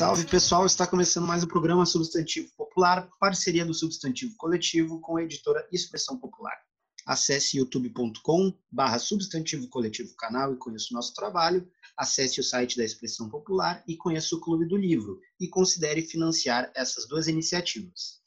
Salve 0.00 0.24
pessoal, 0.24 0.64
está 0.64 0.86
começando 0.86 1.26
mais 1.26 1.44
um 1.44 1.46
programa 1.46 1.84
Substantivo 1.84 2.48
Popular, 2.56 3.06
parceria 3.20 3.66
do 3.66 3.74
Substantivo 3.74 4.34
Coletivo 4.38 4.98
com 4.98 5.18
a 5.18 5.22
editora 5.22 5.68
Expressão 5.70 6.16
Popular. 6.16 6.56
Acesse 7.06 7.58
youtube.com 7.58 8.50
barra 8.72 8.98
Substantivo 8.98 9.68
Coletivo 9.68 10.16
canal 10.16 10.54
e 10.54 10.56
conheça 10.56 10.86
o 10.90 10.94
nosso 10.94 11.12
trabalho. 11.12 11.70
Acesse 11.98 12.40
o 12.40 12.42
site 12.42 12.78
da 12.78 12.82
Expressão 12.82 13.28
Popular 13.28 13.84
e 13.86 13.94
conheça 13.94 14.34
o 14.34 14.40
Clube 14.40 14.64
do 14.66 14.74
Livro 14.74 15.20
e 15.38 15.46
considere 15.46 16.00
financiar 16.00 16.72
essas 16.74 17.06
duas 17.06 17.28
iniciativas. 17.28 18.20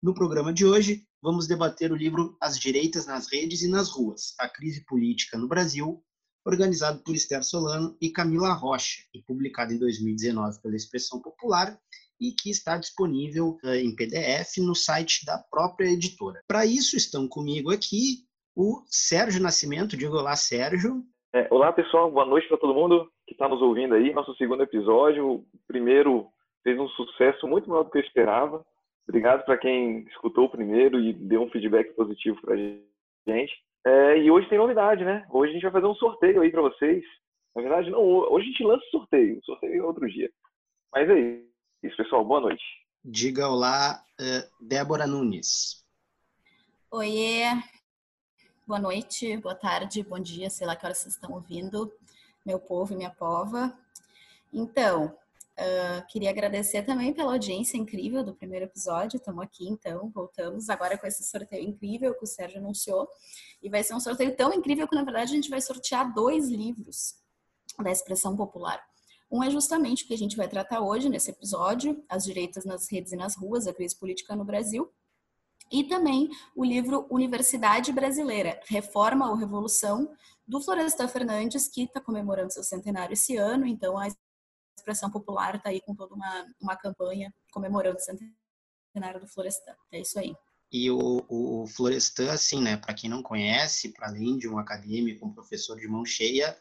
No 0.00 0.14
programa 0.14 0.52
de 0.52 0.64
hoje, 0.64 1.04
vamos 1.20 1.48
debater 1.48 1.90
o 1.90 1.96
livro 1.96 2.36
As 2.40 2.56
Direitas 2.56 3.04
nas 3.04 3.26
Redes 3.26 3.62
e 3.62 3.68
nas 3.68 3.90
Ruas, 3.90 4.32
a 4.38 4.48
crise 4.48 4.84
política 4.84 5.36
no 5.36 5.48
Brasil, 5.48 6.00
organizado 6.46 7.02
por 7.02 7.14
Esther 7.14 7.42
Solano 7.42 7.96
e 8.00 8.10
Camila 8.10 8.52
Rocha, 8.52 9.02
e 9.12 9.20
publicado 9.20 9.72
em 9.72 9.78
2019 9.78 10.62
pela 10.62 10.76
Expressão 10.76 11.20
Popular 11.20 11.76
e 12.20 12.30
que 12.30 12.50
está 12.50 12.78
disponível 12.78 13.58
uh, 13.64 13.74
em 13.74 13.94
PDF 13.94 14.58
no 14.58 14.74
site 14.74 15.26
da 15.26 15.38
própria 15.50 15.88
editora. 15.88 16.40
Para 16.46 16.64
isso 16.64 16.96
estão 16.96 17.28
comigo 17.28 17.70
aqui 17.70 18.24
o 18.54 18.82
Sérgio 18.86 19.42
Nascimento. 19.42 19.96
Diga 19.96 20.14
olá, 20.14 20.34
Sérgio. 20.36 21.02
É, 21.34 21.46
olá, 21.50 21.72
pessoal. 21.72 22.10
Boa 22.10 22.24
noite 22.24 22.48
para 22.48 22.56
todo 22.56 22.74
mundo 22.74 23.10
que 23.26 23.34
está 23.34 23.48
nos 23.48 23.60
ouvindo 23.60 23.94
aí. 23.94 24.14
Nosso 24.14 24.34
segundo 24.36 24.62
episódio. 24.62 25.30
O 25.30 25.46
primeiro 25.66 26.28
fez 26.62 26.78
um 26.78 26.88
sucesso 26.88 27.46
muito 27.46 27.68
maior 27.68 27.82
do 27.82 27.90
que 27.90 27.98
eu 27.98 28.02
esperava. 28.02 28.64
Obrigado 29.06 29.44
para 29.44 29.58
quem 29.58 30.06
escutou 30.08 30.46
o 30.46 30.50
primeiro 30.50 30.98
e 30.98 31.12
deu 31.12 31.42
um 31.42 31.50
feedback 31.50 31.94
positivo 31.94 32.40
para 32.40 32.54
a 32.54 32.56
gente. 32.56 33.52
É, 33.86 34.18
e 34.18 34.28
hoje 34.28 34.48
tem 34.48 34.58
novidade, 34.58 35.04
né? 35.04 35.24
Hoje 35.30 35.50
a 35.50 35.54
gente 35.54 35.62
vai 35.62 35.70
fazer 35.70 35.86
um 35.86 35.94
sorteio 35.94 36.40
aí 36.42 36.50
para 36.50 36.60
vocês. 36.60 37.04
Na 37.54 37.62
verdade, 37.62 37.88
não, 37.88 38.00
hoje 38.00 38.46
a 38.46 38.50
gente 38.50 38.64
lança 38.64 38.84
o 38.84 38.90
sorteio. 38.90 39.38
O 39.38 39.44
sorteio 39.44 39.80
é 39.80 39.86
outro 39.86 40.08
dia. 40.08 40.28
Mas 40.92 41.08
é 41.08 41.40
isso, 41.84 41.96
pessoal. 41.96 42.24
Boa 42.24 42.40
noite. 42.40 42.64
Diga 43.04 43.48
olá, 43.48 44.04
uh, 44.20 44.66
Débora 44.66 45.06
Nunes. 45.06 45.86
Oiê. 46.90 47.44
Boa 48.66 48.80
noite, 48.80 49.36
boa 49.36 49.54
tarde, 49.54 50.02
bom 50.02 50.18
dia, 50.18 50.50
sei 50.50 50.66
lá 50.66 50.74
que 50.74 50.84
horas 50.84 50.98
vocês 50.98 51.14
estão 51.14 51.32
ouvindo, 51.32 51.92
meu 52.44 52.58
povo 52.58 52.92
e 52.92 52.96
minha 52.96 53.10
pova. 53.10 53.72
Então, 54.52 55.16
Uh, 55.58 56.06
queria 56.08 56.28
agradecer 56.28 56.82
também 56.82 57.14
pela 57.14 57.32
audiência 57.32 57.78
incrível 57.78 58.22
do 58.22 58.34
primeiro 58.34 58.66
episódio. 58.66 59.16
Estamos 59.16 59.42
aqui, 59.42 59.66
então, 59.66 60.10
voltamos 60.10 60.68
agora 60.68 60.98
com 60.98 61.06
esse 61.06 61.24
sorteio 61.24 61.66
incrível 61.66 62.14
que 62.14 62.24
o 62.24 62.26
Sérgio 62.26 62.58
anunciou. 62.58 63.08
E 63.62 63.70
vai 63.70 63.82
ser 63.82 63.94
um 63.94 64.00
sorteio 64.00 64.36
tão 64.36 64.52
incrível 64.52 64.86
que, 64.86 64.94
na 64.94 65.02
verdade, 65.02 65.32
a 65.32 65.34
gente 65.34 65.48
vai 65.48 65.60
sortear 65.62 66.12
dois 66.12 66.48
livros 66.50 67.14
da 67.82 67.90
expressão 67.90 68.36
popular. 68.36 68.84
Um 69.30 69.42
é 69.42 69.50
justamente 69.50 70.04
o 70.04 70.06
que 70.06 70.14
a 70.14 70.18
gente 70.18 70.36
vai 70.36 70.46
tratar 70.46 70.80
hoje 70.80 71.08
nesse 71.08 71.30
episódio: 71.30 72.04
As 72.06 72.24
Direitas 72.24 72.66
nas 72.66 72.90
Redes 72.90 73.12
e 73.12 73.16
nas 73.16 73.34
Ruas, 73.34 73.66
a 73.66 73.72
Crise 73.72 73.96
Política 73.96 74.36
no 74.36 74.44
Brasil. 74.44 74.92
E 75.72 75.84
também 75.84 76.28
o 76.54 76.64
livro 76.64 77.06
Universidade 77.10 77.92
Brasileira, 77.92 78.60
Reforma 78.68 79.28
ou 79.28 79.36
Revolução, 79.36 80.12
do 80.46 80.60
Florestan 80.60 81.08
Fernandes, 81.08 81.66
que 81.66 81.84
está 81.84 82.00
comemorando 82.00 82.52
seu 82.52 82.62
centenário 82.62 83.14
esse 83.14 83.36
ano. 83.36 83.66
Então, 83.66 83.98
a 83.98 84.06
expressão 84.86 85.10
popular 85.10 85.56
está 85.56 85.70
aí 85.70 85.80
com 85.80 85.94
toda 85.94 86.14
uma, 86.14 86.46
uma 86.60 86.76
campanha 86.76 87.34
comemorando 87.50 87.96
o 87.96 88.00
centenário 88.00 89.20
do 89.20 89.26
Florestan. 89.26 89.74
É 89.90 90.00
isso 90.00 90.18
aí. 90.18 90.34
E 90.72 90.90
o, 90.90 91.24
o 91.28 91.66
Florestan, 91.66 92.30
assim, 92.30 92.62
né, 92.62 92.76
para 92.76 92.94
quem 92.94 93.10
não 93.10 93.22
conhece, 93.22 93.92
para 93.92 94.08
além 94.08 94.38
de 94.38 94.48
um 94.48 94.58
acadêmico, 94.58 95.26
um 95.26 95.32
professor 95.32 95.76
de 95.76 95.88
mão 95.88 96.04
cheia, 96.04 96.56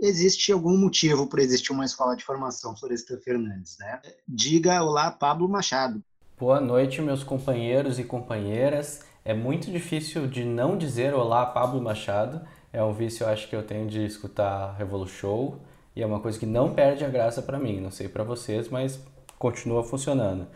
existe 0.00 0.52
algum 0.52 0.76
motivo 0.76 1.26
para 1.26 1.42
existir 1.42 1.72
uma 1.72 1.84
escola 1.84 2.16
de 2.16 2.24
formação 2.24 2.76
Florestan 2.76 3.18
Fernandes, 3.20 3.76
né? 3.78 4.00
Diga 4.26 4.82
olá, 4.82 5.10
Pablo 5.10 5.48
Machado. 5.48 6.02
Boa 6.38 6.60
noite, 6.60 7.00
meus 7.00 7.24
companheiros 7.24 7.98
e 7.98 8.04
companheiras. 8.04 9.04
É 9.24 9.34
muito 9.34 9.70
difícil 9.70 10.26
de 10.28 10.44
não 10.44 10.76
dizer 10.76 11.14
olá, 11.14 11.46
Pablo 11.46 11.80
Machado. 11.80 12.46
É 12.72 12.82
um 12.82 12.92
vício, 12.92 13.24
eu 13.24 13.28
acho, 13.28 13.48
que 13.48 13.56
eu 13.56 13.66
tenho 13.66 13.88
de 13.88 14.04
escutar 14.04 14.76
Revolution. 14.76 15.58
E 15.96 16.02
é 16.02 16.06
uma 16.06 16.20
coisa 16.20 16.38
que 16.38 16.44
não 16.44 16.74
perde 16.74 17.06
a 17.06 17.08
graça 17.08 17.40
para 17.40 17.58
mim, 17.58 17.80
não 17.80 17.90
sei 17.90 18.06
para 18.06 18.22
vocês, 18.22 18.68
mas 18.68 19.02
continua 19.38 19.82
funcionando. 19.82 20.46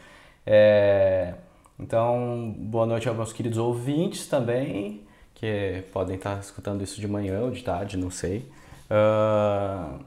É... 0.46 1.32
Então, 1.78 2.54
boa 2.58 2.84
noite 2.84 3.08
aos 3.08 3.16
meus 3.16 3.32
queridos 3.32 3.56
ouvintes 3.56 4.26
também, 4.26 5.02
que 5.34 5.82
podem 5.94 6.16
estar 6.16 6.38
escutando 6.40 6.84
isso 6.84 7.00
de 7.00 7.08
manhã 7.08 7.40
ou 7.40 7.50
de 7.50 7.62
tarde, 7.62 7.96
não 7.96 8.10
sei. 8.10 8.50
Uh... 8.90 10.04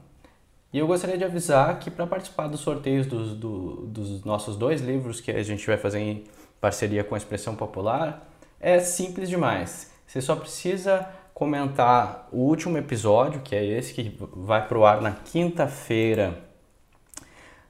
E 0.72 0.78
eu 0.78 0.86
gostaria 0.86 1.18
de 1.18 1.24
avisar 1.24 1.80
que 1.80 1.90
para 1.90 2.06
participar 2.06 2.46
dos 2.46 2.60
sorteios 2.60 3.06
dos, 3.06 3.34
do, 3.34 3.86
dos 3.86 4.24
nossos 4.24 4.56
dois 4.56 4.80
livros 4.80 5.20
que 5.20 5.32
a 5.32 5.42
gente 5.42 5.66
vai 5.66 5.76
fazer 5.76 5.98
em 5.98 6.24
parceria 6.60 7.02
com 7.02 7.16
a 7.16 7.18
Expressão 7.18 7.56
Popular, 7.56 8.28
é 8.60 8.78
simples 8.78 9.28
demais. 9.28 9.92
Você 10.06 10.20
só 10.20 10.36
precisa 10.36 11.08
comentar 11.34 12.28
o 12.30 12.38
último 12.38 12.78
episódio, 12.78 13.40
que 13.40 13.56
é 13.56 13.64
esse 13.64 13.92
que 13.92 14.16
vai 14.32 14.66
pro 14.68 14.86
ar 14.86 15.02
na 15.02 15.10
quinta-feira, 15.10 16.38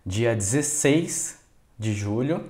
dia 0.04 0.36
16 0.36 1.40
de 1.78 1.94
julho, 1.94 2.44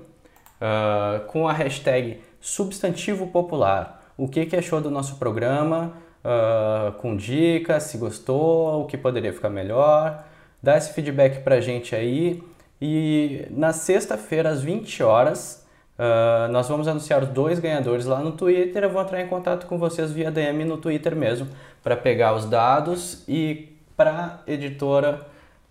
uh, 0.60 1.24
com 1.28 1.46
a 1.46 1.52
hashtag 1.52 2.20
Substantivo 2.40 3.28
Popular. 3.28 4.12
O 4.18 4.28
que, 4.28 4.44
que 4.44 4.56
achou 4.56 4.80
do 4.80 4.90
nosso 4.90 5.16
programa? 5.16 5.92
Uh, 6.24 6.92
com 6.94 7.16
dicas, 7.16 7.84
se 7.84 7.96
gostou, 7.96 8.82
o 8.82 8.86
que 8.86 8.98
poderia 8.98 9.32
ficar 9.32 9.50
melhor. 9.50 10.24
Dá 10.60 10.76
esse 10.76 10.92
feedback 10.92 11.44
pra 11.44 11.60
gente 11.60 11.94
aí. 11.94 12.42
E 12.80 13.46
na 13.50 13.72
sexta-feira, 13.72 14.50
às 14.50 14.62
20 14.62 15.02
horas, 15.02 15.63
Uh, 15.96 16.50
nós 16.50 16.68
vamos 16.68 16.88
anunciar 16.88 17.22
os 17.22 17.28
dois 17.28 17.58
ganhadores 17.58 18.04
lá 18.04 18.20
no 18.20 18.32
Twitter. 18.32 18.82
Eu 18.82 18.90
vou 18.90 19.00
entrar 19.00 19.20
em 19.20 19.28
contato 19.28 19.66
com 19.66 19.78
vocês 19.78 20.10
via 20.10 20.30
DM 20.30 20.64
no 20.64 20.76
Twitter 20.76 21.14
mesmo 21.14 21.48
para 21.82 21.96
pegar 21.96 22.34
os 22.34 22.46
dados 22.46 23.22
e 23.28 23.68
para 23.96 24.42
a 24.46 24.50
editora 24.50 25.24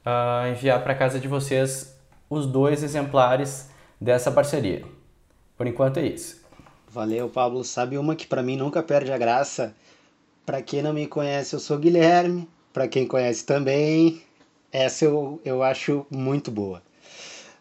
uh, 0.06 0.48
enviar 0.50 0.82
para 0.84 0.96
casa 0.96 1.20
de 1.20 1.28
vocês 1.28 1.98
os 2.30 2.46
dois 2.46 2.84
exemplares 2.84 3.70
dessa 4.00 4.32
parceria. 4.32 4.84
Por 5.58 5.68
enquanto 5.68 5.98
é 5.98 6.06
isso. 6.06 6.42
Valeu, 6.88 7.28
Pablo. 7.28 7.64
Sabe 7.64 7.98
uma 7.98 8.16
que 8.16 8.28
para 8.28 8.44
mim 8.44 8.56
nunca 8.56 8.82
perde 8.82 9.12
a 9.12 9.18
graça? 9.18 9.76
Para 10.46 10.62
quem 10.62 10.82
não 10.82 10.94
me 10.94 11.08
conhece, 11.08 11.56
eu 11.56 11.60
sou 11.60 11.78
Guilherme. 11.78 12.48
Para 12.72 12.88
quem 12.88 13.06
conhece 13.06 13.46
também, 13.46 14.22
essa 14.72 15.06
eu, 15.06 15.40
eu 15.46 15.62
acho 15.62 16.06
muito 16.10 16.50
boa. 16.50 16.82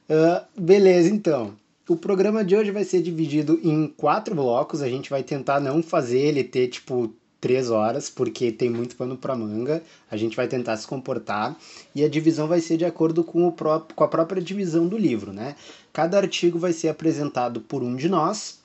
Uh, 0.09 0.44
beleza, 0.61 1.11
então. 1.11 1.55
O 1.88 1.97
programa 1.97 2.44
de 2.44 2.54
hoje 2.54 2.70
vai 2.70 2.84
ser 2.84 3.03
dividido 3.03 3.59
em 3.60 3.88
quatro 3.88 4.37
blocos. 4.37 4.82
A 4.82 4.88
gente 4.88 5.10
vai 5.10 5.25
tentar 5.25 5.59
não 5.59 5.82
fazer 5.82 6.20
ele 6.20 6.44
ter 6.44 6.69
tipo 6.69 7.12
três 7.41 7.70
horas, 7.70 8.09
porque 8.09 8.53
tem 8.53 8.70
muito 8.70 8.94
pano 8.94 9.16
para 9.16 9.34
manga. 9.34 9.82
A 10.09 10.16
gente 10.16 10.37
vai 10.37 10.47
tentar 10.47 10.76
se 10.76 10.87
comportar 10.87 11.59
e 11.93 12.04
a 12.04 12.09
divisão 12.09 12.47
vai 12.47 12.60
ser 12.60 12.76
de 12.76 12.84
acordo 12.84 13.25
com, 13.25 13.48
o 13.48 13.53
próprio, 13.53 13.97
com 13.97 14.04
a 14.04 14.09
própria 14.09 14.41
divisão 14.41 14.87
do 14.87 14.97
livro, 14.97 15.32
né? 15.32 15.56
Cada 15.93 16.16
artigo 16.19 16.56
vai 16.56 16.72
ser 16.72 16.88
apresentado 16.88 17.60
por 17.60 17.82
um 17.82 17.97
de 17.97 18.09
nós. 18.09 18.60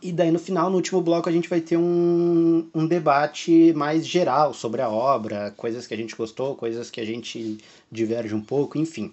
E 0.00 0.10
daí 0.10 0.30
no 0.30 0.38
final, 0.38 0.70
no 0.70 0.76
último 0.76 1.02
bloco, 1.02 1.28
a 1.28 1.32
gente 1.32 1.50
vai 1.50 1.60
ter 1.60 1.76
um, 1.76 2.66
um 2.74 2.86
debate 2.86 3.74
mais 3.76 4.06
geral 4.06 4.54
sobre 4.54 4.80
a 4.80 4.88
obra, 4.88 5.52
coisas 5.58 5.86
que 5.86 5.92
a 5.92 5.96
gente 5.96 6.16
gostou, 6.16 6.54
coisas 6.54 6.90
que 6.90 7.02
a 7.02 7.04
gente 7.04 7.58
diverge 7.92 8.34
um 8.34 8.40
pouco, 8.40 8.78
enfim. 8.78 9.12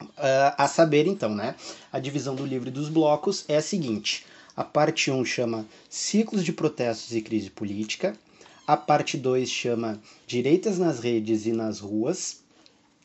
Uh, 0.00 0.52
a 0.56 0.68
saber, 0.68 1.06
então, 1.06 1.34
né? 1.34 1.54
A 1.92 1.98
divisão 1.98 2.34
do 2.34 2.44
livro 2.44 2.70
dos 2.70 2.88
blocos 2.88 3.44
é 3.48 3.56
a 3.56 3.62
seguinte: 3.62 4.26
a 4.56 4.64
parte 4.64 5.10
1 5.10 5.24
chama 5.24 5.66
Ciclos 5.88 6.44
de 6.44 6.52
Protestos 6.52 7.14
e 7.14 7.22
Crise 7.22 7.50
Política, 7.50 8.16
a 8.66 8.76
parte 8.76 9.16
2 9.16 9.48
chama 9.48 10.00
Direitas 10.26 10.78
nas 10.78 10.98
Redes 10.98 11.46
e 11.46 11.52
nas 11.52 11.80
Ruas, 11.80 12.40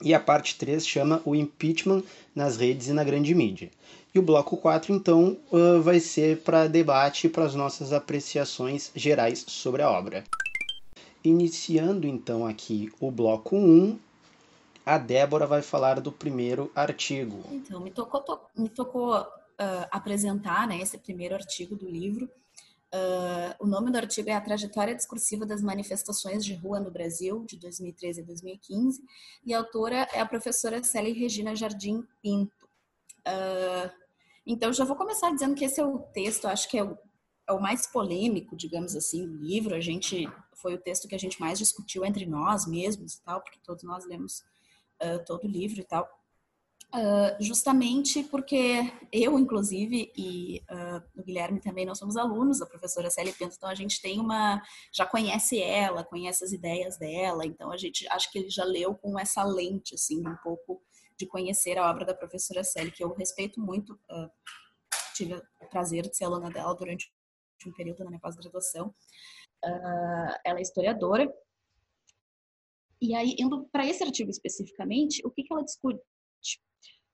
e 0.03 0.13
a 0.13 0.19
parte 0.19 0.57
3 0.57 0.85
chama 0.85 1.21
O 1.23 1.35
Impeachment 1.35 2.03
nas 2.33 2.57
Redes 2.57 2.87
e 2.87 2.93
na 2.93 3.03
Grande 3.03 3.35
Mídia. 3.35 3.69
E 4.13 4.19
o 4.19 4.21
bloco 4.21 4.57
4, 4.57 4.93
então, 4.93 5.37
uh, 5.51 5.81
vai 5.81 5.99
ser 5.99 6.39
para 6.39 6.67
debate 6.67 7.27
e 7.27 7.29
para 7.29 7.45
as 7.45 7.55
nossas 7.55 7.93
apreciações 7.93 8.91
gerais 8.95 9.45
sobre 9.47 9.81
a 9.81 9.89
obra. 9.89 10.23
Iniciando 11.23 12.07
então 12.07 12.45
aqui 12.45 12.91
o 12.99 13.11
bloco 13.11 13.55
1, 13.55 13.97
a 14.85 14.97
Débora 14.97 15.45
vai 15.45 15.61
falar 15.61 15.99
do 15.99 16.11
primeiro 16.11 16.71
artigo. 16.75 17.43
Então, 17.51 17.79
me 17.79 17.91
tocou, 17.91 18.21
to, 18.21 18.39
me 18.55 18.69
tocou 18.69 19.15
uh, 19.15 19.87
apresentar 19.91 20.67
né, 20.67 20.79
esse 20.79 20.97
primeiro 20.97 21.35
artigo 21.35 21.75
do 21.75 21.87
livro. 21.87 22.29
Uh, 22.93 23.55
o 23.59 23.67
nome 23.67 23.89
do 23.89 23.97
artigo 23.97 24.29
é 24.29 24.33
A 24.33 24.41
Trajetória 24.41 24.95
Discursiva 24.95 25.45
das 25.45 25.61
Manifestações 25.61 26.43
de 26.43 26.53
Rua 26.55 26.79
no 26.79 26.91
Brasil, 26.91 27.45
de 27.45 27.57
2013 27.57 28.21
a 28.21 28.25
2015, 28.25 29.01
e 29.45 29.53
a 29.53 29.59
autora 29.59 30.07
é 30.11 30.19
a 30.19 30.25
professora 30.25 30.83
Célia 30.83 31.13
Regina 31.13 31.55
Jardim 31.55 32.05
Pinto. 32.21 32.65
Uh, 33.19 33.89
então, 34.45 34.73
já 34.73 34.83
vou 34.83 34.95
começar 34.95 35.31
dizendo 35.31 35.55
que 35.55 35.63
esse 35.63 35.79
é 35.79 35.85
o 35.85 35.99
texto, 35.99 36.47
acho 36.47 36.67
que 36.67 36.77
é 36.77 36.83
o, 36.83 36.97
é 37.47 37.53
o 37.53 37.61
mais 37.61 37.85
polêmico, 37.85 38.57
digamos 38.57 38.95
assim, 38.95 39.25
do 39.25 39.37
livro. 39.37 39.75
A 39.75 39.79
gente 39.79 40.27
foi 40.55 40.73
o 40.73 40.81
texto 40.81 41.07
que 41.07 41.15
a 41.15 41.19
gente 41.19 41.39
mais 41.39 41.59
discutiu 41.59 42.03
entre 42.03 42.25
nós 42.25 42.67
mesmos 42.67 43.19
tal, 43.19 43.41
porque 43.41 43.59
todos 43.63 43.83
nós 43.83 44.05
lemos 44.05 44.43
uh, 45.01 45.23
todo 45.25 45.45
o 45.45 45.47
livro 45.47 45.79
e 45.81 45.83
tal. 45.83 46.09
Uh, 46.93 47.41
justamente 47.41 48.21
porque 48.23 48.91
eu, 49.13 49.39
inclusive, 49.39 50.11
e 50.15 50.61
uh, 50.69 51.01
o 51.15 51.23
Guilherme 51.23 51.61
também, 51.61 51.85
nós 51.85 51.97
somos 51.97 52.17
alunos 52.17 52.59
da 52.59 52.65
professora 52.65 53.09
Célia 53.09 53.31
Pinto, 53.31 53.55
então 53.55 53.69
a 53.69 53.75
gente 53.75 54.01
tem 54.01 54.19
uma. 54.19 54.61
já 54.93 55.05
conhece 55.05 55.61
ela, 55.61 56.03
conhece 56.03 56.43
as 56.43 56.51
ideias 56.51 56.97
dela, 56.97 57.45
então 57.45 57.71
a 57.71 57.77
gente 57.77 58.05
acho 58.09 58.29
que 58.29 58.39
ele 58.39 58.49
já 58.49 58.65
leu 58.65 58.93
com 58.93 59.17
essa 59.17 59.41
lente, 59.43 59.95
assim, 59.95 60.19
um 60.27 60.35
pouco 60.43 60.81
de 61.17 61.25
conhecer 61.25 61.77
a 61.77 61.89
obra 61.89 62.03
da 62.03 62.13
professora 62.13 62.61
Célia, 62.61 62.91
que 62.91 63.03
eu 63.03 63.13
respeito 63.13 63.61
muito, 63.61 63.97
tive 65.15 65.35
o 65.35 65.69
prazer 65.69 66.09
de 66.09 66.17
ser 66.17 66.25
aluna 66.25 66.49
dela 66.49 66.73
durante 66.75 67.13
um 67.65 67.71
período 67.71 68.03
na 68.03 68.09
minha 68.09 68.19
pós-graduação. 68.19 68.93
ela 70.43 70.59
é 70.59 70.61
historiadora. 70.61 71.31
E 73.01 73.15
aí, 73.15 73.35
indo 73.39 73.67
para 73.71 73.87
esse 73.87 74.03
artigo 74.03 74.29
especificamente, 74.29 75.25
o 75.25 75.31
que, 75.31 75.43
que 75.43 75.51
ela 75.51 75.63
discute? 75.63 75.99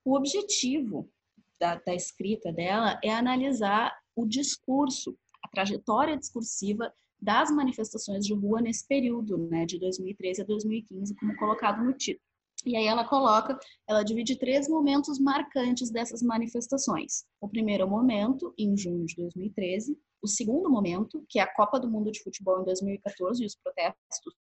O 0.04 0.14
objetivo 0.14 1.10
da, 1.58 1.76
da 1.76 1.94
escrita 1.94 2.52
dela 2.52 3.00
é 3.02 3.10
analisar 3.10 3.96
o 4.14 4.26
discurso, 4.26 5.16
a 5.42 5.48
trajetória 5.48 6.16
discursiva 6.16 6.92
das 7.20 7.50
manifestações 7.50 8.24
de 8.24 8.34
rua 8.34 8.60
nesse 8.60 8.86
período, 8.86 9.38
né, 9.48 9.64
de 9.64 9.78
2013 9.78 10.42
a 10.42 10.44
2015, 10.44 11.14
como 11.16 11.36
colocado 11.36 11.82
no 11.82 11.92
título. 11.92 12.22
E 12.66 12.76
aí 12.76 12.86
ela 12.86 13.06
coloca, 13.06 13.58
ela 13.88 14.02
divide 14.02 14.36
três 14.36 14.68
momentos 14.68 15.18
marcantes 15.18 15.90
dessas 15.90 16.22
manifestações. 16.22 17.24
O 17.40 17.48
primeiro 17.48 17.88
momento, 17.88 18.52
em 18.58 18.76
junho 18.76 19.06
de 19.06 19.16
2013, 19.16 19.96
o 20.20 20.28
segundo 20.28 20.68
momento, 20.68 21.24
que 21.28 21.38
é 21.38 21.42
a 21.42 21.54
Copa 21.54 21.78
do 21.78 21.88
Mundo 21.88 22.10
de 22.10 22.22
Futebol 22.22 22.60
em 22.60 22.64
2014 22.64 23.42
e 23.42 23.46
os 23.46 23.54
protestos 23.56 24.34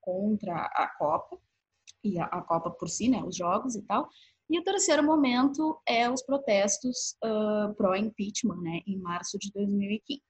contra 0.00 0.54
a 0.54 0.88
Copa 0.98 1.38
e 2.02 2.18
a, 2.18 2.24
a 2.24 2.42
Copa 2.42 2.70
por 2.70 2.88
si, 2.88 3.08
né, 3.08 3.22
os 3.22 3.36
jogos 3.36 3.74
e 3.74 3.82
tal. 3.82 4.08
E 4.50 4.58
o 4.58 4.64
terceiro 4.64 5.02
momento 5.02 5.78
é 5.86 6.10
os 6.10 6.22
protestos 6.22 7.16
uh, 7.22 7.74
pró-impeachment, 7.74 8.60
né, 8.62 8.80
em 8.86 8.98
março 8.98 9.38
de 9.38 9.52
2015. 9.52 10.22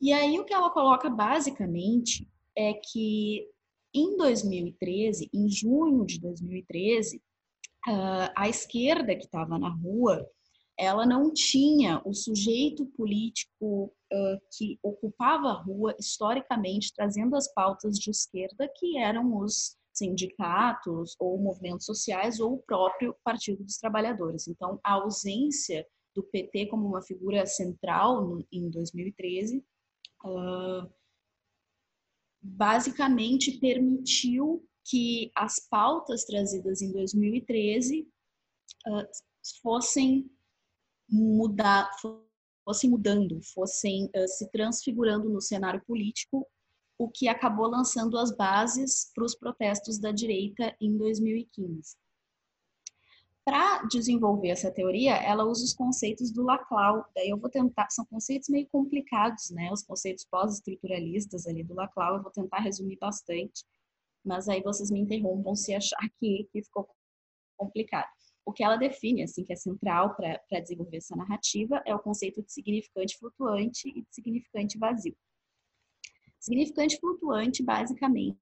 E 0.00 0.12
aí 0.12 0.38
o 0.38 0.44
que 0.44 0.54
ela 0.54 0.70
coloca 0.70 1.10
basicamente 1.10 2.28
é 2.56 2.74
que 2.74 3.48
em 3.92 4.16
2013, 4.16 5.28
em 5.32 5.48
junho 5.48 6.04
de 6.06 6.20
2013, 6.20 7.16
uh, 7.88 8.30
a 8.36 8.48
esquerda 8.48 9.16
que 9.16 9.24
estava 9.24 9.58
na 9.58 9.70
rua, 9.70 10.24
ela 10.78 11.04
não 11.04 11.32
tinha 11.32 12.00
o 12.04 12.14
sujeito 12.14 12.86
político 12.86 13.92
uh, 14.12 14.40
que 14.56 14.78
ocupava 14.80 15.48
a 15.48 15.62
rua 15.62 15.94
historicamente, 15.98 16.92
trazendo 16.94 17.34
as 17.34 17.52
pautas 17.52 17.98
de 17.98 18.10
esquerda, 18.10 18.70
que 18.76 18.96
eram 18.96 19.38
os 19.38 19.76
sindicatos 19.92 21.16
ou 21.18 21.36
movimentos 21.38 21.84
sociais 21.84 22.38
ou 22.38 22.54
o 22.54 22.62
próprio 22.62 23.16
Partido 23.24 23.64
dos 23.64 23.78
Trabalhadores. 23.78 24.46
Então, 24.46 24.78
a 24.84 24.92
ausência 24.92 25.84
do 26.14 26.22
PT 26.22 26.66
como 26.66 26.86
uma 26.86 27.02
figura 27.02 27.44
central 27.44 28.24
no, 28.24 28.46
em 28.52 28.70
2013 28.70 29.64
uh, 30.24 30.88
basicamente 32.40 33.58
permitiu 33.58 34.64
que 34.84 35.32
as 35.34 35.58
pautas 35.68 36.24
trazidas 36.24 36.80
em 36.80 36.92
2013 36.92 38.08
uh, 38.86 39.08
fossem 39.60 40.30
mudar, 41.08 41.90
fossem 42.64 42.90
mudando, 42.90 43.40
fossem 43.54 44.06
uh, 44.06 44.28
se 44.28 44.50
transfigurando 44.50 45.28
no 45.28 45.40
cenário 45.40 45.82
político 45.86 46.46
o 46.98 47.08
que 47.08 47.28
acabou 47.28 47.68
lançando 47.68 48.18
as 48.18 48.36
bases 48.36 49.10
para 49.14 49.24
os 49.24 49.34
protestos 49.34 49.98
da 49.98 50.10
direita 50.10 50.76
em 50.80 50.96
2015. 50.96 51.96
Para 53.44 53.82
desenvolver 53.84 54.48
essa 54.48 54.70
teoria, 54.70 55.14
ela 55.14 55.44
usa 55.44 55.64
os 55.64 55.72
conceitos 55.72 56.30
do 56.30 56.42
Laclau. 56.42 57.06
Daí 57.14 57.30
eu 57.30 57.38
vou 57.38 57.48
tentar, 57.48 57.88
são 57.88 58.04
conceitos 58.04 58.50
meio 58.50 58.68
complicados, 58.68 59.48
né? 59.50 59.72
Os 59.72 59.82
conceitos 59.82 60.26
pós-estruturalistas 60.30 61.46
ali 61.46 61.64
do 61.64 61.72
Laclau, 61.72 62.16
eu 62.16 62.22
vou 62.22 62.30
tentar 62.30 62.58
resumir 62.58 62.98
bastante, 62.98 63.64
mas 64.22 64.48
aí 64.48 64.60
vocês 64.60 64.90
me 64.90 65.00
interrompam 65.00 65.54
se 65.54 65.72
achar 65.72 66.06
que, 66.20 66.46
que 66.52 66.62
ficou 66.62 66.86
complicado. 67.56 68.17
O 68.48 68.52
que 68.54 68.64
ela 68.64 68.78
define, 68.78 69.22
assim, 69.24 69.44
que 69.44 69.52
é 69.52 69.56
central 69.56 70.16
para 70.16 70.60
desenvolver 70.60 70.96
essa 70.96 71.14
narrativa, 71.14 71.82
é 71.84 71.94
o 71.94 71.98
conceito 71.98 72.42
de 72.42 72.50
significante 72.50 73.18
flutuante 73.18 73.90
e 73.90 74.00
de 74.00 74.08
significante 74.10 74.78
vazio. 74.78 75.14
Significante 76.40 76.98
flutuante, 76.98 77.62
basicamente, 77.62 78.38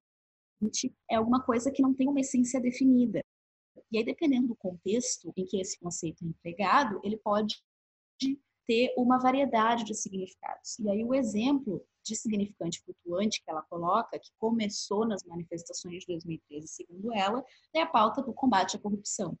é 1.11 1.15
alguma 1.15 1.43
coisa 1.43 1.69
que 1.69 1.81
não 1.81 1.93
tem 1.93 2.07
uma 2.07 2.21
essência 2.21 2.61
definida. 2.61 3.21
E 3.91 3.97
aí, 3.97 4.05
dependendo 4.05 4.47
do 4.47 4.55
contexto 4.55 5.33
em 5.35 5.43
que 5.43 5.59
esse 5.59 5.77
conceito 5.77 6.23
é 6.23 6.27
empregado, 6.29 7.01
ele 7.03 7.17
pode 7.17 7.61
ter 8.65 8.93
uma 8.97 9.19
variedade 9.19 9.83
de 9.83 9.93
significados. 9.93 10.79
E 10.79 10.89
aí, 10.89 11.03
o 11.03 11.13
exemplo 11.13 11.85
de 12.05 12.15
significante 12.15 12.81
flutuante 12.81 13.43
que 13.43 13.51
ela 13.51 13.61
coloca, 13.63 14.17
que 14.17 14.31
começou 14.39 15.05
nas 15.05 15.21
manifestações 15.25 15.99
de 15.99 16.07
2013, 16.07 16.65
segundo 16.65 17.13
ela, 17.13 17.43
é 17.75 17.81
a 17.81 17.85
pauta 17.85 18.21
do 18.21 18.33
combate 18.33 18.77
à 18.77 18.79
corrupção, 18.79 19.37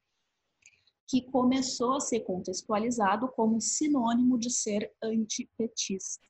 que 1.07 1.21
começou 1.21 1.95
a 1.95 2.01
ser 2.01 2.21
contextualizado 2.21 3.29
como 3.29 3.61
sinônimo 3.61 4.37
de 4.37 4.49
ser 4.51 4.93
antipetista. 5.01 6.27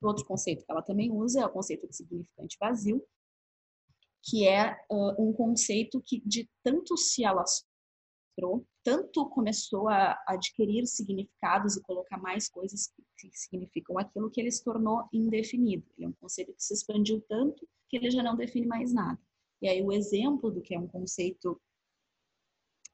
Outro 0.00 0.24
conceito 0.24 0.64
que 0.64 0.70
ela 0.70 0.82
também 0.82 1.10
usa 1.10 1.40
é 1.40 1.46
o 1.46 1.50
conceito 1.50 1.88
de 1.88 1.96
significante 1.96 2.56
vazio, 2.60 3.02
que 4.22 4.46
é 4.46 4.72
uh, 4.90 5.22
um 5.22 5.32
conceito 5.32 6.00
que 6.00 6.22
de 6.24 6.48
tanto 6.62 6.96
se 6.96 7.24
alastrou, 7.24 8.66
tanto 8.82 9.28
começou 9.30 9.88
a 9.88 10.22
adquirir 10.28 10.86
significados 10.86 11.76
e 11.76 11.82
colocar 11.82 12.18
mais 12.18 12.48
coisas 12.48 12.92
que 13.18 13.30
significam 13.32 13.98
aquilo 13.98 14.30
que 14.30 14.40
ele 14.40 14.50
se 14.50 14.62
tornou 14.62 15.08
indefinido. 15.12 15.86
Ele 15.96 16.06
é 16.06 16.08
um 16.08 16.12
conceito 16.12 16.54
que 16.54 16.62
se 16.62 16.74
expandiu 16.74 17.20
tanto 17.28 17.66
que 17.88 17.96
ele 17.96 18.10
já 18.10 18.22
não 18.22 18.36
define 18.36 18.66
mais 18.66 18.92
nada. 18.92 19.18
E 19.60 19.68
aí 19.68 19.82
o 19.82 19.92
exemplo 19.92 20.50
do 20.50 20.60
que 20.60 20.74
é 20.74 20.78
um 20.78 20.86
conceito 20.86 21.60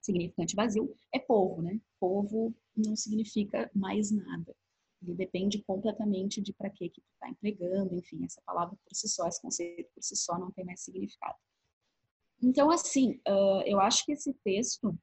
significante 0.01 0.57
vazio 0.57 0.95
é 1.13 1.19
povo, 1.19 1.63
né? 1.63 1.81
Povo 1.99 2.55
não 2.77 2.97
significa 2.97 3.71
mais 3.75 4.11
nada. 4.11 4.55
Ele 5.03 5.15
depende 5.15 5.63
completamente 5.63 6.41
de 6.41 6.53
para 6.53 6.71
que 6.71 6.89
que 6.91 7.01
tu 7.01 7.11
está 7.15 7.29
empregando, 7.29 7.95
enfim, 7.97 8.25
essa 8.25 8.43
palavra 8.43 8.77
por 8.85 8.95
si 8.95 9.09
só, 9.09 9.27
esse 9.27 9.41
conceito 9.41 9.91
por 9.95 10.03
si 10.03 10.15
só 10.17 10.39
não 10.39 10.51
tem 10.51 10.65
mais 10.65 10.81
significado. 10.81 11.39
Então, 12.43 12.71
assim, 12.71 13.21
eu 13.67 13.81
acho 13.81 14.05
que 14.05 14.13
esse 14.13 14.33
texto, 14.45 14.99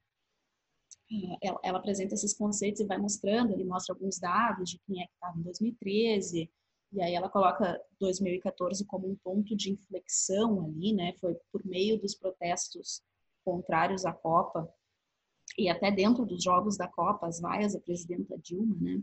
ela 1.62 1.78
apresenta 1.78 2.14
esses 2.14 2.34
conceitos 2.34 2.80
e 2.80 2.86
vai 2.86 2.98
mostrando, 2.98 3.52
ele 3.52 3.64
mostra 3.64 3.94
alguns 3.94 4.18
dados 4.18 4.70
de 4.70 4.78
quem 4.80 5.02
é 5.02 5.06
que 5.06 5.14
estava 5.14 5.38
em 5.38 5.42
2013, 5.42 6.50
e 6.92 7.02
aí 7.02 7.14
ela 7.14 7.28
coloca 7.28 7.80
2014 8.00 8.84
como 8.86 9.08
um 9.08 9.16
ponto 9.16 9.54
de 9.56 9.72
inflexão 9.72 10.64
ali, 10.64 10.92
né? 10.92 11.12
Foi 11.20 11.36
por 11.52 11.64
meio 11.64 12.00
dos 12.00 12.14
protestos 12.14 13.02
contrários 13.44 14.04
à 14.04 14.12
Copa 14.12 14.72
e 15.56 15.68
até 15.68 15.90
dentro 15.90 16.24
dos 16.24 16.42
jogos 16.42 16.76
da 16.76 16.88
Copa, 16.88 17.26
as 17.26 17.40
vaias 17.40 17.74
da 17.74 17.80
presidenta 17.80 18.36
Dilma, 18.38 18.76
né? 18.80 19.02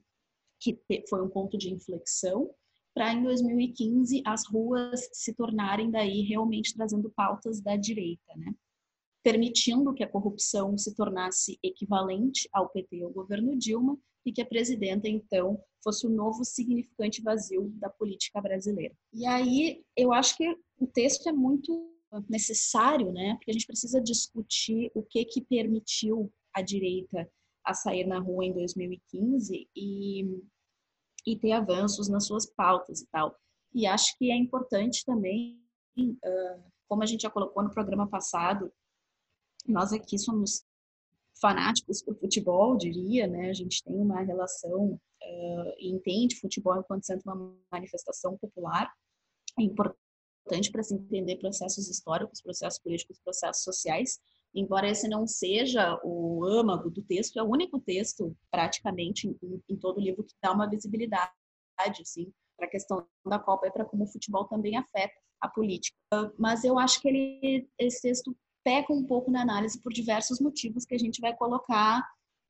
que 0.59 0.79
foi 1.09 1.21
um 1.21 1.29
ponto 1.29 1.57
de 1.57 1.73
inflexão, 1.73 2.49
para 2.93 3.13
em 3.13 3.23
2015 3.23 4.23
as 4.25 4.47
ruas 4.47 5.09
se 5.11 5.33
tornarem 5.33 5.91
daí 5.91 6.21
realmente 6.21 6.73
trazendo 6.73 7.11
pautas 7.15 7.61
da 7.61 7.75
direita, 7.75 8.33
né? 8.37 8.53
permitindo 9.23 9.93
que 9.93 10.03
a 10.03 10.07
corrupção 10.07 10.77
se 10.77 10.95
tornasse 10.95 11.57
equivalente 11.63 12.47
ao 12.53 12.69
PT 12.69 13.03
ao 13.03 13.11
governo 13.11 13.57
Dilma 13.57 13.97
e 14.25 14.31
que 14.31 14.41
a 14.41 14.45
presidenta 14.45 15.07
então 15.07 15.59
fosse 15.83 16.05
o 16.05 16.09
novo 16.09 16.43
significante 16.43 17.21
vazio 17.21 17.69
da 17.75 17.89
política 17.89 18.41
brasileira. 18.41 18.95
E 19.13 19.25
aí 19.25 19.83
eu 19.95 20.13
acho 20.13 20.37
que 20.37 20.47
o 20.79 20.87
texto 20.87 21.27
é 21.27 21.31
muito 21.31 21.94
necessário, 22.29 23.11
né? 23.11 23.35
Porque 23.35 23.51
a 23.51 23.53
gente 23.53 23.67
precisa 23.67 24.01
discutir 24.01 24.91
o 24.93 25.03
que 25.03 25.25
que 25.25 25.41
permitiu 25.41 26.31
a 26.53 26.61
direita 26.61 27.29
a 27.63 27.73
sair 27.73 28.05
na 28.05 28.19
rua 28.19 28.45
em 28.45 28.53
2015 28.53 29.69
e, 29.75 30.41
e 31.25 31.39
ter 31.39 31.51
avanços 31.51 32.07
nas 32.07 32.25
suas 32.25 32.45
pautas 32.45 33.01
e 33.01 33.07
tal. 33.07 33.35
E 33.73 33.87
acho 33.87 34.17
que 34.17 34.31
é 34.31 34.35
importante 34.35 35.03
também, 35.05 35.59
como 36.87 37.03
a 37.03 37.05
gente 37.05 37.21
já 37.21 37.29
colocou 37.29 37.63
no 37.63 37.71
programa 37.71 38.07
passado, 38.07 38.71
nós 39.67 39.91
aqui 39.91 40.17
somos 40.17 40.63
fanáticos 41.41 42.01
por 42.01 42.15
futebol, 42.17 42.77
diria, 42.77 43.27
né? 43.27 43.49
A 43.49 43.53
gente 43.53 43.83
tem 43.83 43.95
uma 43.95 44.21
relação 44.21 44.99
e 45.79 45.89
entende 45.89 46.39
futebol 46.39 46.77
enquanto 46.79 47.05
sendo 47.05 47.21
uma 47.25 47.57
manifestação 47.71 48.37
popular. 48.37 48.89
É 49.59 49.63
importante 49.63 50.04
para 50.71 50.83
se 50.83 50.93
entender 50.93 51.37
processos 51.37 51.89
históricos, 51.89 52.41
processos 52.41 52.79
políticos, 52.79 53.19
processos 53.19 53.63
sociais, 53.63 54.19
embora 54.53 54.89
esse 54.89 55.07
não 55.07 55.27
seja 55.27 55.99
o 56.03 56.45
âmago 56.45 56.89
do 56.89 57.01
texto, 57.01 57.37
é 57.37 57.43
o 57.43 57.49
único 57.49 57.79
texto, 57.79 58.35
praticamente, 58.49 59.27
em, 59.27 59.63
em 59.67 59.75
todo 59.75 59.97
o 59.97 60.01
livro 60.01 60.23
que 60.23 60.33
dá 60.41 60.51
uma 60.51 60.69
visibilidade, 60.69 61.31
assim, 61.99 62.31
para 62.55 62.67
a 62.67 62.69
questão 62.69 63.05
da 63.25 63.39
Copa 63.39 63.67
e 63.67 63.71
para 63.71 63.85
como 63.85 64.05
o 64.05 64.07
futebol 64.07 64.45
também 64.45 64.77
afeta 64.77 65.13
a 65.41 65.49
política. 65.49 65.97
Mas 66.37 66.63
eu 66.63 66.79
acho 66.79 67.01
que 67.01 67.07
ele, 67.07 67.69
esse 67.77 68.01
texto 68.01 68.35
peca 68.63 68.93
um 68.93 69.05
pouco 69.05 69.29
na 69.29 69.41
análise 69.41 69.81
por 69.81 69.91
diversos 69.91 70.39
motivos 70.39 70.85
que 70.85 70.95
a 70.95 70.97
gente 70.97 71.19
vai 71.21 71.35
colocar 71.35 72.03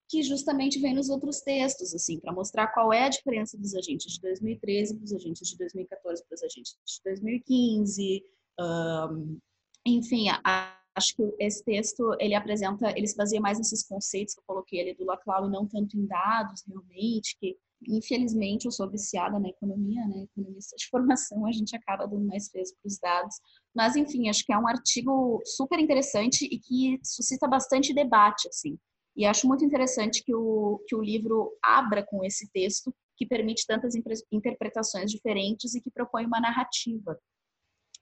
que 0.07 0.21
justamente 0.23 0.79
vem 0.79 0.93
nos 0.93 1.09
outros 1.09 1.41
textos, 1.41 1.93
assim, 1.93 2.19
para 2.19 2.33
mostrar 2.33 2.67
qual 2.67 2.93
é 2.93 3.03
a 3.03 3.09
diferença 3.09 3.57
dos 3.57 3.73
agentes 3.73 4.13
de 4.13 4.21
2013 4.21 4.95
para 4.95 5.03
os 5.03 5.13
agentes 5.13 5.49
de 5.49 5.57
2014 5.57 6.23
para 6.27 6.35
os 6.35 6.43
agentes 6.43 6.75
de 6.85 7.01
2015. 7.03 8.23
Um, 8.59 9.39
enfim, 9.85 10.29
a, 10.29 10.79
acho 10.95 11.15
que 11.15 11.35
esse 11.39 11.63
texto 11.63 12.15
ele 12.19 12.33
apresenta, 12.33 12.91
ele 12.97 13.07
se 13.07 13.17
baseia 13.17 13.41
mais 13.41 13.57
nesses 13.57 13.85
conceitos 13.85 14.33
que 14.33 14.39
eu 14.39 14.45
coloquei 14.47 14.81
ali 14.81 14.95
do 14.95 15.05
Laclau 15.05 15.47
e 15.47 15.51
não 15.51 15.67
tanto 15.67 15.97
em 15.97 16.05
dados 16.05 16.63
realmente, 16.67 17.35
que 17.39 17.57
infelizmente 17.87 18.65
eu 18.65 18.71
sou 18.71 18.89
viciada 18.89 19.37
na 19.39 19.49
economia, 19.49 20.05
né, 20.07 20.23
economista 20.23 20.75
de 20.77 20.87
formação, 20.89 21.45
a 21.45 21.51
gente 21.51 21.75
acaba 21.75 22.07
dando 22.07 22.25
mais 22.25 22.49
peso 22.49 22.73
para 22.81 22.87
os 22.87 22.97
dados. 22.97 23.35
Mas 23.75 23.95
enfim, 23.95 24.29
acho 24.29 24.45
que 24.45 24.53
é 24.53 24.57
um 24.57 24.67
artigo 24.67 25.41
super 25.45 25.79
interessante 25.79 26.45
e 26.45 26.59
que 26.59 26.99
suscita 27.03 27.47
bastante 27.47 27.93
debate, 27.93 28.47
assim. 28.47 28.77
E 29.15 29.25
acho 29.25 29.47
muito 29.47 29.63
interessante 29.63 30.23
que 30.23 30.35
o, 30.35 30.83
que 30.87 30.95
o 30.95 31.01
livro 31.01 31.57
abra 31.63 32.05
com 32.05 32.23
esse 32.23 32.49
texto, 32.51 32.93
que 33.15 33.25
permite 33.25 33.65
tantas 33.65 33.93
interpretações 34.31 35.09
diferentes 35.09 35.73
e 35.73 35.81
que 35.81 35.89
propõe 35.89 36.25
uma 36.25 36.39
narrativa 36.39 37.17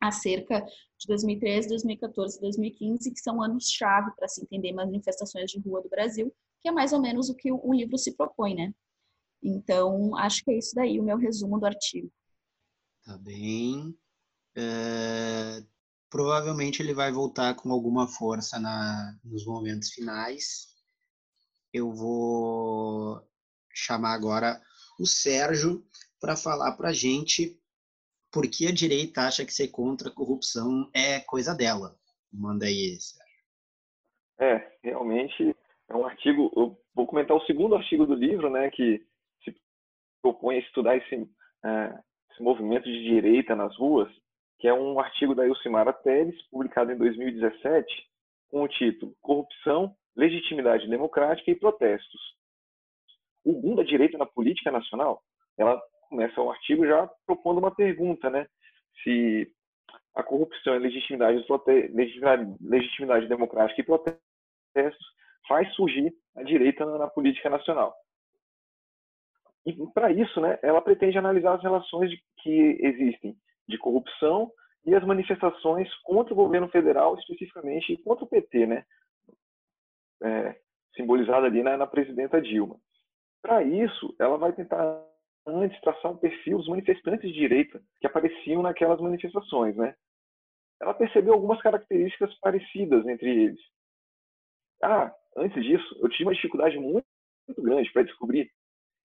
acerca 0.02 0.60
de 1.00 1.08
2013, 1.08 1.70
2014 1.70 2.38
e 2.38 2.42
2015, 2.42 3.14
que 3.14 3.20
são 3.20 3.42
anos-chave 3.42 4.12
para 4.16 4.28
se 4.28 4.42
entender 4.42 4.74
manifestações 4.74 5.52
de 5.52 5.60
rua 5.60 5.82
do 5.82 5.90
Brasil, 5.90 6.34
que 6.62 6.70
é 6.70 6.72
mais 6.72 6.94
ou 6.94 7.02
menos 7.02 7.30
o 7.30 7.36
que 7.36 7.52
o 7.52 7.74
livro 7.74 7.98
se 7.98 8.16
propõe, 8.16 8.56
né? 8.56 8.74
Então, 9.42 10.16
acho 10.18 10.44
que 10.44 10.52
é 10.52 10.58
isso 10.58 10.74
daí, 10.74 11.00
o 11.00 11.04
meu 11.04 11.18
resumo 11.18 11.60
do 11.60 11.66
artigo. 11.66 12.12
Tá 13.06 13.18
bem. 13.18 13.96
É, 14.56 15.64
provavelmente 16.10 16.82
ele 16.82 16.94
vai 16.94 17.12
voltar 17.12 17.54
com 17.56 17.72
alguma 17.72 18.08
força 18.08 18.60
na, 18.60 19.18
nos 19.24 19.46
momentos 19.46 19.92
finais, 19.92 20.73
eu 21.74 21.92
vou 21.92 23.20
chamar 23.74 24.14
agora 24.14 24.62
o 25.00 25.06
Sérgio 25.06 25.84
para 26.22 26.38
falar 26.38 26.78
para 26.78 26.90
a 26.90 26.94
gente 26.94 27.60
por 28.32 28.50
que 28.50 28.68
a 28.68 28.72
direita 28.72 29.22
acha 29.22 29.46
que 29.46 29.54
ser 29.54 29.70
contra 29.70 30.10
a 30.10 30.14
corrupção 30.14 30.90
é 30.94 31.20
coisa 31.20 31.56
dela. 31.56 31.96
Manda 32.32 32.66
aí, 32.66 32.96
Sérgio. 33.00 33.24
É, 34.40 34.78
realmente 34.84 35.56
é 35.90 35.96
um 35.96 36.06
artigo. 36.06 36.52
Eu 36.56 36.78
vou 36.94 37.08
comentar 37.08 37.36
o 37.36 37.46
segundo 37.46 37.76
artigo 37.76 38.06
do 38.06 38.14
livro, 38.14 38.50
né, 38.50 38.70
que 38.70 39.06
se 39.44 39.56
propõe 40.22 40.58
a 40.58 40.60
estudar 40.60 40.98
esse, 40.98 41.16
é, 41.16 42.00
esse 42.32 42.42
movimento 42.42 42.86
de 42.86 43.04
direita 43.04 43.56
nas 43.56 43.76
ruas, 43.78 44.12
que 44.60 44.68
é 44.68 44.74
um 44.74 45.00
artigo 45.00 45.36
da 45.36 45.46
Ilcimara 45.46 45.94
Teles, 45.94 46.42
publicado 46.50 46.92
em 46.92 46.98
2017, 46.98 47.86
com 48.50 48.64
o 48.64 48.68
título 48.68 49.16
Corrupção 49.22 49.96
legitimidade 50.16 50.88
democrática 50.88 51.52
e 51.52 51.56
protestos. 51.56 52.22
O 53.44 53.54
boom 53.54 53.76
da 53.76 53.84
direita 53.84 54.18
na 54.18 54.26
política 54.26 54.72
nacional, 54.72 55.22
ela 55.58 55.82
começa 56.10 56.40
o 56.42 56.52
artigo 56.52 56.86
já 56.86 57.10
propondo 57.26 57.58
uma 57.58 57.74
pergunta, 57.74 58.30
né? 58.30 58.48
Se 59.04 59.52
a 60.16 60.24
corrupção 60.24 60.76
e 60.76 60.80
legitimidade, 60.80 61.44
legitimidade, 62.62 63.28
democrática 63.28 63.82
e 63.82 63.84
protestos 63.84 65.06
faz 65.48 65.74
surgir 65.74 66.14
a 66.36 66.44
direita 66.44 66.86
na, 66.86 67.08
política 67.08 67.50
nacional. 67.50 67.94
E 69.66 69.74
para 69.94 70.12
isso, 70.12 70.40
né, 70.40 70.60
ela 70.62 70.82
pretende 70.82 71.18
analisar 71.18 71.56
as 71.56 71.64
relações 71.64 72.12
que 72.42 72.78
existem 72.80 73.36
de 73.68 73.78
corrupção 73.78 74.52
e 74.86 74.94
as 74.94 75.04
manifestações 75.06 75.90
contra 76.04 76.34
o 76.34 76.38
governo 76.38 76.68
federal, 76.70 77.16
especificamente 77.18 77.98
contra 78.04 78.26
o 78.26 78.28
PT, 78.28 78.68
né? 78.68 78.86
É, 80.22 80.56
simbolizada 80.96 81.48
ali 81.48 81.64
na, 81.64 81.78
na 81.78 81.88
presidenta 81.88 82.42
Dilma. 82.42 82.78
Para 83.42 83.64
isso, 83.64 84.16
ela 84.20 84.38
vai 84.38 84.54
tentar 84.54 85.04
antes 85.46 85.80
traçar 85.82 86.12
um 86.12 86.18
perfil 86.18 86.58
dos 86.58 86.68
manifestantes 86.68 87.30
de 87.30 87.38
direita 87.38 87.82
que 88.00 88.08
apareciam 88.08 88.62
naquelas 88.62 89.00
manifestações, 89.02 89.76
né? 89.76 89.96
Ela 90.82 90.94
percebeu 90.94 91.34
algumas 91.34 91.62
características 91.62 92.34
parecidas 92.40 93.06
entre 93.08 93.30
eles. 93.30 93.60
Ah, 94.82 95.14
antes 95.38 95.64
disso, 95.64 95.98
eu 96.02 96.10
tive 96.10 96.26
uma 96.26 96.34
dificuldade 96.34 96.78
muito, 96.78 97.06
muito 97.48 97.62
grande 97.62 97.92
para 97.92 98.04
descobrir 98.04 98.52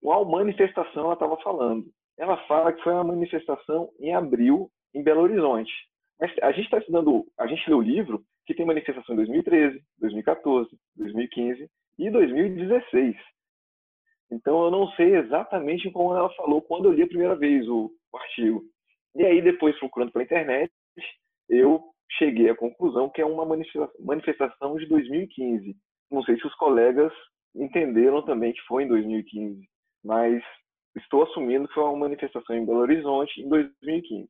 qual 0.00 0.24
manifestação 0.24 1.04
ela 1.04 1.14
estava 1.14 1.36
falando. 1.38 1.86
Ela 2.16 2.36
fala 2.46 2.72
que 2.72 2.82
foi 2.82 2.92
uma 2.92 3.04
manifestação 3.04 3.92
em 3.98 4.14
abril 4.14 4.70
em 4.94 5.02
Belo 5.02 5.22
Horizonte. 5.22 5.72
Mas 6.20 6.32
a 6.42 6.50
gente 6.50 6.64
está 6.64 6.78
estudando, 6.78 7.26
a 7.38 7.46
gente 7.46 7.68
lê 7.68 7.76
o 7.76 7.80
livro 7.80 8.24
que 8.48 8.54
tem 8.54 8.64
manifestação 8.64 9.12
em 9.12 9.16
2013, 9.16 9.78
2014, 9.98 10.70
2015 10.96 11.70
e 11.98 12.10
2016. 12.10 13.14
Então 14.32 14.64
eu 14.64 14.70
não 14.70 14.88
sei 14.92 15.16
exatamente 15.16 15.90
como 15.90 16.16
ela 16.16 16.30
falou 16.30 16.62
quando 16.62 16.86
eu 16.86 16.92
li 16.92 17.02
a 17.02 17.06
primeira 17.06 17.36
vez 17.36 17.68
o, 17.68 17.90
o 18.10 18.16
artigo. 18.16 18.62
E 19.14 19.22
aí 19.22 19.42
depois 19.42 19.78
procurando 19.78 20.12
pela 20.12 20.24
internet, 20.24 20.72
eu 21.50 21.82
cheguei 22.12 22.48
à 22.48 22.56
conclusão 22.56 23.10
que 23.10 23.20
é 23.20 23.26
uma 23.26 23.44
manifestação 24.00 24.76
de 24.76 24.86
2015. 24.86 25.76
Não 26.10 26.22
sei 26.22 26.38
se 26.38 26.46
os 26.46 26.54
colegas 26.54 27.12
entenderam 27.54 28.22
também 28.22 28.54
que 28.54 28.62
foi 28.62 28.84
em 28.84 28.88
2015, 28.88 29.60
mas 30.02 30.42
estou 30.96 31.24
assumindo 31.24 31.68
que 31.68 31.74
foi 31.74 31.84
uma 31.84 31.98
manifestação 31.98 32.56
em 32.56 32.64
Belo 32.64 32.78
Horizonte 32.78 33.42
em 33.42 33.48
2015. 33.50 34.26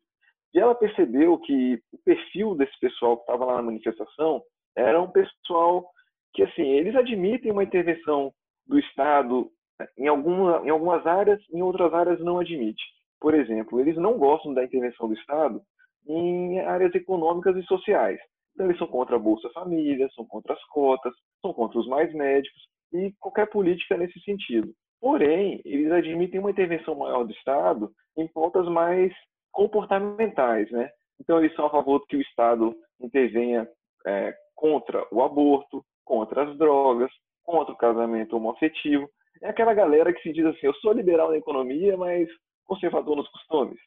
E 0.54 0.58
ela 0.58 0.74
percebeu 0.74 1.38
que 1.38 1.80
o 1.92 1.98
perfil 2.04 2.54
desse 2.54 2.78
pessoal 2.80 3.16
que 3.16 3.22
estava 3.22 3.44
lá 3.44 3.56
na 3.56 3.62
manifestação 3.62 4.42
era 4.76 5.00
um 5.00 5.10
pessoal 5.10 5.88
que, 6.32 6.42
assim, 6.42 6.62
eles 6.62 6.94
admitem 6.94 7.52
uma 7.52 7.64
intervenção 7.64 8.32
do 8.66 8.78
Estado 8.78 9.50
em, 9.96 10.06
alguma, 10.08 10.62
em 10.64 10.70
algumas 10.70 11.06
áreas, 11.06 11.40
em 11.52 11.62
outras 11.62 11.92
áreas 11.92 12.20
não 12.20 12.38
admite. 12.38 12.82
Por 13.20 13.34
exemplo, 13.34 13.80
eles 13.80 13.96
não 13.96 14.18
gostam 14.18 14.54
da 14.54 14.64
intervenção 14.64 15.08
do 15.08 15.14
Estado 15.14 15.60
em 16.06 16.60
áreas 16.60 16.94
econômicas 16.94 17.56
e 17.56 17.62
sociais. 17.64 18.18
Então, 18.54 18.66
eles 18.66 18.78
são 18.78 18.86
contra 18.86 19.16
a 19.16 19.20
Bolsa 19.20 19.48
Família, 19.50 20.08
são 20.14 20.24
contra 20.24 20.54
as 20.54 20.64
cotas, 20.66 21.12
são 21.40 21.52
contra 21.52 21.78
os 21.78 21.86
mais 21.86 22.12
médicos 22.12 22.60
e 22.92 23.12
qualquer 23.20 23.48
política 23.50 23.96
nesse 23.96 24.18
sentido. 24.20 24.72
Porém, 25.00 25.60
eles 25.64 25.92
admitem 25.92 26.40
uma 26.40 26.50
intervenção 26.50 26.94
maior 26.94 27.24
do 27.24 27.32
Estado 27.32 27.90
em 28.16 28.26
pautas 28.26 28.66
mais 28.68 29.12
comportamentais, 29.58 30.70
né? 30.70 30.88
Então 31.20 31.40
eles 31.40 31.52
são 31.56 31.66
a 31.66 31.70
favor 31.70 32.06
que 32.06 32.16
o 32.16 32.20
Estado 32.20 32.76
intervenha 33.00 33.68
é, 34.06 34.32
contra 34.54 35.04
o 35.10 35.20
aborto, 35.20 35.84
contra 36.04 36.44
as 36.44 36.56
drogas, 36.56 37.10
contra 37.42 37.74
o 37.74 37.76
casamento 37.76 38.36
homoafetivo. 38.36 39.10
É 39.42 39.48
aquela 39.48 39.74
galera 39.74 40.12
que 40.12 40.22
se 40.22 40.32
diz 40.32 40.46
assim, 40.46 40.64
eu 40.68 40.74
sou 40.74 40.92
liberal 40.92 41.30
na 41.30 41.38
economia, 41.38 41.96
mas 41.96 42.28
conservador 42.64 43.16
nos 43.16 43.28
costumes, 43.30 43.80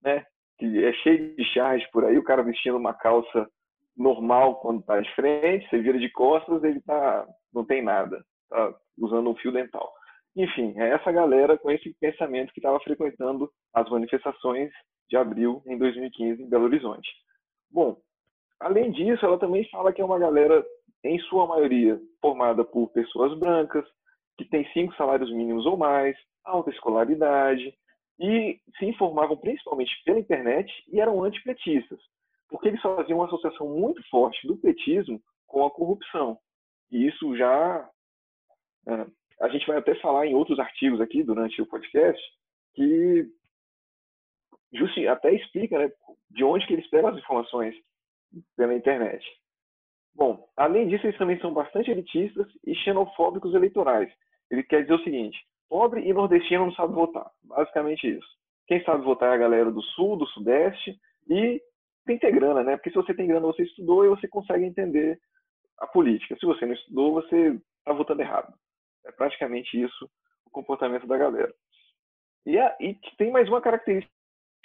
né? 0.00 0.24
Que 0.58 0.84
é 0.84 0.92
cheio 0.92 1.34
de 1.34 1.44
charge 1.46 1.84
por 1.90 2.04
aí, 2.04 2.16
o 2.16 2.24
cara 2.24 2.44
vestindo 2.44 2.76
uma 2.76 2.94
calça 2.94 3.48
normal 3.96 4.60
quando 4.60 4.78
está 4.78 5.00
de 5.00 5.12
frente, 5.16 5.68
você 5.68 5.80
vira 5.80 5.98
de 5.98 6.08
costas, 6.12 6.62
ele 6.62 6.80
tá 6.82 7.26
não 7.52 7.64
tem 7.64 7.82
nada, 7.82 8.24
tá 8.48 8.72
usando 8.96 9.28
um 9.28 9.34
fio 9.34 9.50
dental. 9.50 9.92
Enfim, 10.36 10.74
é 10.76 10.90
essa 10.90 11.10
galera 11.10 11.56
com 11.56 11.70
esse 11.70 11.94
pensamento 11.98 12.52
que 12.52 12.60
estava 12.60 12.78
frequentando 12.80 13.50
as 13.72 13.88
manifestações 13.88 14.70
de 15.08 15.16
abril 15.16 15.62
em 15.66 15.78
2015 15.78 16.42
em 16.42 16.48
Belo 16.48 16.64
Horizonte. 16.64 17.08
Bom, 17.70 17.96
além 18.60 18.90
disso, 18.90 19.24
ela 19.24 19.38
também 19.38 19.66
fala 19.70 19.94
que 19.94 20.02
é 20.02 20.04
uma 20.04 20.18
galera, 20.18 20.62
em 21.02 21.18
sua 21.20 21.46
maioria, 21.46 21.98
formada 22.20 22.62
por 22.64 22.90
pessoas 22.90 23.38
brancas, 23.38 23.84
que 24.36 24.44
tem 24.44 24.70
cinco 24.72 24.94
salários 24.96 25.32
mínimos 25.32 25.64
ou 25.64 25.76
mais, 25.76 26.14
alta 26.44 26.70
escolaridade, 26.70 27.74
e 28.18 28.60
se 28.78 28.84
informavam 28.84 29.36
principalmente 29.38 29.92
pela 30.04 30.18
internet 30.18 30.70
e 30.88 31.00
eram 31.00 31.22
antipetistas, 31.22 31.98
porque 32.48 32.68
eles 32.68 32.80
faziam 32.80 33.18
uma 33.18 33.26
associação 33.26 33.68
muito 33.68 34.06
forte 34.10 34.46
do 34.46 34.56
petismo 34.56 35.20
com 35.46 35.64
a 35.64 35.70
corrupção. 35.70 36.38
E 36.90 37.06
isso 37.06 37.36
já. 37.36 37.88
A 39.40 39.48
gente 39.48 39.66
vai 39.66 39.78
até 39.78 39.94
falar 39.96 40.26
em 40.26 40.34
outros 40.34 40.58
artigos 40.58 41.00
aqui 41.00 41.22
durante 41.22 41.60
o 41.60 41.66
podcast 41.66 42.20
que 42.74 43.28
até 45.08 45.34
explica 45.34 45.78
né, 45.78 45.90
de 46.30 46.44
onde 46.44 46.66
que 46.66 46.74
eles 46.74 46.88
pegam 46.90 47.10
as 47.10 47.18
informações 47.18 47.74
pela 48.56 48.74
internet. 48.74 49.24
Bom, 50.14 50.48
além 50.56 50.88
disso, 50.88 51.06
eles 51.06 51.18
também 51.18 51.38
são 51.40 51.52
bastante 51.52 51.90
elitistas 51.90 52.46
e 52.66 52.74
xenofóbicos 52.74 53.54
eleitorais. 53.54 54.12
Ele 54.50 54.62
quer 54.62 54.82
dizer 54.82 54.94
o 54.94 55.04
seguinte: 55.04 55.38
pobre 55.68 56.06
e 56.06 56.12
nordestino 56.12 56.66
não 56.66 56.72
sabe 56.72 56.94
votar. 56.94 57.30
Basicamente 57.42 58.08
isso. 58.08 58.26
Quem 58.66 58.82
sabe 58.84 59.04
votar 59.04 59.30
é 59.32 59.34
a 59.34 59.38
galera 59.38 59.70
do 59.70 59.82
sul, 59.82 60.16
do 60.16 60.26
sudeste 60.28 60.98
e 61.28 61.60
tem 62.04 62.18
que 62.18 62.26
ter 62.26 62.32
grana, 62.32 62.62
né? 62.62 62.76
Porque 62.76 62.90
se 62.90 62.96
você 62.96 63.14
tem 63.14 63.26
grana, 63.26 63.46
você 63.46 63.62
estudou 63.62 64.04
e 64.04 64.08
você 64.08 64.26
consegue 64.26 64.64
entender 64.64 65.20
a 65.78 65.86
política. 65.86 66.36
Se 66.38 66.46
você 66.46 66.64
não 66.64 66.74
estudou, 66.74 67.14
você 67.14 67.60
está 67.78 67.92
votando 67.92 68.22
errado. 68.22 68.52
É 69.06 69.12
praticamente 69.12 69.80
isso 69.80 70.10
o 70.44 70.50
comportamento 70.50 71.06
da 71.06 71.16
galera. 71.16 71.52
E, 72.44 72.58
a, 72.58 72.76
e 72.80 72.94
tem 73.16 73.30
mais 73.30 73.48
uma 73.48 73.60
característica 73.60 74.12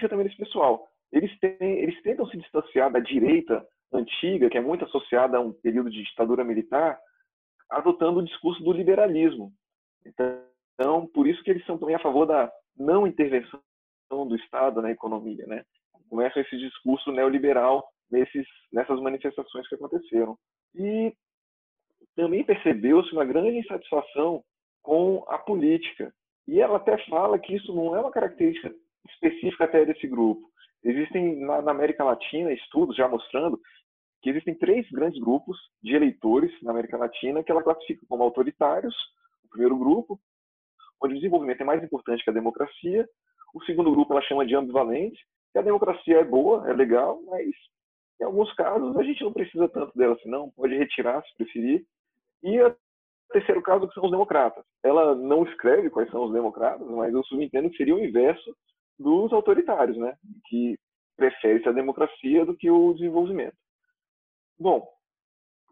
também 0.10 0.26
desse 0.26 0.38
pessoal. 0.38 0.88
Eles, 1.12 1.38
têm, 1.40 1.56
eles 1.62 2.02
tentam 2.02 2.26
se 2.28 2.38
distanciar 2.38 2.92
da 2.92 3.00
direita 3.00 3.66
antiga, 3.94 4.50
que 4.50 4.58
é 4.58 4.62
muito 4.62 4.86
associada 4.86 5.38
a 5.38 5.42
um 5.42 5.52
período 5.52 5.90
de 5.90 6.04
ditadura 6.04 6.44
militar, 6.44 7.00
adotando 7.70 8.20
o 8.20 8.26
discurso 8.26 8.64
do 8.64 8.72
liberalismo. 8.72 9.52
Então, 10.06 11.08
por 11.14 11.28
isso 11.28 11.44
que 11.44 11.52
eles 11.52 11.66
são 11.66 11.78
também 11.78 11.96
a 11.96 12.00
favor 12.00 12.26
da 12.26 12.52
não 12.78 13.06
intervenção 13.06 13.62
do 14.10 14.36
Estado 14.36 14.82
na 14.82 14.92
economia, 14.92 15.46
né? 15.46 15.64
Começa 16.10 16.40
esse 16.40 16.58
discurso 16.58 17.12
neoliberal 17.12 17.88
nesses, 18.10 18.46
nessas 18.72 19.00
manifestações 19.00 19.68
que 19.68 19.76
aconteceram. 19.76 20.38
E 20.76 21.14
também 22.22 22.44
percebeu-se 22.44 23.12
uma 23.14 23.26
grande 23.26 23.58
insatisfação 23.58 24.44
com 24.84 25.26
a 25.28 25.40
política. 25.40 26.14
E 26.48 26.62
ela 26.62 26.78
até 26.78 26.96
fala 27.10 27.40
que 27.40 27.56
isso 27.56 27.74
não 27.74 27.96
é 27.96 28.00
uma 28.00 28.12
característica 28.12 28.72
específica 29.10 29.64
até 29.64 29.84
desse 29.84 30.08
grupo. 30.08 30.48
Existem 30.84 31.40
na, 31.40 31.72
América 31.72 32.04
Latina 32.04 32.54
estudos 32.54 32.96
já 32.96 33.08
mostrando 33.08 33.60
que 34.22 34.30
existem 34.30 34.54
três 34.54 34.88
grandes 34.92 35.20
grupos 35.20 35.58
de 35.82 35.96
eleitores 35.96 36.52
na 36.62 36.70
América 36.70 36.96
Latina 36.96 37.44
que 37.44 37.52
ela 37.52 37.64
classifica 37.64 38.06
como 38.08 38.22
autoritários, 38.22 38.94
o 39.44 39.50
primeiro 39.50 39.76
grupo, 39.76 40.20
onde 41.04 41.16
o 41.16 41.18
desenvolvimento 41.18 41.62
é 41.62 41.66
mais 41.66 41.84
importante 41.84 42.24
que 42.24 42.30
a 42.30 42.34
democracia. 42.34 43.10
O 43.52 43.64
segundo 43.64 43.92
grupo 43.92 44.14
ela 44.14 44.22
chama 44.22 44.46
de 44.46 44.56
ambivalente, 44.56 45.20
que 45.52 45.58
a 45.58 45.64
democracia 45.64 46.20
é 46.20 46.24
boa, 46.24 46.70
é 46.70 46.74
legal, 46.74 47.20
mas 47.24 47.50
em 48.22 48.26
alguns 48.26 48.54
casos 48.54 48.96
a 48.96 49.02
gente 49.02 49.24
não 49.24 49.34
precisa 49.34 49.68
tanto 49.68 49.98
dela 49.98 50.14
assim, 50.14 50.30
não, 50.30 50.52
pode 50.52 50.78
retirar 50.78 51.24
se 51.24 51.36
preferir. 51.36 51.84
E 52.44 52.62
o 52.62 52.76
terceiro 53.32 53.62
caso 53.62 53.88
que 53.88 53.94
são 53.94 54.06
os 54.06 54.12
democratas. 54.12 54.64
Ela 54.84 55.16
não 55.16 55.44
escreve 55.44 55.90
quais 55.90 56.10
são 56.12 56.26
os 56.26 56.34
democratas, 56.34 56.88
mas 56.88 57.14
eu 57.14 57.24
subentendo 57.26 57.70
que 57.70 57.78
seria 57.78 57.96
o 57.96 58.04
inverso 58.04 58.56
dos 59.00 59.32
autoritários, 59.32 59.98
né? 59.98 60.16
Que 60.48 60.78
prefere 61.16 61.68
a 61.68 61.72
democracia 61.72 62.46
do 62.46 62.56
que 62.56 62.70
o 62.70 62.94
desenvolvimento. 62.94 63.56
Bom, 64.60 64.88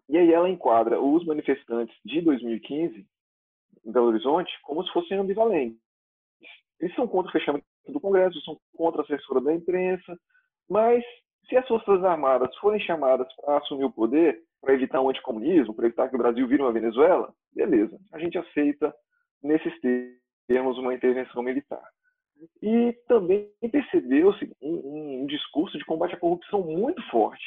e 0.08 0.18
aí 0.18 0.34
ela 0.34 0.50
enquadra 0.50 1.00
os 1.00 1.26
manifestantes 1.26 1.96
de 2.04 2.22
2015 2.22 3.06
em 3.86 3.92
Belo 3.92 4.08
Horizonte 4.08 4.52
como 4.64 4.84
se 4.84 4.92
fossem 4.92 5.18
ambivalentes. 5.18 5.80
Eles 6.80 6.96
são 6.96 7.08
contra 7.08 7.30
o 7.30 7.32
fechamento 7.32 7.66
do 7.88 8.00
Congresso, 8.00 8.42
são 8.42 8.58
contra 8.76 9.02
a 9.02 9.06
censura 9.06 9.42
da 9.42 9.54
imprensa, 9.54 10.18
mas 10.70 11.04
se 11.48 11.58
as 11.58 11.68
Forças 11.68 12.04
Armadas 12.04 12.56
forem 12.58 12.80
chamadas 12.80 13.28
para 13.36 13.58
assumir 13.58 13.86
o 13.86 13.92
poder, 13.92 14.42
para 14.62 14.74
evitar 14.74 15.02
o 15.02 15.10
anticomunismo, 15.10 15.74
para 15.74 15.86
evitar 15.86 16.10
que 16.10 16.16
o 16.16 16.20
Brasil 16.20 16.48
vire 16.48 16.62
uma 16.62 16.74
Venezuela, 16.74 17.34
beleza, 17.54 17.98
a 18.12 18.20
gente 18.20 18.38
aceita 18.38 18.94
nesses 19.42 19.74
termos 20.48 20.78
uma 20.78 20.94
intervenção 20.94 21.42
militar. 21.42 21.84
E 22.62 22.94
também 23.08 23.50
percebeu-se 23.72 24.52
um, 24.62 25.22
um, 25.22 25.26
discurso 25.26 25.78
de 25.78 25.86
combate 25.86 26.16
à 26.16 26.18
corrupção 26.18 26.62
muito 26.62 27.02
forte. 27.10 27.44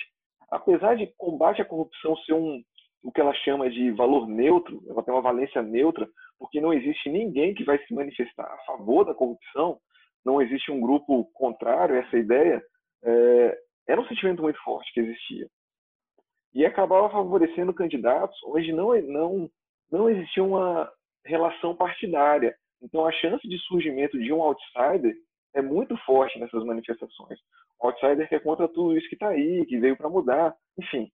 Apesar 0.50 0.96
de 0.96 1.06
combate 1.16 1.62
à 1.62 1.64
corrupção 1.64 2.16
ser 2.18 2.34
um, 2.34 2.62
o 3.02 3.10
que 3.10 3.20
ela 3.20 3.34
chama 3.34 3.70
de 3.70 3.90
valor 3.92 4.28
neutro, 4.28 4.82
ela 4.88 5.02
tem 5.02 5.12
uma 5.12 5.22
valência 5.22 5.62
neutra, 5.62 6.08
porque 6.38 6.60
não 6.60 6.72
existe 6.72 7.08
ninguém 7.08 7.54
que 7.54 7.64
vai 7.64 7.78
se 7.86 7.94
manifestar 7.94 8.44
a 8.44 8.64
favor 8.64 9.04
da 9.04 9.14
corrupção, 9.14 9.78
não 10.24 10.40
existe 10.40 10.70
um 10.70 10.80
grupo 10.80 11.24
contrário 11.32 11.94
a 11.94 11.98
essa 11.98 12.16
ideia, 12.16 12.62
é, 13.02 13.58
era 13.88 14.00
um 14.00 14.06
sentimento 14.06 14.42
muito 14.42 14.62
forte 14.62 14.92
que 14.92 15.00
existia. 15.00 15.48
E 16.54 16.66
acabava 16.66 17.10
favorecendo 17.10 17.72
candidatos 17.72 18.38
onde 18.44 18.72
não, 18.72 18.94
não, 19.02 19.50
não 19.90 20.10
existia 20.10 20.44
uma 20.44 20.90
relação 21.24 21.74
partidária. 21.74 22.56
Então, 22.82 23.06
a 23.06 23.12
chance 23.12 23.46
de 23.48 23.58
surgimento 23.60 24.18
de 24.18 24.32
um 24.32 24.42
outsider 24.42 25.14
é 25.54 25.62
muito 25.62 25.96
forte 25.98 26.38
nessas 26.38 26.64
manifestações. 26.64 27.38
O 27.80 27.86
outsider 27.86 28.28
que 28.28 28.34
é 28.34 28.40
contra 28.40 28.68
tudo 28.68 28.96
isso 28.96 29.08
que 29.08 29.14
está 29.14 29.28
aí, 29.28 29.64
que 29.66 29.78
veio 29.78 29.96
para 29.96 30.08
mudar. 30.08 30.54
Enfim, 30.78 31.10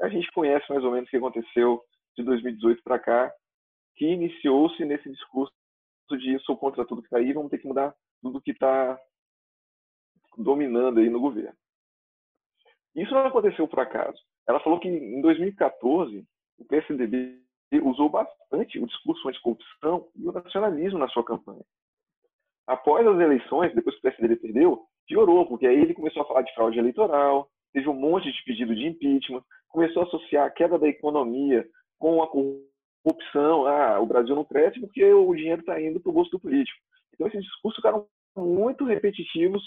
a 0.00 0.08
gente 0.08 0.30
conhece 0.32 0.64
mais 0.70 0.84
ou 0.84 0.92
menos 0.92 1.06
o 1.06 1.10
que 1.10 1.16
aconteceu 1.16 1.82
de 2.16 2.24
2018 2.24 2.82
para 2.82 2.98
cá, 2.98 3.32
que 3.96 4.06
iniciou-se 4.06 4.84
nesse 4.84 5.10
discurso 5.10 5.52
de 6.18 6.38
sou 6.40 6.56
contra 6.56 6.84
tudo 6.84 7.02
que 7.02 7.08
está 7.08 7.18
aí, 7.18 7.32
vamos 7.32 7.50
ter 7.50 7.58
que 7.58 7.66
mudar 7.66 7.94
tudo 8.22 8.40
que 8.40 8.52
está 8.52 8.98
dominando 10.36 11.00
aí 11.00 11.08
no 11.08 11.20
governo. 11.20 11.56
Isso 12.94 13.12
não 13.12 13.26
aconteceu 13.26 13.66
por 13.66 13.80
acaso. 13.80 14.18
Ela 14.48 14.60
falou 14.60 14.78
que 14.78 14.88
em 14.88 15.20
2014 15.20 16.24
o 16.58 16.64
PSDB 16.64 17.40
usou 17.82 18.08
bastante 18.08 18.78
o 18.78 18.86
discurso 18.86 19.28
anticorrupção 19.28 20.08
e 20.14 20.28
o 20.28 20.32
nacionalismo 20.32 20.98
na 20.98 21.08
sua 21.08 21.24
campanha. 21.24 21.64
Após 22.66 23.06
as 23.06 23.20
eleições, 23.20 23.74
depois 23.74 23.94
que 23.96 24.00
o 24.00 24.10
PSDB 24.10 24.36
perdeu, 24.36 24.82
piorou, 25.06 25.46
porque 25.46 25.66
aí 25.66 25.76
ele 25.76 25.94
começou 25.94 26.22
a 26.22 26.26
falar 26.26 26.42
de 26.42 26.54
fraude 26.54 26.78
eleitoral, 26.78 27.48
teve 27.72 27.88
um 27.88 27.94
monte 27.94 28.30
de 28.30 28.44
pedido 28.44 28.74
de 28.74 28.86
impeachment, 28.86 29.42
começou 29.68 30.02
a 30.02 30.06
associar 30.06 30.46
a 30.46 30.50
queda 30.50 30.78
da 30.78 30.88
economia 30.88 31.66
com 31.98 32.22
a 32.22 32.28
corrupção. 32.28 33.66
Ah, 33.66 34.00
o 34.00 34.06
Brasil 34.06 34.34
não 34.34 34.44
cresce 34.44 34.80
porque 34.80 35.04
o 35.04 35.34
dinheiro 35.34 35.60
está 35.60 35.80
indo 35.80 36.00
para 36.00 36.10
o 36.10 36.12
bolso 36.12 36.30
do 36.30 36.40
político. 36.40 36.78
Então, 37.14 37.26
esses 37.26 37.42
discursos 37.42 37.76
ficaram 37.76 38.06
muito 38.36 38.84
repetitivos 38.84 39.62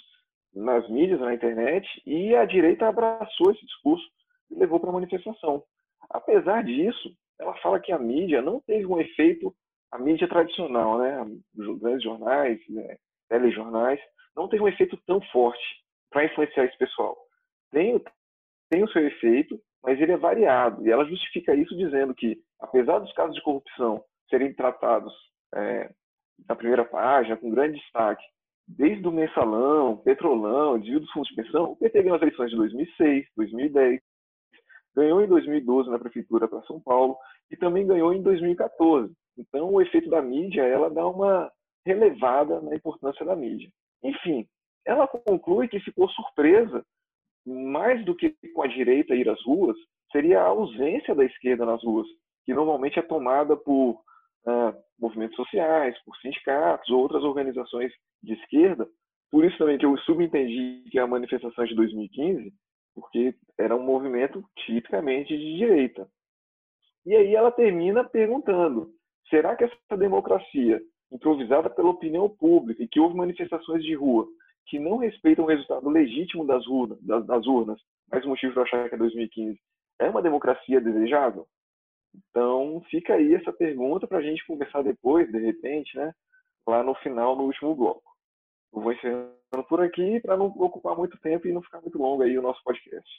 nas 0.54 0.88
mídias, 0.90 1.20
na 1.20 1.34
internet, 1.34 1.88
e 2.06 2.36
a 2.36 2.46
direita 2.46 2.88
abraçou 2.88 3.52
esse 3.52 3.66
discurso 3.66 4.04
levou 4.52 4.80
para 4.80 4.90
a 4.90 4.94
manifestação. 4.94 5.64
Apesar 6.10 6.64
disso, 6.64 7.14
ela 7.40 7.56
fala 7.58 7.80
que 7.80 7.92
a 7.92 8.00
mídia 8.00 8.42
não 8.42 8.60
teve 8.62 8.86
um 8.86 9.00
efeito, 9.00 9.54
a 9.92 9.98
mídia 9.98 10.28
tradicional, 10.28 11.00
né, 11.00 11.26
os 11.58 11.80
grandes 11.80 12.04
jornais, 12.04 12.60
né, 12.70 12.98
telejornais, 13.28 14.00
não 14.36 14.48
teve 14.48 14.64
um 14.64 14.68
efeito 14.68 14.98
tão 15.06 15.22
forte 15.32 15.64
para 16.10 16.26
influenciar 16.26 16.66
esse 16.66 16.78
pessoal. 16.78 17.18
Tem, 17.72 18.02
tem 18.70 18.84
o 18.84 18.90
seu 18.90 19.06
efeito, 19.06 19.60
mas 19.84 20.00
ele 20.00 20.12
é 20.12 20.18
variado. 20.18 20.86
E 20.86 20.92
ela 20.92 21.06
justifica 21.06 21.56
isso 21.56 21.76
dizendo 21.78 22.14
que, 22.14 22.42
apesar 22.60 23.00
dos 23.00 23.14
casos 23.14 23.36
de 23.36 23.42
corrupção 23.42 24.04
serem 24.30 24.54
tratados 24.54 25.14
é, 25.56 25.90
na 26.48 26.56
primeira 26.56 26.86
página, 26.86 27.38
com 27.38 27.50
grande 27.50 27.80
destaque, 27.80 28.24
desde 28.68 29.08
o 29.08 29.12
mensalão, 29.12 29.98
petrolão, 29.98 30.80
desvio 30.80 31.00
dos 31.00 31.12
fundos 31.12 31.30
de 31.30 31.36
pensão, 31.36 31.72
o 31.72 31.76
PT 31.76 32.04
ganhou 32.04 32.16
as 32.16 32.22
eleições 32.22 32.52
de 32.52 32.58
2006, 32.58 33.26
2010, 33.36 34.02
ganhou 35.00 35.22
em 35.22 35.28
2012 35.28 35.90
na 35.90 35.98
prefeitura 35.98 36.48
para 36.48 36.62
São 36.64 36.80
Paulo 36.80 37.18
e 37.50 37.56
também 37.56 37.88
ganhou 37.88 38.14
em 38.14 38.22
2014. 38.22 39.14
Então, 39.38 39.72
o 39.72 39.82
efeito 39.82 40.10
da 40.10 40.22
mídia, 40.22 40.62
ela 40.64 40.90
dá 40.90 41.08
uma 41.08 41.50
relevada 41.86 42.60
na 42.62 42.76
importância 42.76 43.26
da 43.26 43.36
mídia. 43.36 43.70
Enfim, 44.04 44.46
ela 44.86 45.08
conclui 45.08 45.68
que 45.70 45.80
ficou 45.80 46.10
surpresa, 46.10 46.86
mais 47.46 48.04
do 48.04 48.14
que 48.14 48.36
com 48.54 48.62
a 48.62 48.68
direita 48.68 49.16
ir 49.16 49.30
às 49.30 49.42
ruas, 49.44 49.78
seria 50.12 50.42
a 50.42 50.48
ausência 50.48 51.16
da 51.16 51.24
esquerda 51.24 51.66
nas 51.66 51.82
ruas, 51.84 52.08
que 52.46 52.54
normalmente 52.54 53.00
é 53.00 53.02
tomada 53.02 53.56
por 53.56 53.92
uh, 53.92 54.74
movimentos 55.00 55.36
sociais, 55.38 55.98
por 56.04 56.16
sindicatos 56.18 56.90
ou 56.90 57.00
outras 57.00 57.24
organizações 57.24 57.94
de 58.22 58.34
esquerda. 58.34 58.88
Por 59.32 59.46
isso 59.46 59.58
também 59.58 59.78
que 59.78 59.86
eu 59.86 59.98
subentendi 60.00 60.84
que 60.92 61.00
a 61.00 61.08
manifestação 61.08 61.64
de 61.66 61.76
2015, 61.76 62.54
porque 63.00 63.34
era 63.58 63.76
um 63.76 63.84
movimento 63.84 64.44
tipicamente 64.66 65.36
de 65.36 65.58
direita. 65.58 66.08
E 67.06 67.16
aí 67.16 67.36
ela 67.36 67.52
termina 67.52 68.04
perguntando: 68.04 68.92
será 69.30 69.56
que 69.56 69.64
essa 69.64 69.98
democracia, 69.98 70.82
improvisada 71.12 71.70
pela 71.70 71.90
opinião 71.90 72.30
pública 72.30 72.84
e 72.84 72.88
que 72.88 73.00
houve 73.00 73.16
manifestações 73.16 73.84
de 73.84 73.96
rua 73.96 74.28
que 74.68 74.78
não 74.78 74.98
respeitam 74.98 75.46
o 75.46 75.48
resultado 75.48 75.90
legítimo 75.90 76.46
das 76.46 76.68
urnas, 76.68 77.02
das, 77.02 77.26
das 77.26 77.48
urnas 77.48 77.80
mais 78.12 78.26
um 78.26 78.30
motivo 78.30 78.54
para 78.54 78.64
achar 78.64 78.90
que 78.90 78.96
é 78.96 78.98
2015, 78.98 79.60
é 80.00 80.10
uma 80.10 80.22
democracia 80.22 80.82
desejável? 80.82 81.48
Então, 82.16 82.82
fica 82.90 83.14
aí 83.14 83.36
essa 83.36 83.54
pergunta 83.54 84.08
para 84.08 84.18
a 84.18 84.22
gente 84.22 84.46
conversar 84.46 84.82
depois, 84.82 85.32
de 85.32 85.38
repente, 85.38 85.96
né? 85.96 86.12
Lá 86.68 86.84
no 86.84 86.96
final, 86.96 87.36
no 87.36 87.44
último 87.44 87.76
bloco. 87.76 88.09
Eu 88.74 88.82
vou 88.82 88.92
encerrando 88.92 89.68
por 89.68 89.82
aqui 89.82 90.20
para 90.22 90.38
não 90.38 90.48
ocupar 90.48 90.96
muito 90.96 91.18
tempo 91.20 91.48
e 91.48 91.54
não 91.54 91.62
ficar 91.62 91.82
muito 91.82 91.98
longo 91.98 92.24
aí 92.24 92.38
o 92.38 92.42
nosso 92.42 92.64
podcast. 92.64 93.10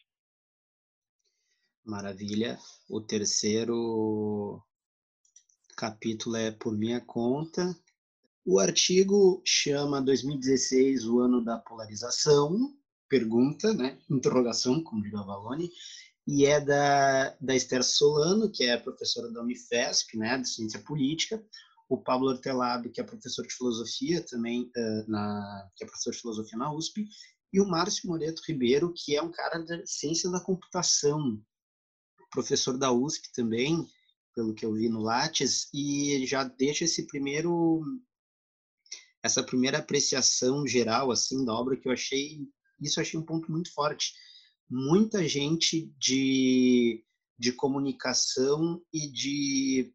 Maravilha. 1.84 2.58
O 2.88 3.00
terceiro 3.00 4.62
capítulo 5.76 6.36
é 6.36 6.50
por 6.50 6.76
minha 6.76 7.00
conta. 7.00 7.74
O 8.44 8.58
artigo 8.58 9.42
chama 9.44 10.00
2016 10.00 11.06
o 11.06 11.20
ano 11.20 11.44
da 11.44 11.58
polarização, 11.58 12.74
pergunta, 13.08 13.72
né? 13.74 13.98
Interrogação, 14.08 14.82
como 14.82 15.02
diz 15.02 15.14
a 15.14 15.22
Valone, 15.22 15.70
e 16.26 16.46
é 16.46 16.60
da, 16.60 17.36
da 17.40 17.54
Esther 17.54 17.82
Solano, 17.82 18.50
que 18.50 18.64
é 18.64 18.76
professora 18.76 19.30
da 19.30 19.42
Unifesp, 19.42 20.16
né, 20.16 20.38
de 20.38 20.48
Ciência 20.48 20.80
Política, 20.80 21.42
o 21.90 21.98
Pablo 21.98 22.28
Hortelado, 22.28 22.90
que 22.90 23.00
é 23.00 23.04
professor 23.04 23.46
de 23.46 23.54
Filosofia 23.54 24.24
também, 24.24 24.70
uh, 24.76 25.10
na, 25.10 25.68
que 25.76 25.84
é 25.84 25.86
professor 25.86 26.12
de 26.12 26.20
Filosofia 26.20 26.58
na 26.58 26.72
USP, 26.72 27.06
e 27.52 27.60
o 27.60 27.68
Márcio 27.68 28.08
Moreto 28.08 28.40
Ribeiro, 28.46 28.92
que 28.94 29.16
é 29.16 29.22
um 29.22 29.30
cara 29.30 29.58
da 29.58 29.84
Ciência 29.84 30.30
da 30.30 30.40
Computação, 30.40 31.38
professor 32.30 32.78
da 32.78 32.92
USP 32.92 33.32
também, 33.34 33.84
pelo 34.34 34.54
que 34.54 34.64
eu 34.64 34.72
vi 34.72 34.88
no 34.88 35.00
Lattes, 35.00 35.68
e 35.74 36.24
já 36.26 36.44
deixa 36.44 36.84
esse 36.84 37.06
primeiro 37.06 37.82
essa 39.22 39.42
primeira 39.42 39.78
apreciação 39.78 40.66
geral 40.66 41.10
assim 41.10 41.44
da 41.44 41.52
obra 41.52 41.76
que 41.76 41.86
eu 41.86 41.92
achei 41.92 42.48
isso 42.80 42.98
eu 42.98 43.02
achei 43.02 43.20
um 43.20 43.24
ponto 43.24 43.50
muito 43.50 43.72
forte. 43.72 44.14
Muita 44.68 45.26
gente 45.28 45.92
de, 45.98 47.04
de 47.38 47.52
comunicação 47.52 48.80
e 48.92 49.10
de, 49.10 49.92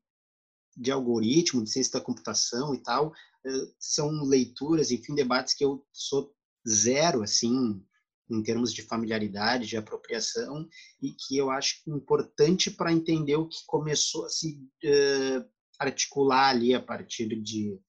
de 0.76 0.92
algoritmo, 0.92 1.64
de 1.64 1.70
ciência 1.70 1.94
da 1.94 2.06
computação 2.06 2.74
e 2.74 2.82
tal, 2.82 3.14
eh, 3.46 3.68
são 3.80 4.10
leituras, 4.24 4.92
enfim, 4.92 5.16
debates 5.16 5.54
que 5.54 5.64
eu 5.64 5.86
sou 5.92 6.34
zero, 6.68 7.24
assim, 7.24 7.82
em 8.30 8.42
termos 8.42 8.74
de 8.74 8.82
familiaridade, 8.82 9.68
de 9.68 9.78
apropriação, 9.78 10.68
e 11.02 11.12
que 11.12 11.38
eu 11.38 11.50
acho 11.50 11.82
importante 11.88 12.72
para 12.72 12.92
entender 12.92 13.36
o 13.36 13.48
que 13.48 13.60
começou 13.68 14.26
a 14.26 14.30
se 14.30 14.58
uh, 14.84 15.46
articular 15.80 16.50
ali 16.50 16.74
a 16.74 16.82
partir 16.82 17.28
de, 17.42 17.80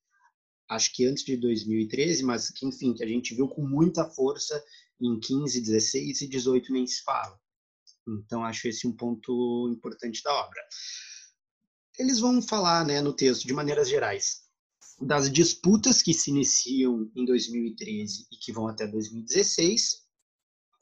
acho 0.69 0.93
que 0.95 1.07
antes 1.07 1.25
de 1.25 1.37
2013, 1.37 2.23
mas 2.23 2.51
que, 2.51 2.67
enfim, 2.67 2.93
que 2.93 3.03
a 3.03 3.09
gente 3.09 3.35
viu 3.35 3.49
com 3.49 3.67
muita 3.67 4.05
força 4.11 4.63
em 5.01 5.19
15, 5.19 5.61
16 5.61 6.21
e 6.23 6.29
18 6.29 6.73
nem 6.73 6.87
se 6.87 7.03
fala. 7.03 7.39
Então, 8.07 8.45
acho 8.45 8.69
esse 8.69 8.87
um 8.87 8.93
ponto 8.93 9.69
importante 9.73 10.23
da 10.23 10.33
obra. 10.33 10.61
Eles 11.99 12.21
vão 12.21 12.43
falar, 12.43 12.85
né, 12.85 13.01
no 13.01 13.13
texto, 13.13 13.47
de 13.47 13.53
maneiras 13.53 13.89
gerais, 13.89 14.43
das 15.01 15.31
disputas 15.31 16.03
que 16.03 16.13
se 16.13 16.31
iniciam 16.31 17.11
em 17.15 17.25
2013 17.25 18.27
e 18.33 18.37
que 18.37 18.53
vão 18.53 18.69
até 18.69 18.87
2016, 18.87 20.07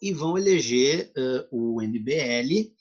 e 0.02 0.12
vão 0.12 0.36
eleger 0.36 1.12
uh, 1.16 1.48
o 1.50 1.80
MBL. 1.80 2.72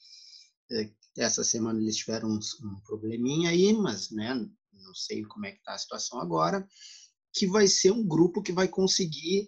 Uh, 0.71 0.93
essa 1.17 1.43
semana 1.43 1.79
eles 1.79 1.95
tiveram 1.95 2.29
um, 2.29 2.39
um, 2.63 2.79
probleminha 2.81 3.51
aí, 3.51 3.71
mas 3.73 4.09
né, 4.09 4.33
não 4.73 4.95
sei 4.95 5.23
como 5.23 5.45
é 5.45 5.51
que 5.51 5.59
está 5.59 5.73
a 5.73 5.77
situação 5.77 6.19
agora, 6.19 6.67
que 7.31 7.47
vai 7.47 7.67
ser 7.67 7.91
um 7.91 8.05
grupo 8.05 8.41
que 8.41 8.51
vai 8.51 8.67
conseguir 8.67 9.47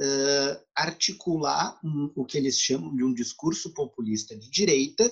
uh, 0.00 0.64
articular 0.74 1.78
um, 1.82 2.12
o 2.14 2.24
que 2.24 2.36
eles 2.36 2.58
chamam 2.58 2.94
de 2.94 3.02
um 3.02 3.12
discurso 3.12 3.72
populista 3.72 4.36
de 4.36 4.50
direita, 4.50 5.04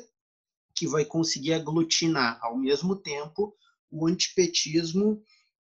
que 0.75 0.87
vai 0.87 1.05
conseguir 1.05 1.53
aglutinar 1.53 2.39
ao 2.43 2.57
mesmo 2.57 2.97
tempo 2.97 3.55
o 3.91 4.07
antipetismo 4.07 5.23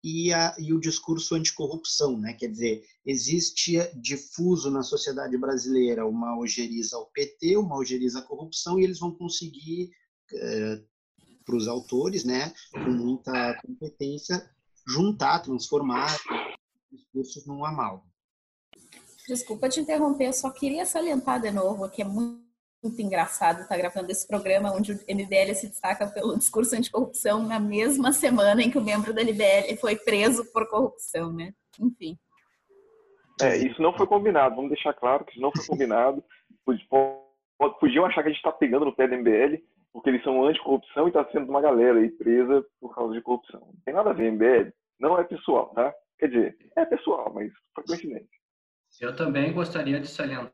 e, 0.03 0.33
a, 0.33 0.55
e 0.57 0.73
o 0.73 0.79
discurso 0.79 1.35
anticorrupção, 1.35 2.17
né? 2.17 2.33
Quer 2.33 2.47
dizer, 2.47 2.83
existe 3.05 3.77
difuso 3.95 4.71
na 4.71 4.81
sociedade 4.83 5.37
brasileira 5.37 6.07
uma 6.07 6.37
ojeriza 6.37 6.97
ao 6.97 7.07
PT, 7.07 7.57
uma 7.57 7.77
ojeriza 7.77 8.19
à 8.19 8.21
corrupção, 8.23 8.79
e 8.79 8.83
eles 8.83 8.99
vão 8.99 9.11
conseguir, 9.11 9.91
é, 10.33 10.81
para 11.45 11.55
os 11.55 11.67
autores, 11.67 12.23
né, 12.23 12.53
com 12.71 12.91
muita 12.91 13.59
competência, 13.61 14.49
juntar, 14.87 15.39
transformar 15.39 16.15
discursos 16.91 17.45
num 17.45 17.65
amal. 17.65 18.05
Desculpa 19.27 19.69
te 19.69 19.79
interromper, 19.79 20.27
eu 20.27 20.33
só 20.33 20.49
queria 20.49 20.85
salientar 20.85 21.41
de 21.41 21.51
novo 21.51 21.89
que 21.89 22.01
é 22.01 22.05
muito 22.05 22.50
muito 22.83 23.01
engraçado 23.01 23.61
estar 23.61 23.77
gravando 23.77 24.11
esse 24.11 24.27
programa 24.27 24.73
onde 24.73 24.93
o 24.93 24.95
MBL 24.95 25.53
se 25.53 25.69
destaca 25.69 26.07
pelo 26.07 26.37
discurso 26.37 26.75
anticorrupção 26.75 27.43
na 27.43 27.59
mesma 27.59 28.11
semana 28.11 28.61
em 28.61 28.71
que 28.71 28.77
o 28.77 28.83
membro 28.83 29.13
da 29.13 29.23
MBL 29.23 29.77
foi 29.79 29.95
preso 29.95 30.51
por 30.51 30.67
corrupção, 30.67 31.31
né? 31.31 31.53
Enfim. 31.79 32.17
É, 33.41 33.57
isso 33.57 33.81
não 33.81 33.95
foi 33.95 34.07
combinado, 34.07 34.55
vamos 34.55 34.71
deixar 34.71 34.93
claro 34.93 35.25
que 35.25 35.33
isso 35.33 35.41
não 35.41 35.51
foi 35.51 35.65
combinado. 35.65 36.23
Podiam 37.79 38.05
achar 38.05 38.23
que 38.23 38.29
a 38.29 38.31
gente 38.31 38.39
está 38.39 38.51
pegando 38.51 38.85
no 38.85 38.95
pé 38.95 39.07
do 39.07 39.15
MBL 39.15 39.61
porque 39.93 40.09
eles 40.09 40.23
são 40.23 40.45
anticorrupção 40.45 41.05
e 41.05 41.09
está 41.09 41.25
sendo 41.31 41.49
uma 41.49 41.61
galera 41.61 41.99
aí 41.99 42.09
presa 42.09 42.65
por 42.79 42.95
causa 42.95 43.13
de 43.13 43.21
corrupção. 43.21 43.59
Não 43.59 43.81
tem 43.83 43.93
nada 43.93 44.11
a 44.11 44.13
ver, 44.13 44.31
MBL. 44.31 44.71
Não 44.99 45.19
é 45.19 45.23
pessoal, 45.23 45.69
tá? 45.73 45.93
Quer 46.17 46.27
dizer, 46.27 46.57
é 46.77 46.85
pessoal, 46.85 47.31
mas 47.33 47.51
foi 47.75 47.83
coincidência. 47.83 48.29
Eu 48.99 49.15
também 49.15 49.51
gostaria 49.53 49.99
de 49.99 50.07
salientar 50.07 50.51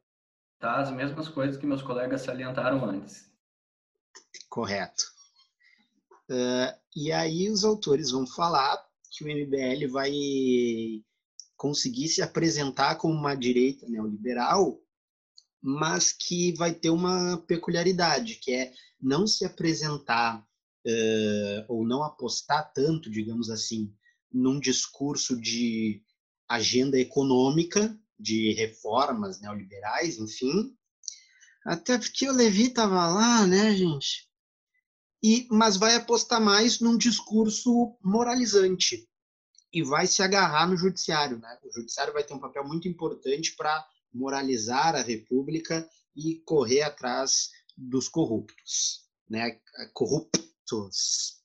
tá? 0.59 0.79
as 0.79 0.91
mesmas 0.91 1.27
coisas 1.27 1.57
que 1.57 1.65
meus 1.65 1.81
colegas 1.81 2.21
salientaram 2.21 2.83
antes. 2.85 3.29
Correto. 4.49 5.03
Uh, 6.29 6.75
e 6.95 7.11
aí 7.11 7.49
os 7.49 7.63
autores 7.63 8.11
vão 8.11 8.27
falar 8.27 8.85
que 9.11 9.23
o 9.23 9.27
MBL 9.27 9.91
vai 9.91 10.11
conseguir 11.55 12.07
se 12.07 12.21
apresentar 12.21 12.95
como 12.95 13.13
uma 13.13 13.35
direita 13.35 13.87
neoliberal, 13.87 14.79
mas 15.61 16.11
que 16.11 16.53
vai 16.53 16.73
ter 16.73 16.89
uma 16.89 17.37
peculiaridade, 17.47 18.35
que 18.35 18.53
é 18.53 18.73
não 19.01 19.25
se 19.25 19.45
apresentar 19.45 20.39
uh, 20.39 21.65
ou 21.67 21.85
não 21.85 22.03
apostar 22.03 22.71
tanto, 22.73 23.09
digamos 23.09 23.49
assim, 23.49 23.93
num 24.31 24.59
discurso 24.59 25.39
de 25.39 26.01
agenda 26.47 26.99
econômica, 26.99 27.97
de 28.19 28.53
reformas 28.53 29.39
neoliberais, 29.39 30.17
enfim. 30.17 30.75
Até 31.65 31.97
porque 31.97 32.27
o 32.29 32.33
Levi 32.33 32.67
estava 32.67 33.07
lá, 33.07 33.45
né, 33.45 33.75
gente? 33.75 34.27
E, 35.23 35.47
mas 35.51 35.77
vai 35.77 35.95
apostar 35.95 36.39
mais 36.39 36.79
num 36.79 36.97
discurso 36.97 37.97
moralizante 38.03 39.07
e 39.73 39.83
vai 39.83 40.07
se 40.07 40.21
agarrar 40.21 40.67
no 40.67 40.77
judiciário. 40.77 41.37
Né? 41.39 41.59
O 41.63 41.71
judiciário 41.71 42.13
vai 42.13 42.23
ter 42.23 42.33
um 42.33 42.39
papel 42.39 42.65
muito 42.65 42.87
importante 42.87 43.55
para 43.55 43.85
moralizar 44.13 44.95
a 44.95 45.01
República 45.01 45.87
e 46.15 46.41
correr 46.45 46.81
atrás 46.81 47.49
dos 47.75 48.07
corruptos, 48.07 49.05
né? 49.29 49.59
corruptos 49.93 51.36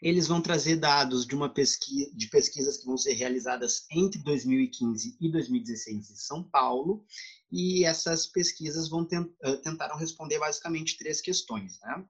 eles 0.00 0.28
vão 0.28 0.40
trazer 0.40 0.76
dados 0.76 1.26
de 1.26 1.34
uma 1.34 1.48
pesquisa 1.48 2.10
de 2.14 2.28
pesquisas 2.28 2.76
que 2.76 2.86
vão 2.86 2.96
ser 2.96 3.14
realizadas 3.14 3.84
entre 3.90 4.22
2015 4.22 5.16
e 5.20 5.30
2016 5.30 6.10
em 6.10 6.16
São 6.16 6.42
Paulo, 6.42 7.04
e 7.50 7.84
essas 7.84 8.26
pesquisas 8.26 8.88
vão 8.88 9.04
tent, 9.04 9.28
tentaram 9.62 9.96
responder 9.96 10.38
basicamente 10.38 10.96
três 10.96 11.20
questões, 11.20 11.80
né? 11.80 12.04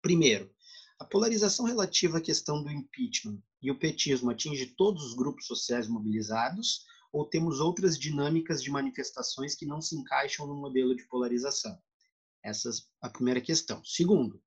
Primeiro, 0.00 0.50
a 0.98 1.04
polarização 1.04 1.66
relativa 1.66 2.18
à 2.18 2.20
questão 2.20 2.62
do 2.62 2.70
impeachment 2.70 3.42
e 3.60 3.70
o 3.70 3.78
petismo 3.78 4.30
atinge 4.30 4.66
todos 4.76 5.04
os 5.04 5.14
grupos 5.14 5.46
sociais 5.46 5.88
mobilizados 5.88 6.86
ou 7.12 7.26
temos 7.26 7.60
outras 7.60 7.98
dinâmicas 7.98 8.62
de 8.62 8.70
manifestações 8.70 9.54
que 9.54 9.66
não 9.66 9.82
se 9.82 9.96
encaixam 9.96 10.46
no 10.46 10.54
modelo 10.54 10.96
de 10.96 11.06
polarização? 11.08 11.78
Essa 12.42 12.70
é 12.70 12.72
a 13.02 13.10
primeira 13.10 13.40
questão. 13.40 13.84
Segundo, 13.84 14.40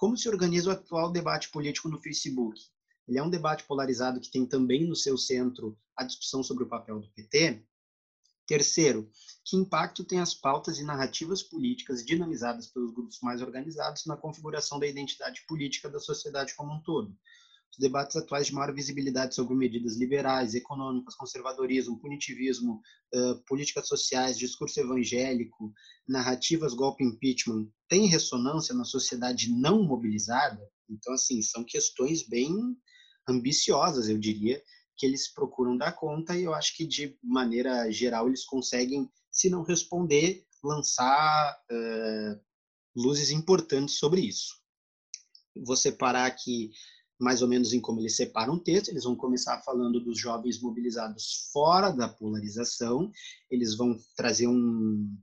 como 0.00 0.16
se 0.16 0.30
organiza 0.30 0.70
o 0.70 0.72
atual 0.72 1.12
debate 1.12 1.50
político 1.50 1.86
no 1.86 2.00
Facebook? 2.00 2.58
Ele 3.06 3.18
é 3.18 3.22
um 3.22 3.28
debate 3.28 3.64
polarizado 3.64 4.18
que 4.18 4.30
tem 4.30 4.46
também 4.46 4.88
no 4.88 4.96
seu 4.96 5.18
centro 5.18 5.78
a 5.94 6.04
discussão 6.04 6.42
sobre 6.42 6.64
o 6.64 6.66
papel 6.66 7.00
do 7.00 7.08
PT. 7.10 7.62
Terceiro, 8.46 9.10
que 9.44 9.58
impacto 9.58 10.02
tem 10.02 10.18
as 10.18 10.32
pautas 10.32 10.78
e 10.78 10.84
narrativas 10.84 11.42
políticas 11.42 12.02
dinamizadas 12.02 12.66
pelos 12.66 12.94
grupos 12.94 13.20
mais 13.20 13.42
organizados 13.42 14.06
na 14.06 14.16
configuração 14.16 14.78
da 14.78 14.86
identidade 14.86 15.44
política 15.46 15.90
da 15.90 16.00
sociedade 16.00 16.54
como 16.54 16.72
um 16.72 16.80
todo? 16.80 17.14
Os 17.72 17.78
debates 17.78 18.16
atuais 18.16 18.48
de 18.48 18.54
maior 18.54 18.74
visibilidade 18.74 19.34
sobre 19.34 19.54
medidas 19.54 19.96
liberais, 19.96 20.54
econômicas, 20.54 21.14
conservadorismo, 21.14 21.98
punitivismo, 22.00 22.80
uh, 23.14 23.42
políticas 23.46 23.86
sociais, 23.86 24.38
discurso 24.38 24.80
evangélico, 24.80 25.72
narrativas 26.08 26.74
golpe 26.74 27.04
impeachment, 27.04 27.68
têm 27.88 28.06
ressonância 28.06 28.74
na 28.74 28.84
sociedade 28.84 29.52
não 29.52 29.84
mobilizada? 29.84 30.60
Então, 30.88 31.14
assim, 31.14 31.40
são 31.42 31.64
questões 31.64 32.26
bem 32.26 32.76
ambiciosas, 33.28 34.08
eu 34.08 34.18
diria, 34.18 34.60
que 34.96 35.06
eles 35.06 35.32
procuram 35.32 35.76
dar 35.76 35.92
conta 35.92 36.36
e 36.36 36.42
eu 36.42 36.52
acho 36.52 36.76
que, 36.76 36.84
de 36.84 37.16
maneira 37.22 37.90
geral, 37.90 38.26
eles 38.26 38.44
conseguem, 38.44 39.08
se 39.30 39.48
não 39.48 39.62
responder, 39.62 40.44
lançar 40.62 41.56
uh, 41.70 42.40
luzes 42.94 43.30
importantes 43.30 43.94
sobre 43.94 44.20
isso. 44.20 44.60
Vou 45.56 45.76
separar 45.76 46.26
aqui 46.26 46.70
mais 47.20 47.42
ou 47.42 47.48
menos 47.48 47.72
em 47.72 47.80
como 47.80 48.00
eles 48.00 48.16
separam 48.16 48.54
o 48.54 48.60
texto. 48.60 48.88
Eles 48.88 49.04
vão 49.04 49.14
começar 49.14 49.60
falando 49.60 50.00
dos 50.00 50.18
jovens 50.18 50.60
mobilizados 50.60 51.50
fora 51.52 51.90
da 51.90 52.08
polarização. 52.08 53.12
Eles 53.50 53.76
vão 53.76 53.98
trazer 54.16 54.48
um, 54.48 55.14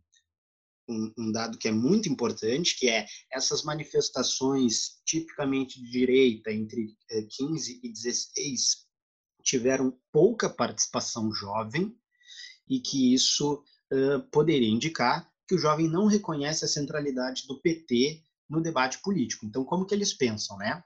um, 0.87 1.13
um, 1.17 1.31
dado 1.31 1.57
que 1.57 1.67
é 1.67 1.71
muito 1.71 2.07
importante, 2.07 2.77
que 2.77 2.87
é 2.87 3.07
essas 3.33 3.63
manifestações 3.63 5.01
tipicamente 5.05 5.81
de 5.81 5.89
direita 5.89 6.51
entre 6.51 6.95
15 7.35 7.73
eh, 7.73 7.79
e 7.83 7.91
16 7.91 8.87
tiveram 9.43 9.97
pouca 10.11 10.49
participação 10.49 11.31
jovem 11.31 11.95
e 12.69 12.79
que 12.79 13.13
isso 13.13 13.63
uh, 13.93 14.21
poderia 14.29 14.69
indicar 14.69 15.31
que 15.47 15.55
o 15.55 15.57
jovem 15.57 15.87
não 15.87 16.05
reconhece 16.05 16.65
a 16.65 16.67
centralidade 16.67 17.47
do 17.47 17.61
PT 17.61 18.21
no 18.49 18.61
debate 18.61 18.99
político. 19.01 19.45
Então, 19.45 19.63
como 19.63 19.85
que 19.85 19.95
eles 19.95 20.13
pensam, 20.13 20.57
né? 20.57 20.83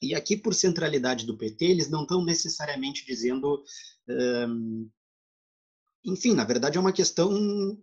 E 0.00 0.14
aqui, 0.14 0.36
por 0.36 0.54
centralidade 0.54 1.26
do 1.26 1.36
PT, 1.36 1.64
eles 1.64 1.88
não 1.88 2.02
estão 2.02 2.24
necessariamente 2.24 3.04
dizendo. 3.06 3.62
Um, 4.08 4.90
enfim, 6.04 6.34
na 6.34 6.44
verdade, 6.44 6.78
é 6.78 6.80
uma 6.80 6.92
questão, 6.92 7.30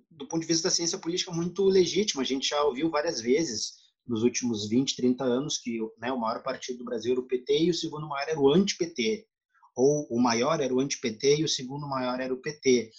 do 0.09 0.27
ponto 0.27 0.41
de 0.41 0.47
vista 0.47 0.69
da 0.69 0.73
ciência 0.73 0.97
política, 0.97 1.31
muito 1.31 1.63
legítima. 1.65 2.21
A 2.21 2.25
gente 2.25 2.47
já 2.47 2.63
ouviu 2.63 2.89
várias 2.89 3.19
vezes 3.19 3.73
nos 4.07 4.23
últimos 4.23 4.67
20, 4.69 4.95
30 4.95 5.23
anos 5.23 5.57
que 5.57 5.79
né, 5.97 6.11
o 6.11 6.19
maior 6.19 6.41
partido 6.43 6.79
do 6.79 6.85
Brasil 6.85 7.13
era 7.13 7.21
o 7.21 7.27
PT 7.27 7.63
e 7.63 7.69
o 7.69 7.73
segundo 7.73 8.07
maior 8.07 8.27
era 8.29 8.39
o 8.39 8.53
anti-PT. 8.53 9.27
Ou 9.75 10.07
o 10.09 10.21
maior 10.21 10.61
era 10.61 10.73
o 10.73 10.79
anti-PT 10.79 11.37
e 11.37 11.43
o 11.43 11.49
segundo 11.49 11.87
maior 11.87 12.19
era 12.19 12.33
o 12.33 12.41
PT. 12.41 12.91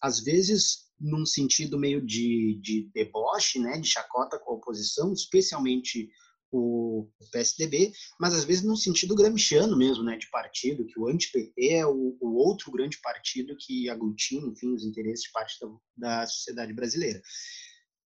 Às 0.00 0.20
vezes, 0.20 0.90
num 1.00 1.26
sentido 1.26 1.78
meio 1.78 2.00
de, 2.00 2.58
de 2.62 2.90
deboche, 2.94 3.58
né, 3.58 3.78
de 3.78 3.88
chacota 3.88 4.38
com 4.38 4.52
a 4.52 4.54
oposição, 4.54 5.12
especialmente 5.12 6.08
o, 6.52 7.08
PSDB, 7.32 7.92
mas 8.20 8.34
às 8.34 8.44
vezes 8.44 8.62
num 8.62 8.76
sentido 8.76 9.14
gramsciano 9.14 9.76
mesmo, 9.76 10.04
né, 10.04 10.16
de 10.18 10.28
partido, 10.30 10.86
que 10.86 11.00
o 11.00 11.08
anti-PT 11.08 11.72
é 11.72 11.86
o, 11.86 12.16
o, 12.20 12.34
outro 12.34 12.70
grande 12.70 13.00
partido 13.00 13.56
que 13.58 13.88
aglutina, 13.88 14.46
enfim, 14.48 14.74
os 14.74 14.84
interesses 14.84 15.24
de 15.24 15.32
parte 15.32 15.58
da, 15.60 16.20
da 16.20 16.26
sociedade 16.26 16.72
brasileira. 16.74 17.22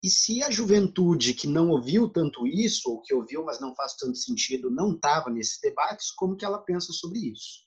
E 0.03 0.09
se 0.09 0.43
a 0.43 0.51
juventude 0.51 1.33
que 1.33 1.47
não 1.47 1.69
ouviu 1.69 2.09
tanto 2.09 2.45
isso, 2.45 2.89
ou 2.89 3.01
que 3.01 3.13
ouviu, 3.13 3.45
mas 3.45 3.61
não 3.61 3.73
faz 3.73 3.95
tanto 3.95 4.17
sentido, 4.17 4.69
não 4.69 4.93
estava 4.93 5.29
nesses 5.29 5.59
debates, 5.61 6.11
como 6.11 6.35
que 6.35 6.43
ela 6.43 6.61
pensa 6.61 6.91
sobre 6.91 7.19
isso? 7.19 7.63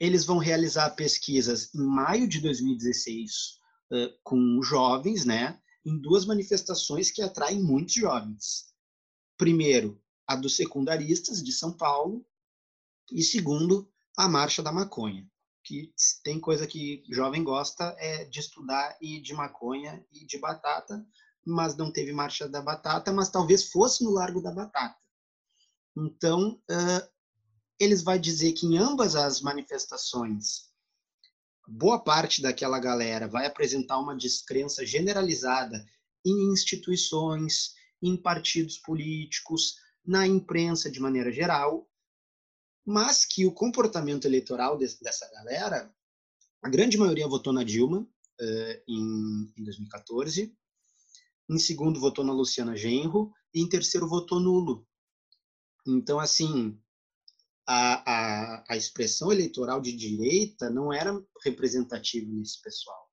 Eles 0.00 0.24
vão 0.24 0.38
realizar 0.38 0.90
pesquisas 0.90 1.74
em 1.74 1.84
maio 1.84 2.26
de 2.26 2.40
2016 2.40 3.58
uh, 3.92 4.08
com 4.22 4.62
jovens, 4.62 5.26
né, 5.26 5.60
em 5.84 6.00
duas 6.00 6.24
manifestações 6.24 7.10
que 7.10 7.20
atraem 7.20 7.62
muitos 7.62 7.94
jovens. 7.94 8.68
Primeiro, 9.38 9.98
a 10.26 10.36
dos 10.36 10.56
secundaristas 10.56 11.42
de 11.42 11.52
São 11.52 11.72
Paulo, 11.72 12.26
e 13.10 13.22
segundo, 13.22 13.90
a 14.18 14.28
Marcha 14.28 14.62
da 14.62 14.70
Maconha 14.70 15.26
que 15.68 15.92
tem 16.24 16.40
coisa 16.40 16.66
que 16.66 17.04
jovem 17.10 17.44
gosta 17.44 17.94
é 17.98 18.24
de 18.24 18.40
estudar 18.40 18.96
e 19.02 19.20
de 19.20 19.34
maconha 19.34 20.02
e 20.10 20.24
de 20.24 20.38
batata, 20.38 21.06
mas 21.44 21.76
não 21.76 21.92
teve 21.92 22.10
marcha 22.10 22.48
da 22.48 22.62
batata, 22.62 23.12
mas 23.12 23.28
talvez 23.28 23.70
fosse 23.70 24.02
no 24.02 24.10
Largo 24.10 24.40
da 24.40 24.50
Batata. 24.50 24.96
Então, 25.94 26.58
uh, 26.70 27.08
eles 27.78 28.02
vai 28.02 28.18
dizer 28.18 28.52
que 28.54 28.66
em 28.66 28.78
ambas 28.78 29.14
as 29.14 29.42
manifestações, 29.42 30.70
boa 31.66 31.98
parte 31.98 32.40
daquela 32.40 32.78
galera 32.78 33.28
vai 33.28 33.44
apresentar 33.44 33.98
uma 33.98 34.16
descrença 34.16 34.86
generalizada 34.86 35.84
em 36.24 36.50
instituições, 36.50 37.74
em 38.02 38.16
partidos 38.16 38.78
políticos, 38.78 39.76
na 40.04 40.26
imprensa 40.26 40.90
de 40.90 41.00
maneira 41.00 41.30
geral, 41.30 41.88
mas 42.84 43.24
que 43.26 43.44
o 43.44 43.52
comportamento 43.52 44.24
eleitoral 44.24 44.78
dessa 44.78 45.30
galera, 45.30 45.94
a 46.62 46.68
grande 46.68 46.96
maioria 46.96 47.28
votou 47.28 47.52
na 47.52 47.62
Dilma 47.62 48.08
em, 48.86 49.52
em 49.56 49.64
2014, 49.64 50.56
em 51.50 51.58
segundo 51.58 52.00
votou 52.00 52.24
na 52.24 52.32
Luciana 52.32 52.76
Genro 52.76 53.32
e 53.54 53.60
em 53.60 53.68
terceiro 53.68 54.08
votou 54.08 54.40
nulo. 54.40 54.86
Então, 55.86 56.18
assim, 56.20 56.78
a, 57.66 58.10
a, 58.10 58.64
a 58.68 58.76
expressão 58.76 59.32
eleitoral 59.32 59.80
de 59.80 59.92
direita 59.92 60.70
não 60.70 60.92
era 60.92 61.22
representativa 61.44 62.30
nesse 62.30 62.60
pessoal. 62.62 63.07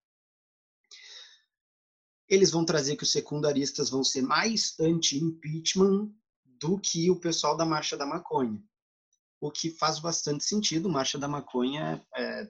Eles 2.27 2.51
vão 2.51 2.65
trazer 2.65 2.95
que 2.95 3.03
os 3.03 3.11
secundaristas 3.11 3.89
vão 3.89 4.03
ser 4.03 4.21
mais 4.21 4.75
anti-impeachment 4.79 6.11
do 6.43 6.79
que 6.79 7.11
o 7.11 7.19
pessoal 7.19 7.55
da 7.55 7.65
Marcha 7.65 7.95
da 7.95 8.05
Maconha 8.05 8.61
o 9.39 9.51
que 9.51 9.69
faz 9.69 9.99
bastante 9.99 10.43
sentido. 10.43 10.89
Marcha 10.89 11.17
da 11.17 11.27
Maconha 11.27 12.03
é, 12.15 12.49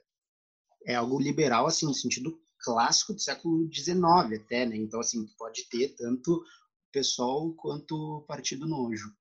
é 0.88 0.95
algo 0.95 1.19
liberal, 1.19 1.67
assim, 1.67 1.85
no 1.85 1.93
sentido 1.93 2.39
clássico 2.59 3.13
do 3.13 3.21
século 3.21 3.71
XIX 3.71 4.41
até, 4.41 4.65
né? 4.65 4.77
Então, 4.77 4.99
assim, 4.99 5.25
pode 5.38 5.67
ter 5.69 5.89
tanto 5.89 6.43
PSOL 6.91 7.53
quanto 7.55 7.95
o 7.95 8.21
Partido 8.21 8.67
Nojo. 8.67 9.13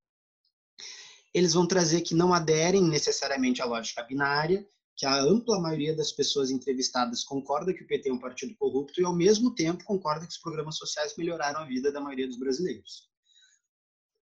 Eles 1.33 1.53
vão 1.53 1.67
trazer 1.67 2.01
que 2.01 2.15
não 2.15 2.33
aderem 2.33 2.83
necessariamente 2.83 3.61
à 3.61 3.65
lógica 3.65 4.01
binária, 4.03 4.65
que 4.95 5.05
a 5.05 5.21
ampla 5.21 5.59
maioria 5.59 5.95
das 5.95 6.11
pessoas 6.11 6.49
entrevistadas 6.49 7.23
concorda 7.23 7.73
que 7.73 7.83
o 7.83 7.87
PT 7.87 8.09
é 8.09 8.13
um 8.13 8.19
partido 8.19 8.55
corrupto 8.55 9.01
e, 9.01 9.03
ao 9.03 9.15
mesmo 9.15 9.53
tempo, 9.53 9.83
concorda 9.83 10.25
que 10.25 10.31
os 10.31 10.39
programas 10.39 10.77
sociais 10.77 11.15
melhoraram 11.17 11.59
a 11.59 11.65
vida 11.65 11.91
da 11.91 11.99
maioria 11.99 12.27
dos 12.27 12.39
brasileiros. 12.39 13.09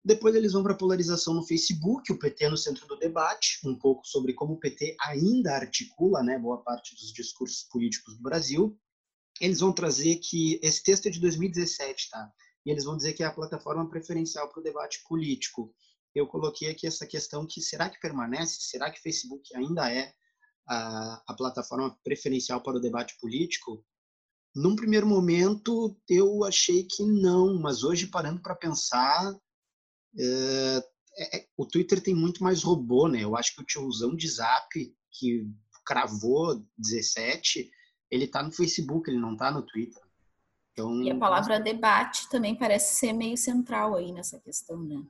Depois 0.06 0.36
eles 0.36 0.52
vão 0.52 0.64
para 0.64 0.74
a 0.74 0.78
polarização 0.78 1.34
no 1.34 1.46
Facebook, 1.46 2.12
o 2.12 2.20
PT 2.20 2.50
no 2.50 2.58
centro 2.58 2.86
do 2.88 2.98
debate, 2.98 3.60
um 3.64 3.78
pouco 3.78 4.06
sobre 4.06 4.34
como 4.34 4.56
o 4.56 4.60
PT 4.60 4.98
ainda 5.00 5.56
articula 5.56 6.22
né, 6.22 6.38
boa 6.38 6.62
parte 6.62 6.94
dos 6.96 7.14
discursos 7.14 7.64
políticos 7.72 8.18
do 8.18 8.24
Brasil. 8.24 8.78
Eles 9.40 9.62
vão 9.62 9.72
trazer 9.72 10.18
que 10.18 10.60
esse 10.62 10.84
texto 10.84 11.06
é 11.06 11.10
de 11.10 11.22
2017, 11.22 12.10
tá? 12.10 12.30
E 12.66 12.72
eles 12.72 12.84
vão 12.84 12.98
dizer 12.98 13.14
que 13.14 13.24
é 13.24 13.26
a 13.26 13.34
plataforma 13.34 13.90
preferencial 13.90 14.50
para 14.50 14.60
o 14.60 14.64
debate 14.64 15.02
político. 15.08 15.74
Eu 16.14 16.28
coloquei 16.28 16.70
aqui 16.70 16.86
essa 16.86 17.08
questão 17.08 17.48
que 17.48 17.62
será 17.62 17.90
que 17.90 18.00
permanece? 18.00 18.58
Será 18.60 18.92
que 18.92 19.02
Facebook 19.02 19.56
ainda 19.56 19.92
é 19.92 20.14
a, 20.68 21.24
a 21.28 21.34
plataforma 21.34 21.98
preferencial 22.04 22.62
para 22.62 22.78
o 22.78 22.82
debate 22.82 23.16
político? 23.20 23.84
Num 24.56 24.76
primeiro 24.76 25.08
momento, 25.08 25.98
eu 26.08 26.44
achei 26.44 26.84
que 26.84 27.04
não, 27.04 27.60
mas 27.60 27.84
hoje, 27.84 28.08
parando 28.08 28.42
para 28.42 28.56
pensar, 28.56 29.36
é, 30.18 31.38
é, 31.38 31.48
o 31.58 31.66
Twitter 31.66 32.02
tem 32.02 32.14
muito 32.14 32.44
mais 32.44 32.64
robô, 32.64 33.08
né? 33.08 33.24
Eu 33.24 33.36
acho 33.36 33.56
que 33.56 33.62
o 33.62 33.66
tiozão 33.66 34.16
de 34.16 34.28
Zap, 34.28 34.70
que 35.12 35.48
cravou 35.86 36.64
17, 36.78 37.70
ele 38.10 38.28
tá 38.28 38.44
no 38.44 38.52
Facebook, 38.52 39.10
ele 39.10 39.20
não 39.20 39.36
tá 39.36 39.52
no 39.52 39.64
Twitter. 39.64 40.02
Então, 40.72 41.04
e 41.04 41.12
a 41.12 41.18
palavra 41.18 41.60
debate 41.60 42.28
também 42.30 42.56
parece 42.56 42.96
ser 42.96 43.14
meio 43.14 43.38
central 43.38 43.96
aí 43.96 44.12
nessa 44.12 44.40
questão, 44.40 44.82
né? 44.84 45.04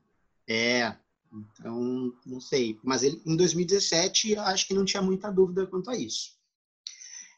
É, 0.47 0.97
então, 1.33 2.13
não 2.25 2.39
sei. 2.39 2.79
Mas 2.83 3.03
ele, 3.03 3.21
em 3.25 3.35
2017, 3.35 4.37
acho 4.37 4.67
que 4.67 4.73
não 4.73 4.85
tinha 4.85 5.01
muita 5.01 5.31
dúvida 5.31 5.65
quanto 5.65 5.89
a 5.89 5.97
isso. 5.97 6.37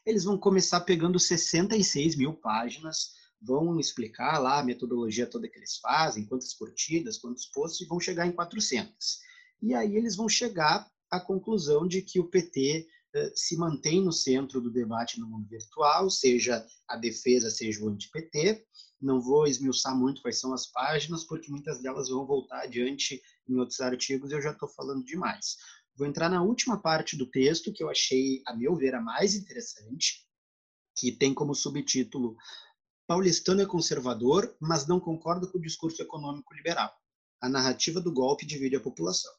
Eles 0.04 0.24
vão 0.24 0.38
começar 0.38 0.80
pegando 0.80 1.18
66 1.18 2.16
mil 2.16 2.34
páginas 2.34 3.16
vão 3.40 3.78
explicar 3.78 4.38
lá 4.38 4.58
a 4.58 4.64
metodologia 4.64 5.26
toda 5.26 5.48
que 5.48 5.58
eles 5.58 5.76
fazem, 5.76 6.26
quantas 6.26 6.54
curtidas, 6.54 7.18
quantos 7.18 7.46
posts, 7.46 7.80
e 7.80 7.88
vão 7.88 8.00
chegar 8.00 8.26
em 8.26 8.32
400. 8.32 9.20
E 9.62 9.74
aí 9.74 9.96
eles 9.96 10.16
vão 10.16 10.28
chegar 10.28 10.90
à 11.10 11.20
conclusão 11.20 11.86
de 11.86 12.02
que 12.02 12.18
o 12.18 12.28
PT 12.28 12.86
se 13.34 13.56
mantém 13.56 14.02
no 14.02 14.12
centro 14.12 14.60
do 14.60 14.70
debate 14.70 15.20
no 15.20 15.28
mundo 15.28 15.48
virtual, 15.48 16.10
seja 16.10 16.64
a 16.88 16.96
defesa, 16.96 17.50
seja 17.50 17.84
o 17.84 17.88
anti-PT. 17.88 18.64
Não 19.00 19.20
vou 19.20 19.46
esmiuçar 19.46 19.96
muito 19.96 20.22
quais 20.22 20.38
são 20.40 20.52
as 20.52 20.66
páginas, 20.66 21.24
porque 21.24 21.50
muitas 21.50 21.80
delas 21.82 22.08
vão 22.08 22.26
voltar 22.26 22.62
adiante 22.62 23.22
em 23.48 23.56
outros 23.56 23.80
artigos 23.80 24.30
e 24.30 24.34
eu 24.34 24.42
já 24.42 24.52
estou 24.52 24.68
falando 24.68 25.04
demais. 25.04 25.56
Vou 25.94 26.06
entrar 26.06 26.28
na 26.28 26.42
última 26.42 26.80
parte 26.80 27.16
do 27.16 27.26
texto, 27.26 27.72
que 27.72 27.82
eu 27.82 27.90
achei, 27.90 28.42
a 28.46 28.54
meu 28.54 28.74
ver, 28.74 28.94
a 28.94 29.00
mais 29.00 29.34
interessante, 29.34 30.26
que 30.94 31.12
tem 31.12 31.32
como 31.34 31.54
subtítulo 31.54 32.36
Paulistano 33.06 33.62
é 33.62 33.66
conservador, 33.66 34.56
mas 34.60 34.88
não 34.88 34.98
concorda 34.98 35.46
com 35.46 35.58
o 35.58 35.62
discurso 35.62 36.02
econômico 36.02 36.52
liberal. 36.52 36.92
A 37.40 37.48
narrativa 37.48 38.00
do 38.00 38.12
golpe 38.12 38.44
divide 38.44 38.74
a 38.74 38.80
população. 38.80 39.32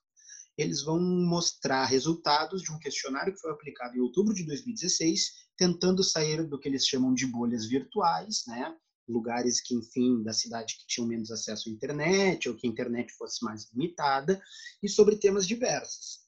Eles 0.58 0.84
vão 0.84 1.00
mostrar 1.00 1.86
resultados 1.86 2.62
de 2.62 2.72
um 2.72 2.80
questionário 2.80 3.34
que 3.34 3.40
foi 3.40 3.52
aplicado 3.52 3.96
em 3.96 4.02
outubro 4.02 4.34
de 4.34 4.44
2016, 4.46 5.48
tentando 5.56 6.04
sair 6.04 6.48
do 6.48 6.60
que 6.60 6.68
eles 6.68 6.88
chamam 6.88 7.14
de 7.14 7.28
bolhas 7.28 7.66
virtuais, 7.68 8.44
né? 8.48 8.76
lugares 9.08 9.62
que, 9.62 9.74
enfim, 9.74 10.22
da 10.22 10.34
cidade 10.34 10.76
que 10.78 10.88
tinham 10.88 11.08
menos 11.08 11.32
acesso 11.32 11.70
à 11.70 11.72
internet, 11.72 12.50
ou 12.50 12.56
que 12.56 12.68
a 12.68 12.70
internet 12.70 13.14
fosse 13.14 13.44
mais 13.44 13.70
limitada, 13.72 14.42
e 14.84 14.90
sobre 14.90 15.16
temas 15.16 15.48
diversos. 15.48 16.28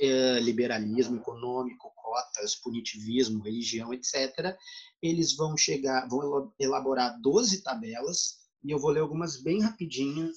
Eh, 0.00 0.40
liberalismo 0.40 1.16
econômico, 1.16 1.92
cotas, 1.96 2.54
punitivismo, 2.54 3.42
religião, 3.42 3.92
etc., 3.92 4.56
eles 5.02 5.34
vão 5.34 5.56
chegar, 5.56 6.08
vão 6.08 6.52
elaborar 6.58 7.20
12 7.20 7.62
tabelas, 7.62 8.38
e 8.64 8.70
eu 8.70 8.78
vou 8.78 8.90
ler 8.90 9.00
algumas 9.00 9.42
bem 9.42 9.60
rapidinho 9.60 10.32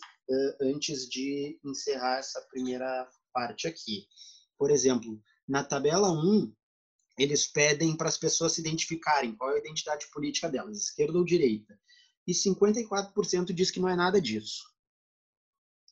antes 0.62 1.08
de 1.08 1.60
encerrar 1.64 2.20
essa 2.20 2.42
primeira 2.50 3.10
parte 3.34 3.68
aqui. 3.68 4.08
Por 4.58 4.72
exemplo, 4.72 5.22
na 5.48 5.64
tabela 5.64 6.12
1, 6.12 6.54
eles 7.18 7.48
pedem 7.48 7.96
para 7.96 8.10
as 8.10 8.18
pessoas 8.18 8.54
se 8.54 8.62
identificarem 8.62 9.36
qual 9.36 9.52
é 9.52 9.56
a 9.56 9.60
identidade 9.60 10.08
política 10.12 10.50
delas, 10.50 10.78
esquerda 10.78 11.18
ou 11.18 11.24
direita. 11.24 11.80
E 12.28 12.34
54% 12.34 13.54
diz 13.54 13.72
que 13.72 13.80
não 13.80 13.90
é 13.90 13.96
nada 13.96 14.20
disso. 14.20 14.64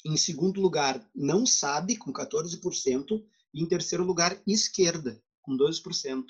Em 0.06 0.18
segundo 0.18 0.60
lugar, 0.60 1.10
não 1.16 1.46
sabe, 1.46 1.96
com 1.96 2.12
14%. 2.12 3.24
E 3.54 3.62
em 3.62 3.68
terceiro 3.68 4.04
lugar, 4.04 4.42
esquerda, 4.46 5.22
com 5.42 5.56
12%. 5.56 6.26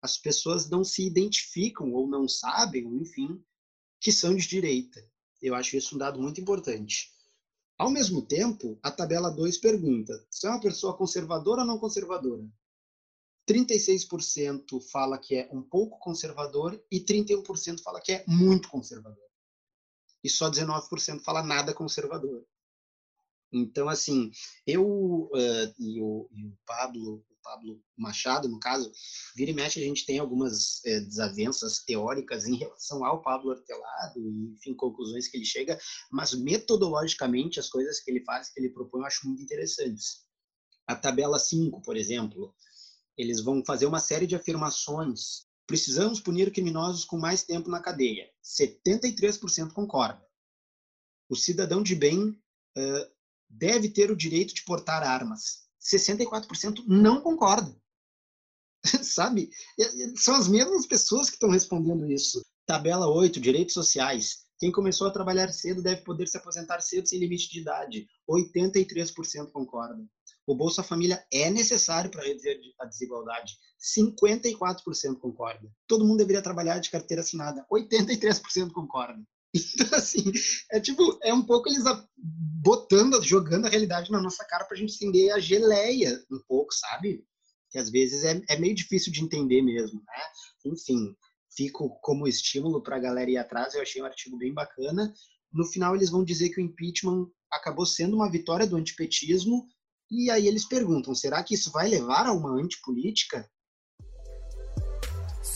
As 0.00 0.16
pessoas 0.16 0.70
não 0.70 0.84
se 0.84 1.04
identificam 1.04 1.92
ou 1.92 2.06
não 2.06 2.28
sabem, 2.28 2.86
enfim, 2.96 3.42
que 4.00 4.12
são 4.12 4.34
de 4.34 4.46
direita. 4.46 5.04
Eu 5.42 5.54
acho 5.54 5.76
isso 5.76 5.94
um 5.94 5.98
dado 5.98 6.20
muito 6.20 6.40
importante. 6.40 7.10
Ao 7.78 7.90
mesmo 7.90 8.22
tempo, 8.22 8.78
a 8.82 8.90
tabela 8.90 9.30
2 9.30 9.58
pergunta: 9.58 10.12
se 10.30 10.46
é 10.46 10.50
uma 10.50 10.60
pessoa 10.60 10.96
conservadora 10.96 11.60
ou 11.60 11.66
não 11.66 11.78
conservadora? 11.78 12.46
36% 13.48 14.80
fala 14.90 15.18
que 15.18 15.36
é 15.36 15.48
um 15.52 15.62
pouco 15.62 15.98
conservador 15.98 16.82
e 16.90 17.00
31% 17.00 17.80
fala 17.82 18.00
que 18.00 18.12
é 18.12 18.24
muito 18.26 18.68
conservador. 18.68 19.24
E 20.24 20.28
só 20.28 20.50
19% 20.50 21.22
fala 21.22 21.42
nada 21.42 21.72
conservador. 21.72 22.44
Então, 23.52 23.88
assim, 23.88 24.32
eu 24.66 25.30
uh, 25.32 25.74
e, 25.78 26.00
o, 26.00 26.28
e, 26.32 26.44
o, 26.44 26.58
Pablo, 26.66 27.24
Pablo 27.46 27.80
Machado, 27.96 28.48
no 28.48 28.58
caso, 28.58 28.90
vira 29.36 29.52
e 29.52 29.54
mexe 29.54 29.78
a 29.78 29.84
gente 29.84 30.04
tem 30.04 30.18
algumas 30.18 30.84
é, 30.84 30.98
desavenças 30.98 31.78
teóricas 31.84 32.44
em 32.44 32.56
relação 32.56 33.04
ao 33.04 33.22
Pablo 33.22 33.50
Hortelado, 33.50 34.18
enfim, 34.52 34.74
conclusões 34.74 35.28
que 35.28 35.36
ele 35.36 35.44
chega, 35.44 35.78
mas 36.10 36.34
metodologicamente 36.34 37.60
as 37.60 37.68
coisas 37.68 38.00
que 38.00 38.10
ele 38.10 38.24
faz, 38.24 38.50
que 38.50 38.58
ele 38.58 38.70
propõe, 38.70 39.00
eu 39.00 39.06
acho 39.06 39.28
muito 39.28 39.40
interessantes. 39.40 40.26
A 40.88 40.96
tabela 40.96 41.38
5, 41.38 41.80
por 41.82 41.96
exemplo, 41.96 42.52
eles 43.16 43.40
vão 43.40 43.64
fazer 43.64 43.86
uma 43.86 44.00
série 44.00 44.26
de 44.26 44.34
afirmações. 44.34 45.46
Precisamos 45.68 46.20
punir 46.20 46.52
criminosos 46.52 47.04
com 47.04 47.16
mais 47.16 47.44
tempo 47.44 47.70
na 47.70 47.80
cadeia. 47.80 48.28
73% 48.44 49.72
concorda. 49.72 50.24
O 51.28 51.36
cidadão 51.36 51.82
de 51.82 51.94
bem 51.94 52.28
uh, 52.28 53.16
deve 53.48 53.88
ter 53.88 54.10
o 54.10 54.16
direito 54.16 54.52
de 54.52 54.64
portar 54.64 55.02
armas. 55.04 55.65
64% 55.94 56.84
não 56.86 57.20
concorda. 57.20 57.74
Sabe? 59.02 59.50
São 60.16 60.34
as 60.34 60.48
mesmas 60.48 60.86
pessoas 60.86 61.28
que 61.28 61.36
estão 61.36 61.50
respondendo 61.50 62.10
isso. 62.10 62.44
Tabela 62.66 63.08
8, 63.08 63.40
direitos 63.40 63.74
sociais. 63.74 64.46
Quem 64.58 64.72
começou 64.72 65.06
a 65.06 65.12
trabalhar 65.12 65.52
cedo 65.52 65.82
deve 65.82 66.02
poder 66.02 66.26
se 66.26 66.36
aposentar 66.36 66.80
cedo 66.80 67.06
sem 67.06 67.18
limite 67.18 67.50
de 67.50 67.60
idade. 67.60 68.06
83% 68.28 69.50
concorda. 69.52 70.02
O 70.46 70.54
Bolsa 70.54 70.82
Família 70.82 71.24
é 71.32 71.50
necessário 71.50 72.10
para 72.10 72.24
reduzir 72.24 72.58
a 72.80 72.86
desigualdade. 72.86 73.54
54% 73.96 75.18
concorda. 75.20 75.70
Todo 75.86 76.04
mundo 76.06 76.18
deveria 76.18 76.42
trabalhar 76.42 76.78
de 76.78 76.90
carteira 76.90 77.20
assinada. 77.20 77.66
83% 77.70 78.72
concorda. 78.72 79.22
Então, 79.56 79.98
assim, 79.98 80.24
é 80.70 80.80
tipo, 80.80 81.18
é 81.22 81.32
um 81.32 81.44
pouco 81.44 81.68
eles 81.68 81.84
botando, 82.16 83.22
jogando 83.22 83.66
a 83.66 83.68
realidade 83.68 84.10
na 84.10 84.20
nossa 84.20 84.44
cara 84.44 84.64
para 84.64 84.76
a 84.76 84.80
gente 84.80 84.94
entender 84.94 85.30
a 85.30 85.38
geleia 85.38 86.20
um 86.30 86.40
pouco, 86.48 86.72
sabe? 86.72 87.24
Que 87.70 87.78
às 87.78 87.90
vezes 87.90 88.24
é, 88.24 88.40
é 88.48 88.58
meio 88.58 88.74
difícil 88.74 89.12
de 89.12 89.22
entender 89.22 89.62
mesmo, 89.62 90.00
né? 90.00 90.22
Enfim, 90.64 91.14
fico 91.56 91.98
como 92.00 92.28
estímulo 92.28 92.82
para 92.82 92.96
a 92.96 93.00
galera 93.00 93.30
ir 93.30 93.38
atrás. 93.38 93.74
Eu 93.74 93.82
achei 93.82 94.02
um 94.02 94.06
artigo 94.06 94.36
bem 94.36 94.52
bacana. 94.52 95.12
No 95.52 95.64
final, 95.64 95.94
eles 95.94 96.10
vão 96.10 96.24
dizer 96.24 96.50
que 96.50 96.60
o 96.60 96.64
impeachment 96.64 97.26
acabou 97.50 97.86
sendo 97.86 98.16
uma 98.16 98.30
vitória 98.30 98.66
do 98.66 98.76
antipetismo. 98.76 99.66
E 100.10 100.30
aí 100.30 100.46
eles 100.46 100.68
perguntam: 100.68 101.14
será 101.14 101.42
que 101.42 101.54
isso 101.54 101.70
vai 101.70 101.88
levar 101.88 102.26
a 102.26 102.32
uma 102.32 102.50
antipolítica? 102.50 103.48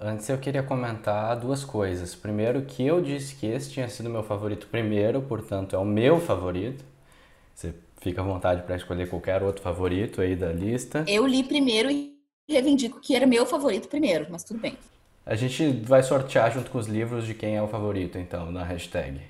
Antes 0.00 0.28
eu 0.28 0.38
queria 0.38 0.62
comentar 0.62 1.38
duas 1.38 1.64
coisas. 1.64 2.14
Primeiro, 2.14 2.64
que 2.64 2.86
eu 2.86 3.02
disse 3.02 3.34
que 3.34 3.46
esse 3.46 3.70
tinha 3.70 3.88
sido 3.88 4.08
meu 4.08 4.22
favorito 4.22 4.68
primeiro, 4.68 5.20
portanto 5.22 5.74
é 5.74 5.78
o 5.78 5.84
meu 5.84 6.20
favorito. 6.20 6.84
Você 7.58 7.74
fica 8.00 8.20
à 8.20 8.24
vontade 8.24 8.62
para 8.62 8.76
escolher 8.76 9.08
qualquer 9.10 9.42
outro 9.42 9.60
favorito 9.60 10.20
aí 10.20 10.36
da 10.36 10.52
lista. 10.52 11.04
Eu 11.08 11.26
li 11.26 11.42
primeiro 11.42 11.90
e 11.90 12.14
reivindico 12.48 13.00
que 13.00 13.16
era 13.16 13.26
meu 13.26 13.44
favorito 13.44 13.88
primeiro, 13.88 14.28
mas 14.30 14.44
tudo 14.44 14.60
bem. 14.60 14.78
A 15.26 15.34
gente 15.34 15.68
vai 15.82 16.04
sortear 16.04 16.52
junto 16.52 16.70
com 16.70 16.78
os 16.78 16.86
livros 16.86 17.26
de 17.26 17.34
quem 17.34 17.56
é 17.56 17.62
o 17.62 17.66
favorito, 17.66 18.16
então, 18.16 18.52
na 18.52 18.62
hashtag. 18.62 19.20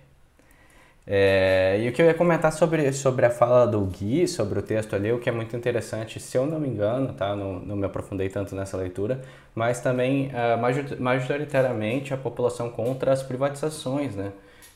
É, 1.06 1.80
e 1.80 1.88
o 1.88 1.92
que 1.94 2.02
eu 2.02 2.06
ia 2.06 2.12
comentar 2.12 2.52
sobre, 2.52 2.92
sobre 2.92 3.24
a 3.24 3.30
fala 3.30 3.66
do 3.66 3.80
Gui, 3.86 4.28
sobre 4.28 4.58
o 4.58 4.62
texto 4.62 4.94
ali, 4.94 5.10
o 5.10 5.18
que 5.18 5.30
é 5.30 5.32
muito 5.32 5.56
interessante, 5.56 6.20
se 6.20 6.36
eu 6.36 6.44
não 6.44 6.60
me 6.60 6.68
engano, 6.68 7.14
tá? 7.14 7.34
não, 7.34 7.58
não 7.60 7.76
me 7.76 7.86
aprofundei 7.86 8.28
tanto 8.28 8.54
nessa 8.54 8.76
leitura, 8.76 9.22
mas 9.54 9.80
também 9.80 10.26
uh, 10.26 11.00
majoritariamente 11.00 12.12
a 12.12 12.18
população 12.18 12.68
contra 12.68 13.10
as 13.10 13.22
privatizações 13.22 14.14
né? 14.14 14.32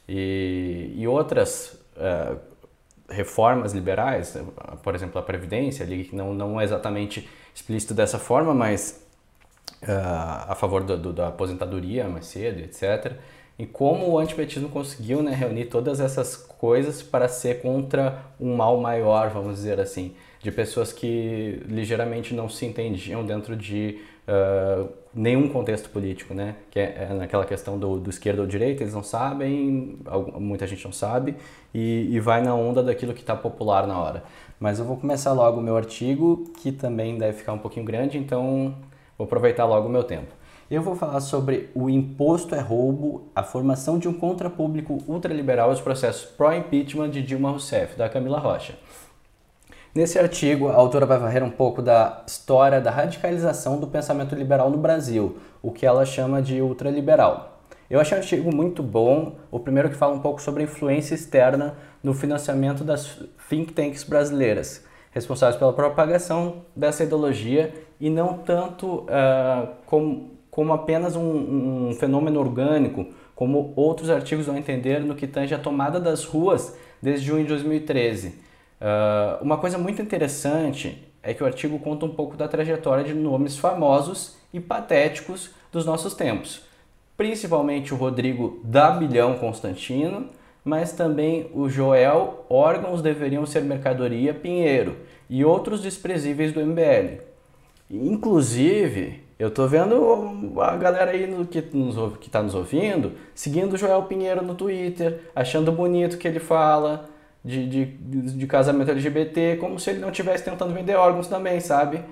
e, 0.08 0.94
e 0.96 1.06
outras 1.06 1.78
uh, 1.98 2.51
reformas 3.08 3.72
liberais, 3.72 4.36
por 4.82 4.94
exemplo, 4.94 5.18
a 5.18 5.22
Previdência, 5.22 5.84
ali, 5.84 6.04
que 6.04 6.16
não, 6.16 6.34
não 6.34 6.60
é 6.60 6.64
exatamente 6.64 7.28
explícito 7.54 7.92
dessa 7.94 8.18
forma, 8.18 8.54
mas 8.54 9.04
uh, 9.82 10.50
a 10.50 10.54
favor 10.54 10.82
do, 10.82 10.96
do, 10.96 11.12
da 11.12 11.28
aposentadoria 11.28 12.08
mais 12.08 12.26
cedo, 12.26 12.60
etc 12.60 13.18
e 13.58 13.66
como 13.66 14.08
o 14.08 14.18
antipetismo 14.18 14.68
conseguiu 14.68 15.22
né, 15.22 15.32
reunir 15.32 15.66
todas 15.66 16.00
essas 16.00 16.36
coisas 16.36 17.02
para 17.02 17.28
ser 17.28 17.60
contra 17.60 18.24
um 18.40 18.56
mal 18.56 18.80
maior, 18.80 19.30
vamos 19.30 19.54
dizer 19.56 19.78
assim, 19.78 20.14
de 20.40 20.50
pessoas 20.50 20.92
que 20.92 21.62
ligeiramente 21.66 22.34
não 22.34 22.48
se 22.48 22.66
entendiam 22.66 23.24
dentro 23.24 23.54
de 23.54 24.00
uh, 24.28 24.88
nenhum 25.14 25.48
contexto 25.48 25.90
político, 25.90 26.34
né? 26.34 26.56
Que 26.70 26.78
é, 26.78 27.08
é 27.10 27.14
naquela 27.14 27.44
questão 27.44 27.78
do, 27.78 27.98
do 27.98 28.10
ou 28.40 28.46
direita, 28.46 28.82
eles 28.82 28.94
não 28.94 29.02
sabem, 29.02 29.98
muita 30.38 30.66
gente 30.66 30.84
não 30.84 30.92
sabe, 30.92 31.36
e, 31.72 32.08
e 32.10 32.20
vai 32.20 32.42
na 32.42 32.54
onda 32.54 32.82
daquilo 32.82 33.12
que 33.12 33.20
está 33.20 33.36
popular 33.36 33.86
na 33.86 33.98
hora. 33.98 34.24
Mas 34.58 34.78
eu 34.78 34.84
vou 34.84 34.96
começar 34.96 35.32
logo 35.32 35.60
o 35.60 35.62
meu 35.62 35.76
artigo, 35.76 36.44
que 36.58 36.70
também 36.70 37.18
deve 37.18 37.38
ficar 37.38 37.52
um 37.52 37.58
pouquinho 37.58 37.84
grande, 37.84 38.16
então 38.16 38.74
vou 39.18 39.24
aproveitar 39.24 39.64
logo 39.64 39.88
o 39.88 39.90
meu 39.90 40.04
tempo. 40.04 40.32
Eu 40.70 40.80
vou 40.80 40.96
falar 40.96 41.20
sobre 41.20 41.68
o 41.74 41.90
imposto 41.90 42.54
é 42.54 42.60
roubo, 42.60 43.28
a 43.34 43.42
formação 43.42 43.98
de 43.98 44.08
um 44.08 44.14
contrapúblico 44.14 44.96
ultraliberal 45.06 45.70
e 45.70 45.74
os 45.74 45.82
processos 45.82 46.24
pró-impeachment 46.24 47.10
de 47.10 47.22
Dilma 47.22 47.50
Rousseff, 47.50 47.94
da 47.98 48.08
Camila 48.08 48.38
Rocha. 48.38 48.74
Nesse 49.94 50.18
artigo, 50.18 50.68
a 50.68 50.74
autora 50.74 51.04
vai 51.04 51.18
varrer 51.18 51.44
um 51.44 51.50
pouco 51.50 51.82
da 51.82 52.22
história 52.26 52.80
da 52.80 52.90
radicalização 52.90 53.78
do 53.78 53.86
pensamento 53.86 54.34
liberal 54.34 54.70
no 54.70 54.78
Brasil, 54.78 55.36
o 55.60 55.70
que 55.70 55.84
ela 55.84 56.06
chama 56.06 56.40
de 56.40 56.62
ultraliberal. 56.62 57.60
Eu 57.90 58.00
achei 58.00 58.16
um 58.16 58.20
artigo 58.22 58.56
muito 58.56 58.82
bom, 58.82 59.36
o 59.50 59.60
primeiro 59.60 59.90
que 59.90 59.94
fala 59.94 60.14
um 60.14 60.20
pouco 60.20 60.40
sobre 60.40 60.62
a 60.62 60.64
influência 60.64 61.14
externa 61.14 61.74
no 62.02 62.14
financiamento 62.14 62.82
das 62.82 63.20
think 63.50 63.74
tanks 63.74 64.02
brasileiras, 64.02 64.82
responsáveis 65.10 65.58
pela 65.58 65.74
propagação 65.74 66.62
dessa 66.74 67.04
ideologia 67.04 67.74
e 68.00 68.08
não 68.08 68.38
tanto 68.38 69.00
uh, 69.00 69.68
como 69.84 70.32
como 70.50 70.74
apenas 70.74 71.16
um, 71.16 71.88
um 71.88 71.94
fenômeno 71.94 72.38
orgânico, 72.38 73.06
como 73.34 73.72
outros 73.74 74.10
artigos 74.10 74.44
vão 74.44 74.56
entender 74.56 75.00
no 75.00 75.14
que 75.14 75.26
tange 75.26 75.54
a 75.54 75.58
tomada 75.58 75.98
das 75.98 76.24
ruas 76.24 76.76
desde 77.00 77.26
junho 77.26 77.42
de 77.42 77.48
2013. 77.48 78.51
Uh, 78.82 79.40
uma 79.40 79.56
coisa 79.58 79.78
muito 79.78 80.02
interessante 80.02 81.08
é 81.22 81.32
que 81.32 81.40
o 81.40 81.46
artigo 81.46 81.78
conta 81.78 82.04
um 82.04 82.08
pouco 82.08 82.36
da 82.36 82.48
trajetória 82.48 83.04
de 83.04 83.14
nomes 83.14 83.56
famosos 83.56 84.36
e 84.52 84.58
patéticos 84.58 85.50
dos 85.70 85.86
nossos 85.86 86.14
tempos, 86.14 86.62
principalmente 87.16 87.94
o 87.94 87.96
Rodrigo 87.96 88.60
Dabilhão 88.64 89.38
Constantino, 89.38 90.30
mas 90.64 90.92
também 90.92 91.48
o 91.54 91.68
Joel 91.68 92.44
Órgãos 92.48 93.00
Deveriam 93.00 93.46
Ser 93.46 93.62
Mercadoria 93.62 94.34
Pinheiro 94.34 94.96
e 95.30 95.44
outros 95.44 95.80
desprezíveis 95.80 96.52
do 96.52 96.60
MBL. 96.60 97.22
Inclusive, 97.88 99.22
eu 99.38 99.50
tô 99.50 99.68
vendo 99.68 100.60
a 100.60 100.76
galera 100.76 101.12
aí 101.12 101.28
no, 101.28 101.46
que, 101.46 101.62
nos, 101.72 101.96
tá 102.30 102.42
nos 102.42 102.54
ouvindo 102.54 103.12
seguindo 103.32 103.74
o 103.74 103.78
Joel 103.78 104.02
Pinheiro 104.04 104.42
no 104.42 104.56
Twitter, 104.56 105.20
achando 105.36 105.70
bonito 105.70 106.14
o 106.14 106.18
que 106.18 106.26
ele 106.26 106.40
fala 106.40 107.11
de, 107.44 107.66
de, 107.66 107.86
de 107.86 108.46
casamento 108.46 108.90
LGBT, 108.90 109.56
como 109.56 109.78
se 109.78 109.90
ele 109.90 110.00
não 110.00 110.10
estivesse 110.10 110.44
tentando 110.44 110.72
vender 110.72 110.94
órgãos 110.94 111.26
também, 111.26 111.60
sabe? 111.60 112.02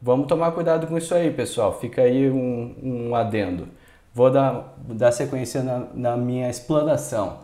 Vamos 0.00 0.26
tomar 0.26 0.52
cuidado 0.52 0.86
com 0.86 0.96
isso 0.96 1.14
aí, 1.14 1.30
pessoal. 1.30 1.78
Fica 1.78 2.02
aí 2.02 2.30
um, 2.30 2.74
um 2.82 3.14
adendo. 3.14 3.68
Vou 4.12 4.30
dar, 4.30 4.74
dar 4.78 5.10
sequência 5.10 5.62
na, 5.62 5.86
na 5.94 6.16
minha 6.16 6.48
explanação. 6.48 7.38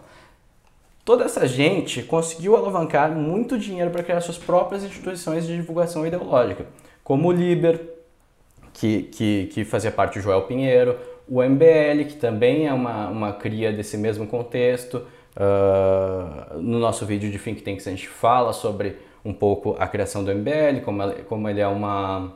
Toda 1.04 1.24
essa 1.24 1.48
gente 1.48 2.02
conseguiu 2.02 2.56
alavancar 2.56 3.10
muito 3.10 3.58
dinheiro 3.58 3.90
para 3.90 4.02
criar 4.02 4.20
suas 4.20 4.38
próprias 4.38 4.84
instituições 4.84 5.46
de 5.46 5.56
divulgação 5.56 6.06
ideológica, 6.06 6.66
como 7.02 7.28
o 7.28 7.32
Liber, 7.32 7.80
que, 8.72 9.04
que, 9.04 9.46
que 9.52 9.64
fazia 9.64 9.90
parte 9.90 10.18
do 10.18 10.22
Joel 10.22 10.42
Pinheiro, 10.42 10.96
o 11.28 11.42
MBL, 11.42 12.04
que 12.08 12.16
também 12.16 12.66
é 12.66 12.72
uma, 12.72 13.08
uma 13.08 13.32
cria 13.32 13.72
desse 13.72 13.96
mesmo 13.96 14.26
contexto, 14.26 15.04
Uh, 15.36 16.58
no 16.58 16.78
nosso 16.78 17.06
vídeo 17.06 17.30
de 17.30 17.38
Think 17.38 17.62
Tanks 17.62 17.86
a 17.86 17.90
gente 17.90 18.08
fala 18.08 18.52
sobre 18.52 18.96
um 19.24 19.32
pouco 19.32 19.76
a 19.78 19.86
criação 19.86 20.24
do 20.24 20.34
MBL, 20.34 20.80
como, 20.84 21.02
ela, 21.02 21.14
como 21.22 21.48
ele 21.48 21.60
é 21.60 21.66
uma, 21.68 22.32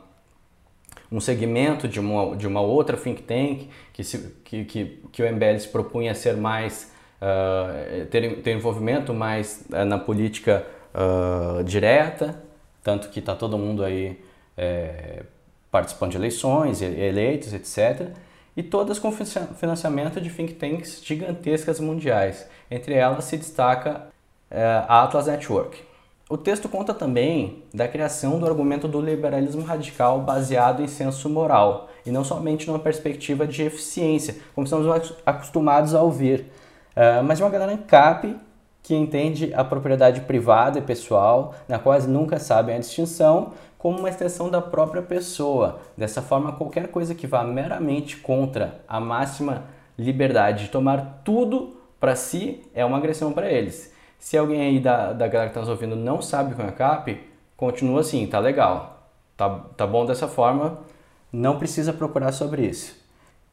um 1.11 1.19
segmento 1.19 1.87
de 1.87 1.99
uma, 1.99 2.35
de 2.35 2.47
uma 2.47 2.61
outra 2.61 2.95
think 2.95 3.23
tank, 3.23 3.67
que, 3.91 4.03
se, 4.03 4.35
que, 4.43 4.65
que, 4.65 5.03
que 5.11 5.23
o 5.23 5.31
MBL 5.31 5.57
se 5.59 5.67
propunha 5.67 6.11
a 6.11 6.15
ser 6.15 6.35
mais, 6.37 6.91
uh, 7.21 8.05
ter, 8.05 8.41
ter 8.41 8.51
envolvimento 8.51 9.13
mais 9.13 9.65
uh, 9.69 9.83
na 9.85 9.97
política 9.97 10.65
uh, 10.93 11.63
direta, 11.63 12.41
tanto 12.83 13.09
que 13.09 13.19
está 13.19 13.35
todo 13.35 13.57
mundo 13.57 13.83
aí 13.83 14.23
é, 14.55 15.23
participando 15.71 16.11
de 16.11 16.17
eleições, 16.17 16.83
eleitos, 16.83 17.51
etc. 17.51 18.11
E 18.55 18.63
todas 18.63 18.99
com 18.99 19.11
financiamento 19.11 20.21
de 20.21 20.29
think 20.29 20.53
tanks 20.53 21.01
gigantescas 21.03 21.79
mundiais. 21.79 22.47
Entre 22.71 22.93
elas 22.93 23.25
se 23.25 23.37
destaca 23.37 24.07
a 24.87 25.03
Atlas 25.03 25.27
Network. 25.27 25.77
O 26.27 26.37
texto 26.37 26.67
conta 26.67 26.91
também 26.91 27.63
da 27.71 27.87
criação 27.87 28.39
do 28.39 28.47
argumento 28.47 28.87
do 28.87 28.99
liberalismo 28.99 29.61
radical 29.61 30.21
baseado 30.21 30.81
em 30.81 30.87
senso 30.87 31.29
moral, 31.29 31.87
e 32.03 32.09
não 32.09 32.23
somente 32.23 32.65
numa 32.65 32.79
perspectiva 32.79 33.45
de 33.45 33.61
eficiência, 33.61 34.37
como 34.55 34.65
estamos 34.65 35.13
acostumados 35.23 35.93
a 35.93 36.01
ouvir, 36.01 36.47
uh, 36.95 37.23
mas 37.23 37.37
de 37.37 37.43
uma 37.43 37.49
galera 37.51 37.73
ANCAP 37.73 38.37
que 38.81 38.95
entende 38.95 39.53
a 39.53 39.63
propriedade 39.63 40.21
privada 40.21 40.79
e 40.79 40.81
pessoal, 40.81 41.53
na 41.67 41.77
quase 41.77 42.07
nunca 42.07 42.39
sabem 42.39 42.75
a 42.75 42.79
distinção, 42.79 43.53
como 43.85 43.99
uma 43.99 44.09
extensão 44.09 44.49
da 44.49 44.59
própria 44.59 45.03
pessoa. 45.03 45.79
Dessa 45.95 46.19
forma, 46.19 46.53
qualquer 46.53 46.87
coisa 46.87 47.13
que 47.13 47.27
vá 47.27 47.43
meramente 47.43 48.17
contra 48.17 48.79
a 48.87 48.99
máxima 48.99 49.65
liberdade 49.95 50.63
de 50.63 50.71
tomar 50.71 51.21
tudo 51.23 51.77
para 51.99 52.15
si 52.15 52.63
é 52.73 52.83
uma 52.83 52.97
agressão 52.97 53.31
para 53.31 53.47
eles. 53.47 53.93
Se 54.17 54.35
alguém 54.35 54.59
aí 54.59 54.79
da, 54.79 55.13
da 55.13 55.27
galera 55.27 55.51
que 55.51 55.51
está 55.51 55.59
nos 55.59 55.69
ouvindo 55.69 55.95
não 55.95 56.19
sabe 56.19 56.53
o 56.53 56.55
que 56.55 56.63
é 56.63 56.71
CAP, 56.71 57.21
continua 57.55 57.99
assim, 57.99 58.25
tá 58.25 58.39
legal. 58.39 59.07
Tá, 59.37 59.49
tá 59.77 59.85
bom 59.85 60.03
dessa 60.03 60.27
forma, 60.27 60.79
não 61.31 61.59
precisa 61.59 61.93
procurar 61.93 62.31
sobre 62.31 62.65
isso. 62.65 62.95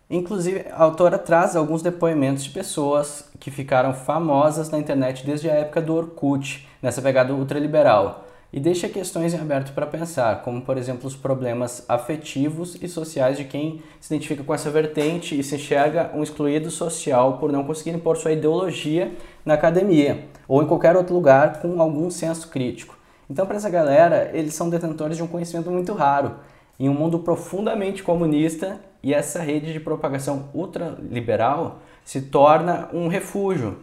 Inclusive, 0.09 0.64
a 0.70 0.83
autora 0.83 1.18
traz 1.18 1.55
alguns 1.55 1.83
depoimentos 1.83 2.45
de 2.45 2.51
pessoas 2.53 3.30
que 3.39 3.51
ficaram 3.51 3.93
famosas 3.93 4.70
na 4.70 4.78
internet 4.78 5.26
desde 5.26 5.51
a 5.51 5.55
época 5.57 5.83
do 5.83 5.95
Orkut, 5.95 6.66
nessa 6.80 7.03
pegada 7.03 7.35
ultraliberal, 7.35 8.22
e 8.53 8.61
deixa 8.61 8.88
questões 8.88 9.32
em 9.32 9.40
aberto 9.40 9.72
para 9.72 9.86
pensar, 9.86 10.42
como 10.42 10.61
por 10.61 10.76
exemplo 10.76 11.07
os 11.07 11.16
problemas 11.16 11.84
afetivos 11.88 12.76
e 12.82 12.86
sociais 12.86 13.38
de 13.38 13.44
quem 13.44 13.82
se 13.98 14.12
identifica 14.12 14.44
com 14.44 14.53
essa 14.53 14.70
vertente 14.70 15.38
e 15.38 15.42
se 15.42 15.55
enxerga 15.55 16.11
um 16.14 16.22
excluído 16.22 16.70
social 16.70 17.38
por 17.38 17.50
não 17.50 17.64
conseguir 17.64 17.90
impor 17.90 18.16
sua 18.16 18.32
ideologia 18.32 19.12
na 19.44 19.55
academia 19.55 20.26
ou 20.46 20.62
em 20.62 20.66
qualquer 20.66 20.96
outro 20.96 21.14
lugar 21.14 21.62
com 21.62 21.80
algum 21.80 22.11
senso 22.11 22.48
crítico. 22.48 22.98
Então, 23.30 23.46
para 23.46 23.57
essa 23.57 23.70
galera, 23.70 24.30
eles 24.34 24.53
são 24.53 24.68
detentores 24.68 25.16
de 25.16 25.22
um 25.22 25.26
conhecimento 25.26 25.70
muito 25.70 25.94
raro 25.94 26.36
em 26.78 26.88
um 26.88 26.94
mundo 26.94 27.20
profundamente 27.20 28.03
comunista 28.03 28.80
e 29.03 29.14
essa 29.14 29.40
rede 29.40 29.72
de 29.72 29.80
propagação 29.80 30.50
ultraliberal 30.53 31.78
se 32.05 32.22
torna 32.22 32.88
um 32.92 33.09
refúgio, 33.09 33.78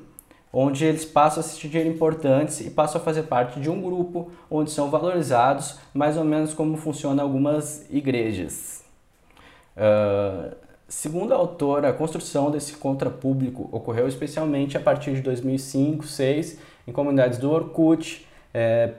onde 0.51 0.85
eles 0.85 1.05
passam 1.05 1.41
a 1.41 1.43
se 1.43 1.59
sentir 1.59 1.85
importantes 1.85 2.61
e 2.61 2.69
passam 2.69 2.99
a 2.99 3.03
fazer 3.03 3.23
parte 3.23 3.59
de 3.59 3.69
um 3.69 3.81
grupo 3.81 4.31
onde 4.49 4.71
são 4.71 4.89
valorizados, 4.89 5.77
mais 5.93 6.17
ou 6.17 6.23
menos 6.23 6.53
como 6.53 6.77
funcionam 6.77 7.23
algumas 7.23 7.85
igrejas. 7.89 8.83
Uh, 9.77 10.55
Segundo 10.89 11.35
a 11.35 11.37
autora, 11.37 11.89
a 11.89 11.93
construção 11.93 12.49
desse 12.49 12.73
contrapúblico 12.73 13.69
ocorreu 13.71 14.07
especialmente 14.07 14.75
a 14.75 14.79
partir 14.79 15.13
de 15.13 15.21
2005, 15.21 15.97
2006, 15.97 16.57
em 16.87 16.91
comunidades 16.91 17.37
do 17.37 17.51
Orkut, 17.51 18.27
é, 18.51 18.93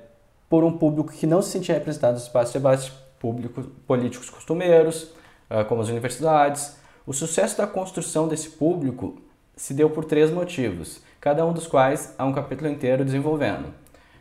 por 0.48 0.62
um 0.62 0.78
público 0.78 1.12
que 1.12 1.26
não 1.26 1.42
se 1.42 1.50
sentia 1.50 1.74
representado 1.74 2.12
nos 2.12 2.22
espaços 2.22 2.52
de 2.52 2.60
debate 2.60 2.92
públicos, 3.18 3.66
políticos 3.88 4.30
costumeiros, 4.30 5.10
é, 5.50 5.64
como 5.64 5.82
as 5.82 5.88
universidades. 5.88 6.76
O 7.04 7.12
sucesso 7.12 7.58
da 7.58 7.66
construção 7.66 8.28
desse 8.28 8.50
público 8.50 9.20
se 9.56 9.74
deu 9.74 9.90
por 9.90 10.04
três 10.04 10.30
motivos, 10.30 11.02
cada 11.20 11.44
um 11.44 11.52
dos 11.52 11.66
quais 11.66 12.14
há 12.16 12.24
um 12.24 12.32
capítulo 12.32 12.70
inteiro 12.70 13.04
desenvolvendo. 13.04 13.72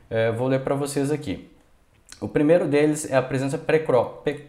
É, 0.09 0.31
vou 0.31 0.47
ler 0.47 0.63
para 0.63 0.75
vocês 0.75 1.11
aqui. 1.11 1.49
O 2.19 2.27
primeiro 2.27 2.67
deles 2.67 3.09
é 3.09 3.15
a 3.15 3.21
presença 3.21 3.57
precoce 3.57 4.47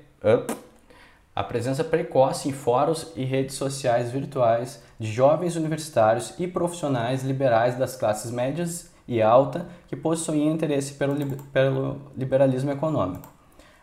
a 1.34 1.42
presença 1.42 1.82
precoce 1.82 2.50
em 2.50 2.52
fóruns 2.52 3.12
e 3.16 3.24
redes 3.24 3.54
sociais 3.54 4.10
virtuais 4.10 4.82
de 4.98 5.10
jovens 5.10 5.56
universitários 5.56 6.34
e 6.38 6.46
profissionais 6.46 7.22
liberais 7.22 7.78
das 7.78 7.96
classes 7.96 8.30
médias 8.30 8.90
e 9.08 9.22
alta 9.22 9.66
que 9.88 9.96
possuíam 9.96 10.52
interesse 10.52 10.94
pelo, 10.94 11.16
pelo 11.52 12.02
liberalismo 12.14 12.70
econômico. 12.70 13.32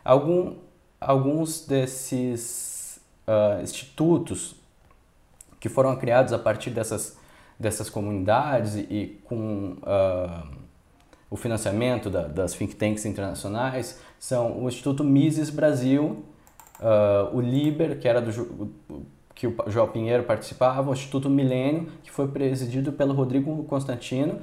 Algum, 0.04 0.54
alguns 1.00 1.66
desses 1.66 3.00
uh, 3.26 3.60
institutos 3.60 4.54
que 5.58 5.68
foram 5.68 5.96
criados 5.96 6.32
a 6.32 6.38
partir 6.38 6.70
dessas, 6.70 7.17
dessas 7.58 7.90
comunidades 7.90 8.76
e, 8.76 8.80
e 8.90 9.20
com 9.24 9.76
uh, 9.82 10.48
o 11.30 11.36
financiamento 11.36 12.08
da, 12.08 12.22
das 12.28 12.54
think 12.54 12.76
tanks 12.76 13.04
internacionais 13.04 14.00
são 14.18 14.62
o 14.62 14.68
Instituto 14.68 15.04
Mises 15.04 15.50
Brasil, 15.50 16.24
uh, 16.80 17.36
o 17.36 17.40
Liber, 17.40 17.98
que 17.98 18.08
era 18.08 18.20
do 18.20 18.70
que 19.34 19.46
o 19.46 19.54
João 19.68 19.86
Pinheiro 19.86 20.24
participava, 20.24 20.90
o 20.90 20.92
Instituto 20.92 21.30
Milênio, 21.30 21.88
que 22.02 22.10
foi 22.10 22.26
presidido 22.26 22.92
pelo 22.92 23.14
Rodrigo 23.14 23.62
Constantino, 23.64 24.40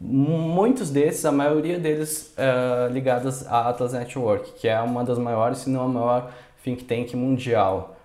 muitos 0.00 0.90
desses, 0.90 1.24
a 1.24 1.32
maioria 1.32 1.78
deles 1.78 2.34
uh, 2.38 2.92
ligados 2.92 3.46
à 3.48 3.68
Atlas 3.68 3.92
Network, 3.92 4.52
que 4.52 4.68
é 4.68 4.80
uma 4.80 5.02
das 5.02 5.18
maiores, 5.18 5.58
se 5.58 5.70
não 5.70 5.82
a 5.82 5.88
maior 5.88 6.32
think 6.62 6.84
tank 6.84 7.16
mundial. 7.16 7.97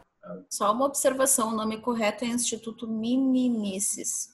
Só 0.50 0.72
uma 0.72 0.86
observação, 0.86 1.50
o 1.50 1.56
nome 1.56 1.78
correto 1.78 2.24
é 2.24 2.28
Instituto 2.28 2.88
Miminices. 2.88 4.32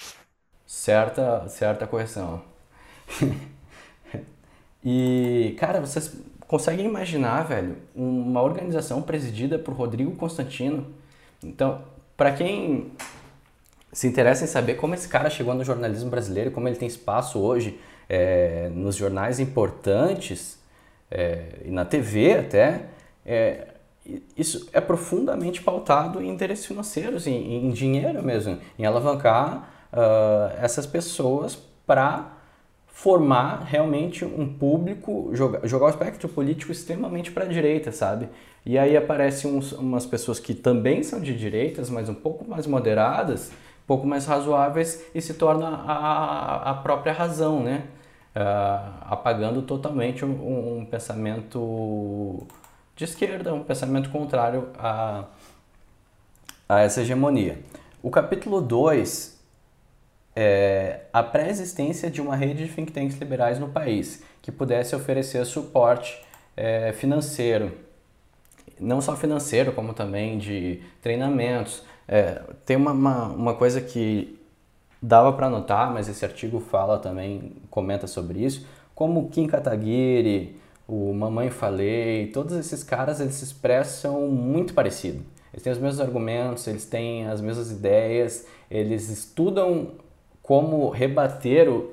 Certa, 0.65 1.47
certa 1.49 1.87
correção. 1.87 2.41
e, 4.83 5.55
cara, 5.59 5.79
vocês 5.79 6.15
conseguem 6.47 6.85
imaginar, 6.85 7.43
velho, 7.43 7.77
uma 7.95 8.41
organização 8.41 9.01
presidida 9.01 9.57
por 9.57 9.73
Rodrigo 9.73 10.15
Constantino? 10.15 10.85
Então, 11.43 11.83
para 12.15 12.33
quem 12.33 12.91
se 13.91 14.07
interessa 14.07 14.43
em 14.43 14.47
saber 14.47 14.75
como 14.75 14.93
esse 14.93 15.07
cara 15.07 15.29
chegou 15.29 15.53
no 15.53 15.63
jornalismo 15.63 16.09
brasileiro, 16.09 16.51
como 16.51 16.67
ele 16.67 16.75
tem 16.75 16.87
espaço 16.87 17.39
hoje 17.39 17.79
é, 18.07 18.69
nos 18.73 18.95
jornais 18.95 19.39
importantes 19.39 20.59
é, 21.09 21.61
e 21.65 21.71
na 21.71 21.85
TV 21.85 22.33
até, 22.33 22.85
é, 23.25 23.67
isso 24.37 24.67
é 24.73 24.81
profundamente 24.81 25.61
pautado 25.61 26.21
em 26.21 26.29
interesses 26.29 26.65
financeiros, 26.65 27.27
em, 27.27 27.67
em 27.67 27.69
dinheiro 27.71 28.23
mesmo, 28.23 28.57
em 28.77 28.85
alavancar 28.85 29.69
uh, 29.93 30.57
essas 30.61 30.85
pessoas 30.85 31.57
para 31.85 32.39
formar 32.87 33.63
realmente 33.63 34.25
um 34.25 34.45
público, 34.45 35.29
jogar, 35.33 35.65
jogar 35.65 35.85
o 35.85 35.89
espectro 35.89 36.27
político 36.27 36.71
extremamente 36.71 37.31
para 37.31 37.45
a 37.45 37.47
direita, 37.47 37.91
sabe? 37.93 38.27
E 38.65 38.77
aí 38.77 38.97
aparecem 38.97 39.49
uns, 39.49 39.71
umas 39.71 40.05
pessoas 40.05 40.39
que 40.39 40.53
também 40.53 41.01
são 41.01 41.21
de 41.21 41.33
direitas, 41.37 41.89
mas 41.89 42.09
um 42.09 42.13
pouco 42.13 42.45
mais 42.47 42.67
moderadas, 42.67 43.51
um 43.51 43.87
pouco 43.87 44.05
mais 44.05 44.25
razoáveis 44.25 45.01
e 45.15 45.21
se 45.21 45.33
torna 45.33 45.69
a, 45.69 46.71
a 46.71 46.73
própria 46.73 47.13
razão, 47.13 47.63
né? 47.63 47.83
Uh, 48.35 48.93
apagando 49.01 49.61
totalmente 49.61 50.23
um, 50.23 50.79
um, 50.79 50.85
pensamento 50.85 52.45
de 52.99 53.05
esquerda, 53.05 53.53
um 53.53 53.63
pensamento 53.63 54.09
contrário 54.09 54.67
a, 54.77 55.23
a 56.67 56.81
essa 56.81 56.99
hegemonia. 56.99 57.57
O 58.03 58.11
capítulo 58.11 58.59
2 58.61 59.39
é, 60.35 61.03
a 61.13 61.23
pré-existência 61.23 62.11
de 62.11 62.19
uma 62.19 62.35
rede 62.35 62.67
de 62.67 62.73
think 62.73 62.91
tanks 62.91 63.17
liberais 63.17 63.57
no 63.57 63.69
país 63.69 64.21
que 64.41 64.51
pudesse 64.51 64.93
oferecer 64.97 65.45
suporte 65.45 66.21
é, 66.57 66.91
financeiro, 66.91 67.71
não 68.77 68.99
só 68.99 69.15
financeiro, 69.15 69.71
como 69.71 69.93
também 69.93 70.37
de 70.37 70.81
treinamentos. 71.01 71.81
É, 72.05 72.41
tem 72.65 72.75
uma, 72.75 72.91
uma, 72.91 73.27
uma, 73.27 73.53
coisa 73.53 73.79
que 73.79 74.37
dava 75.01 75.31
para 75.31 75.49
notar, 75.49 75.89
mas 75.93 76.09
esse 76.09 76.25
artigo 76.25 76.59
fala 76.59 76.99
também, 76.99 77.53
comenta 77.69 78.07
sobre 78.07 78.43
isso, 78.43 78.67
como 78.93 79.29
Kim 79.29 79.47
Kataguiri, 79.47 80.59
o 80.89 81.13
Mamãe 81.13 81.51
Falei, 81.51 82.27
todos 82.27 82.57
esses 82.57 82.83
caras 82.83 83.19
eles 83.19 83.35
se 83.35 83.43
expressam 83.43 84.27
muito 84.27 84.73
parecido. 84.73 85.23
Eles 85.53 85.61
têm 85.61 85.71
os 85.71 85.77
mesmos 85.77 86.01
argumentos, 86.01 86.67
eles 86.67 86.85
têm 86.85 87.27
as 87.27 87.41
mesmas 87.41 87.71
ideias, 87.71 88.47
eles 88.71 89.07
estudam 89.09 89.91
como 90.41 90.89
rebater 90.89 91.69
o. 91.69 91.91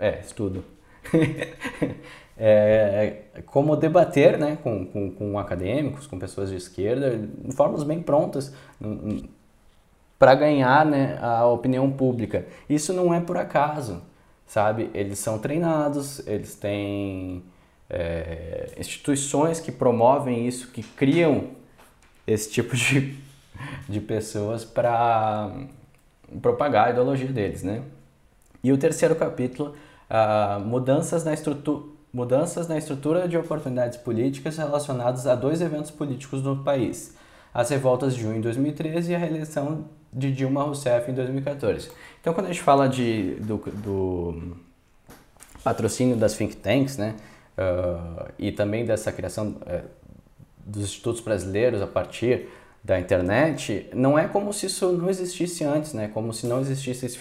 é, 0.00 0.18
estudo. 0.20 0.64
é, 2.36 3.22
como 3.46 3.76
debater 3.76 4.36
né, 4.38 4.58
com, 4.60 4.84
com, 4.86 5.10
com, 5.12 5.38
acadêmicos, 5.38 6.08
com 6.08 6.18
pessoas 6.18 6.50
de 6.50 6.56
esquerda, 6.56 7.16
de 7.16 7.54
formas 7.54 7.84
bem 7.84 8.02
prontas. 8.02 8.52
para 10.18 10.34
ganhar 10.34 10.84
né, 10.84 11.16
a 11.22 11.46
opinião 11.46 11.92
pública. 11.92 12.44
Isso 12.68 12.92
não 12.92 13.14
é 13.14 13.20
por 13.20 13.36
acaso, 13.36 14.02
sabe? 14.46 14.90
Eles 14.92 15.20
são 15.20 15.38
treinados, 15.38 16.26
eles 16.26 16.56
têm 16.56 17.44
é, 17.88 18.72
instituições 18.78 19.60
que 19.60 19.70
promovem 19.70 20.46
isso, 20.46 20.68
que 20.68 20.82
criam 20.82 21.50
esse 22.26 22.50
tipo 22.50 22.76
de, 22.76 23.16
de 23.88 24.00
pessoas 24.00 24.64
para 24.64 25.52
propagar 26.42 26.88
a 26.88 26.90
ideologia 26.90 27.28
deles, 27.28 27.62
né? 27.62 27.82
E 28.62 28.72
o 28.72 28.78
terceiro 28.78 29.14
capítulo, 29.14 29.76
uh, 30.10 30.60
mudanças, 30.60 31.24
na 31.24 31.32
mudanças 32.12 32.66
na 32.66 32.78
estrutura 32.78 33.28
de 33.28 33.36
oportunidades 33.36 33.98
políticas 33.98 34.56
relacionadas 34.56 35.26
a 35.26 35.34
dois 35.34 35.60
eventos 35.60 35.90
políticos 35.90 36.42
no 36.42 36.64
país. 36.64 37.14
As 37.52 37.68
revoltas 37.68 38.14
de 38.14 38.22
junho 38.22 38.36
de 38.36 38.40
2013 38.40 39.12
e 39.12 39.14
a 39.14 39.18
reeleição 39.18 39.84
de 40.12 40.32
Dilma 40.32 40.62
Rousseff 40.62 41.10
em 41.10 41.14
2014. 41.14 41.90
Então, 42.20 42.32
quando 42.32 42.46
a 42.46 42.48
gente 42.48 42.62
fala 42.62 42.88
de, 42.88 43.34
do, 43.34 43.58
do 43.58 44.56
patrocínio 45.62 46.16
das 46.16 46.34
think 46.34 46.56
tanks, 46.56 46.96
né, 46.96 47.14
uh, 47.58 48.32
e 48.38 48.52
também 48.52 48.84
dessa 48.84 49.12
criação 49.12 49.56
uh, 49.62 49.84
dos 50.64 50.84
institutos 50.84 51.20
brasileiros 51.20 51.80
a 51.82 51.86
partir 51.86 52.48
da 52.82 53.00
internet, 53.00 53.88
não 53.92 54.18
é 54.18 54.28
como 54.28 54.52
se 54.52 54.66
isso 54.66 54.92
não 54.92 55.10
existisse 55.10 55.64
antes, 55.64 55.92
né, 55.92 56.08
como 56.12 56.32
se 56.32 56.46
não 56.46 56.60
existisse 56.60 57.06
esse, 57.06 57.18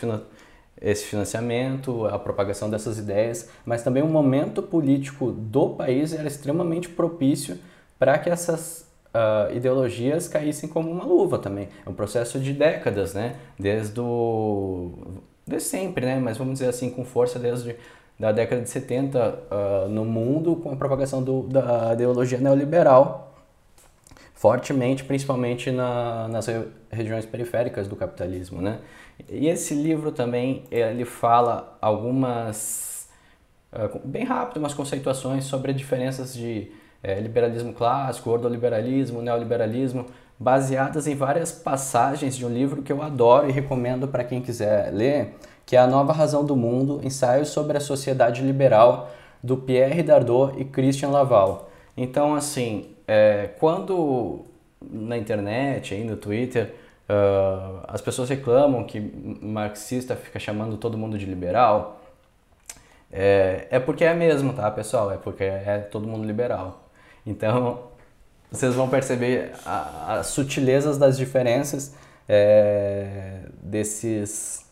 esse 0.79 1.05
financiamento, 1.05 2.05
a 2.05 2.19
propagação 2.19 2.69
dessas 2.69 2.99
ideias, 2.99 3.49
mas 3.65 3.81
também 3.81 4.03
o 4.03 4.07
momento 4.07 4.61
político 4.61 5.31
do 5.31 5.69
país 5.69 6.13
era 6.13 6.27
extremamente 6.27 6.87
propício 6.89 7.57
para 7.97 8.17
que 8.19 8.29
essas 8.29 8.85
uh, 9.15 9.55
ideologias 9.55 10.27
caíssem 10.27 10.69
como 10.69 10.91
uma 10.91 11.05
luva 11.05 11.39
também. 11.39 11.69
É 11.85 11.89
um 11.89 11.93
processo 11.93 12.39
de 12.39 12.53
décadas, 12.53 13.13
né? 13.13 13.35
Desde 13.57 13.99
o... 13.99 15.21
Desde 15.47 15.69
sempre, 15.69 16.05
né? 16.05 16.19
Mas 16.19 16.37
vamos 16.37 16.53
dizer 16.53 16.67
assim, 16.67 16.89
com 16.89 17.05
força 17.05 17.39
desde 17.39 17.75
da 18.19 18.31
década 18.31 18.61
de 18.61 18.69
70 18.69 19.19
uh, 19.19 19.43
ah, 19.51 19.87
no 19.89 20.05
mundo 20.05 20.55
com 20.55 20.71
a 20.71 20.75
propagação 20.75 21.21
do, 21.21 21.43
da 21.43 21.93
ideologia 21.93 22.37
neoliberal 22.37 23.33
fortemente, 24.33 25.03
principalmente 25.03 25.71
na, 25.71 26.27
nas 26.27 26.47
regiões 26.91 27.25
periféricas 27.25 27.87
do 27.87 27.95
capitalismo, 27.95 28.61
né? 28.61 28.79
E 29.29 29.47
esse 29.47 29.73
livro 29.73 30.11
também 30.11 30.63
ele 30.69 31.05
fala 31.05 31.77
algumas 31.81 33.07
uh, 33.73 33.99
bem 34.05 34.23
rápido 34.23 34.57
umas 34.57 34.73
conceituações 34.73 35.45
sobre 35.45 35.71
as 35.71 35.77
diferenças 35.77 36.33
de 36.33 36.71
é, 37.05 37.19
liberalismo 37.19 37.71
clássico, 37.71 38.31
ordoliberalismo, 38.31 39.21
neoliberalismo, 39.21 40.07
baseadas 40.39 41.05
em 41.07 41.15
várias 41.15 41.51
passagens 41.51 42.35
de 42.35 42.45
um 42.45 42.49
livro 42.49 42.81
que 42.81 42.91
eu 42.91 43.01
adoro 43.01 43.47
e 43.47 43.51
recomendo 43.51 44.07
para 44.07 44.23
quem 44.23 44.41
quiser 44.41 44.91
ler, 44.91 45.35
que 45.65 45.75
é 45.75 45.79
A 45.79 45.87
Nova 45.87 46.13
Razão 46.13 46.45
do 46.45 46.55
Mundo, 46.55 47.01
Ensaios 47.03 47.49
sobre 47.49 47.77
a 47.77 47.79
Sociedade 47.79 48.41
Liberal, 48.41 49.11
do 49.41 49.57
Pierre 49.57 50.03
Dardot 50.03 50.59
e 50.59 50.65
Christian 50.65 51.09
Laval. 51.09 51.69
Então, 51.95 52.35
assim, 52.35 52.87
é, 53.07 53.49
quando 53.59 54.45
na 54.81 55.17
internet, 55.17 55.93
aí 55.93 56.03
no 56.03 56.15
Twitter, 56.15 56.73
uh, 57.09 57.81
as 57.87 58.01
pessoas 58.01 58.29
reclamam 58.29 58.83
que 58.83 58.99
marxista 59.41 60.15
fica 60.15 60.39
chamando 60.39 60.77
todo 60.77 60.97
mundo 60.97 61.17
de 61.17 61.25
liberal, 61.25 62.01
é, 63.11 63.67
é 63.69 63.79
porque 63.79 64.03
é 64.03 64.13
mesmo, 64.13 64.53
tá, 64.53 64.69
pessoal? 64.71 65.11
É 65.11 65.17
porque 65.17 65.43
é 65.43 65.79
todo 65.79 66.07
mundo 66.07 66.25
liberal. 66.25 66.89
Então, 67.25 67.83
vocês 68.51 68.75
vão 68.75 68.89
perceber 68.89 69.51
as 69.65 70.27
sutilezas 70.27 70.97
das 70.97 71.17
diferenças 71.17 71.95
é, 72.27 73.39
desses 73.61 74.64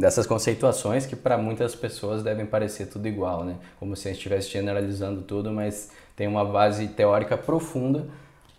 dessas 0.00 0.26
conceituações 0.26 1.04
que 1.04 1.14
para 1.14 1.36
muitas 1.36 1.74
pessoas 1.74 2.22
devem 2.22 2.46
parecer 2.46 2.86
tudo 2.86 3.06
igual, 3.06 3.44
né? 3.44 3.56
Como 3.78 3.94
se 3.94 4.08
a 4.08 4.10
gente 4.10 4.18
estivesse 4.18 4.50
generalizando 4.50 5.22
tudo, 5.22 5.52
mas 5.52 5.92
tem 6.16 6.26
uma 6.26 6.44
base 6.44 6.88
teórica 6.88 7.36
profunda 7.36 8.08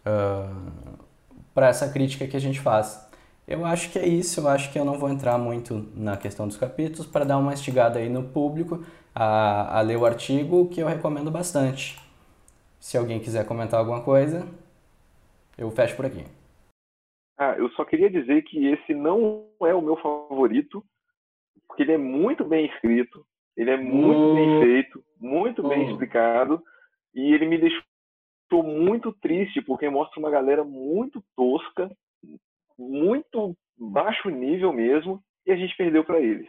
uh, 0.05 0.93
para 1.53 1.67
essa 1.67 1.89
crítica 1.89 2.27
que 2.27 2.37
a 2.37 2.39
gente 2.39 2.59
faz. 2.59 3.09
Eu 3.47 3.65
acho 3.65 3.91
que 3.91 3.97
é 3.97 4.07
isso, 4.07 4.39
eu 4.39 4.47
acho 4.47 4.71
que 4.71 4.79
eu 4.79 4.85
não 4.85 4.97
vou 4.97 5.09
entrar 5.09 5.37
muito 5.37 5.89
na 5.95 6.15
questão 6.15 6.47
dos 6.47 6.57
capítulos 6.57 7.07
para 7.07 7.25
dar 7.25 7.37
uma 7.37 7.53
estigada 7.53 7.99
aí 7.99 8.07
no 8.07 8.23
público 8.23 8.85
a, 9.13 9.79
a 9.79 9.81
ler 9.81 9.97
o 9.97 10.05
artigo 10.05 10.69
que 10.69 10.79
eu 10.79 10.87
recomendo 10.87 11.31
bastante. 11.31 11.99
Se 12.79 12.97
alguém 12.97 13.19
quiser 13.19 13.45
comentar 13.45 13.79
alguma 13.79 14.01
coisa, 14.01 14.47
eu 15.57 15.69
fecho 15.71 15.95
por 15.95 16.05
aqui. 16.05 16.23
Ah, 17.37 17.55
eu 17.57 17.69
só 17.71 17.83
queria 17.83 18.09
dizer 18.09 18.43
que 18.43 18.67
esse 18.67 18.93
não 18.93 19.45
é 19.61 19.73
o 19.73 19.81
meu 19.81 19.97
favorito, 19.97 20.83
porque 21.71 21.83
ele 21.83 21.93
é 21.93 21.97
muito 21.97 22.43
bem 22.43 22.65
escrito, 22.65 23.25
ele 23.55 23.71
é 23.71 23.77
muito 23.77 24.35
bem 24.35 24.57
hum. 24.57 24.61
feito, 24.61 25.03
muito 25.17 25.65
bem 25.65 25.85
hum. 25.85 25.91
explicado, 25.91 26.61
e 27.15 27.33
ele 27.33 27.47
me 27.47 27.57
deixou 27.57 27.81
muito 28.61 29.13
triste, 29.13 29.61
porque 29.61 29.89
mostra 29.89 30.19
uma 30.19 30.29
galera 30.29 30.65
muito 30.65 31.23
tosca, 31.33 31.89
muito 32.77 33.55
baixo 33.77 34.29
nível 34.29 34.73
mesmo, 34.73 35.23
e 35.45 35.51
a 35.53 35.55
gente 35.55 35.75
perdeu 35.77 36.03
para 36.03 36.19
eles. 36.19 36.47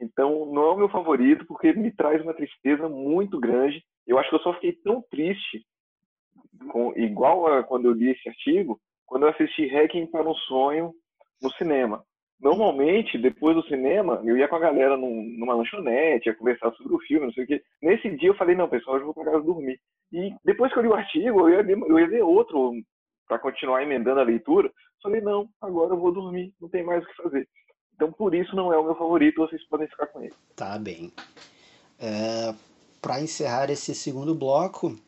Então, 0.00 0.46
não 0.46 0.62
é 0.62 0.70
o 0.70 0.76
meu 0.76 0.88
favorito, 0.88 1.44
porque 1.46 1.66
ele 1.66 1.80
me 1.80 1.90
traz 1.90 2.22
uma 2.22 2.34
tristeza 2.34 2.88
muito 2.88 3.40
grande. 3.40 3.84
Eu 4.06 4.16
acho 4.16 4.30
que 4.30 4.36
eu 4.36 4.40
só 4.40 4.54
fiquei 4.54 4.72
tão 4.72 5.02
triste, 5.10 5.66
com, 6.70 6.92
igual 6.96 7.48
a 7.48 7.64
quando 7.64 7.86
eu 7.86 7.92
li 7.92 8.10
esse 8.10 8.28
artigo, 8.28 8.80
quando 9.06 9.24
eu 9.24 9.30
assisti 9.30 9.66
Hacking 9.66 10.06
para 10.06 10.28
um 10.28 10.34
Sonho 10.34 10.92
no 11.42 11.50
cinema. 11.54 12.04
Normalmente, 12.42 13.16
depois 13.18 13.54
do 13.54 13.62
cinema, 13.68 14.20
eu 14.24 14.36
ia 14.36 14.48
com 14.48 14.56
a 14.56 14.58
galera 14.58 14.96
num, 14.96 15.22
numa 15.38 15.54
lanchonete, 15.54 16.28
ia 16.28 16.34
conversar 16.34 16.72
sobre 16.72 16.92
o 16.92 16.98
filme, 16.98 17.26
não 17.26 17.32
sei 17.32 17.44
o 17.44 17.46
quê. 17.46 17.62
Nesse 17.80 18.10
dia 18.16 18.30
eu 18.30 18.34
falei, 18.34 18.56
não, 18.56 18.68
pessoal, 18.68 18.98
eu 18.98 19.04
vou 19.04 19.14
para 19.14 19.30
casa 19.30 19.44
dormir. 19.44 19.78
E 20.12 20.34
depois 20.44 20.72
que 20.72 20.78
eu 20.80 20.82
li 20.82 20.88
o 20.88 20.94
artigo, 20.94 21.48
eu 21.48 21.50
ia 21.50 21.72
eu 21.72 22.00
ia 22.00 22.06
ler 22.08 22.22
outro 22.22 22.72
para 23.28 23.38
continuar 23.38 23.84
emendando 23.84 24.18
a 24.18 24.24
leitura. 24.24 24.72
Falei, 25.00 25.20
não, 25.20 25.48
agora 25.60 25.94
eu 25.94 25.98
vou 25.98 26.10
dormir, 26.12 26.52
não 26.60 26.68
tem 26.68 26.82
mais 26.82 27.04
o 27.04 27.06
que 27.06 27.22
fazer. 27.22 27.48
Então, 27.94 28.10
por 28.10 28.34
isso 28.34 28.56
não 28.56 28.72
é 28.72 28.76
o 28.76 28.84
meu 28.84 28.96
favorito, 28.96 29.36
vocês 29.36 29.64
podem 29.68 29.86
ficar 29.86 30.08
com 30.08 30.20
ele. 30.20 30.34
Tá 30.56 30.76
bem. 30.76 31.12
É, 32.00 32.52
Para 33.00 33.20
encerrar 33.20 33.70
esse 33.70 33.94
segundo 33.94 34.34
bloco, 34.34 34.98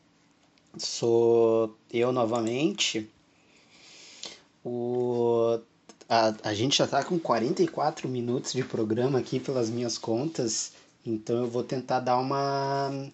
sou 0.77 1.75
eu 1.91 2.13
novamente. 2.13 3.11
O, 4.63 5.59
a, 6.09 6.33
a 6.43 6.53
gente 6.53 6.77
já 6.77 6.85
está 6.85 7.03
com 7.03 7.19
44 7.19 8.07
minutos 8.07 8.53
de 8.53 8.63
programa 8.63 9.19
aqui 9.19 9.39
pelas 9.39 9.69
minhas 9.69 9.97
contas, 9.97 10.73
então 11.05 11.37
eu 11.37 11.47
vou 11.47 11.63
tentar 11.63 11.99
dar 11.99 12.17
uma 12.17 13.09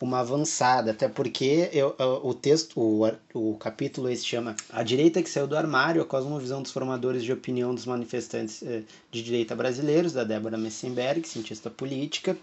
uma 0.00 0.20
avançada, 0.20 0.90
até 0.90 1.08
porque 1.08 1.70
eu, 1.72 1.94
o 2.22 2.34
texto, 2.34 2.78
o, 2.78 3.10
o 3.32 3.56
capítulo 3.56 4.10
esse 4.10 4.24
chama 4.24 4.54
A 4.68 4.82
Direita 4.82 5.22
que 5.22 5.30
Saiu 5.30 5.46
do 5.46 5.56
Armário, 5.56 6.02
a 6.02 6.04
Cosmovisão 6.04 6.62
dos 6.62 6.70
Formadores 6.70 7.24
de 7.24 7.32
Opinião 7.32 7.74
dos 7.74 7.86
Manifestantes 7.86 8.62
eh, 8.62 8.82
de 9.10 9.22
Direita 9.22 9.56
Brasileiros, 9.56 10.12
da 10.12 10.22
Débora 10.22 10.58
Messenberg, 10.58 11.26
cientista 11.26 11.70
política. 11.70 12.36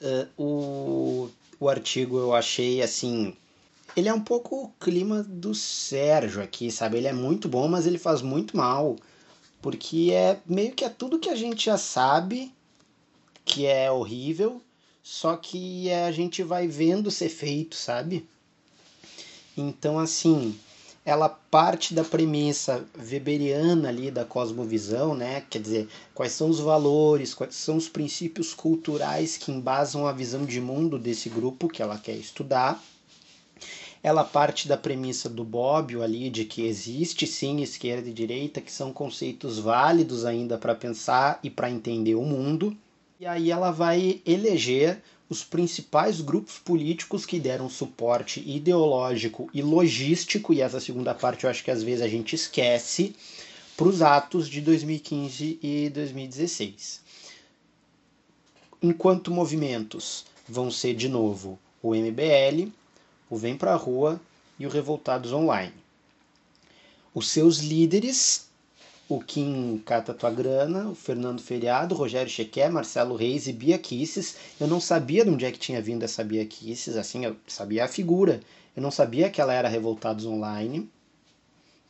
Uh, 0.00 0.28
o, 0.42 1.30
o 1.60 1.68
artigo 1.68 2.18
eu 2.18 2.34
achei 2.34 2.82
assim. 2.82 3.36
Ele 3.96 4.08
é 4.08 4.14
um 4.14 4.20
pouco 4.20 4.64
o 4.64 4.68
clima 4.80 5.22
do 5.22 5.54
Sérgio 5.54 6.42
aqui, 6.42 6.70
sabe? 6.70 6.98
Ele 6.98 7.08
é 7.08 7.12
muito 7.12 7.48
bom, 7.48 7.66
mas 7.66 7.86
ele 7.86 7.98
faz 7.98 8.22
muito 8.22 8.56
mal. 8.56 8.96
Porque 9.60 10.10
é 10.12 10.40
meio 10.46 10.72
que 10.72 10.84
é 10.84 10.88
tudo 10.88 11.18
que 11.18 11.28
a 11.28 11.34
gente 11.34 11.66
já 11.66 11.76
sabe 11.76 12.54
que 13.44 13.66
é 13.66 13.90
horrível, 13.90 14.60
só 15.02 15.36
que 15.36 15.90
a 15.90 16.12
gente 16.12 16.42
vai 16.42 16.68
vendo 16.68 17.10
ser 17.10 17.30
feito, 17.30 17.74
sabe? 17.74 18.28
Então, 19.56 19.98
assim, 19.98 20.54
ela 21.04 21.28
parte 21.28 21.94
da 21.94 22.04
premissa 22.04 22.84
weberiana 23.10 23.88
ali 23.88 24.10
da 24.10 24.26
cosmovisão, 24.26 25.14
né? 25.14 25.42
Quer 25.48 25.62
dizer, 25.62 25.88
quais 26.14 26.32
são 26.32 26.50
os 26.50 26.60
valores, 26.60 27.32
quais 27.32 27.54
são 27.54 27.78
os 27.78 27.88
princípios 27.88 28.52
culturais 28.52 29.38
que 29.38 29.50
embasam 29.50 30.06
a 30.06 30.12
visão 30.12 30.44
de 30.44 30.60
mundo 30.60 30.98
desse 30.98 31.30
grupo 31.30 31.66
que 31.66 31.82
ela 31.82 31.96
quer 31.98 32.14
estudar. 32.14 32.78
Ela 34.02 34.24
parte 34.24 34.68
da 34.68 34.76
premissa 34.76 35.28
do 35.28 35.42
Bobbio 35.44 36.02
ali 36.02 36.30
de 36.30 36.44
que 36.44 36.62
existe 36.66 37.26
sim 37.26 37.60
esquerda 37.60 38.08
e 38.08 38.12
direita, 38.12 38.60
que 38.60 38.70
são 38.70 38.92
conceitos 38.92 39.58
válidos 39.58 40.24
ainda 40.24 40.56
para 40.56 40.74
pensar 40.74 41.40
e 41.42 41.50
para 41.50 41.70
entender 41.70 42.14
o 42.14 42.22
mundo. 42.22 42.76
E 43.18 43.26
aí 43.26 43.50
ela 43.50 43.70
vai 43.70 44.20
eleger 44.24 45.02
os 45.28 45.44
principais 45.44 46.20
grupos 46.20 46.58
políticos 46.58 47.26
que 47.26 47.38
deram 47.38 47.68
suporte 47.68 48.40
ideológico 48.46 49.50
e 49.52 49.60
logístico, 49.60 50.54
e 50.54 50.62
essa 50.62 50.80
segunda 50.80 51.12
parte 51.12 51.44
eu 51.44 51.50
acho 51.50 51.62
que 51.62 51.70
às 51.70 51.82
vezes 51.82 52.02
a 52.02 52.08
gente 52.08 52.34
esquece, 52.34 53.14
para 53.76 53.88
os 53.88 54.02
atos 54.02 54.48
de 54.48 54.60
2015 54.60 55.58
e 55.62 55.88
2016. 55.90 57.00
Enquanto 58.82 59.30
movimentos 59.30 60.24
vão 60.48 60.70
ser 60.70 60.94
de 60.94 61.08
novo 61.08 61.58
o 61.80 61.94
MBL, 61.94 62.72
o 63.30 63.36
Vem 63.36 63.56
Pra 63.56 63.74
Rua 63.74 64.20
e 64.58 64.66
o 64.66 64.70
Revoltados 64.70 65.32
Online. 65.32 65.74
Os 67.14 67.28
seus 67.30 67.58
líderes 67.58 68.48
o 69.08 69.20
Kim 69.20 69.80
Cata 69.86 70.12
Tua 70.12 70.30
Grana, 70.30 70.88
o 70.88 70.94
Fernando 70.94 71.40
Feriado, 71.40 71.94
o 71.94 71.98
Rogério 71.98 72.30
Chequé, 72.30 72.68
Marcelo 72.68 73.16
Reis 73.16 73.46
e 73.46 73.52
Bia 73.52 73.78
Kisses. 73.78 74.36
Eu 74.60 74.66
não 74.66 74.80
sabia 74.80 75.24
de 75.24 75.30
onde 75.30 75.46
é 75.46 75.50
que 75.50 75.58
tinha 75.58 75.80
vindo 75.80 76.02
essa 76.02 76.22
Bia 76.22 76.44
Kisses, 76.44 76.94
assim, 76.94 77.24
eu 77.24 77.34
sabia 77.46 77.86
a 77.86 77.88
figura. 77.88 78.40
Eu 78.76 78.82
não 78.82 78.90
sabia 78.90 79.30
que 79.30 79.40
ela 79.40 79.54
era 79.54 79.66
Revoltados 79.66 80.26
Online. 80.26 80.88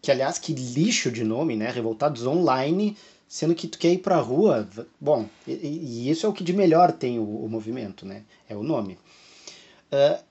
Que, 0.01 0.12
aliás, 0.12 0.39
que 0.39 0.53
lixo 0.53 1.11
de 1.11 1.24
nome, 1.24 1.57
né? 1.57 1.70
Revoltados 1.70 2.24
Online, 2.24 2.97
sendo 3.26 3.55
que 3.55 3.66
tu 3.66 3.78
quer 3.78 3.93
ir 3.93 3.99
pra 3.99 4.18
rua. 4.18 4.68
Bom, 5.01 5.28
e, 5.45 5.53
e 5.53 6.11
isso 6.11 6.24
é 6.24 6.28
o 6.28 6.32
que 6.32 6.45
de 6.45 6.53
melhor 6.53 6.93
tem 6.93 7.18
o, 7.18 7.24
o 7.24 7.49
movimento, 7.49 8.07
né? 8.07 8.22
É 8.49 8.57
o 8.57 8.62
nome. 8.62 8.97
Uh, 9.93 10.22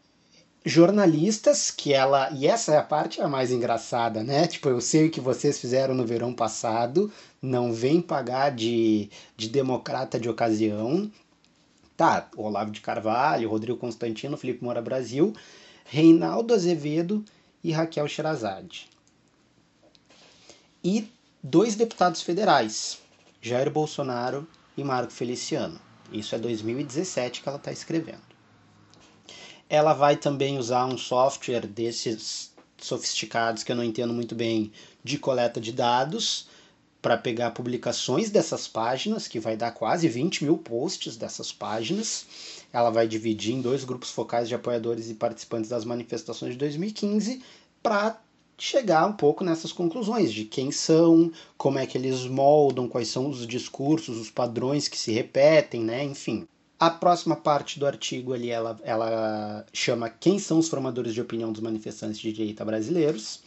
jornalistas 0.67 1.71
que 1.71 1.93
ela 1.93 2.29
e 2.31 2.45
essa 2.45 2.73
é 2.73 2.77
a 2.77 2.83
parte 2.83 3.21
a 3.21 3.27
mais 3.27 3.51
engraçada 3.51 4.21
né? 4.21 4.45
Tipo 4.47 4.67
eu 4.67 4.81
sei 4.81 5.07
o 5.07 5.11
que 5.11 5.21
vocês 5.21 5.57
fizeram 5.59 5.95
no 5.95 6.05
verão 6.05 6.33
passado 6.33 7.09
não 7.41 7.71
vem 7.71 8.01
pagar 8.01 8.51
de, 8.51 9.09
de 9.37 9.47
democrata 9.47 10.19
de 10.19 10.27
ocasião. 10.27 11.09
Tá 11.95 12.29
Olavo 12.35 12.69
de 12.71 12.81
Carvalho 12.81 13.49
Rodrigo 13.49 13.77
Constantino 13.77 14.35
Felipe 14.35 14.61
Moura 14.61 14.81
Brasil 14.81 15.33
Reinaldo 15.85 16.53
Azevedo 16.53 17.23
e 17.63 17.71
Raquel 17.71 18.07
Sherazade. 18.07 18.89
E 20.83 21.09
dois 21.41 21.75
deputados 21.75 22.21
federais 22.21 22.97
Jair 23.41 23.71
Bolsonaro 23.71 24.45
e 24.75 24.83
Marco 24.83 25.13
Feliciano. 25.13 25.79
Isso 26.11 26.35
é 26.35 26.37
2017 26.37 27.41
que 27.41 27.47
ela 27.47 27.57
está 27.57 27.71
escrevendo 27.71 28.26
ela 29.69 29.93
vai 29.93 30.15
também 30.15 30.57
usar 30.57 30.85
um 30.85 30.97
software 30.97 31.67
desses 31.67 32.53
sofisticados 32.77 33.63
que 33.63 33.71
eu 33.71 33.75
não 33.75 33.83
entendo 33.83 34.13
muito 34.13 34.35
bem 34.35 34.71
de 35.03 35.17
coleta 35.17 35.59
de 35.59 35.71
dados 35.71 36.47
para 37.01 37.17
pegar 37.17 37.51
publicações 37.51 38.29
dessas 38.29 38.67
páginas, 38.67 39.27
que 39.27 39.39
vai 39.39 39.55
dar 39.55 39.71
quase 39.71 40.07
20 40.07 40.43
mil 40.43 40.57
posts 40.57 41.15
dessas 41.15 41.51
páginas. 41.51 42.25
Ela 42.73 42.89
vai 42.89 43.07
dividir 43.07 43.53
em 43.53 43.61
dois 43.61 43.83
grupos 43.83 44.09
focais 44.09 44.47
de 44.47 44.55
apoiadores 44.55 45.09
e 45.09 45.13
participantes 45.13 45.69
das 45.69 45.85
manifestações 45.85 46.53
de 46.53 46.57
2015 46.57 47.41
para 47.81 48.19
chegar 48.57 49.05
um 49.05 49.13
pouco 49.13 49.43
nessas 49.43 49.71
conclusões 49.71 50.33
de 50.33 50.43
quem 50.43 50.71
são, 50.71 51.31
como 51.57 51.77
é 51.77 51.85
que 51.85 51.97
eles 51.97 52.25
moldam, 52.25 52.89
quais 52.89 53.07
são 53.07 53.29
os 53.29 53.45
discursos, 53.45 54.17
os 54.17 54.31
padrões 54.31 54.87
que 54.87 54.97
se 54.97 55.11
repetem, 55.11 55.83
né? 55.83 56.03
Enfim. 56.03 56.47
A 56.79 56.91
próxima 56.91 57.35
parte 57.35 57.79
do 57.79 57.87
artigo 57.87 58.33
ali, 58.33 58.51
ela, 58.51 58.79
ela 58.83 59.65
chama 59.73 60.09
Quem 60.09 60.37
são 60.37 60.59
os 60.59 60.69
formadores 60.69 61.13
de 61.13 61.21
opinião 61.21 61.51
dos 61.51 61.61
manifestantes 61.61 62.19
de 62.19 62.31
direita 62.31 62.63
brasileiros. 62.63 63.39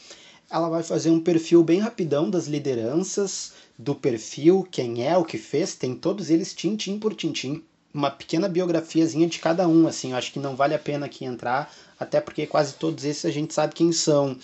Ela 0.50 0.68
vai 0.68 0.82
fazer 0.82 1.10
um 1.10 1.20
perfil 1.20 1.62
bem 1.62 1.78
rapidão 1.78 2.28
das 2.28 2.48
lideranças, 2.48 3.52
do 3.78 3.94
perfil, 3.94 4.66
quem 4.68 5.06
é, 5.06 5.16
o 5.16 5.24
que 5.24 5.38
fez, 5.38 5.76
tem 5.76 5.94
todos 5.94 6.28
eles 6.28 6.52
tintim 6.52 6.98
por 6.98 7.14
tintim. 7.14 7.62
Uma 7.94 8.10
pequena 8.10 8.48
biografiazinha 8.48 9.28
de 9.28 9.38
cada 9.38 9.68
um, 9.68 9.86
assim, 9.86 10.10
eu 10.10 10.16
acho 10.16 10.32
que 10.32 10.40
não 10.40 10.56
vale 10.56 10.74
a 10.74 10.78
pena 10.78 11.06
aqui 11.06 11.24
entrar, 11.24 11.72
até 11.98 12.20
porque 12.20 12.48
quase 12.48 12.74
todos 12.74 13.04
esses 13.04 13.24
a 13.24 13.30
gente 13.30 13.54
sabe 13.54 13.74
quem 13.74 13.92
são. 13.92 14.36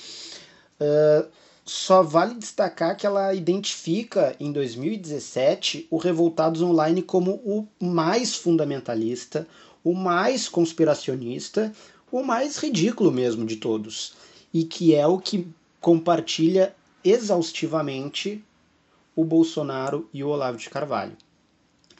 Uh, 0.81 1.27
só 1.67 2.01
vale 2.01 2.35
destacar 2.35 2.97
que 2.97 3.05
ela 3.05 3.35
identifica 3.35 4.37
em 4.39 4.53
2017 4.53 5.89
o 5.91 5.97
Revoltados 5.97 6.63
Online 6.63 7.03
como 7.03 7.33
o 7.45 7.67
mais 7.85 8.37
fundamentalista, 8.37 9.49
o 9.83 9.93
mais 9.93 10.49
conspiracionista, 10.49 11.73
o 12.11 12.23
mais 12.23 12.57
ridículo 12.59 13.11
mesmo 13.11 13.45
de 13.45 13.57
todos, 13.57 14.15
e 14.55 14.63
que 14.63 14.95
é 14.95 15.05
o 15.09 15.19
que 15.19 15.49
compartilha 15.81 16.73
exaustivamente 17.03 18.45
o 19.17 19.25
Bolsonaro 19.25 20.09
e 20.15 20.23
o 20.23 20.29
Olavo 20.29 20.59
de 20.59 20.71
Carvalho. 20.71 21.17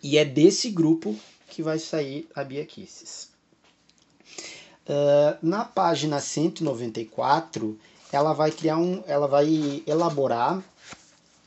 E 0.01 0.17
é 0.17 0.25
desse 0.25 0.71
grupo 0.71 1.17
que 1.49 1.61
vai 1.61 1.81
sair 1.81 2.29
a 2.37 2.45
Bia 2.45 2.65
Kisses. 2.65 3.31
Uh, 4.89 5.37
na 5.43 5.65
página 5.65 6.21
194 6.21 7.77
ela 8.17 8.33
vai 8.33 8.51
criar 8.51 8.79
um, 8.79 9.05
ela 9.07 9.29
vai 9.29 9.83
elaborar 9.87 10.63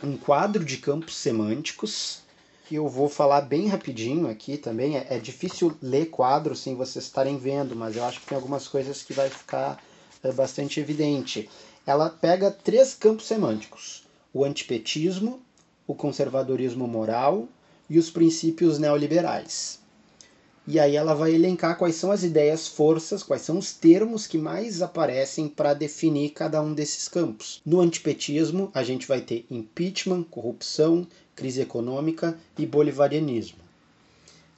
um 0.04 0.16
quadro 0.16 0.64
de 0.64 0.78
campos 0.78 1.16
semânticos 1.16 2.22
que 2.68 2.76
eu 2.76 2.88
vou 2.88 3.10
falar 3.10 3.42
bem 3.42 3.68
rapidinho 3.68 4.30
aqui 4.30 4.56
também. 4.56 4.96
É, 4.96 5.08
é 5.10 5.20
difícil 5.20 5.76
ler 5.82 6.06
quadro 6.12 6.56
sem 6.56 6.76
vocês 6.76 7.06
estarem 7.06 7.38
vendo, 7.38 7.76
mas 7.76 7.96
eu 7.96 8.06
acho 8.06 8.20
que 8.22 8.28
tem 8.28 8.36
algumas 8.36 8.68
coisas 8.68 9.02
que 9.02 9.14
vai 9.14 9.30
ficar 9.30 9.82
é, 10.24 10.32
bastante 10.32 10.80
evidente. 10.80 11.50
Ela 11.88 12.08
pega 12.10 12.52
três 12.52 12.94
campos 12.94 13.26
semânticos: 13.26 14.04
o 14.32 14.46
antipetismo, 14.46 15.42
o 15.88 15.96
conservadorismo 15.96 16.88
moral 16.88 17.48
e 17.90 17.98
os 17.98 18.12
princípios 18.12 18.78
neoliberais. 18.78 19.80
E 20.72 20.80
aí 20.80 20.96
ela 20.96 21.16
vai 21.16 21.34
elencar 21.34 21.80
quais 21.80 21.96
são 21.96 22.12
as 22.12 22.22
ideias 22.22 22.68
forças, 22.68 23.24
quais 23.24 23.42
são 23.42 23.58
os 23.58 23.74
termos 23.74 24.28
que 24.28 24.38
mais 24.38 24.84
aparecem 24.84 25.48
para 25.48 25.74
definir 25.74 26.30
cada 26.30 26.62
um 26.62 26.76
desses 26.76 27.08
campos. 27.08 27.60
No 27.66 27.82
antipetismo, 27.82 28.70
a 28.72 28.84
gente 28.84 29.08
vai 29.08 29.20
ter 29.20 29.48
impeachment, 29.50 30.22
corrupção, 30.26 31.08
crise 31.36 31.60
econômica 31.60 32.38
e 32.56 32.68
bolivarianismo. 32.68 33.58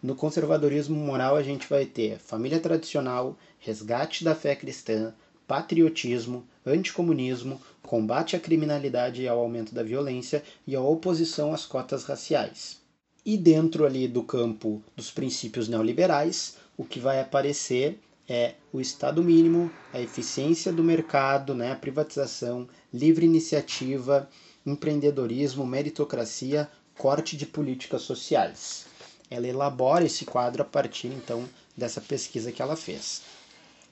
No 0.03 0.13
conservadorismo 0.13 0.97
moral, 0.97 1.37
a 1.37 1.43
gente 1.43 1.65
vai 1.69 1.85
ter 1.85 2.19
família 2.19 2.59
tradicional, 2.59 3.37
resgate 3.57 4.21
da 4.21 4.35
fé 4.35 4.53
cristã, 4.53 5.13
patriotismo, 5.47 6.45
anticomunismo, 6.65 7.61
combate 7.81 8.35
à 8.35 8.39
criminalidade 8.39 9.21
e 9.21 9.29
ao 9.29 9.39
aumento 9.39 9.73
da 9.73 9.81
violência 9.81 10.43
e 10.67 10.75
a 10.75 10.81
oposição 10.81 11.53
às 11.53 11.65
cotas 11.65 12.03
raciais. 12.03 12.80
E 13.23 13.37
dentro 13.37 13.85
ali 13.85 14.07
do 14.07 14.23
campo 14.23 14.81
dos 14.95 15.11
princípios 15.11 15.67
neoliberais, 15.67 16.57
o 16.75 16.83
que 16.83 16.99
vai 16.99 17.19
aparecer 17.19 17.99
é 18.27 18.55
o 18.73 18.81
Estado 18.81 19.23
mínimo, 19.23 19.71
a 19.93 20.01
eficiência 20.01 20.73
do 20.73 20.83
mercado, 20.83 21.53
né, 21.53 21.71
a 21.71 21.75
privatização, 21.75 22.67
livre 22.91 23.25
iniciativa, 23.25 24.27
empreendedorismo, 24.65 25.65
meritocracia, 25.67 26.67
corte 26.97 27.37
de 27.37 27.45
políticas 27.45 28.01
sociais. 28.01 28.85
Ela 29.29 29.47
elabora 29.47 30.05
esse 30.05 30.25
quadro 30.25 30.63
a 30.63 30.65
partir 30.65 31.07
então 31.07 31.47
dessa 31.77 32.01
pesquisa 32.01 32.51
que 32.51 32.61
ela 32.61 32.75
fez. 32.75 33.21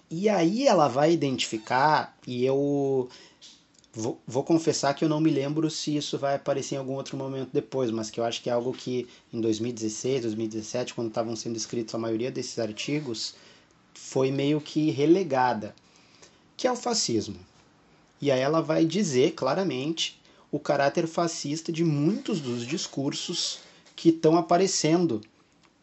E 0.09 0.27
aí 0.27 0.67
ela 0.67 0.87
vai 0.87 1.13
identificar, 1.13 2.17
e 2.25 2.43
eu 2.43 3.07
Vou, 3.91 4.21
vou, 4.27 4.43
confessar 4.43 4.93
que 4.93 5.03
eu 5.03 5.09
não 5.09 5.19
me 5.19 5.31
lembro 5.31 5.67
se 5.69 5.95
isso 5.95 6.15
vai 6.15 6.35
aparecer 6.35 6.75
em 6.75 6.77
algum 6.77 6.93
outro 6.93 7.17
momento 7.17 7.49
depois, 7.51 7.89
mas 7.89 8.11
que 8.11 8.19
eu 8.19 8.23
acho 8.23 8.41
que 8.41 8.49
é 8.49 8.53
algo 8.53 8.71
que 8.71 9.07
em 9.33 9.41
2016, 9.41 10.21
2017, 10.21 10.93
quando 10.93 11.07
estavam 11.07 11.35
sendo 11.35 11.57
escritos 11.57 11.95
a 11.95 11.97
maioria 11.97 12.29
desses 12.29 12.59
artigos, 12.59 13.33
foi 13.95 14.29
meio 14.29 14.61
que 14.61 14.91
relegada, 14.91 15.73
que 16.55 16.67
é 16.67 16.71
o 16.71 16.75
fascismo. 16.75 17.39
E 18.21 18.29
aí 18.29 18.39
ela 18.39 18.61
vai 18.61 18.85
dizer 18.85 19.31
claramente 19.31 20.21
o 20.51 20.59
caráter 20.59 21.07
fascista 21.07 21.71
de 21.71 21.83
muitos 21.83 22.39
dos 22.39 22.67
discursos 22.67 23.59
que 23.95 24.09
estão 24.09 24.37
aparecendo 24.37 25.19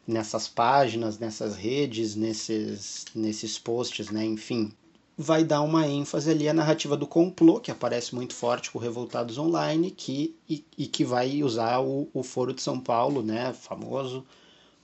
nessas 0.06 0.46
páginas, 0.46 1.18
nessas 1.18 1.56
redes, 1.56 2.14
nesses, 2.14 3.06
nesses 3.16 3.58
posts, 3.58 4.10
né? 4.10 4.24
enfim 4.24 4.72
vai 5.16 5.42
dar 5.42 5.62
uma 5.62 5.86
ênfase 5.86 6.30
ali 6.30 6.48
à 6.48 6.52
narrativa 6.52 6.96
do 6.96 7.06
complô, 7.06 7.58
que 7.58 7.70
aparece 7.70 8.14
muito 8.14 8.34
forte 8.34 8.70
com 8.70 8.78
Revoltados 8.78 9.38
Online, 9.38 9.90
que, 9.90 10.36
e, 10.48 10.64
e 10.76 10.86
que 10.86 11.04
vai 11.04 11.42
usar 11.42 11.80
o, 11.80 12.08
o 12.12 12.22
Foro 12.22 12.52
de 12.52 12.60
São 12.60 12.78
Paulo, 12.78 13.22
né, 13.22 13.54
famoso, 13.54 14.24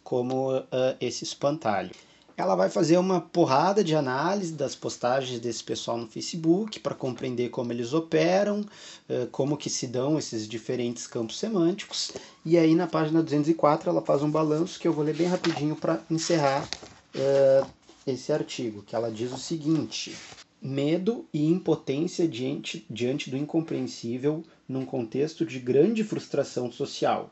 como 0.03 0.57
uh, 0.57 0.65
esse 1.01 1.23
espantalho. 1.23 1.91
Ela 2.35 2.55
vai 2.55 2.71
fazer 2.71 2.97
uma 2.97 3.21
porrada 3.21 3.85
de 3.85 3.95
análise 3.95 4.55
das 4.55 4.75
postagens 4.75 5.39
desse 5.39 5.63
pessoal 5.63 5.99
no 5.99 6.09
Facebook 6.09 6.81
para 6.81 6.95
compreender 6.95 7.51
como 7.51 7.71
eles 7.71 7.93
operam, 7.93 8.61
uh, 8.63 9.27
como 9.31 9.55
que 9.55 9.69
se 9.69 9.87
dão 9.87 10.19
esses 10.19 10.49
diferentes 10.49 11.07
campos 11.07 11.39
semânticos. 11.39 12.11
E 12.45 12.57
aí 12.57 12.75
na 12.75 12.87
página 12.87 13.23
204 13.23 13.91
ela 13.91 14.01
faz 14.01 14.23
um 14.23 14.31
balanço 14.31 14.81
que 14.81 14.89
eu 14.89 14.95
vou 14.95 15.05
ler 15.05 15.15
bem 15.15 15.27
rapidinho 15.27 15.77
para 15.77 16.01
encerrar 16.11 16.67
uh, 17.15 17.67
esse 18.07 18.33
artigo, 18.33 18.83
que 18.83 18.95
ela 18.95 19.11
diz 19.11 19.33
o 19.33 19.39
seguinte: 19.39 20.17
medo 20.61 21.27
e 21.33 21.45
impotência 21.45 22.27
diante, 22.29 22.87
diante 22.89 23.31
do 23.31 23.37
incompreensível 23.37 24.45
num 24.69 24.85
contexto 24.85 25.45
de 25.45 25.59
grande 25.59 26.05
frustração 26.05 26.71
social. 26.71 27.31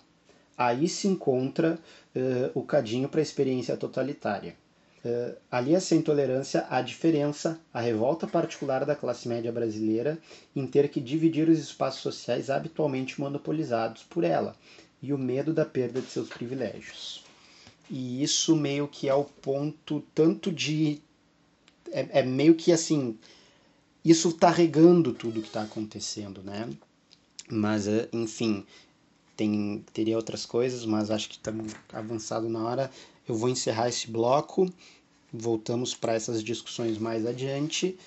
Aí 0.58 0.88
se 0.88 1.08
encontra 1.08 1.78
uh, 2.14 2.50
o 2.58 2.62
cadinho 2.62 3.08
para 3.08 3.20
a 3.20 3.22
experiência 3.22 3.76
totalitária. 3.76 4.54
Uh, 5.02 5.34
ali 5.50 5.74
essa 5.74 5.94
intolerância 5.94 6.66
à 6.68 6.82
diferença, 6.82 7.58
a 7.72 7.80
revolta 7.80 8.26
particular 8.26 8.84
da 8.84 8.94
classe 8.94 9.26
média 9.26 9.50
brasileira 9.50 10.18
em 10.54 10.66
ter 10.66 10.88
que 10.90 11.00
dividir 11.00 11.48
os 11.48 11.58
espaços 11.58 12.02
sociais 12.02 12.50
habitualmente 12.50 13.18
monopolizados 13.18 14.02
por 14.02 14.24
ela, 14.24 14.54
e 15.02 15.14
o 15.14 15.18
medo 15.18 15.54
da 15.54 15.64
perda 15.64 16.00
de 16.00 16.08
seus 16.08 16.28
privilégios. 16.28 17.19
E 17.90 18.22
isso 18.22 18.54
meio 18.54 18.86
que 18.86 19.08
é 19.08 19.14
o 19.14 19.24
ponto 19.24 20.02
tanto 20.14 20.52
de. 20.52 21.02
É, 21.90 22.20
é 22.20 22.22
meio 22.22 22.54
que 22.54 22.70
assim. 22.70 23.18
Isso 24.04 24.32
tá 24.32 24.48
regando 24.48 25.12
tudo 25.12 25.42
que 25.42 25.48
está 25.48 25.62
acontecendo, 25.62 26.42
né? 26.42 26.70
Mas, 27.50 27.88
eh, 27.88 28.08
enfim, 28.12 28.64
tem, 29.36 29.84
teria 29.92 30.16
outras 30.16 30.46
coisas, 30.46 30.86
mas 30.86 31.10
acho 31.10 31.28
que 31.28 31.34
estamos 31.34 31.74
avançado 31.92 32.48
na 32.48 32.62
hora. 32.62 32.90
Eu 33.28 33.34
vou 33.34 33.48
encerrar 33.48 33.88
esse 33.88 34.08
bloco, 34.08 34.72
voltamos 35.32 35.94
para 35.94 36.14
essas 36.14 36.42
discussões 36.42 36.96
mais 36.96 37.26
adiante, 37.26 37.98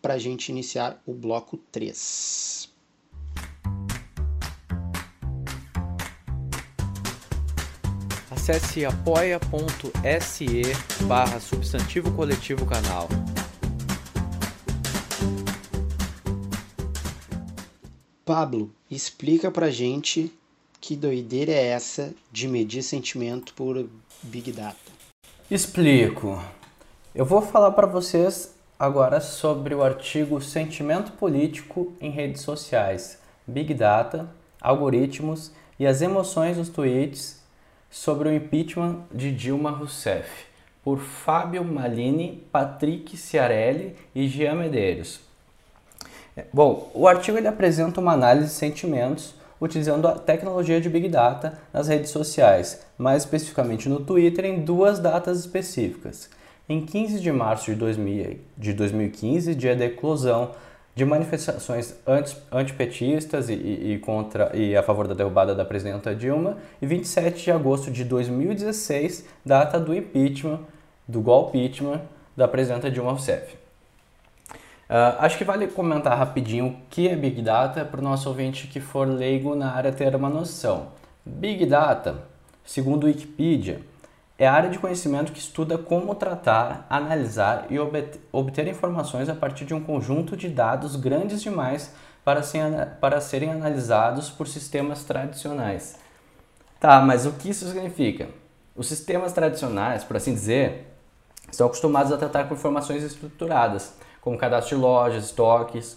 para 0.00 0.14
a 0.14 0.18
gente 0.18 0.48
iniciar 0.48 1.00
o 1.06 1.12
bloco 1.12 1.58
3. 1.70 2.68
Acesse 8.48 8.86
apoia.se 8.86 10.62
barra 11.08 11.40
substantivo 11.40 12.12
coletivo 12.12 12.64
canal. 12.64 13.08
Pablo, 18.24 18.70
explica 18.88 19.50
pra 19.50 19.68
gente 19.68 20.32
que 20.80 20.94
doideira 20.94 21.50
é 21.50 21.66
essa 21.66 22.14
de 22.30 22.46
medir 22.46 22.84
sentimento 22.84 23.52
por 23.52 23.84
Big 24.22 24.52
Data. 24.52 24.76
Explico. 25.50 26.40
Eu 27.12 27.24
vou 27.24 27.42
falar 27.42 27.72
para 27.72 27.88
vocês 27.88 28.54
agora 28.78 29.20
sobre 29.20 29.74
o 29.74 29.82
artigo 29.82 30.40
Sentimento 30.40 31.10
Político 31.14 31.92
em 32.00 32.12
Redes 32.12 32.42
Sociais, 32.42 33.18
Big 33.44 33.74
Data, 33.74 34.30
Algoritmos 34.60 35.50
e 35.80 35.84
as 35.84 36.00
Emoções 36.00 36.56
dos 36.56 36.68
Tweets 36.68 37.44
sobre 37.90 38.28
o 38.28 38.34
impeachment 38.34 39.00
de 39.12 39.32
Dilma 39.32 39.70
Rousseff, 39.70 40.46
por 40.84 40.98
Fábio 40.98 41.64
Malini, 41.64 42.44
Patrick 42.52 43.16
Ciarelli 43.16 43.96
e 44.14 44.28
Jean 44.28 44.54
Medeiros. 44.54 45.20
Bom, 46.52 46.90
o 46.94 47.08
artigo 47.08 47.38
ele 47.38 47.48
apresenta 47.48 48.00
uma 48.00 48.12
análise 48.12 48.48
de 48.48 48.52
sentimentos 48.52 49.34
utilizando 49.60 50.06
a 50.06 50.12
tecnologia 50.12 50.80
de 50.80 50.88
Big 50.88 51.08
Data 51.08 51.58
nas 51.72 51.88
redes 51.88 52.10
sociais, 52.10 52.86
mais 52.98 53.22
especificamente 53.22 53.88
no 53.88 54.00
Twitter, 54.00 54.44
em 54.44 54.60
duas 54.60 54.98
datas 54.98 55.40
específicas. 55.40 56.28
Em 56.68 56.84
15 56.84 57.20
de 57.20 57.32
março 57.32 57.66
de, 57.66 57.76
2000, 57.76 58.40
de 58.58 58.72
2015, 58.72 59.54
dia 59.54 59.74
da 59.74 59.86
eclosão 59.86 60.50
de 60.96 61.04
manifestações 61.04 61.94
anti, 62.06 62.34
antipetistas 62.50 63.50
e, 63.50 63.52
e, 63.52 63.98
contra, 63.98 64.50
e 64.56 64.74
a 64.74 64.82
favor 64.82 65.06
da 65.06 65.12
derrubada 65.12 65.54
da 65.54 65.62
presidenta 65.62 66.14
Dilma, 66.14 66.56
e 66.80 66.86
27 66.86 67.44
de 67.44 67.50
agosto 67.50 67.90
de 67.90 68.02
2016, 68.02 69.26
data 69.44 69.78
do 69.78 69.94
impeachment, 69.94 70.60
do 71.06 71.20
golpe 71.20 71.58
impeachment 71.58 72.00
da 72.34 72.48
presidenta 72.48 72.90
Dilma 72.90 73.10
Rousseff. 73.10 73.54
Uh, 74.88 75.18
acho 75.18 75.36
que 75.36 75.44
vale 75.44 75.66
comentar 75.66 76.16
rapidinho 76.16 76.68
o 76.68 76.76
que 76.88 77.08
é 77.08 77.14
Big 77.14 77.42
Data 77.42 77.84
para 77.84 78.00
o 78.00 78.02
nosso 78.02 78.28
ouvinte 78.30 78.66
que 78.66 78.80
for 78.80 79.06
leigo 79.06 79.54
na 79.54 79.72
área 79.72 79.92
ter 79.92 80.14
uma 80.16 80.30
noção. 80.30 80.86
Big 81.26 81.66
Data, 81.66 82.22
segundo 82.64 83.04
Wikipedia, 83.04 83.82
é 84.38 84.46
a 84.46 84.52
área 84.52 84.68
de 84.68 84.78
conhecimento 84.78 85.32
que 85.32 85.38
estuda 85.38 85.78
como 85.78 86.14
tratar, 86.14 86.86
analisar 86.90 87.66
e 87.70 87.78
obter 88.32 88.68
informações 88.68 89.28
a 89.28 89.34
partir 89.34 89.64
de 89.64 89.72
um 89.72 89.82
conjunto 89.82 90.36
de 90.36 90.48
dados 90.48 90.94
grandes 90.96 91.42
demais 91.42 91.92
para, 92.22 92.42
para 93.00 93.20
serem 93.20 93.50
analisados 93.50 94.28
por 94.28 94.46
sistemas 94.46 95.04
tradicionais. 95.04 95.96
Tá, 96.78 97.00
mas 97.00 97.24
o 97.24 97.32
que 97.32 97.48
isso 97.48 97.66
significa? 97.66 98.28
Os 98.74 98.88
sistemas 98.88 99.32
tradicionais, 99.32 100.04
por 100.04 100.16
assim 100.16 100.34
dizer, 100.34 100.94
estão 101.50 101.66
acostumados 101.66 102.12
a 102.12 102.18
tratar 102.18 102.44
com 102.44 102.54
informações 102.54 103.02
estruturadas 103.02 103.94
como 104.20 104.36
cadastro 104.36 104.76
de 104.76 104.82
lojas, 104.82 105.24
estoques 105.26 105.96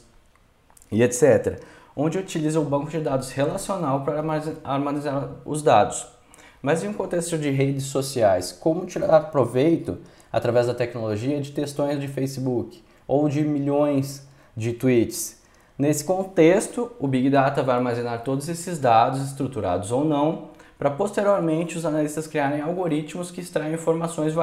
e 0.90 1.04
etc., 1.04 1.62
onde 1.96 2.18
utiliza 2.18 2.60
o 2.60 2.64
banco 2.64 2.90
de 2.90 3.02
dados 3.02 3.32
relacional 3.32 4.06
para 4.06 4.20
armazenar 4.64 5.30
os 5.44 5.62
dados. 5.62 6.19
Mas 6.62 6.84
em 6.84 6.90
um 6.90 6.94
contexto 6.94 7.38
de 7.38 7.50
redes 7.50 7.86
sociais, 7.86 8.52
como 8.52 8.86
tirar 8.86 9.32
proveito 9.32 9.98
através 10.32 10.68
da 10.68 10.74
tecnologia 10.74 11.40
de 11.40 11.52
textões 11.52 12.00
de 12.00 12.08
Facebook 12.08 12.84
ou 13.08 13.30
de 13.30 13.42
milhões 13.42 14.28
de 14.56 14.74
tweets? 14.74 15.40
Nesse 15.78 16.04
contexto, 16.04 16.92
o 17.00 17.08
Big 17.08 17.30
Data 17.30 17.64
vai 17.64 17.78
armazenar 17.78 18.24
todos 18.24 18.50
esses 18.50 18.78
dados, 18.78 19.22
estruturados 19.22 19.92
ou 19.94 20.04
não, 20.04 20.50
para 20.78 20.92
posteriormente 20.92 21.78
os 21.78 21.86
analistas 21.86 22.28
criarem 22.28 22.62
algoritmos 22.62 23.32
que 23.32 23.40
extraem 23.40 23.74
informações 23.74 24.34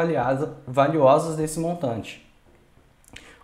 valiosas 0.67 1.37
desse 1.37 1.61
montante. 1.61 2.27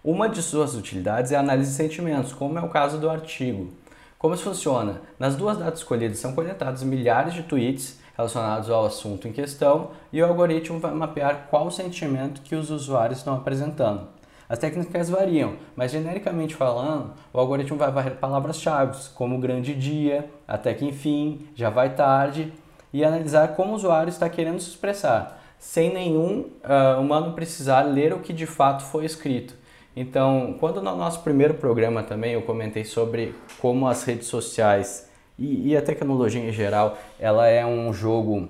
Uma 0.02 0.28
de 0.28 0.42
suas 0.42 0.74
utilidades 0.74 1.30
é 1.30 1.36
a 1.36 1.40
análise 1.40 1.70
de 1.70 1.76
sentimentos, 1.76 2.32
como 2.32 2.58
é 2.58 2.62
o 2.62 2.68
caso 2.70 2.98
do 2.98 3.08
artigo. 3.10 3.70
Como 4.18 4.34
isso 4.34 4.44
funciona? 4.44 5.02
Nas 5.18 5.36
duas 5.36 5.58
datas 5.58 5.80
escolhidas 5.80 6.18
são 6.18 6.34
coletados 6.34 6.82
milhares 6.82 7.34
de 7.34 7.42
tweets 7.42 8.00
relacionados 8.16 8.70
ao 8.70 8.84
assunto 8.84 9.26
em 9.26 9.32
questão 9.32 9.90
e 10.12 10.22
o 10.22 10.26
algoritmo 10.26 10.78
vai 10.78 10.92
mapear 10.92 11.46
qual 11.50 11.70
sentimento 11.70 12.42
que 12.42 12.54
os 12.54 12.70
usuários 12.70 13.18
estão 13.18 13.34
apresentando. 13.34 14.08
As 14.48 14.58
técnicas 14.58 15.08
variam, 15.08 15.54
mas 15.74 15.92
genericamente 15.92 16.54
falando, 16.54 17.12
o 17.32 17.38
algoritmo 17.38 17.78
vai 17.78 17.90
varrer 17.90 18.16
palavras-chave 18.16 18.98
como 19.14 19.38
grande 19.38 19.74
dia, 19.74 20.30
até 20.46 20.74
que 20.74 20.84
enfim, 20.84 21.48
já 21.54 21.70
vai 21.70 21.94
tarde 21.94 22.52
e 22.92 23.02
analisar 23.02 23.54
como 23.54 23.72
o 23.72 23.76
usuário 23.76 24.10
está 24.10 24.28
querendo 24.28 24.60
se 24.60 24.68
expressar, 24.68 25.42
sem 25.58 25.94
nenhum 25.94 26.50
uh, 26.64 27.00
humano 27.00 27.32
precisar 27.32 27.82
ler 27.82 28.12
o 28.12 28.18
que 28.18 28.32
de 28.32 28.44
fato 28.44 28.82
foi 28.82 29.06
escrito. 29.06 29.54
Então, 29.96 30.56
quando 30.58 30.82
no 30.82 30.96
nosso 30.96 31.20
primeiro 31.20 31.54
programa 31.54 32.02
também 32.02 32.32
eu 32.32 32.42
comentei 32.42 32.84
sobre 32.84 33.34
como 33.58 33.86
as 33.86 34.04
redes 34.04 34.26
sociais 34.26 35.10
e, 35.38 35.70
e, 35.70 35.76
a 35.76 35.82
tecnologia 35.82 36.40
em 36.40 36.52
geral, 36.52 36.98
ela 37.18 37.48
é 37.48 37.64
um 37.64 37.92
jogo 37.92 38.48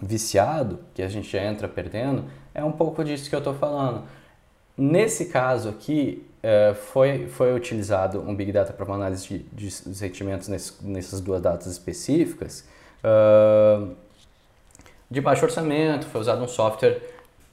viciado, 0.00 0.80
que 0.94 1.02
a 1.02 1.08
gente 1.08 1.36
entra 1.36 1.66
perdendo, 1.68 2.24
é 2.54 2.62
um 2.62 2.72
pouco 2.72 3.02
disso 3.02 3.28
que 3.28 3.34
eu 3.34 3.38
estou 3.38 3.54
falando. 3.54 4.02
Nesse 4.76 5.26
caso 5.26 5.68
aqui, 5.68 6.26
é, 6.42 6.74
foi, 6.74 7.26
foi 7.28 7.54
utilizado 7.54 8.20
um 8.20 8.34
Big 8.34 8.52
Data 8.52 8.72
para 8.72 8.84
uma 8.84 8.96
análise 8.96 9.26
de, 9.26 9.38
de 9.52 9.70
sentimentos 9.70 10.48
nesse, 10.48 10.74
nessas 10.84 11.20
duas 11.20 11.40
datas 11.40 11.66
específicas, 11.66 12.66
de 15.10 15.20
baixo 15.20 15.44
orçamento, 15.44 16.06
foi 16.06 16.20
usado 16.20 16.42
um 16.42 16.48
software 16.48 17.00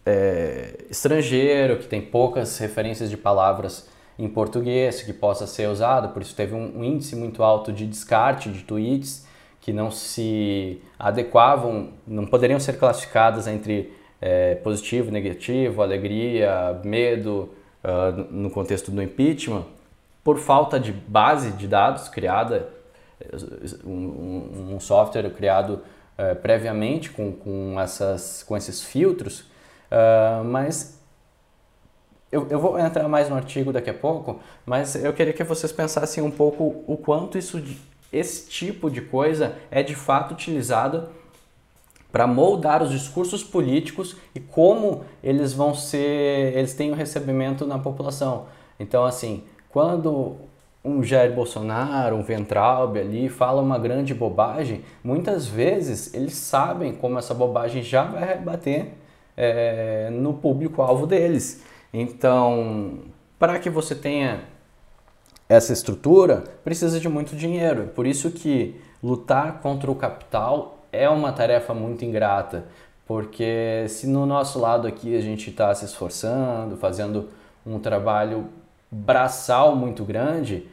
é, 0.05 0.85
estrangeiro, 0.89 1.77
que 1.77 1.87
tem 1.87 2.01
poucas 2.01 2.57
referências 2.57 3.09
de 3.09 3.17
palavras 3.17 3.87
em 4.17 4.27
português 4.27 5.01
que 5.01 5.13
possa 5.13 5.47
ser 5.47 5.67
usado, 5.67 6.09
por 6.09 6.21
isso 6.21 6.35
teve 6.35 6.53
um, 6.53 6.83
índice 6.83 7.15
muito 7.15 7.43
alto 7.43 7.71
de 7.71 7.85
descarte 7.85 8.49
de 8.49 8.63
tweets 8.63 9.25
que 9.59 9.71
não 9.71 9.91
se 9.91 10.81
adequavam, 10.97 11.89
não 12.07 12.25
poderiam 12.25 12.59
ser 12.59 12.77
classificadas 12.77 13.47
entre 13.47 13.93
é, 14.19 14.55
positivo, 14.55 15.11
negativo, 15.11 15.81
alegria, 15.81 16.79
medo, 16.83 17.49
uh, 17.83 18.33
no 18.33 18.49
contexto 18.49 18.91
do 18.91 19.01
impeachment, 19.01 19.63
por 20.23 20.37
falta 20.39 20.79
de 20.79 20.91
base 20.91 21.51
de 21.51 21.67
dados 21.67 22.09
criada, 22.09 22.69
um, 23.85 24.73
um 24.73 24.79
software 24.79 25.29
criado 25.29 25.81
uh, 26.17 26.35
previamente 26.41 27.11
com, 27.11 27.31
com, 27.31 27.79
essas, 27.79 28.43
com 28.43 28.57
esses 28.57 28.83
filtros 28.83 29.51
Uh, 29.91 30.41
mas 30.45 31.00
eu, 32.31 32.47
eu 32.49 32.59
vou 32.59 32.79
entrar 32.79 33.07
mais 33.07 33.29
no 33.29 33.35
artigo 33.35 33.73
daqui 33.73 33.89
a 33.89 33.93
pouco, 33.93 34.39
mas 34.65 34.95
eu 34.95 35.11
queria 35.13 35.33
que 35.33 35.43
vocês 35.43 35.71
pensassem 35.71 36.23
um 36.23 36.31
pouco 36.31 36.83
o 36.87 36.95
quanto 36.95 37.37
isso, 37.37 37.61
esse 38.11 38.47
tipo 38.47 38.89
de 38.89 39.01
coisa 39.01 39.55
é 39.69 39.83
de 39.83 39.95
fato 39.95 40.33
utilizado 40.33 41.09
para 42.11 42.27
moldar 42.27 42.83
os 42.83 42.91
discursos 42.91 43.43
políticos 43.43 44.15
e 44.35 44.39
como 44.39 45.03
eles 45.23 45.53
vão 45.53 45.73
ser, 45.73 46.55
eles 46.55 46.73
têm 46.73 46.89
o 46.89 46.93
um 46.93 46.95
recebimento 46.95 47.65
na 47.65 47.79
população. 47.79 48.45
Então, 48.79 49.05
assim, 49.05 49.43
quando 49.69 50.35
um 50.83 51.03
Jair 51.03 51.33
Bolsonaro, 51.33 52.15
um 52.15 52.23
Ventralbe 52.23 52.99
ali 52.99 53.29
fala 53.29 53.61
uma 53.61 53.77
grande 53.77 54.13
bobagem, 54.13 54.83
muitas 55.03 55.47
vezes 55.47 56.13
eles 56.13 56.33
sabem 56.33 56.93
como 56.93 57.19
essa 57.19 57.33
bobagem 57.33 57.83
já 57.83 58.03
vai 58.03 58.25
rebater 58.25 58.87
é, 59.37 60.09
no 60.11 60.33
público-alvo 60.33 61.05
deles. 61.05 61.63
Então, 61.93 62.99
para 63.37 63.59
que 63.59 63.69
você 63.69 63.93
tenha 63.95 64.41
essa 65.49 65.73
estrutura, 65.73 66.43
precisa 66.63 66.99
de 66.99 67.09
muito 67.09 67.35
dinheiro. 67.35 67.89
Por 67.93 68.07
isso 68.07 68.31
que 68.31 68.79
lutar 69.03 69.59
contra 69.59 69.91
o 69.91 69.95
capital 69.95 70.85
é 70.91 71.09
uma 71.09 71.31
tarefa 71.33 71.73
muito 71.73 72.05
ingrata, 72.05 72.65
porque 73.05 73.85
se 73.89 74.07
no 74.07 74.25
nosso 74.25 74.59
lado 74.59 74.87
aqui 74.87 75.15
a 75.15 75.21
gente 75.21 75.49
está 75.49 75.73
se 75.75 75.83
esforçando, 75.83 76.77
fazendo 76.77 77.29
um 77.65 77.79
trabalho 77.79 78.47
braçal 78.89 79.75
muito 79.75 80.03
grande, 80.05 80.67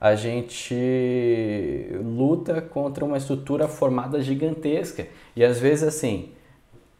a 0.00 0.14
gente 0.14 0.74
luta 2.02 2.60
contra 2.60 3.04
uma 3.04 3.18
estrutura 3.18 3.68
formada 3.68 4.20
gigantesca. 4.20 5.06
E 5.36 5.44
às 5.44 5.60
vezes 5.60 5.84
assim, 5.84 6.30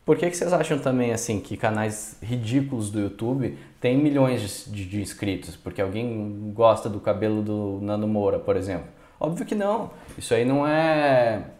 por 0.04 0.16
que, 0.18 0.28
que 0.28 0.36
vocês 0.36 0.52
acham 0.52 0.78
também 0.78 1.12
assim 1.12 1.40
que 1.40 1.56
canais 1.56 2.16
ridículos 2.20 2.90
do 2.90 3.00
YouTube 3.00 3.56
têm 3.80 3.96
milhões 3.96 4.66
de, 4.66 4.84
de, 4.84 5.00
inscritos? 5.00 5.56
Porque 5.56 5.80
alguém 5.80 6.52
gosta 6.52 6.88
do 6.88 7.00
cabelo 7.00 7.42
do 7.42 7.78
Nando 7.80 8.08
Moura, 8.08 8.38
por 8.38 8.56
exemplo? 8.56 8.88
Óbvio 9.20 9.46
que 9.46 9.54
não. 9.54 9.90
Isso 10.18 10.34
aí 10.34 10.44
não 10.44 10.66
é 10.66 11.50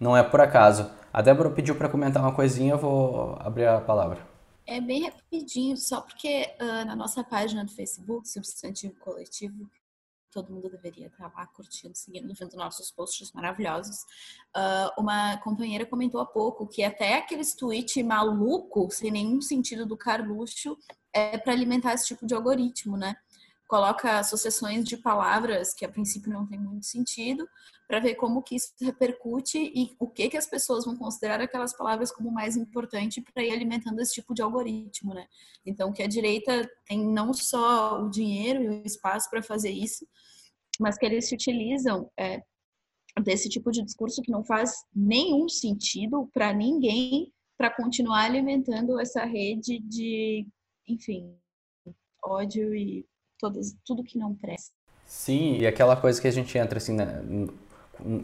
não 0.00 0.16
é 0.16 0.22
por 0.22 0.40
acaso. 0.40 0.90
A 1.12 1.22
Débora 1.22 1.50
pediu 1.50 1.74
para 1.74 1.88
comentar 1.88 2.22
uma 2.22 2.32
coisinha, 2.32 2.72
eu 2.72 2.78
vou 2.78 3.36
abrir 3.40 3.66
a 3.66 3.80
palavra. 3.80 4.18
É 4.66 4.80
bem 4.80 5.04
rapidinho, 5.04 5.76
só 5.76 6.00
porque 6.00 6.50
uh, 6.60 6.84
na 6.84 6.94
nossa 6.94 7.24
página 7.24 7.64
do 7.64 7.70
Facebook, 7.70 8.28
Substantivo 8.28 8.94
Coletivo, 9.00 9.68
todo 10.30 10.52
mundo 10.52 10.68
deveria 10.68 11.06
estar 11.06 11.32
lá 11.34 11.46
curtindo, 11.46 11.96
seguindo, 11.96 12.32
vendo 12.34 12.56
nossos 12.56 12.90
posts 12.90 13.32
maravilhosos. 13.32 14.02
Uh, 14.56 15.00
uma 15.00 15.36
companheira 15.38 15.86
comentou 15.86 16.20
há 16.20 16.26
pouco 16.26 16.66
que 16.66 16.82
até 16.82 17.16
aqueles 17.16 17.54
tweets 17.54 18.04
maluco, 18.04 18.88
sem 18.90 19.10
nenhum 19.10 19.40
sentido 19.40 19.86
do 19.86 19.96
Carluxo, 19.96 20.76
é 21.12 21.38
para 21.38 21.52
alimentar 21.52 21.94
esse 21.94 22.06
tipo 22.06 22.26
de 22.26 22.34
algoritmo, 22.34 22.96
né? 22.96 23.16
Coloca 23.66 24.18
associações 24.18 24.84
de 24.84 24.96
palavras 24.96 25.74
que 25.74 25.84
a 25.84 25.88
princípio 25.88 26.32
não 26.32 26.46
tem 26.46 26.58
muito 26.58 26.86
sentido, 26.86 27.48
para 27.88 28.00
ver 28.00 28.16
como 28.16 28.42
que 28.42 28.54
isso 28.54 28.74
repercute 28.82 29.58
e 29.58 29.96
o 29.98 30.06
que 30.06 30.28
que 30.28 30.36
as 30.36 30.46
pessoas 30.46 30.84
vão 30.84 30.94
considerar 30.94 31.40
aquelas 31.40 31.74
palavras 31.74 32.12
como 32.12 32.30
mais 32.30 32.54
importante 32.54 33.22
para 33.22 33.42
ir 33.42 33.50
alimentando 33.50 33.98
esse 34.00 34.12
tipo 34.12 34.34
de 34.34 34.42
algoritmo, 34.42 35.14
né? 35.14 35.26
Então 35.64 35.90
que 35.90 36.02
a 36.02 36.06
direita 36.06 36.70
tem 36.86 37.02
não 37.02 37.32
só 37.32 38.02
o 38.02 38.10
dinheiro 38.10 38.62
e 38.62 38.68
o 38.68 38.82
espaço 38.84 39.30
para 39.30 39.42
fazer 39.42 39.70
isso, 39.70 40.06
mas 40.78 40.96
que 40.96 41.04
eles 41.04 41.28
se 41.28 41.34
utilizam 41.34 42.10
é, 42.18 42.42
desse 43.22 43.48
tipo 43.48 43.70
de 43.70 43.82
discurso 43.82 44.22
que 44.22 44.30
não 44.30 44.44
faz 44.44 44.84
nenhum 44.94 45.48
sentido 45.48 46.28
para 46.32 46.52
ninguém 46.52 47.32
para 47.56 47.70
continuar 47.70 48.24
alimentando 48.24 49.00
essa 49.00 49.24
rede 49.24 49.80
de, 49.80 50.46
enfim, 50.86 51.34
ódio 52.24 52.74
e 52.74 53.04
tudo 53.84 54.04
que 54.04 54.16
não 54.16 54.34
presta. 54.34 54.72
Sim, 55.04 55.58
e 55.58 55.66
aquela 55.66 55.96
coisa 55.96 56.20
que 56.20 56.28
a 56.28 56.30
gente 56.30 56.56
entra 56.56 56.78
assim, 56.78 56.94
né, 56.94 57.20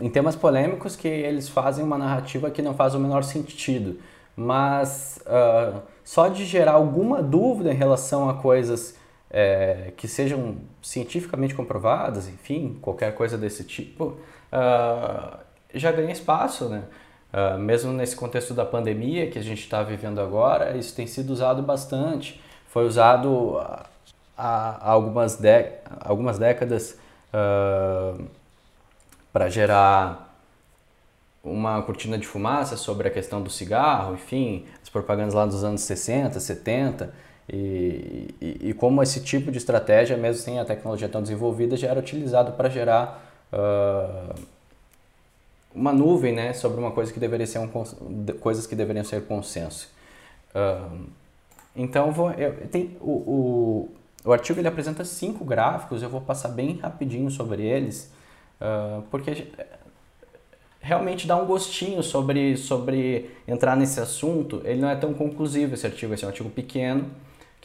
em 0.00 0.09
temas 0.11 0.36
polêmicos 0.36 0.94
que 0.94 1.09
eles 1.09 1.48
fazem 1.48 1.84
uma 1.84 1.98
narrativa 1.98 2.50
que 2.50 2.62
não 2.62 2.74
faz 2.74 2.94
o 2.94 3.00
menor 3.00 3.24
sentido. 3.24 3.98
Mas 4.36 5.18
uh, 5.26 5.82
só 6.05 6.28
de 6.28 6.44
gerar 6.44 6.72
alguma 6.72 7.22
dúvida 7.22 7.72
em 7.72 7.76
relação 7.76 8.28
a 8.28 8.34
coisas 8.34 8.96
é, 9.37 9.93
que 9.97 10.07
sejam 10.07 10.59
cientificamente 10.80 11.57
comprovadas, 11.57 12.28
enfim, 12.28 12.78
qualquer 12.80 13.12
coisa 13.16 13.37
desse 13.37 13.64
tipo, 13.64 14.16
uh, 14.53 15.39
já 15.74 15.91
ganha 15.91 16.12
espaço, 16.12 16.68
né? 16.68 16.85
Uh, 17.32 17.59
mesmo 17.59 17.93
nesse 17.93 18.14
contexto 18.14 18.55
da 18.55 18.64
pandemia 18.64 19.28
que 19.28 19.37
a 19.37 19.43
gente 19.43 19.59
está 19.59 19.82
vivendo 19.82 20.20
agora, 20.20 20.76
isso 20.76 20.95
tem 20.95 21.09
sido 21.09 21.30
usado 21.30 21.64
bastante. 21.64 22.41
Foi 22.68 22.87
usado 22.87 23.59
há, 24.39 24.89
algumas, 24.89 25.37
algumas 25.99 26.39
décadas 26.39 26.97
uh, 27.32 28.24
para 29.32 29.49
gerar 29.49 30.32
uma 31.43 31.82
cortina 31.82 32.16
de 32.16 32.26
fumaça 32.26 32.76
sobre 32.76 33.09
a 33.09 33.11
questão 33.11 33.43
do 33.43 33.51
cigarro, 33.51 34.14
enfim, 34.14 34.64
as 34.80 34.89
propagandas 34.89 35.35
lá 35.35 35.45
dos 35.45 35.64
anos 35.64 35.80
60, 35.80 36.39
70, 36.39 37.12
e, 37.49 38.34
e, 38.40 38.70
e 38.70 38.74
como 38.74 39.03
esse 39.03 39.20
tipo 39.20 39.51
de 39.51 39.59
estratégia, 39.59 40.16
mesmo 40.16 40.42
sem 40.42 40.59
a 40.59 40.64
tecnologia 40.64 41.09
tão 41.09 41.22
desenvolvida, 41.22 41.76
já 41.76 41.88
era 41.88 42.01
utilizado 42.01 42.53
para 42.53 42.68
gerar 42.68 43.22
uh, 43.53 44.34
uma 45.74 45.92
nuvem 45.92 46.32
né, 46.32 46.53
sobre 46.53 46.78
uma 46.78 46.92
coisa 46.92 47.12
que 47.12 47.20
deveria 47.20 47.47
ser 47.47 47.59
um, 47.59 47.68
coisas 48.40 48.66
que 48.66 48.74
deveriam 48.74 49.05
ser 49.05 49.26
consenso. 49.26 49.92
Uh, 50.55 51.07
então, 51.76 52.12
vou, 52.12 52.30
eu, 52.32 52.66
tem, 52.68 52.97
o, 53.01 53.11
o, 53.11 53.88
o 54.24 54.32
artigo 54.32 54.61
ele 54.61 54.68
apresenta 54.68 55.05
cinco 55.05 55.45
gráficos, 55.45 56.03
eu 56.03 56.09
vou 56.09 56.20
passar 56.20 56.49
bem 56.49 56.78
rapidinho 56.78 57.30
sobre 57.30 57.62
eles, 57.62 58.11
uh, 58.61 59.03
porque 59.11 59.49
realmente 60.80 61.26
dá 61.26 61.36
um 61.36 61.47
gostinho 61.47 62.03
sobre, 62.03 62.57
sobre 62.57 63.30
entrar 63.49 63.76
nesse 63.76 63.99
assunto. 64.01 64.62
Ele 64.64 64.80
não 64.80 64.88
é 64.88 64.95
tão 64.95 65.12
conclusivo 65.12 65.74
esse 65.74 65.86
artigo, 65.86 66.14
esse 66.14 66.24
é 66.24 66.26
um 66.26 66.30
artigo 66.30 66.51
pequeno, 66.51 67.11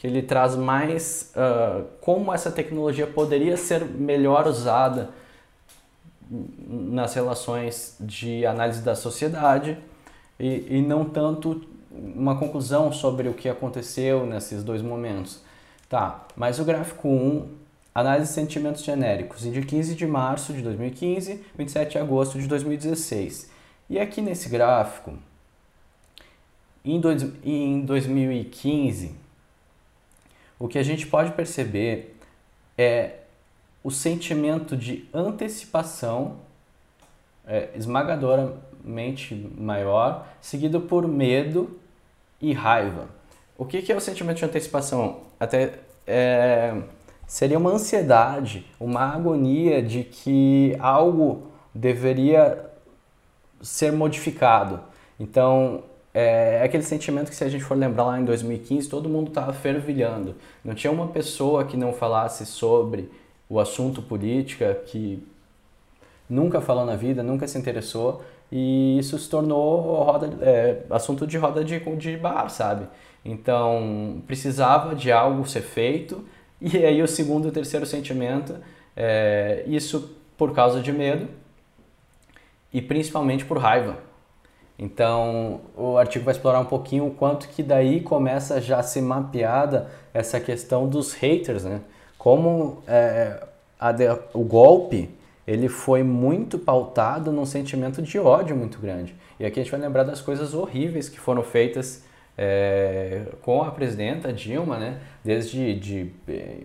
que 0.00 0.06
ele 0.06 0.22
traz 0.22 0.56
mais 0.56 1.30
uh, 1.36 1.84
como 2.00 2.32
essa 2.32 2.50
tecnologia 2.50 3.06
poderia 3.06 3.54
ser 3.58 3.84
melhor 3.84 4.46
usada 4.46 5.10
nas 6.66 7.12
relações 7.12 7.96
de 8.00 8.46
análise 8.46 8.80
da 8.80 8.94
sociedade 8.94 9.76
e, 10.38 10.78
e 10.78 10.80
não 10.80 11.04
tanto 11.04 11.60
uma 11.92 12.34
conclusão 12.38 12.90
sobre 12.90 13.28
o 13.28 13.34
que 13.34 13.46
aconteceu 13.46 14.24
nesses 14.24 14.64
dois 14.64 14.80
momentos. 14.80 15.42
Tá, 15.86 16.24
mas 16.34 16.58
o 16.58 16.64
gráfico 16.64 17.06
1 17.06 17.60
Análise 17.94 18.28
de 18.28 18.34
sentimentos 18.34 18.82
genéricos, 18.82 19.42
de 19.42 19.60
15 19.60 19.94
de 19.94 20.06
março 20.06 20.54
de 20.54 20.62
2015, 20.62 21.44
27 21.58 21.90
de 21.90 21.98
agosto 21.98 22.38
de 22.38 22.46
2016. 22.46 23.50
E 23.90 23.98
aqui 23.98 24.22
nesse 24.22 24.48
gráfico, 24.48 25.12
em, 26.82 26.98
dois, 26.98 27.26
em 27.44 27.80
2015, 27.80 29.19
o 30.60 30.68
que 30.68 30.78
a 30.78 30.82
gente 30.82 31.06
pode 31.06 31.32
perceber 31.32 32.14
é 32.76 33.14
o 33.82 33.90
sentimento 33.90 34.76
de 34.76 35.08
antecipação 35.12 36.36
é, 37.46 37.70
esmagadoramente 37.74 39.34
maior, 39.58 40.28
seguido 40.38 40.82
por 40.82 41.08
medo 41.08 41.80
e 42.40 42.52
raiva. 42.52 43.08
O 43.56 43.64
que, 43.64 43.80
que 43.80 43.90
é 43.90 43.96
o 43.96 44.00
sentimento 44.00 44.36
de 44.36 44.44
antecipação? 44.44 45.22
Até 45.40 45.80
é, 46.06 46.74
seria 47.26 47.58
uma 47.58 47.70
ansiedade, 47.70 48.66
uma 48.78 49.14
agonia 49.14 49.82
de 49.82 50.04
que 50.04 50.76
algo 50.78 51.50
deveria 51.74 52.70
ser 53.62 53.92
modificado. 53.92 54.80
Então, 55.18 55.84
é, 56.12 56.58
é 56.60 56.62
aquele 56.64 56.82
sentimento 56.82 57.30
que 57.30 57.36
se 57.36 57.44
a 57.44 57.48
gente 57.48 57.64
for 57.64 57.76
lembrar 57.76 58.04
lá 58.04 58.20
em 58.20 58.24
2015, 58.24 58.88
todo 58.88 59.08
mundo 59.08 59.28
estava 59.28 59.52
fervilhando. 59.52 60.34
Não 60.64 60.74
tinha 60.74 60.90
uma 60.90 61.08
pessoa 61.08 61.64
que 61.64 61.76
não 61.76 61.92
falasse 61.92 62.44
sobre 62.44 63.10
o 63.48 63.58
assunto 63.58 64.02
política, 64.02 64.74
que 64.86 65.22
nunca 66.28 66.60
falou 66.60 66.84
na 66.84 66.96
vida, 66.96 67.22
nunca 67.22 67.46
se 67.48 67.58
interessou, 67.58 68.22
e 68.50 68.98
isso 68.98 69.18
se 69.18 69.28
tornou 69.28 70.02
roda, 70.04 70.30
é, 70.40 70.82
assunto 70.90 71.26
de 71.26 71.36
roda 71.36 71.64
de, 71.64 71.78
de 71.78 72.16
bar, 72.16 72.48
sabe? 72.48 72.86
Então, 73.24 74.22
precisava 74.26 74.94
de 74.94 75.10
algo 75.12 75.46
ser 75.46 75.62
feito, 75.62 76.24
e 76.60 76.78
aí 76.78 77.02
o 77.02 77.08
segundo 77.08 77.48
e 77.48 77.50
terceiro 77.50 77.86
sentimento, 77.86 78.56
é, 78.96 79.64
isso 79.66 80.16
por 80.36 80.54
causa 80.54 80.80
de 80.80 80.92
medo 80.92 81.28
e 82.72 82.80
principalmente 82.80 83.44
por 83.44 83.58
raiva. 83.58 84.09
Então 84.82 85.60
o 85.76 85.98
artigo 85.98 86.24
vai 86.24 86.32
explorar 86.32 86.58
um 86.58 86.64
pouquinho 86.64 87.06
o 87.06 87.10
quanto 87.10 87.46
que 87.48 87.62
daí 87.62 88.00
começa 88.00 88.62
já 88.62 88.78
a 88.78 88.82
ser 88.82 89.02
mapeada 89.02 89.90
essa 90.14 90.40
questão 90.40 90.88
dos 90.88 91.12
haters, 91.12 91.64
né? 91.64 91.82
Como 92.16 92.82
é, 92.88 93.42
de, 93.94 94.08
o 94.32 94.42
golpe 94.42 95.10
ele 95.46 95.68
foi 95.68 96.02
muito 96.02 96.58
pautado 96.58 97.30
num 97.30 97.44
sentimento 97.44 98.00
de 98.00 98.18
ódio 98.18 98.56
muito 98.56 98.78
grande. 98.78 99.14
E 99.38 99.44
aqui 99.44 99.60
a 99.60 99.62
gente 99.62 99.70
vai 99.70 99.80
lembrar 99.80 100.04
das 100.04 100.22
coisas 100.22 100.54
horríveis 100.54 101.10
que 101.10 101.20
foram 101.20 101.42
feitas 101.42 102.02
é, 102.38 103.24
com 103.42 103.62
a 103.62 103.70
presidenta 103.70 104.32
Dilma, 104.32 104.78
né? 104.78 104.98
Desde, 105.22 105.74
de, 105.74 106.10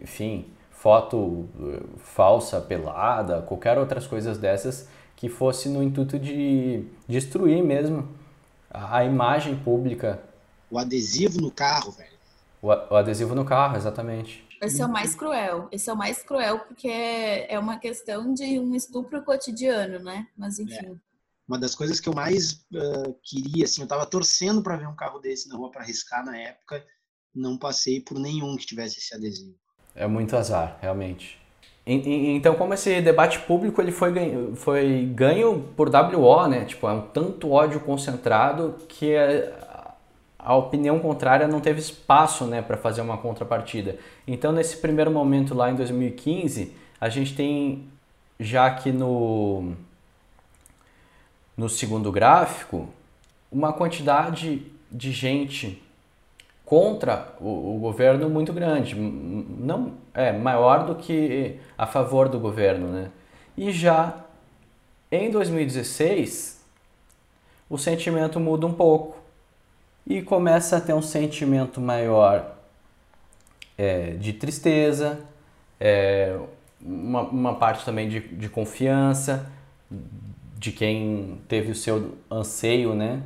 enfim, 0.02 0.46
foto 0.70 1.48
eh, 1.60 1.82
falsa, 1.98 2.62
pelada, 2.62 3.42
qualquer 3.42 3.78
outras 3.78 4.06
coisas 4.06 4.38
dessas 4.38 4.88
que 5.16 5.30
fosse 5.30 5.70
no 5.70 5.82
intuito 5.82 6.20
de 6.20 6.86
destruir 7.08 7.64
mesmo 7.64 8.08
a, 8.70 8.98
a 8.98 9.06
imagem 9.06 9.56
pública. 9.56 10.22
O 10.70 10.78
adesivo 10.78 11.40
no 11.40 11.52
carro, 11.52 11.92
velho. 11.92 12.16
O, 12.62 12.68
o 12.68 12.96
adesivo 12.96 13.36
no 13.36 13.46
carro, 13.46 13.78
exatamente. 13.78 14.46
Esse 14.62 14.82
é 14.82 14.86
o 14.86 14.90
mais 14.90 15.14
cruel. 15.14 15.68
Esse 15.72 15.90
é 15.90 15.94
o 15.94 15.98
mais 15.98 16.24
cruel 16.24 16.60
porque 16.60 16.88
é 16.90 17.58
uma 17.60 17.78
questão 17.78 18.34
de 18.34 18.60
um 18.60 18.74
estupro 18.74 19.24
cotidiano, 19.24 20.00
né? 20.00 20.28
Mas 20.38 20.60
enfim. 20.60 20.86
É 20.86 21.06
uma 21.48 21.60
das 21.60 21.76
coisas 21.76 22.00
que 22.00 22.10
eu 22.10 22.14
mais 22.14 22.66
uh, 22.74 23.14
queria, 23.22 23.66
assim, 23.66 23.82
eu 23.82 23.86
estava 23.86 24.06
torcendo 24.06 24.64
para 24.64 24.78
ver 24.78 24.88
um 24.88 24.96
carro 24.96 25.20
desse 25.20 25.48
na 25.48 25.56
rua 25.56 25.70
para 25.70 25.82
arriscar 25.82 26.26
na 26.26 26.36
época, 26.36 26.84
não 27.34 27.58
passei 27.58 28.02
por 28.02 28.18
nenhum 28.18 28.56
que 28.56 28.66
tivesse 28.66 28.98
esse 28.98 29.14
adesivo. 29.14 29.56
É 29.94 30.08
muito 30.08 30.36
azar, 30.36 30.80
realmente. 30.82 31.40
Então, 31.88 32.56
como 32.56 32.74
esse 32.74 33.00
debate 33.00 33.40
público 33.40 33.80
ele 33.80 33.92
foi 33.92 34.12
ganho, 34.12 34.56
foi 34.56 35.06
ganho 35.14 35.66
por 35.78 35.88
WO, 35.88 36.48
né? 36.48 36.66
Tipo, 36.66 36.88
é 36.88 36.94
um 36.94 37.02
tanto 37.02 37.52
ódio 37.52 37.80
concentrado 37.80 38.76
que 38.88 39.16
a, 39.16 39.94
a 40.40 40.56
opinião 40.56 40.98
contrária 40.98 41.48
não 41.48 41.60
teve 41.60 41.80
espaço, 41.80 42.46
né, 42.46 42.62
para 42.62 42.76
fazer 42.76 43.02
uma 43.02 43.18
contrapartida. 43.18 43.98
Então, 44.28 44.52
nesse 44.52 44.78
primeiro 44.78 45.12
momento 45.12 45.54
lá 45.54 45.70
em 45.70 45.76
2015, 45.76 46.74
a 47.00 47.08
gente 47.08 47.36
tem 47.36 47.84
já 48.40 48.70
que 48.72 48.92
no 48.92 49.74
no 51.58 51.70
segundo 51.70 52.12
gráfico, 52.12 52.90
uma 53.50 53.72
quantidade 53.72 54.64
de 54.92 55.12
gente 55.12 55.82
contra 56.66 57.36
o, 57.40 57.76
o, 57.76 57.80
governo 57.80 58.28
muito 58.28 58.52
grande, 58.52 58.96
não 58.96 59.94
é 60.14 60.32
maior 60.32 60.86
do 60.86 60.96
que 60.96 61.60
a 61.78 61.86
favor 61.86 62.28
do 62.28 62.40
governo, 62.40 62.88
né? 62.88 63.12
E 63.56 63.72
já 63.72 64.26
em 65.12 65.30
2016 65.30 66.66
o 67.70 67.78
sentimento 67.78 68.40
muda 68.40 68.66
um 68.66 68.74
pouco 68.74 69.18
e 70.06 70.22
começa 70.22 70.78
a 70.78 70.82
ter 70.82 70.94
um 70.94 71.02
sentimento 71.02 71.80
maior 71.80 72.56
é, 73.78 74.12
de 74.12 74.34
tristeza, 74.34 75.20
é, 75.80 76.38
uma, 76.82 77.22
uma, 77.22 77.56
parte 77.56 77.84
também 77.84 78.08
de, 78.08 78.20
de 78.20 78.50
confiança 78.50 79.52
de 80.58 80.72
quem 80.72 81.40
teve 81.48 81.72
o 81.72 81.76
seu 81.76 82.18
anseio 82.32 82.94
né, 82.94 83.22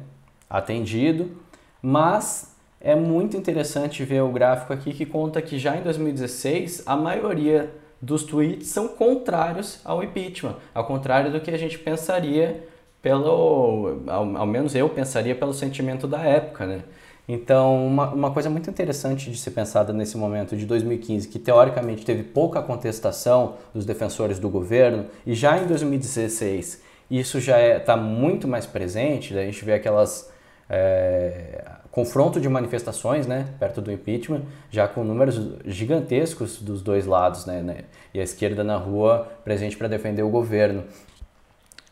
atendido, 0.50 1.38
mas 1.82 2.49
é 2.82 2.96
muito 2.96 3.36
interessante 3.36 4.04
ver 4.04 4.22
o 4.22 4.32
gráfico 4.32 4.72
aqui 4.72 4.94
que 4.94 5.06
conta 5.06 5.42
que 5.42 5.60
já 5.60 5.76
em 5.76 5.82
2016 5.82 6.84
a 6.86 6.96
maioria 6.96 7.70
dos 8.02 8.24
tweets 8.24 8.68
são 8.68 8.88
contrários 8.88 9.80
ao 9.84 10.04
impeachment, 10.04 10.56
ao 10.74 10.86
contrário 10.86 11.32
do 11.32 11.42
que 11.42 11.52
a 11.52 11.58
gente 11.58 11.78
pensaria 11.78 12.66
pelo, 13.02 14.02
ao, 14.08 14.38
ao 14.38 14.46
menos 14.46 14.76
eu 14.76 14.90
pensaria 14.90 15.36
pelo 15.36 15.54
sentimento 15.54 16.08
da 16.08 16.22
época, 16.22 16.66
né? 16.66 16.84
Então, 17.32 17.86
uma, 17.86 18.12
uma 18.12 18.32
coisa 18.32 18.50
muito 18.50 18.72
interessante 18.72 19.30
de 19.30 19.38
ser 19.38 19.52
pensada 19.52 19.94
nesse 19.94 20.18
momento 20.18 20.58
de 20.58 20.66
2015, 20.66 21.28
que 21.28 21.38
teoricamente 21.38 22.04
teve 22.04 22.24
pouca 22.24 22.60
contestação 22.60 23.58
dos 23.72 23.86
defensores 23.86 24.40
do 24.40 24.50
governo, 24.50 25.06
e 25.28 25.36
já 25.36 25.56
em 25.60 25.68
2016 25.68 26.82
isso 27.10 27.40
já 27.40 27.60
está 27.60 27.76
é, 27.76 27.80
tá 27.80 27.98
muito 27.98 28.48
mais 28.48 28.66
presente, 28.66 29.38
a 29.38 29.46
gente 29.46 29.64
vê 29.64 29.74
aquelas 29.74 30.32
é, 30.68 31.64
confronto 31.92 32.40
de 32.40 32.48
manifestações, 32.48 33.26
né, 33.26 33.48
perto 33.60 33.82
do 33.82 33.92
impeachment, 33.92 34.42
já 34.70 34.88
com 34.88 35.04
números 35.04 35.40
gigantescos 35.66 36.62
dos 36.62 36.82
dois 36.82 37.06
lados, 37.06 37.46
né, 37.46 37.62
né 37.62 37.84
e 38.14 38.20
a 38.20 38.24
esquerda 38.24 38.64
na 38.64 38.78
rua 38.78 39.28
presente 39.44 39.76
para 39.76 39.88
defender 39.88 40.24
o 40.24 40.30
governo. 40.30 40.84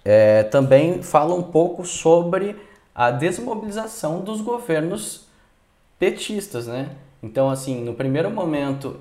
É, 0.05 0.43
também 0.43 1.01
fala 1.03 1.33
um 1.33 1.43
pouco 1.43 1.85
sobre 1.85 2.55
a 2.95 3.11
desmobilização 3.11 4.21
dos 4.21 4.41
governos 4.41 5.27
petistas, 5.99 6.67
né? 6.67 6.89
Então, 7.21 7.49
assim, 7.49 7.83
no 7.83 7.93
primeiro 7.93 8.31
momento, 8.31 8.99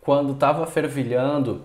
quando 0.00 0.32
estava 0.32 0.66
fervilhando 0.66 1.62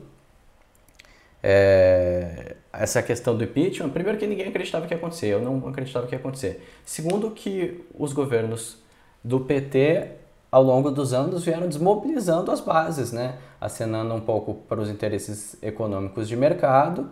é, 1.41 2.56
essa 2.72 3.01
questão 3.01 3.36
do 3.36 3.43
impeachment, 3.43 3.89
primeiro 3.89 4.17
que 4.17 4.28
ninguém 4.28 4.47
acreditava 4.47 4.86
que 4.86 4.93
ia 4.93 4.97
acontecer, 4.97 5.28
eu 5.28 5.41
não 5.41 5.67
acreditava 5.67 6.05
que 6.07 6.13
ia 6.13 6.20
acontecer. 6.20 6.67
Segundo 6.86 7.32
que 7.32 7.84
os 7.97 8.13
governos 8.13 8.78
do 9.24 9.39
PT 9.39 10.11
ao 10.51 10.63
longo 10.63 10.89
dos 10.91 11.13
anos 11.13 11.43
vieram 11.43 11.67
desmobilizando 11.67 12.51
as 12.51 12.59
bases, 12.59 13.11
né? 13.11 13.36
acenando 13.59 14.13
um 14.13 14.22
pouco 14.22 14.53
para 14.53 14.80
os 14.80 14.89
interesses 14.89 15.55
econômicos 15.61 16.28
de 16.28 16.36
mercado 16.36 17.09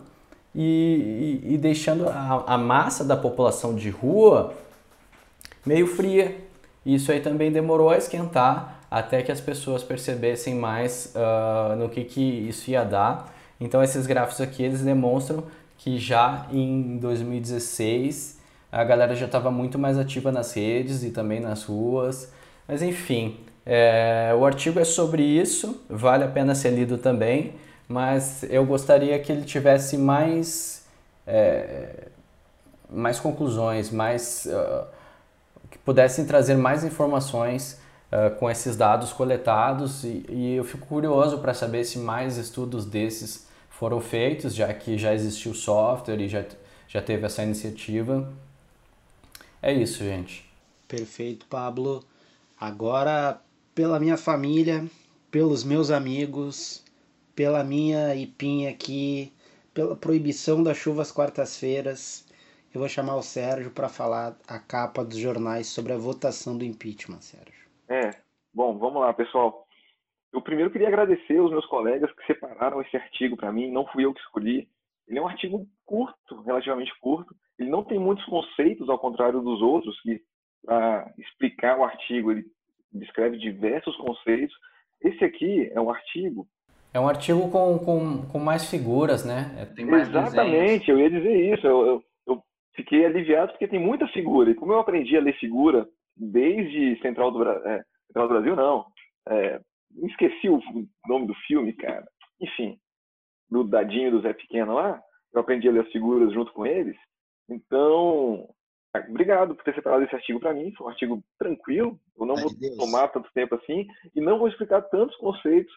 e, 0.56 1.42
e, 1.44 1.54
e 1.54 1.58
deixando 1.58 2.08
a, 2.08 2.44
a, 2.48 2.58
massa 2.58 3.04
da 3.04 3.18
população 3.18 3.76
de 3.76 3.90
rua 3.90 4.54
meio 5.66 5.88
fria. 5.88 6.38
Isso 6.86 7.12
aí 7.12 7.20
também 7.20 7.52
demorou 7.52 7.90
a 7.90 7.98
esquentar 7.98 8.80
até 8.90 9.22
que 9.22 9.32
as 9.32 9.42
pessoas 9.42 9.84
percebessem 9.84 10.56
mais 10.56 11.14
uh, 11.14 11.76
no 11.76 11.90
que, 11.90 12.06
que 12.06 12.22
isso 12.22 12.72
ia 12.72 12.86
dar 12.86 13.36
então 13.60 13.84
esses 13.84 14.06
gráficos 14.06 14.42
aqui 14.42 14.64
eles 14.64 14.82
demonstram 14.82 15.44
que 15.78 15.98
já 15.98 16.48
em 16.52 16.98
2016 16.98 18.38
a 18.72 18.84
galera 18.84 19.16
já 19.16 19.26
estava 19.26 19.50
muito 19.50 19.80
mais 19.80 19.98
ativa 19.98 20.32
nas 20.32 20.54
redes 20.54 21.04
e 21.04 21.12
também 21.12 21.40
nas 21.40 21.64
ruas. 21.64 22.32
Mas 22.68 22.82
enfim, 22.82 23.40
é, 23.66 24.34
o 24.38 24.46
artigo 24.46 24.80
é 24.80 24.84
sobre 24.84 25.24
isso, 25.24 25.84
vale 25.90 26.24
a 26.24 26.28
pena 26.28 26.54
ser 26.54 26.72
lido 26.72 26.98
também, 26.98 27.54
mas 27.88 28.44
eu 28.44 28.66
gostaria 28.66 29.18
que 29.20 29.32
ele 29.32 29.44
tivesse 29.44 29.98
mais, 29.98 30.86
é, 31.26 32.08
mais 32.90 33.20
conclusões, 33.20 33.90
mais, 33.90 34.46
uh, 34.46 34.86
que 35.70 35.78
pudessem 35.80 36.26
trazer 36.26 36.56
mais 36.56 36.84
informações 36.84 37.80
uh, 38.12 38.36
com 38.38 38.50
esses 38.50 38.76
dados 38.76 39.14
coletados 39.14 40.04
e, 40.04 40.26
e 40.30 40.56
eu 40.56 40.66
fico 40.66 40.86
curioso 40.86 41.40
para 41.40 41.54
saber 41.54 41.86
se 41.86 42.00
mais 42.00 42.38
estudos 42.38 42.86
desses 42.86 43.47
foram 43.78 44.02
feitos, 44.02 44.56
já 44.56 44.74
que 44.74 44.98
já 44.98 45.14
existiu 45.14 45.54
software 45.54 46.20
e 46.20 46.28
já, 46.28 46.44
já 46.88 47.00
teve 47.00 47.28
essa 47.28 47.44
iniciativa. 47.44 48.34
É 49.62 49.72
isso, 49.72 50.04
gente. 50.04 50.50
Perfeito, 50.88 51.46
Pablo. 51.46 52.04
Agora, 52.60 53.40
pela 53.76 54.00
minha 54.00 54.18
família, 54.18 54.84
pelos 55.30 55.64
meus 55.64 55.92
amigos, 55.92 56.84
pela 57.36 57.64
minha 57.64 58.16
IPinha 58.16 58.72
aqui, 58.72 59.32
pela 59.76 59.96
proibição 59.96 60.64
das 60.64 60.78
chuvas 60.78 61.12
quartas-feiras, 61.12 62.26
eu 62.74 62.80
vou 62.80 62.90
chamar 62.90 63.16
o 63.16 63.22
Sérgio 63.22 63.70
para 63.70 63.88
falar 63.88 64.36
a 64.48 64.58
capa 64.58 65.06
dos 65.06 65.20
jornais 65.20 65.68
sobre 65.68 65.94
a 65.94 65.98
votação 65.98 66.58
do 66.58 66.66
impeachment, 66.66 67.22
Sérgio. 67.22 67.68
É, 67.88 68.10
bom, 68.52 68.76
vamos 68.76 69.02
lá, 69.02 69.14
pessoal. 69.14 69.67
Eu 70.34 70.42
primeiro 70.42 70.72
queria 70.72 70.88
agradecer 70.88 71.38
aos 71.38 71.52
meus 71.52 71.66
colegas 71.66 72.12
que 72.14 72.26
separaram 72.26 72.82
esse 72.82 72.96
artigo 72.96 73.38
para 73.38 73.52
mim, 73.52 73.72
não 73.72 73.86
fui 73.88 74.06
eu 74.06 74.14
que 74.14 74.20
escolhi. 74.22 74.68
Ele 75.08 75.20
é 75.20 75.22
um 75.22 75.28
artigo 75.28 75.66
curto, 75.86 76.42
relativamente 76.42 76.92
curto. 77.00 77.34
Ele 77.58 77.70
não 77.70 77.84
tem 77.84 77.98
muitos 77.98 78.26
conceitos, 78.26 78.90
ao 78.90 79.00
contrário 79.00 79.42
dos 79.42 79.62
outros, 79.62 80.00
que 80.02 80.22
para 80.64 81.12
explicar 81.18 81.80
o 81.80 81.84
artigo 81.84 82.32
ele 82.32 82.46
descreve 82.92 83.38
diversos 83.38 83.96
conceitos. 83.98 84.56
Esse 85.02 85.24
aqui 85.24 85.72
é 85.74 85.80
um 85.80 85.90
artigo. 85.90 86.48
É 86.94 87.00
um 87.00 87.08
artigo 87.08 87.50
com, 87.52 87.80
com, 87.80 88.28
com 88.28 88.40
mais 88.40 88.70
figuras, 88.70 89.26
né? 89.26 89.56
É, 89.58 89.66
tem 89.66 89.86
mais 89.86 90.10
Exatamente, 90.10 90.88
desenhos. 90.88 90.88
eu 90.88 91.00
ia 91.00 91.10
dizer 91.10 91.54
isso. 91.54 91.68
Eu, 91.68 91.86
eu, 91.86 92.04
eu, 92.28 92.44
fiquei 92.76 93.06
aliviado 93.06 93.52
porque 93.52 93.68
tem 93.68 93.80
muita 93.80 94.08
figura. 94.08 94.50
E 94.50 94.56
como 94.56 94.74
eu 94.74 94.80
aprendi 94.80 95.16
a 95.16 95.22
ler 95.22 95.38
figura 95.38 95.88
desde 96.16 97.00
Central 97.02 97.32
do, 97.32 97.48
é, 97.48 97.84
Central 98.08 98.28
do 98.28 98.34
Brasil, 98.34 98.56
não. 98.56 98.86
É, 99.30 99.60
esqueci 100.04 100.50
o 100.50 100.60
nome 101.08 101.28
do 101.28 101.36
filme, 101.48 101.74
cara. 101.74 102.08
Enfim, 102.40 102.80
do 103.50 103.64
Dadinho 103.64 104.12
do 104.12 104.22
Zé 104.22 104.34
Pequeno 104.34 104.76
lá. 104.76 105.02
Eu 105.34 105.42
aprendi 105.42 105.68
a 105.68 105.72
ler 105.72 105.82
as 105.86 105.92
figuras 105.92 106.34
junto 106.34 106.52
com 106.54 106.66
eles. 106.66 106.98
Então, 107.50 108.48
obrigado 109.10 109.56
por 109.56 109.64
ter 109.64 109.76
separado 109.76 110.04
esse 110.04 110.16
artigo 110.16 110.40
para 110.40 110.54
mim. 110.54 110.72
Foi 110.74 110.88
um 110.88 110.90
artigo 110.90 111.24
tranquilo. 111.38 112.00
Eu 112.18 112.26
não 112.26 112.36
Ai 112.36 112.44
vou 112.44 112.54
Deus. 112.56 112.78
tomar 112.78 113.08
tanto 113.10 113.30
tempo 113.34 113.56
assim 113.56 113.86
e 114.16 114.22
não 114.22 114.40
vou 114.40 114.48
explicar 114.48 114.82
tantos 114.84 115.16
conceitos 115.18 115.74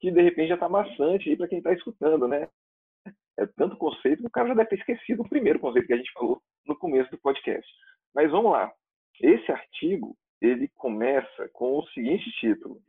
que 0.00 0.10
de 0.10 0.20
repente 0.20 0.48
já 0.48 0.54
está 0.54 0.68
maçante 0.68 1.28
aí 1.28 1.36
para 1.36 1.48
quem 1.48 1.58
está 1.58 1.72
escutando, 1.72 2.26
né? 2.26 2.48
É 3.38 3.46
tanto 3.46 3.76
conceito 3.76 4.20
que 4.20 4.26
o 4.26 4.30
cara 4.30 4.48
já 4.48 4.54
deve 4.54 4.70
ter 4.70 4.78
esquecido 4.78 5.22
o 5.22 5.28
primeiro 5.28 5.58
conceito 5.58 5.86
que 5.86 5.92
a 5.92 5.96
gente 5.96 6.12
falou 6.12 6.40
no 6.66 6.76
começo 6.76 7.10
do 7.10 7.18
podcast. 7.18 7.66
Mas 8.14 8.30
vamos 8.30 8.52
lá. 8.52 8.70
Esse 9.20 9.50
artigo 9.50 10.16
ele 10.40 10.68
começa 10.74 11.48
com 11.52 11.78
o 11.78 11.86
seguinte 11.88 12.30
título: 12.32 12.80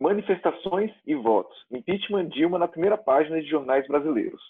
Manifestações 0.00 0.92
e 1.06 1.14
votos. 1.14 1.56
Impeachment 1.70 2.28
Dilma 2.28 2.58
na 2.58 2.68
primeira 2.68 2.98
página 2.98 3.40
de 3.40 3.48
jornais 3.48 3.86
brasileiros. 3.86 4.42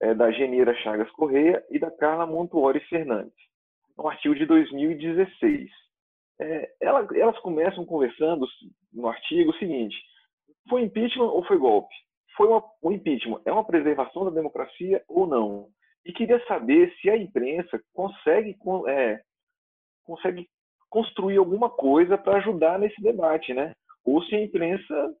É, 0.00 0.14
da 0.14 0.30
Geneira 0.30 0.74
Chagas 0.76 1.10
Correia 1.12 1.64
e 1.70 1.78
da 1.78 1.90
Carla 1.90 2.26
Montuori 2.26 2.80
Fernandes. 2.80 3.34
Um 3.98 4.08
artigo 4.08 4.34
de 4.34 4.44
2016. 4.44 5.70
É, 6.38 6.70
ela, 6.82 7.06
elas 7.14 7.38
começam 7.38 7.86
conversando 7.86 8.46
no 8.92 9.08
artigo 9.08 9.50
o 9.50 9.58
seguinte: 9.58 9.96
foi 10.68 10.82
impeachment 10.82 11.30
ou 11.30 11.42
foi 11.44 11.56
golpe? 11.56 11.94
Foi 12.36 12.48
uma, 12.48 12.62
o 12.82 12.92
impeachment 12.92 13.40
é 13.46 13.52
uma 13.52 13.64
preservação 13.64 14.24
da 14.26 14.30
democracia 14.30 15.02
ou 15.08 15.26
não? 15.26 15.68
E 16.04 16.12
queria 16.12 16.44
saber 16.46 16.94
se 17.00 17.08
a 17.08 17.16
imprensa 17.16 17.80
consegue, 17.94 18.54
é, 18.88 19.20
consegue 20.04 20.46
construir 20.90 21.38
alguma 21.38 21.70
coisa 21.70 22.18
para 22.18 22.36
ajudar 22.36 22.78
nesse 22.78 23.00
debate, 23.02 23.54
né? 23.54 23.72
Ou 24.06 24.22
se 24.22 24.34
a 24.36 24.42
imprensa 24.42 25.14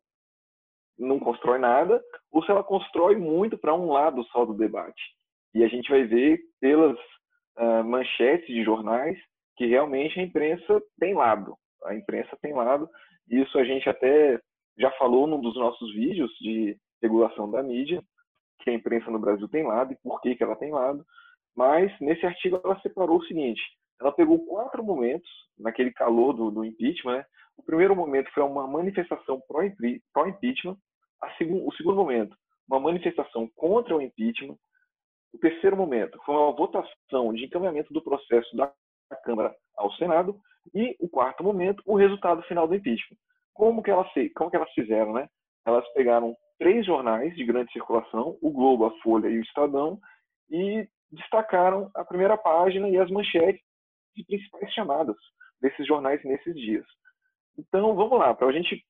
não 0.96 1.18
constrói 1.18 1.58
nada, 1.58 2.02
ou 2.32 2.42
se 2.42 2.50
ela 2.50 2.64
constrói 2.64 3.16
muito 3.16 3.58
para 3.58 3.74
um 3.74 3.90
lado 3.90 4.24
só 4.26 4.44
do 4.44 4.54
debate. 4.54 5.02
E 5.52 5.64
a 5.64 5.68
gente 5.68 5.90
vai 5.90 6.04
ver 6.04 6.40
pelas 6.60 6.96
uh, 7.58 7.84
manchetes 7.84 8.46
de 8.46 8.64
jornais 8.64 9.18
que 9.56 9.66
realmente 9.66 10.18
a 10.18 10.22
imprensa 10.22 10.82
tem 10.98 11.14
lado. 11.14 11.56
A 11.84 11.94
imprensa 11.94 12.36
tem 12.40 12.54
lado. 12.54 12.88
Isso 13.28 13.58
a 13.58 13.64
gente 13.64 13.88
até 13.88 14.40
já 14.78 14.90
falou 14.92 15.26
num 15.26 15.40
dos 15.40 15.56
nossos 15.56 15.92
vídeos 15.92 16.30
de 16.40 16.76
regulação 17.02 17.50
da 17.50 17.62
mídia, 17.62 18.02
que 18.60 18.70
a 18.70 18.74
imprensa 18.74 19.10
no 19.10 19.18
Brasil 19.18 19.48
tem 19.48 19.66
lado 19.66 19.92
e 19.92 19.98
por 20.02 20.20
que, 20.20 20.34
que 20.34 20.42
ela 20.42 20.56
tem 20.56 20.70
lado. 20.70 21.04
Mas 21.54 21.92
nesse 22.00 22.24
artigo 22.24 22.60
ela 22.62 22.78
separou 22.80 23.18
o 23.18 23.24
seguinte: 23.24 23.60
ela 24.00 24.12
pegou 24.12 24.44
quatro 24.46 24.84
momentos, 24.84 25.28
naquele 25.58 25.90
calor 25.90 26.32
do, 26.32 26.50
do 26.50 26.64
impeachment, 26.64 27.18
né? 27.18 27.24
O 27.58 27.62
primeiro 27.62 27.96
momento 27.96 28.30
foi 28.32 28.42
uma 28.42 28.66
manifestação 28.66 29.40
pró-impeachment. 29.48 30.76
o 31.40 31.72
segundo 31.72 31.96
momento, 31.96 32.36
uma 32.68 32.80
manifestação 32.80 33.48
contra 33.56 33.96
o 33.96 34.02
impeachment. 34.02 34.56
O 35.32 35.38
terceiro 35.38 35.76
momento 35.76 36.18
foi 36.24 36.34
uma 36.34 36.52
votação 36.52 37.32
de 37.34 37.44
encaminhamento 37.44 37.92
do 37.92 38.02
processo 38.02 38.54
da 38.56 38.72
Câmara 39.24 39.54
ao 39.76 39.92
Senado. 39.94 40.38
E 40.74 40.96
o 41.00 41.08
quarto 41.08 41.44
momento, 41.44 41.82
o 41.86 41.96
resultado 41.96 42.42
final 42.42 42.66
do 42.66 42.74
impeachment. 42.74 43.16
Como 43.54 43.82
que 43.82 43.90
elas, 43.90 44.08
como 44.34 44.50
que 44.50 44.56
elas 44.56 44.70
fizeram, 44.72 45.12
né? 45.12 45.28
Elas 45.64 45.86
pegaram 45.92 46.36
três 46.58 46.84
jornais 46.84 47.34
de 47.34 47.44
grande 47.44 47.72
circulação, 47.72 48.36
o 48.40 48.50
Globo, 48.50 48.86
a 48.86 48.98
Folha 48.98 49.28
e 49.28 49.38
o 49.38 49.42
Estadão, 49.42 49.98
e 50.50 50.88
destacaram 51.10 51.90
a 51.94 52.04
primeira 52.04 52.36
página 52.36 52.88
e 52.88 52.98
as 52.98 53.10
manchetes 53.10 53.62
de 54.14 54.24
principais 54.24 54.72
chamadas 54.72 55.16
desses 55.60 55.86
jornais 55.86 56.22
nesses 56.24 56.54
dias. 56.54 56.86
Então, 57.58 57.94
vamos 57.94 58.18
lá, 58.18 58.34
para 58.34 58.48
a 58.48 58.52
gente 58.52 58.84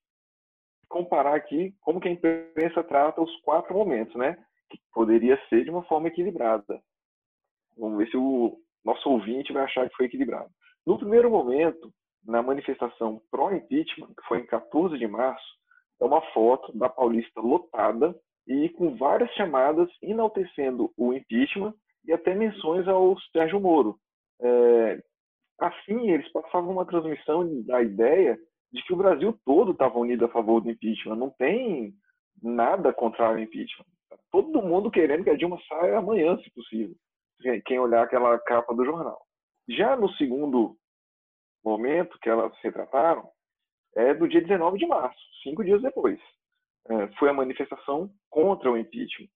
comparar 0.88 1.34
aqui 1.34 1.74
como 1.80 2.00
que 2.00 2.08
a 2.08 2.12
imprensa 2.12 2.82
trata 2.82 3.20
os 3.20 3.40
quatro 3.40 3.74
momentos, 3.74 4.14
né? 4.16 4.36
Que 4.70 4.78
poderia 4.92 5.40
ser 5.48 5.64
de 5.64 5.70
uma 5.70 5.84
forma 5.84 6.08
equilibrada. 6.08 6.80
Vamos 7.76 7.98
ver 7.98 8.08
se 8.08 8.16
o 8.16 8.58
nosso 8.84 9.08
ouvinte 9.10 9.52
vai 9.52 9.64
achar 9.64 9.88
que 9.88 9.96
foi 9.96 10.06
equilibrado. 10.06 10.50
No 10.86 10.98
primeiro 10.98 11.30
momento, 11.30 11.92
na 12.24 12.42
manifestação 12.42 13.20
pró-impeachment, 13.30 14.08
que 14.08 14.26
foi 14.26 14.40
em 14.40 14.46
14 14.46 14.98
de 14.98 15.06
março, 15.06 15.46
é 16.00 16.04
uma 16.04 16.22
foto 16.32 16.76
da 16.76 16.88
Paulista 16.88 17.40
lotada 17.40 18.14
e 18.46 18.68
com 18.70 18.96
várias 18.96 19.30
chamadas 19.32 19.88
enaltecendo 20.02 20.92
o 20.96 21.12
impeachment 21.12 21.74
e 22.04 22.12
até 22.12 22.34
menções 22.34 22.86
ao 22.86 23.18
Sérgio 23.32 23.60
Moro. 23.60 23.98
É, 24.40 25.02
assim, 25.58 26.10
eles 26.10 26.30
passavam 26.32 26.72
uma 26.72 26.86
transmissão 26.86 27.62
da 27.64 27.82
ideia 27.82 28.38
de 28.76 28.84
que 28.84 28.92
o 28.92 28.96
Brasil 28.96 29.36
todo 29.44 29.72
estava 29.72 29.98
unido 29.98 30.26
a 30.26 30.28
favor 30.28 30.60
do 30.60 30.70
impeachment. 30.70 31.16
Não 31.16 31.30
tem 31.30 31.94
nada 32.42 32.92
contra 32.92 33.32
o 33.32 33.38
impeachment. 33.38 33.86
Todo 34.30 34.62
mundo 34.62 34.90
querendo 34.90 35.24
que 35.24 35.30
a 35.30 35.36
Dilma 35.36 35.58
saia 35.66 35.98
amanhã, 35.98 36.36
se 36.38 36.50
possível. 36.50 36.94
Quem 37.64 37.78
olhar 37.78 38.02
aquela 38.02 38.38
capa 38.40 38.74
do 38.74 38.84
jornal. 38.84 39.20
Já 39.68 39.96
no 39.96 40.10
segundo 40.12 40.76
momento 41.64 42.18
que 42.20 42.28
elas 42.28 42.54
se 42.60 42.70
trataram, 42.70 43.28
é 43.94 44.14
do 44.14 44.28
dia 44.28 44.42
19 44.42 44.78
de 44.78 44.86
março, 44.86 45.18
cinco 45.42 45.64
dias 45.64 45.80
depois. 45.80 46.20
É, 46.88 47.08
foi 47.18 47.30
a 47.30 47.32
manifestação 47.32 48.10
contra 48.30 48.70
o 48.70 48.76
impeachment. 48.76 49.28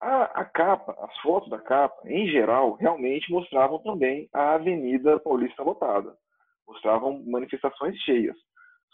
A, 0.00 0.24
a, 0.40 0.44
capa, 0.44 0.94
as 1.00 1.16
fotos 1.18 1.48
da 1.48 1.58
capa, 1.58 1.96
em 2.06 2.26
geral, 2.28 2.74
realmente 2.74 3.30
mostravam 3.30 3.78
também 3.78 4.28
a 4.34 4.54
Avenida 4.54 5.18
Paulista 5.20 5.62
lotada. 5.62 6.14
Mostravam 6.66 7.22
manifestações 7.24 7.96
cheias. 8.00 8.36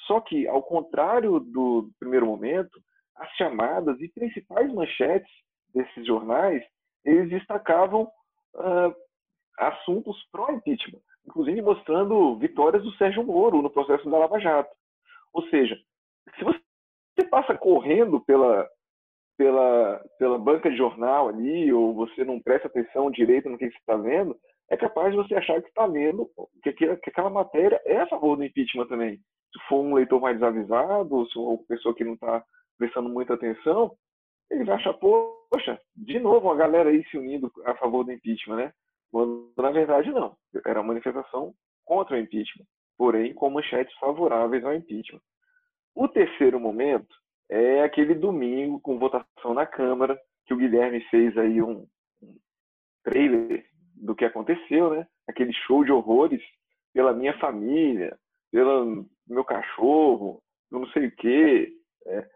Só 0.07 0.21
que, 0.21 0.47
ao 0.49 0.63
contrário 0.63 1.41
do 1.41 1.91
primeiro 1.99 2.27
momento, 2.27 2.81
as 3.17 3.31
chamadas 3.37 4.01
e 4.01 4.09
principais 4.09 4.73
manchetes 4.73 5.31
desses 5.75 6.07
jornais, 6.07 6.63
eles 7.05 7.29
destacavam 7.29 8.11
uh, 8.55 8.95
assuntos 9.59 10.17
pró-impeachment, 10.33 11.01
inclusive 11.27 11.63
mostrando 11.63 12.37
vitórias 12.39 12.83
do 12.83 12.93
Sérgio 12.93 13.25
Moro 13.25 13.63
no 13.63 13.71
processo 13.71 14.09
da 14.11 14.19
Lava 14.19 14.41
Jato. 14.41 14.75
Ou 15.33 15.43
seja, 15.49 15.77
se 16.37 16.45
você 16.45 16.61
passa 17.31 17.57
correndo 17.57 18.21
pela, 18.21 18.69
pela, 19.37 20.05
pela 20.19 20.39
banca 20.39 20.71
de 20.71 20.77
jornal 20.77 21.29
ali, 21.29 21.73
ou 21.73 21.95
você 21.95 22.25
não 22.25 22.41
presta 22.41 22.69
atenção 22.69 23.11
direito 23.11 23.49
no 23.49 23.59
que 23.59 23.71
você 23.71 23.79
está 23.79 23.97
vendo, 23.97 24.37
é 24.71 24.77
capaz 24.77 25.11
de 25.11 25.17
você 25.17 25.35
achar 25.35 25.61
que 25.61 25.69
está 25.69 25.85
lendo 25.85 26.29
que, 26.63 26.73
que, 26.73 26.97
que, 26.97 27.11
aquela 27.11 27.31
matéria 27.31 27.81
é 27.85 27.99
a 28.01 28.07
favor 28.07 28.37
do 28.37 28.45
impeachment 28.45 28.87
também. 28.87 29.19
Se 29.53 29.69
for 29.69 29.81
um 29.81 29.95
leitor 29.95 30.21
mais 30.21 30.43
avisado, 30.43 31.15
ou 31.15 31.27
se 31.27 31.35
for 31.35 31.55
uma 31.55 31.65
pessoa 31.65 31.95
que 31.95 32.05
não 32.05 32.15
está 32.15 32.45
prestando 32.79 33.09
muita 33.09 33.35
atenção, 33.35 33.97
ele 34.51 34.65
vai 34.65 34.77
achar, 34.77 34.95
poxa, 34.95 35.81
de 35.97 36.19
novo 36.19 36.49
uma 36.49 36.57
galera 36.57 36.91
aí 36.91 37.05
se 37.09 37.19
unindo 37.19 37.53
a 37.65 37.75
favor 37.75 38.05
do 38.05 38.13
impeachment, 38.13 38.57
né? 38.57 38.73
Quando, 39.11 39.53
na 39.57 39.71
verdade, 39.71 40.11
não. 40.11 40.37
Era 40.65 40.81
uma 40.81 40.89
manifestação 40.89 41.53
contra 41.85 42.17
o 42.17 42.19
impeachment, 42.19 42.67
porém 42.97 43.35
com 43.35 43.51
manchetes 43.51 43.95
favoráveis 43.99 44.65
ao 44.65 44.75
impeachment. 44.75 45.21
O 45.95 46.09
terceiro 46.09 46.61
momento 46.61 47.15
é 47.49 47.83
aquele 47.83 48.15
domingo 48.15 48.81
com 48.81 48.99
votação 48.99 49.55
na 49.55 49.67
Câmara, 49.67 50.19
que 50.47 50.55
o 50.55 50.57
Guilherme 50.57 51.01
fez 51.11 51.37
aí 51.37 51.61
um, 51.61 51.87
trailer 53.03 53.65
do 53.95 54.15
que 54.15 54.25
aconteceu, 54.25 54.91
né? 54.91 55.07
Aquele 55.29 55.53
show 55.53 55.85
de 55.85 55.93
horrores 55.93 56.43
pela 56.93 57.13
minha 57.13 57.37
família, 57.39 58.17
pelo 58.51 59.07
meu 59.35 59.45
cachorro, 59.45 60.43
não 60.71 60.87
sei 60.89 61.07
o 61.07 61.17
quê. 61.17 61.73
É, 62.07 62.27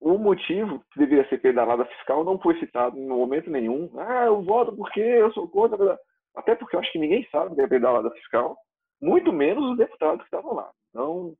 o 0.00 0.18
motivo 0.18 0.82
que 0.92 0.98
deveria 0.98 1.28
ser 1.28 1.38
pedalada 1.38 1.84
fiscal 1.84 2.24
não 2.24 2.38
foi 2.38 2.58
citado 2.58 2.98
em 2.98 3.06
momento 3.06 3.50
nenhum. 3.50 3.90
Ah, 3.98 4.26
eu 4.26 4.42
voto 4.42 4.74
porque 4.74 5.00
eu 5.00 5.32
sou 5.32 5.48
contra. 5.48 5.98
Até 6.34 6.54
porque 6.54 6.74
eu 6.74 6.80
acho 6.80 6.90
que 6.92 6.98
ninguém 6.98 7.26
sabe 7.30 7.54
que 7.54 7.60
é 7.60 7.68
pedalada 7.68 8.10
fiscal, 8.12 8.56
muito 9.00 9.32
menos 9.32 9.70
os 9.70 9.76
deputados 9.76 10.20
que 10.20 10.26
estavam 10.26 10.54
lá. 10.54 10.70
Então, 10.88 11.34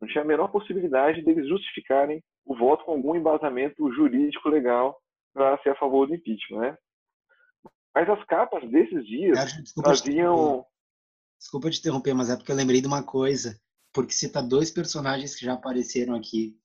não 0.00 0.08
tinha 0.08 0.22
a 0.22 0.26
menor 0.26 0.48
possibilidade 0.48 1.22
deles 1.22 1.48
justificarem 1.48 2.22
o 2.46 2.56
voto 2.56 2.84
com 2.84 2.92
algum 2.92 3.14
embasamento 3.14 3.92
jurídico 3.92 4.48
legal 4.48 4.98
para 5.34 5.58
ser 5.58 5.70
a 5.70 5.76
favor 5.76 6.06
do 6.06 6.14
impeachment, 6.14 6.60
né? 6.60 6.78
Mas 7.94 8.08
as 8.08 8.24
capas 8.24 8.68
desses 8.70 9.06
dias. 9.06 9.38
Te 9.52 9.62
desculpa 11.38 11.70
te 11.70 11.78
interromper, 11.78 12.14
mas 12.14 12.30
é 12.30 12.36
porque 12.36 12.50
eu 12.50 12.56
lembrei 12.56 12.80
de 12.80 12.86
uma 12.86 13.02
coisa. 13.02 13.58
Porque 13.92 14.12
cita 14.12 14.42
dois 14.42 14.70
personagens 14.70 15.34
que 15.34 15.44
já 15.44 15.54
apareceram 15.54 16.14
aqui. 16.14 16.58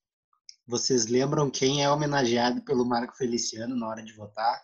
Vocês 0.65 1.07
lembram 1.07 1.49
quem 1.49 1.83
é 1.83 1.89
homenageado 1.89 2.63
pelo 2.63 2.85
Marco 2.85 3.15
Feliciano 3.15 3.75
na 3.75 3.87
hora 3.87 4.03
de 4.03 4.13
votar? 4.13 4.61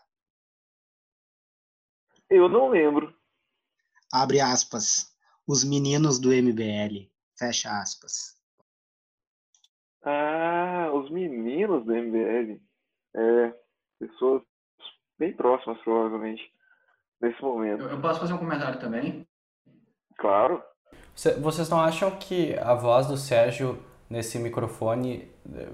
Eu 2.29 2.47
não 2.47 2.69
lembro. 2.69 3.13
Abre 4.11 4.39
aspas. 4.39 5.13
Os 5.47 5.63
meninos 5.63 6.19
do 6.19 6.29
MBL. 6.29 7.11
Fecha 7.37 7.69
aspas. 7.81 8.39
Ah, 10.03 10.91
os 10.93 11.09
meninos 11.09 11.85
do 11.85 11.93
MBL. 11.93 12.61
É, 13.15 13.53
pessoas 13.99 14.43
bem 15.17 15.35
próximas, 15.35 15.81
provavelmente, 15.81 16.41
nesse 17.19 17.41
momento. 17.41 17.81
Eu, 17.81 17.89
eu 17.89 18.01
posso 18.01 18.19
fazer 18.19 18.33
um 18.33 18.37
comentário 18.37 18.79
também? 18.79 19.27
Claro. 20.17 20.63
Vocês 21.41 21.69
não 21.69 21.79
acham 21.79 22.11
que 22.11 22.57
a 22.59 22.73
voz 22.73 23.07
do 23.07 23.17
Sérgio 23.17 23.83
nesse 24.09 24.39
microfone 24.39 25.29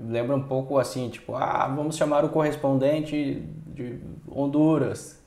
lembra 0.07 0.35
um 0.35 0.47
pouco 0.47 0.77
assim, 0.77 1.09
tipo, 1.09 1.35
ah, 1.35 1.67
vamos 1.67 1.95
chamar 1.95 2.25
o 2.25 2.29
correspondente 2.29 3.41
de 3.67 3.99
Honduras? 4.27 5.23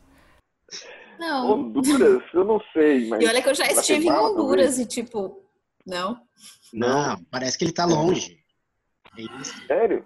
Não. 1.19 1.53
Honduras? 1.53 2.23
Eu 2.33 2.45
não 2.45 2.61
sei, 2.73 3.09
mas... 3.09 3.23
E 3.23 3.27
olha 3.27 3.43
que 3.43 3.49
eu 3.49 3.55
já 3.55 3.67
estive 3.67 4.07
em 4.07 4.13
Honduras 4.13 4.79
e 4.79 4.87
tipo, 4.87 5.43
não. 5.87 6.21
Não, 6.73 7.23
parece 7.31 7.57
que 7.57 7.65
ele 7.65 7.73
tá 7.73 7.85
longe. 7.85 8.39
É 9.17 9.45
Sério? 9.67 10.05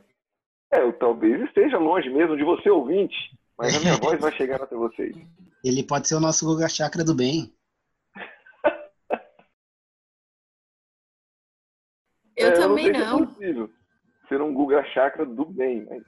É, 0.73 0.83
eu 0.83 0.93
talvez 0.95 1.43
esteja 1.43 1.79
longe 1.79 2.09
mesmo 2.09 2.37
de 2.37 2.45
você, 2.45 2.71
ouvinte, 2.71 3.15
mas 3.59 3.77
a 3.77 3.81
minha 3.81 3.97
voz 4.01 4.19
vai 4.21 4.33
chegar 4.33 4.63
até 4.63 4.75
vocês. 4.75 5.15
Ele 5.65 5.83
pode 5.83 6.09
ser 6.09 6.15
o 6.15 6.21
nosso 6.21 6.47
Guga 6.47 6.69
Chakra 6.69 7.05
do 7.05 7.15
bem. 7.15 7.53
Eu 12.43 12.49
é, 12.49 12.53
também 12.53 12.87
eu 12.87 12.93
não. 12.93 13.21
não. 13.21 13.37
É 13.41 13.69
ser 14.29 14.41
um 14.41 14.55
Guga 14.55 14.85
Chakra 14.93 15.27
do 15.27 15.45
bem, 15.45 15.85
mas 15.89 16.03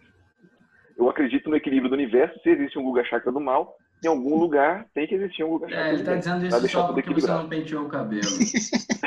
eu 0.97 1.09
acredito 1.09 1.51
no 1.51 1.57
equilíbrio 1.57 1.91
do 1.91 1.95
universo. 1.95 2.39
Se 2.41 2.51
existe 2.51 2.79
um 2.79 2.85
Guga 2.85 3.05
Chakra 3.05 3.31
do 3.31 3.41
mal, 3.41 3.77
em 4.03 4.09
algum 4.09 4.37
lugar 4.37 4.89
tem 4.95 5.07
que 5.07 5.15
existir 5.15 5.45
um 5.45 5.51
Guga 5.51 5.69
Chakra 5.69 5.85
é, 5.85 5.89
ele 5.91 6.01
está 6.01 6.17
dizendo 6.17 6.47
isso 6.47 6.69
só 6.69 6.93
porque 6.93 7.13
você 7.13 7.27
não 7.27 7.49
penteou 7.49 7.85
o 7.85 7.89
cabelo. 7.89 8.23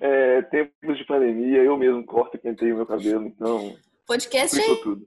é, 0.00 0.42
tempos 0.42 0.98
de 0.98 1.04
pandemia, 1.04 1.62
eu 1.62 1.76
mesmo 1.76 2.04
corto 2.04 2.36
e 2.36 2.40
penteio 2.40 2.74
o 2.74 2.78
meu 2.78 2.86
cabelo, 2.86 3.26
então. 3.26 3.76
Podcast 4.06 4.60
aí. 4.60 4.80
tudo. 4.82 5.06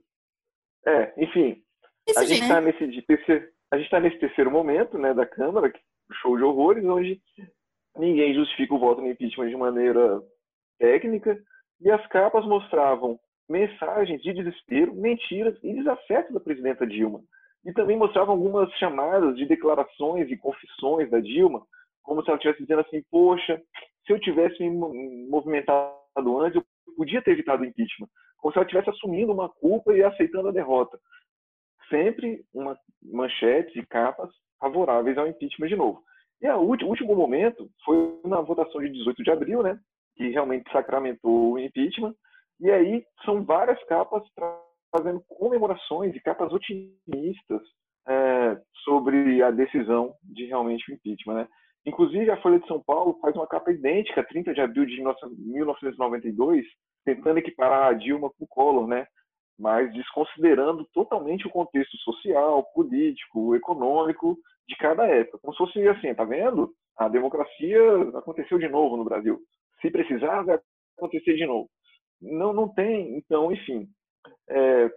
É, 0.86 1.12
enfim. 1.22 1.62
Esse 2.06 2.18
a 2.18 2.24
gente 2.24 2.42
está 2.42 2.60
né? 2.60 2.72
nesse, 2.72 3.02
terceiro, 3.02 3.48
a 3.70 3.78
gente 3.78 3.90
tá 3.90 4.00
nesse 4.00 4.18
terceiro 4.18 4.50
momento 4.50 4.98
né, 4.98 5.12
da 5.12 5.26
Câmara, 5.26 5.72
show 6.22 6.36
de 6.36 6.42
horrores, 6.42 6.84
onde 6.84 7.20
ninguém 7.98 8.34
justifica 8.34 8.74
o 8.74 8.78
voto 8.78 9.00
no 9.00 9.10
impeachment 9.10 9.48
de 9.48 9.56
maneira 9.56 10.22
técnica, 10.78 11.38
e 11.80 11.90
as 11.90 12.04
capas 12.08 12.44
mostravam 12.46 13.18
mensagens 13.48 14.20
de 14.22 14.32
desespero, 14.32 14.94
mentiras 14.94 15.56
e 15.62 15.72
desafeto 15.72 16.32
da 16.32 16.40
presidenta 16.40 16.86
Dilma. 16.86 17.20
E 17.64 17.72
também 17.72 17.96
mostravam 17.96 18.34
algumas 18.34 18.70
chamadas 18.74 19.36
de 19.36 19.46
declarações 19.46 20.30
e 20.30 20.36
confissões 20.36 21.10
da 21.10 21.20
Dilma, 21.20 21.62
como 22.02 22.22
se 22.22 22.30
ela 22.30 22.36
estivesse 22.36 22.62
dizendo 22.62 22.80
assim: 22.80 23.02
Poxa, 23.10 23.60
se 24.06 24.12
eu 24.12 24.20
tivesse 24.20 24.58
me 24.62 25.28
movimentado 25.28 26.40
antes, 26.40 26.56
eu 26.56 26.64
podia 26.96 27.22
ter 27.22 27.32
evitado 27.32 27.62
o 27.62 27.66
impeachment. 27.66 28.08
Como 28.38 28.52
se 28.52 28.58
ela 28.58 28.64
estivesse 28.64 28.90
assumindo 28.90 29.32
uma 29.32 29.48
culpa 29.48 29.92
e 29.92 30.02
aceitando 30.02 30.48
a 30.48 30.52
derrota. 30.52 30.98
Sempre 31.90 32.42
uma 32.54 32.76
manchete 33.02 33.78
e 33.78 33.86
capas 33.86 34.30
favoráveis 34.60 35.16
ao 35.18 35.26
impeachment 35.26 35.68
de 35.68 35.76
novo. 35.76 36.02
E 36.40 36.48
o 36.48 36.60
último 36.60 37.16
momento 37.16 37.68
foi 37.84 38.20
na 38.24 38.40
votação 38.40 38.80
de 38.80 38.90
18 38.90 39.22
de 39.22 39.30
abril, 39.30 39.62
né, 39.62 39.78
que 40.16 40.28
realmente 40.28 40.70
sacramentou 40.70 41.52
o 41.52 41.58
impeachment. 41.58 42.14
E 42.60 42.70
aí 42.70 43.04
são 43.24 43.44
várias 43.44 43.82
capas 43.84 44.22
fazendo 44.90 45.22
comemorações 45.28 46.14
e 46.14 46.20
capas 46.20 46.52
otimistas 46.52 47.62
é, 48.08 48.60
sobre 48.84 49.42
a 49.42 49.50
decisão 49.50 50.14
de 50.22 50.46
realmente 50.46 50.90
o 50.90 50.94
impeachment. 50.94 51.34
Né? 51.34 51.48
Inclusive, 51.86 52.30
a 52.30 52.40
Folha 52.40 52.58
de 52.58 52.66
São 52.66 52.82
Paulo 52.82 53.18
faz 53.20 53.34
uma 53.36 53.46
capa 53.46 53.70
idêntica, 53.70 54.24
30 54.24 54.54
de 54.54 54.60
abril 54.60 54.86
de 54.86 54.96
1992, 54.96 56.64
tentando 57.04 57.38
equiparar 57.38 57.90
a 57.90 57.92
Dilma 57.92 58.30
com 58.30 58.44
o 58.44 58.48
Collor, 58.48 58.86
né? 58.86 59.06
mas 59.58 59.92
desconsiderando 59.92 60.86
totalmente 60.94 61.46
o 61.46 61.50
contexto 61.50 61.96
social, 61.98 62.62
político, 62.74 63.56
econômico 63.56 64.38
de 64.68 64.76
cada 64.76 65.06
época. 65.06 65.38
Como 65.38 65.52
se 65.52 65.58
fosse 65.58 65.88
assim, 65.88 66.14
tá 66.14 66.24
vendo? 66.24 66.72
A 66.96 67.08
democracia 67.08 67.80
aconteceu 68.14 68.58
de 68.58 68.68
novo 68.68 68.96
no 68.96 69.04
Brasil. 69.04 69.40
Se 69.80 69.90
precisar, 69.90 70.42
vai 70.42 70.58
acontecer 70.96 71.34
de 71.34 71.46
novo. 71.46 71.68
Não, 72.20 72.52
não 72.52 72.68
tem. 72.68 73.16
Então, 73.16 73.52
enfim, 73.52 73.88
é, 74.50 74.90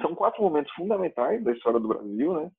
são 0.00 0.14
quatro 0.14 0.42
momentos 0.42 0.72
fundamentais 0.74 1.42
da 1.42 1.52
história 1.52 1.80
do 1.80 1.88
Brasil, 1.88 2.34
né? 2.34 2.50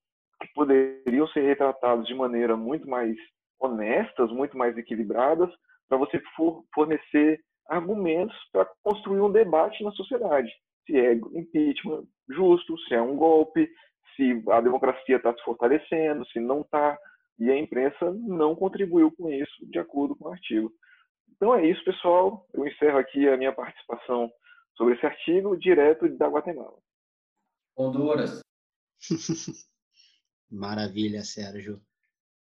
Que 0.41 0.47
poderiam 0.53 1.27
ser 1.29 1.41
retratados 1.41 2.07
de 2.07 2.13
maneira 2.13 2.57
muito 2.57 2.87
mais 2.87 3.15
honestas, 3.59 4.31
muito 4.31 4.57
mais 4.57 4.77
equilibradas, 4.77 5.49
para 5.87 5.97
você 5.97 6.21
fornecer 6.73 7.39
argumentos 7.67 8.35
para 8.51 8.69
construir 8.83 9.19
um 9.19 9.31
debate 9.31 9.83
na 9.83 9.91
sociedade 9.91 10.51
se 10.87 10.97
é 10.97 11.13
impeachment 11.13 12.05
justo, 12.29 12.77
se 12.79 12.95
é 12.95 13.01
um 13.01 13.15
golpe, 13.15 13.69
se 14.17 14.43
a 14.49 14.59
democracia 14.59 15.15
está 15.15 15.33
se 15.33 15.41
fortalecendo, 15.43 16.27
se 16.27 16.39
não 16.39 16.61
está. 16.61 16.99
E 17.39 17.49
a 17.49 17.57
imprensa 17.57 18.11
não 18.11 18.55
contribuiu 18.55 19.11
com 19.11 19.29
isso, 19.31 19.65
de 19.69 19.77
acordo 19.77 20.15
com 20.15 20.27
o 20.27 20.31
artigo. 20.31 20.73
Então 21.35 21.55
é 21.55 21.65
isso, 21.65 21.83
pessoal. 21.85 22.45
Eu 22.53 22.67
encerro 22.67 22.97
aqui 22.97 23.29
a 23.29 23.37
minha 23.37 23.53
participação 23.53 24.29
sobre 24.75 24.95
esse 24.95 25.05
artigo, 25.05 25.55
direto 25.55 26.09
da 26.17 26.27
Guatemala. 26.27 26.77
Honduras. 27.77 28.41
Maravilha, 30.49 31.23
Sérgio. 31.23 31.79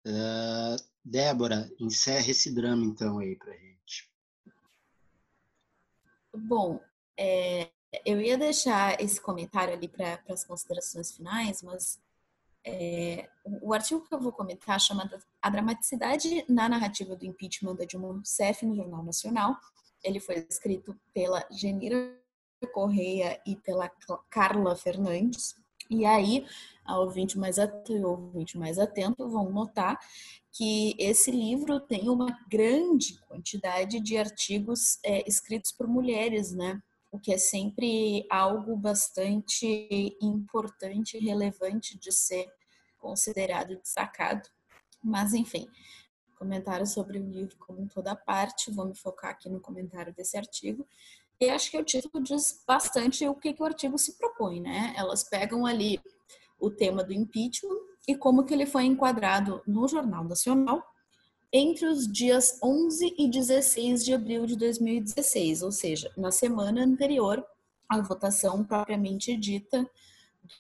Uh, 0.07 0.77
Débora, 1.03 1.71
encerra 1.81 2.31
esse 2.31 2.55
drama 2.55 2.85
então 2.85 3.19
aí 3.19 3.35
pra 3.37 3.53
gente. 3.55 4.11
Bom, 6.35 6.81
é, 7.19 7.71
eu 8.05 8.21
ia 8.21 8.39
deixar 8.39 9.01
esse 9.01 9.21
comentário 9.21 9.75
ali 9.75 9.89
para 9.89 10.21
as 10.29 10.45
considerações 10.45 11.13
finais, 11.13 11.63
mas 11.63 12.01
é, 12.65 13.29
o 13.61 13.75
artigo 13.75 14.07
que 14.07 14.15
eu 14.15 14.21
vou 14.21 14.33
comentar 14.33 14.81
chama 14.81 15.11
A 15.41 15.51
Dramaticidade 15.51 16.45
na 16.49 16.69
Narrativa 16.69 17.17
do 17.17 17.27
Impeachment 17.27 17.75
da 17.75 17.85
Dilma 17.85 18.09
Rousseff 18.09 18.65
no 18.65 18.75
Jornal 18.75 19.03
Nacional. 19.03 19.57
Ele 20.03 20.21
foi 20.21 20.47
escrito 20.49 20.99
pela 21.13 21.47
Genira 21.51 22.19
Correia 22.73 23.41
e 23.47 23.57
pela 23.57 23.91
Carla 24.31 24.77
Fernandes. 24.77 25.57
E 25.91 26.05
aí, 26.05 26.47
a 26.85 26.99
ouvinte 26.99 27.37
mais 27.37 27.59
atento, 27.59 28.09
ouvinte 28.09 28.57
mais 28.57 28.79
atento 28.79 29.29
vão 29.29 29.51
notar 29.51 29.99
que 30.51 30.95
esse 30.99 31.31
livro 31.31 31.81
tem 31.81 32.09
uma 32.09 32.39
grande 32.49 33.19
quantidade 33.23 34.01
de 34.01 34.17
artigos 34.17 34.99
é, 35.05 35.27
escritos 35.29 35.73
por 35.73 35.89
mulheres, 35.89 36.53
né? 36.53 36.81
O 37.13 37.19
que 37.19 37.33
é 37.33 37.39
sempre 37.39 38.27
algo 38.31 38.75
bastante 38.75 40.17
importante 40.21 41.19
e 41.19 41.21
relevante 41.21 41.99
de 41.99 42.11
ser 42.11 42.51
considerado 42.99 43.77
destacado. 43.77 44.49
Mas, 45.05 45.35
enfim, 45.35 45.69
comentário 46.39 46.87
sobre 46.87 47.19
o 47.19 47.31
livro 47.31 47.55
como 47.59 47.87
toda 47.87 48.17
parte, 48.17 48.71
vou 48.71 48.87
me 48.87 48.97
focar 48.97 49.33
aqui 49.33 49.51
no 49.51 49.61
comentário 49.61 50.13
desse 50.15 50.39
artigo. 50.39 50.87
E 51.39 51.51
acho 51.51 51.71
que 51.71 51.79
o 51.79 51.85
título 51.85 52.25
diz 52.25 52.65
bastante 52.67 53.29
o 53.29 53.35
que, 53.35 53.53
que 53.53 53.63
o 53.63 53.67
artigo 53.67 53.99
se 53.99 54.17
propõe, 54.17 54.61
né? 54.61 54.95
Elas 54.97 55.23
pegam 55.23 55.67
ali 55.67 56.01
o 56.59 56.71
tema 56.71 57.05
do 57.05 57.13
impeachment 57.13 57.79
e 58.09 58.17
como 58.17 58.45
que 58.45 58.55
ele 58.55 58.65
foi 58.65 58.85
enquadrado 58.85 59.61
no 59.67 59.87
Jornal 59.87 60.25
Nacional 60.25 60.83
entre 61.53 61.87
os 61.87 62.11
dias 62.11 62.59
11 62.63 63.15
e 63.19 63.29
16 63.29 64.05
de 64.05 64.15
abril 64.15 64.47
de 64.47 64.57
2016, 64.57 65.63
ou 65.63 65.71
seja, 65.71 66.11
na 66.17 66.31
semana 66.31 66.83
anterior 66.83 67.45
à 67.89 68.01
votação 68.01 68.65
propriamente 68.65 69.37
dita 69.37 69.87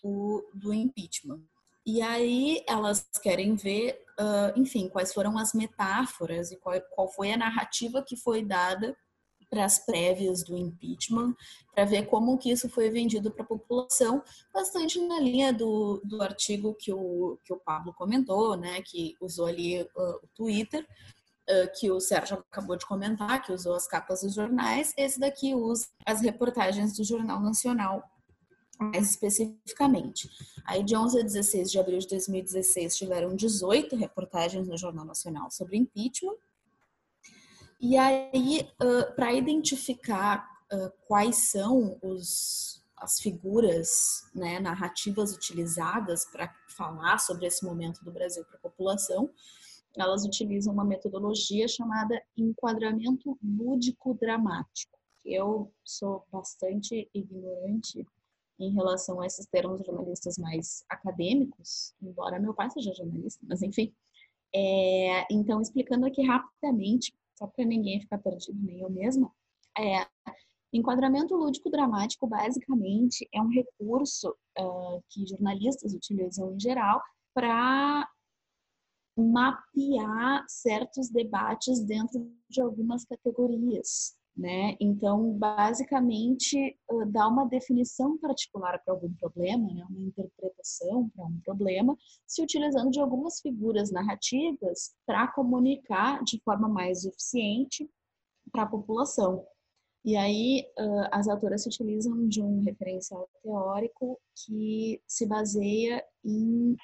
do, 0.02 0.47
do 0.52 0.74
impeachment. 0.74 1.40
E 1.85 2.02
aí 2.02 2.62
elas 2.69 3.09
querem 3.23 3.56
ver, 3.56 4.05
uh, 4.20 4.59
enfim, 4.59 4.89
quais 4.89 5.12
foram 5.12 5.39
as 5.39 5.52
metáforas 5.55 6.52
e 6.52 6.56
qual, 6.56 6.81
qual 6.94 7.09
foi 7.09 7.32
a 7.32 7.36
narrativa 7.36 8.05
que 8.06 8.16
foi 8.16 8.44
dada 8.44 8.97
para 9.53 9.66
as 9.66 9.79
prévias 9.79 10.43
do 10.43 10.57
impeachment, 10.57 11.35
para 11.74 11.85
ver 11.85 12.07
como 12.07 12.39
que 12.39 12.51
isso 12.51 12.70
foi 12.70 12.89
vendido 12.89 13.31
para 13.31 13.43
a 13.43 13.47
população, 13.47 14.23
bastante 14.51 14.99
na 15.07 15.20
linha 15.20 15.53
do, 15.53 16.01
do 16.03 16.23
artigo 16.23 16.74
que 16.74 16.91
o, 16.91 17.39
que 17.45 17.53
o 17.53 17.59
Pablo 17.59 17.93
comentou, 17.93 18.57
né, 18.57 18.81
que 18.81 19.15
usou 19.20 19.45
ali 19.45 19.83
uh, 19.83 20.16
o 20.23 20.29
Twitter, 20.35 20.81
uh, 20.83 21.79
que 21.79 21.91
o 21.91 22.01
Sérgio 22.01 22.43
acabou 22.51 22.77
de 22.77 22.87
comentar, 22.87 23.43
que 23.43 23.53
usou 23.53 23.74
as 23.74 23.87
capas 23.87 24.23
dos 24.23 24.33
jornais, 24.33 24.95
esse 24.97 25.20
daqui 25.20 25.55
usa 25.55 25.87
as 26.07 26.23
reportagens 26.23 26.97
do 26.97 27.05
Jornal 27.05 27.39
Nacional 27.39 28.03
mais 28.81 29.11
especificamente. 29.11 30.29
Aí, 30.66 30.83
de 30.83 30.97
11 30.97 31.20
a 31.20 31.23
16 31.23 31.70
de 31.70 31.79
abril 31.79 31.99
de 31.99 32.09
2016, 32.09 32.97
tiveram 32.97 33.37
18 33.37 33.95
reportagens 33.95 34.66
no 34.66 34.77
Jornal 34.77 35.05
Nacional 35.05 35.51
sobre 35.53 35.77
impeachment, 35.77 36.35
e 37.83 37.97
aí, 37.99 38.69
uh, 38.81 39.13
para 39.17 39.33
identificar 39.33 40.49
uh, 40.73 40.93
quais 41.09 41.51
são 41.51 41.99
os, 42.01 42.81
as 42.97 43.19
figuras 43.19 44.23
né, 44.33 44.61
narrativas 44.61 45.35
utilizadas 45.35 46.25
para 46.27 46.55
falar 46.69 47.19
sobre 47.19 47.47
esse 47.47 47.65
momento 47.65 48.05
do 48.05 48.13
Brasil 48.13 48.45
para 48.45 48.57
a 48.57 48.61
população, 48.61 49.29
elas 49.97 50.25
utilizam 50.25 50.73
uma 50.73 50.85
metodologia 50.85 51.67
chamada 51.67 52.23
enquadramento 52.37 53.37
lúdico-dramático. 53.43 54.97
Eu 55.25 55.73
sou 55.85 56.25
bastante 56.31 57.11
ignorante 57.13 58.07
em 58.61 58.73
relação 58.73 59.21
a 59.21 59.27
esses 59.27 59.45
termos 59.47 59.85
jornalistas 59.85 60.39
mais 60.39 60.85
acadêmicos, 60.89 61.95
embora 62.01 62.39
meu 62.39 62.55
pai 62.55 62.71
seja 62.71 62.95
jornalista, 62.95 63.45
mas 63.49 63.61
enfim. 63.61 63.93
É, 64.55 65.27
então, 65.31 65.61
explicando 65.61 66.07
aqui 66.07 66.23
rapidamente 66.23 67.13
só 67.43 67.48
para 67.48 67.64
ninguém 67.64 68.01
ficar 68.01 68.19
perdido, 68.19 68.59
nem 68.62 68.81
eu 68.81 68.90
mesma, 68.90 69.31
é, 69.77 70.06
enquadramento 70.73 71.35
lúdico 71.35 71.69
dramático 71.70 72.27
basicamente 72.27 73.28
é 73.35 73.43
um 73.43 73.48
recurso 73.48 74.31
uh, 74.59 75.02
que 75.10 75.27
jornalistas 75.27 75.93
utilizam 75.93 76.55
em 76.55 76.60
geral 76.60 77.02
para 77.35 78.09
mapear 79.16 80.44
certos 80.48 81.10
debates 81.10 81.85
dentro 81.85 82.32
de 82.48 82.60
algumas 82.60 83.05
categorias 83.05 84.16
né? 84.37 84.77
Então, 84.81 85.33
basicamente, 85.33 86.79
dá 87.09 87.29
uma 87.29 87.47
definição 87.47 88.17
particular 88.19 88.83
para 88.83 88.95
algum 88.95 89.13
problema, 89.15 89.73
né? 89.73 89.85
uma 89.91 90.01
interpretação 90.01 91.09
para 91.11 91.27
um 91.27 91.41
problema, 91.45 91.97
se 92.27 92.43
utilizando 92.43 92.91
de 92.91 93.01
algumas 93.01 93.41
figuras 93.41 93.91
narrativas 93.91 94.95
para 95.07 95.29
comunicar 95.29 96.25
de 96.25 96.41
forma 96.41 96.69
mais 96.69 97.05
eficiente 97.05 97.89
para 98.51 98.63
a 98.63 98.69
população. 98.69 99.47
E 100.05 100.17
aí, 100.17 100.67
as 101.13 101.29
autoras 101.29 101.63
se 101.63 101.69
utilizam 101.69 102.27
de 102.27 102.43
um 102.43 102.63
referencial 102.63 103.29
teórico 103.43 104.19
que 104.35 105.01
se 105.07 105.27
baseia 105.27 106.05
em 106.25 106.75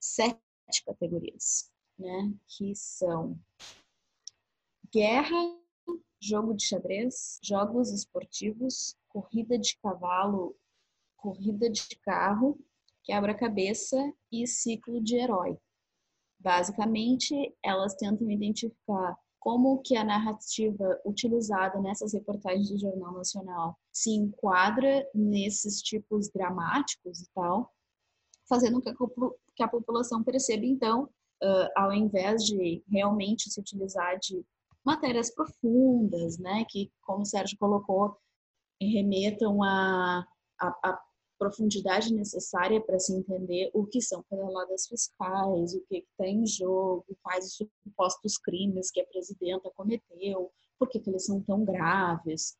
sete 0.00 0.40
categorias, 0.84 1.70
né? 1.98 2.34
Que 2.48 2.74
são 2.74 3.38
guerra, 4.92 5.61
jogo 6.22 6.54
de 6.54 6.64
xadrez, 6.64 7.40
jogos 7.42 7.90
esportivos, 7.90 8.96
corrida 9.08 9.58
de 9.58 9.76
cavalo, 9.82 10.56
corrida 11.16 11.68
de 11.68 11.84
carro, 12.04 12.58
quebra-cabeça 13.02 13.98
e 14.30 14.46
ciclo 14.46 15.02
de 15.02 15.16
herói. 15.16 15.58
Basicamente, 16.38 17.34
elas 17.62 17.94
tentam 17.94 18.30
identificar 18.30 19.16
como 19.40 19.82
que 19.82 19.96
a 19.96 20.04
narrativa 20.04 21.00
utilizada 21.04 21.80
nessas 21.80 22.12
reportagens 22.12 22.70
do 22.70 22.78
Jornal 22.78 23.12
Nacional 23.14 23.76
se 23.92 24.10
enquadra 24.10 25.04
nesses 25.12 25.82
tipos 25.82 26.30
dramáticos 26.30 27.22
e 27.22 27.28
tal, 27.34 27.72
fazendo 28.48 28.80
com 28.80 29.34
que 29.56 29.62
a 29.62 29.68
população 29.68 30.22
perceba, 30.22 30.64
então, 30.64 31.04
uh, 31.42 31.68
ao 31.76 31.92
invés 31.92 32.44
de 32.44 32.84
realmente 32.88 33.50
se 33.50 33.58
utilizar 33.58 34.16
de 34.20 34.44
matérias 34.84 35.30
profundas, 35.30 36.38
né, 36.38 36.64
que, 36.68 36.92
como 37.02 37.22
o 37.22 37.26
Sérgio 37.26 37.56
colocou, 37.58 38.16
remetam 38.80 39.62
a 39.62 40.26
profundidade 41.38 42.14
necessária 42.14 42.80
para 42.80 43.00
se 43.00 43.12
entender 43.12 43.68
o 43.74 43.84
que 43.84 44.00
são 44.00 44.22
pedaladas 44.30 44.86
fiscais, 44.86 45.74
o 45.74 45.80
que 45.88 45.98
está 45.98 46.26
em 46.26 46.46
jogo, 46.46 47.04
quais 47.20 47.46
os 47.46 47.68
supostos 47.82 48.38
crimes 48.38 48.92
que 48.92 49.00
a 49.00 49.06
presidenta 49.06 49.68
cometeu, 49.74 50.52
por 50.82 50.88
que, 50.88 50.98
que 50.98 51.10
eles 51.10 51.24
são 51.24 51.40
tão 51.40 51.64
graves, 51.64 52.56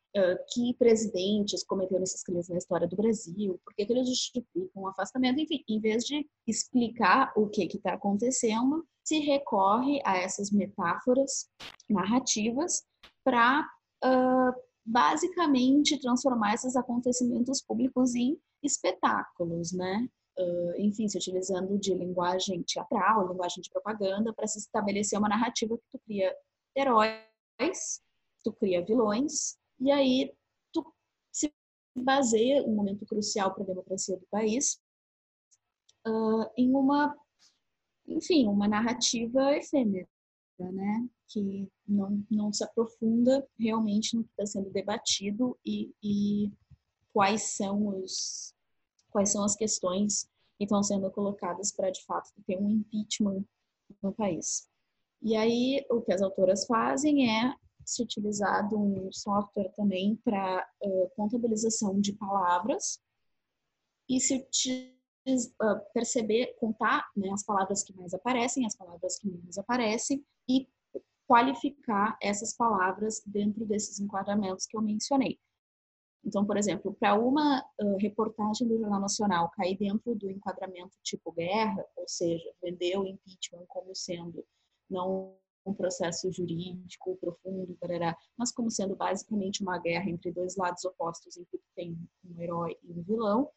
que 0.53 0.73
presidentes 0.75 1.61
cometeram 1.61 2.03
esses 2.03 2.23
crimes 2.23 2.47
na 2.47 2.57
história 2.57 2.87
do 2.87 2.95
Brasil, 2.95 3.59
por 3.65 3.73
que, 3.75 3.85
que 3.85 3.91
eles 3.91 4.07
justificam 4.07 4.83
o 4.83 4.87
afastamento, 4.87 5.41
enfim, 5.41 5.61
em 5.67 5.77
vez 5.77 6.05
de 6.05 6.25
explicar 6.47 7.33
o 7.35 7.49
que 7.49 7.65
está 7.65 7.95
acontecendo, 7.95 8.87
se 9.03 9.19
recorre 9.19 9.99
a 10.05 10.15
essas 10.15 10.51
metáforas 10.51 11.49
narrativas 11.89 12.85
para 13.25 13.67
uh, 14.05 14.53
basicamente 14.85 15.99
transformar 15.99 16.53
esses 16.53 16.77
acontecimentos 16.77 17.61
públicos 17.61 18.15
em 18.15 18.39
espetáculos, 18.63 19.73
né? 19.73 20.07
Uh, 20.39 20.79
enfim, 20.79 21.09
se 21.09 21.17
utilizando 21.17 21.77
de 21.77 21.93
linguagem 21.93 22.63
teatral, 22.63 23.27
linguagem 23.27 23.61
de 23.61 23.69
propaganda, 23.69 24.31
para 24.33 24.47
se 24.47 24.59
estabelecer 24.59 25.19
uma 25.19 25.27
narrativa 25.27 25.77
que 25.77 25.83
tu 25.91 25.99
cria 26.05 26.33
heróis, 26.73 27.21
tu 28.43 28.51
cria 28.53 28.85
vilões, 28.85 29.57
e 29.79 29.91
aí 29.91 30.33
tu 30.71 30.85
se 31.31 31.53
baseia, 31.95 32.63
um 32.63 32.75
momento 32.75 33.05
crucial 33.05 33.53
para 33.53 33.63
a 33.63 33.67
democracia 33.67 34.17
do 34.17 34.25
país, 34.27 34.79
uh, 36.05 36.49
em 36.57 36.73
uma, 36.75 37.15
enfim, 38.07 38.47
uma 38.47 38.67
narrativa 38.67 39.55
efêmera, 39.55 40.07
né? 40.59 41.07
Que 41.27 41.67
não, 41.87 42.23
não 42.29 42.53
se 42.53 42.63
aprofunda 42.63 43.47
realmente 43.57 44.15
no 44.15 44.23
que 44.23 44.31
está 44.31 44.45
sendo 44.45 44.69
debatido 44.69 45.57
e, 45.65 45.93
e 46.01 46.51
quais 47.11 47.55
são 47.55 47.87
os 47.87 48.53
quais 49.09 49.31
são 49.31 49.43
as 49.43 49.55
questões 49.55 50.27
que 50.57 50.63
estão 50.63 50.81
sendo 50.81 51.09
colocadas 51.11 51.71
para 51.71 51.91
de 51.91 52.03
fato 52.03 52.31
ter 52.47 52.57
um 52.57 52.69
impeachment 52.69 53.45
no 54.01 54.11
país. 54.11 54.67
E 55.21 55.35
aí 55.35 55.85
o 55.89 56.01
que 56.01 56.11
as 56.11 56.21
autoras 56.21 56.65
fazem 56.65 57.29
é 57.29 57.55
se 57.85 58.03
utilizar 58.03 58.67
de 58.67 58.75
um 58.75 59.11
software 59.11 59.71
também 59.75 60.15
para 60.23 60.67
uh, 60.81 61.09
contabilização 61.15 61.99
de 61.99 62.13
palavras 62.13 63.01
e 64.09 64.19
se 64.19 64.45
uh, 65.27 65.93
perceber, 65.93 66.55
contar 66.59 67.09
né, 67.15 67.29
as 67.31 67.43
palavras 67.43 67.83
que 67.83 67.95
mais 67.95 68.13
aparecem, 68.13 68.65
as 68.65 68.75
palavras 68.75 69.17
que 69.17 69.27
menos 69.27 69.57
aparecem 69.57 70.25
e 70.47 70.67
qualificar 71.27 72.17
essas 72.21 72.55
palavras 72.55 73.21
dentro 73.25 73.65
desses 73.65 73.99
enquadramentos 73.99 74.65
que 74.65 74.75
eu 74.75 74.81
mencionei. 74.81 75.39
Então, 76.25 76.45
por 76.45 76.55
exemplo, 76.55 76.93
para 76.93 77.15
uma 77.15 77.65
uh, 77.81 77.97
reportagem 77.97 78.67
do 78.67 78.77
Jornal 78.77 79.01
Nacional 79.01 79.51
cair 79.51 79.77
dentro 79.77 80.15
do 80.15 80.29
enquadramento 80.29 80.97
tipo 81.03 81.31
guerra, 81.33 81.85
ou 81.97 82.07
seja, 82.07 82.49
vender 82.61 82.97
o 82.97 83.05
impeachment 83.05 83.65
como 83.67 83.93
sendo 83.93 84.45
não 84.89 85.35
um 85.65 85.73
processo 85.73 86.31
jurídico 86.31 87.15
profundo, 87.17 87.77
barará, 87.81 88.17
mas 88.37 88.51
como 88.51 88.69
sendo 88.69 88.95
basicamente 88.95 89.61
uma 89.61 89.77
guerra 89.77 90.09
entre 90.09 90.31
dois 90.31 90.55
lados 90.55 90.83
opostos 90.85 91.37
em 91.37 91.45
que 91.45 91.59
tem 91.75 91.97
um 92.25 92.41
herói 92.41 92.77
e 92.83 92.91
um 92.91 93.01
vilão, 93.01 93.49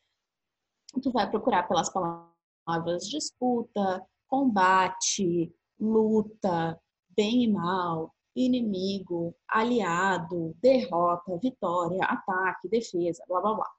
tu 1.03 1.11
vai 1.11 1.28
procurar 1.28 1.65
pelas 1.65 1.91
palavras 1.91 3.09
disputa, 3.09 4.05
combate, 4.28 5.53
luta, 5.78 6.81
bem 7.11 7.45
e 7.45 7.53
mal, 7.53 8.15
inimigo, 8.35 9.35
aliado, 9.49 10.55
derrota, 10.61 11.39
vitória, 11.39 12.05
ataque, 12.05 12.69
defesa, 12.69 13.24
blá 13.27 13.41
blá 13.41 13.55
blá. 13.55 13.70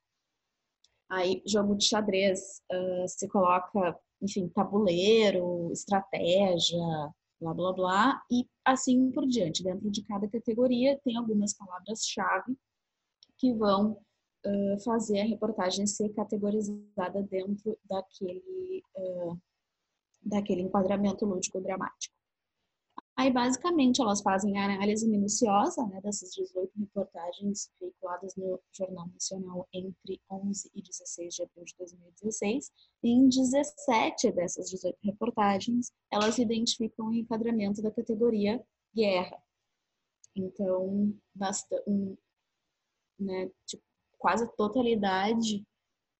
Aí, 1.09 1.41
jogo 1.45 1.75
de 1.75 1.85
xadrez, 1.85 2.61
uh, 2.71 3.07
se 3.07 3.27
coloca, 3.29 3.97
enfim, 4.21 4.49
tabuleiro, 4.49 5.71
estratégia, 5.71 7.13
blá 7.39 7.53
blá 7.53 7.73
blá, 7.73 8.21
e 8.31 8.47
assim 8.65 9.11
por 9.11 9.25
diante. 9.27 9.63
Dentro 9.63 9.89
de 9.89 10.03
cada 10.03 10.27
categoria 10.27 10.99
tem 11.03 11.15
algumas 11.15 11.53
palavras-chave 11.53 12.57
que 13.37 13.53
vão 13.53 13.99
uh, 14.45 14.79
fazer 14.83 15.21
a 15.21 15.25
reportagem 15.25 15.85
ser 15.85 16.09
categorizada 16.09 17.21
dentro 17.23 17.77
daquele, 17.85 18.83
uh, 18.95 19.39
daquele 20.21 20.61
enquadramento 20.61 21.25
lúdico-dramático. 21.25 22.16
Aí, 23.19 23.33
basicamente, 23.33 23.99
elas 23.99 24.21
fazem 24.21 24.59
a 24.59 24.65
análise 24.65 25.07
minuciosa 25.07 25.83
né, 25.87 25.99
dessas 26.01 26.35
18 26.35 26.71
reportagens 26.77 27.67
veiculadas 27.81 28.35
no 28.35 28.61
Jornal 28.71 29.07
Nacional 29.07 29.67
entre 29.73 30.21
11 30.29 30.69
e 30.75 30.81
16 30.83 31.33
de 31.33 31.41
abril 31.41 31.65
de 31.65 31.75
2016. 31.79 32.71
E 33.01 33.09
em 33.09 33.27
17 33.27 34.31
dessas 34.33 34.69
18 34.69 34.99
reportagens, 35.03 35.91
elas 36.11 36.37
identificam 36.37 37.07
o 37.07 37.13
enquadramento 37.13 37.81
da 37.81 37.89
categoria 37.89 38.63
guerra. 38.95 39.41
Então, 40.35 41.17
um, 41.87 42.17
né, 43.19 43.49
tipo, 43.65 43.83
quase 44.19 44.43
a 44.43 44.47
totalidade 44.47 45.65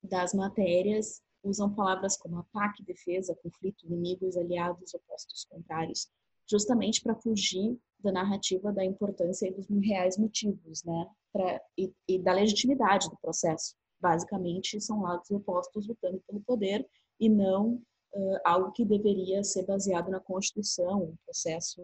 das 0.01 0.33
matérias 0.33 1.21
usam 1.43 1.71
palavras 1.75 2.17
como 2.17 2.39
ataque, 2.39 2.83
defesa, 2.83 3.37
conflito, 3.43 3.85
inimigos, 3.85 4.35
aliados, 4.35 4.95
opostos, 4.95 5.45
contrários 5.45 6.09
justamente 6.49 7.01
para 7.01 7.15
fugir 7.15 7.77
da 7.99 8.11
narrativa 8.11 8.71
da 8.71 8.85
importância 8.85 9.47
e 9.47 9.53
dos 9.53 9.67
reais 9.83 10.17
motivos, 10.17 10.83
né? 10.83 11.09
Pra, 11.33 11.61
e, 11.77 11.91
e 12.07 12.19
da 12.19 12.33
legitimidade 12.33 13.09
do 13.09 13.17
processo. 13.17 13.75
Basicamente, 13.99 14.79
são 14.79 15.01
lados 15.01 15.29
opostos 15.31 15.87
lutando 15.87 16.21
pelo 16.27 16.41
poder 16.41 16.87
e 17.19 17.27
não 17.27 17.81
uh, 18.13 18.37
algo 18.45 18.71
que 18.71 18.85
deveria 18.85 19.43
ser 19.43 19.65
baseado 19.65 20.09
na 20.09 20.19
Constituição, 20.19 21.03
um 21.03 21.15
processo 21.25 21.81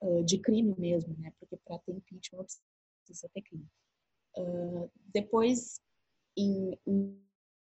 uh, 0.00 0.24
de 0.24 0.38
crime 0.38 0.74
mesmo, 0.76 1.16
né? 1.18 1.32
Porque 1.38 1.56
para 1.64 1.78
ter 1.78 1.92
impeachment 1.92 2.46
precisa 3.04 3.28
ter 3.32 3.42
crime. 3.42 3.66
Uh, 4.36 4.90
depois, 5.12 5.80
em, 6.36 6.78
em, 6.86 7.16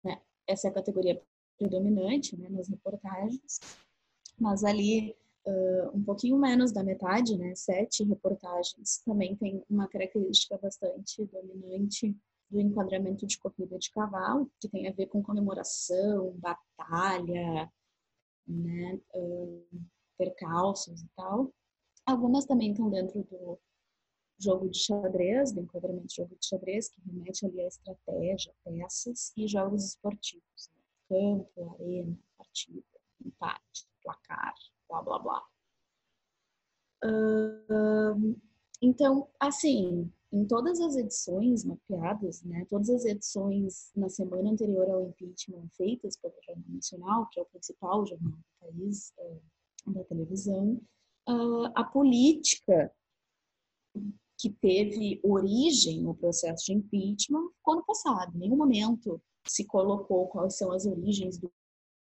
né? 0.04 0.20
essa 0.46 0.68
é 0.68 0.70
a 0.70 0.74
categoria 0.74 1.22
predominante 1.58 2.36
né, 2.36 2.48
nas 2.50 2.68
reportagens, 2.68 3.60
mas 4.38 4.62
ali 4.62 5.16
uh, 5.46 5.96
um 5.96 6.02
pouquinho 6.02 6.36
menos 6.38 6.72
da 6.72 6.82
metade, 6.82 7.36
né, 7.36 7.54
sete 7.54 8.04
reportagens, 8.04 8.98
também 9.04 9.36
tem 9.36 9.62
uma 9.68 9.88
característica 9.88 10.58
bastante 10.58 11.24
dominante 11.26 12.16
do 12.50 12.60
enquadramento 12.60 13.26
de 13.26 13.38
corrida 13.38 13.78
de 13.78 13.90
cavalo, 13.90 14.50
que 14.60 14.68
tem 14.68 14.88
a 14.88 14.92
ver 14.92 15.06
com 15.06 15.22
comemoração, 15.22 16.32
batalha, 16.38 17.70
né, 18.46 19.00
uh, 19.14 19.66
percalços 20.18 21.02
e 21.02 21.08
tal. 21.16 21.52
Algumas 22.04 22.44
também 22.44 22.70
estão 22.70 22.88
dentro 22.88 23.24
do 23.24 23.58
jogo 24.38 24.68
de 24.68 24.78
xadrez, 24.78 25.50
do 25.52 25.60
enquadramento 25.60 26.06
de 26.06 26.14
jogo 26.14 26.36
de 26.38 26.46
xadrez, 26.46 26.88
que 26.88 27.00
remete 27.00 27.46
ali 27.46 27.60
à 27.60 27.66
estratégia, 27.66 28.54
peças, 28.64 29.32
e 29.36 29.48
jogos 29.48 29.84
esportivos, 29.84 30.70
né? 30.70 30.82
campo, 31.08 31.74
arena, 31.74 32.16
partida, 32.36 32.82
empate, 33.24 33.88
placar, 34.02 34.54
blá 34.88 35.02
blá 35.02 35.18
blá. 35.18 35.46
Então, 38.82 39.28
assim, 39.40 40.10
em 40.32 40.46
todas 40.46 40.80
as 40.80 40.96
edições 40.96 41.64
mapeadas, 41.64 42.42
né, 42.42 42.66
todas 42.68 42.90
as 42.90 43.04
edições 43.04 43.90
na 43.96 44.08
semana 44.08 44.50
anterior 44.50 44.88
ao 44.90 45.08
impeachment 45.08 45.68
feitas 45.76 46.16
pelo 46.16 46.34
Jornal 46.44 46.68
Nacional, 46.68 47.28
que 47.30 47.40
é 47.40 47.42
o 47.42 47.46
principal 47.46 48.06
jornal 48.06 48.32
do 48.32 48.44
país, 48.60 49.14
uh, 49.18 49.92
da 49.92 50.04
televisão, 50.04 50.80
uh, 51.28 51.66
a 51.74 51.84
política 51.84 52.92
que 54.38 54.50
teve 54.50 55.20
origem 55.22 56.02
no 56.02 56.14
processo 56.14 56.66
de 56.66 56.74
impeachment 56.74 57.48
ficou 57.56 57.76
no 57.76 57.84
passado. 57.84 58.36
Em 58.36 58.40
nenhum 58.40 58.56
momento 58.56 59.22
se 59.48 59.64
colocou 59.64 60.26
quais 60.26 60.58
são 60.58 60.72
as 60.72 60.84
origens 60.84 61.38
do 61.38 61.50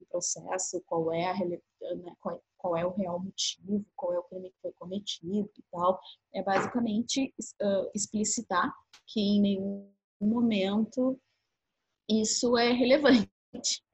processo, 0.09 0.81
qual 0.85 1.11
é 1.11 1.25
a 1.25 1.33
né, 1.35 2.15
qual 2.63 2.77
é 2.77 2.85
o 2.85 2.93
real 2.93 3.19
motivo, 3.19 3.85
qual 3.93 4.13
é 4.13 4.19
o 4.19 4.23
crime 4.23 4.49
que 4.49 4.61
foi 4.61 4.71
cometido 4.79 5.51
e 5.57 5.63
tal. 5.69 5.99
É 6.33 6.41
basicamente 6.41 7.33
uh, 7.61 7.91
explicitar 7.93 8.73
que 9.05 9.19
em 9.19 9.41
nenhum 9.41 9.91
momento 10.21 11.19
isso 12.09 12.57
é 12.57 12.71
relevante. 12.71 13.27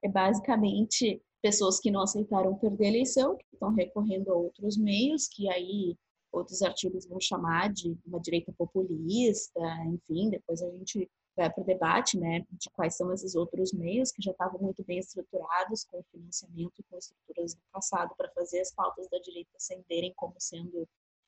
É 0.03 0.07
basicamente 0.07 1.19
pessoas 1.41 1.79
que 1.79 1.89
não 1.89 2.01
aceitaram 2.01 2.55
perder 2.59 2.85
a 2.85 2.89
eleição, 2.89 3.35
que 3.35 3.45
estão 3.51 3.73
recorrendo 3.73 4.31
a 4.31 4.35
outros 4.35 4.77
meios, 4.77 5.27
que 5.27 5.49
aí 5.49 5.97
outros 6.31 6.61
artigos 6.61 7.07
vão 7.07 7.19
chamar 7.19 7.73
de 7.73 7.97
uma 8.05 8.19
direita 8.19 8.53
populista, 8.55 9.59
enfim, 9.87 10.29
depois 10.29 10.61
a 10.61 10.69
gente 10.69 11.09
vai 11.40 11.49
para 11.49 11.61
o 11.61 11.66
debate 11.66 12.20
né, 12.20 12.45
de 12.52 12.70
quais 12.72 12.95
são 12.95 13.14
esses 13.14 13.34
outros 13.34 13.72
meios 13.72 14.11
que 14.11 14.22
já 14.22 14.32
estavam 14.32 14.60
muito 14.60 14.84
bem 14.84 14.99
estruturados 14.99 15.86
com 15.86 16.03
financiamento 16.11 16.74
e 16.78 16.84
com 16.84 16.98
estruturas 16.98 17.53
do 17.53 17.61
passado 17.72 18.14
para 18.18 18.30
fazer 18.32 18.60
as 18.60 18.74
pautas 18.74 19.07
da 19.10 19.18
direita 19.20 19.49
ascenderem 19.56 20.14
como 20.16 20.34
sendo 20.38 20.88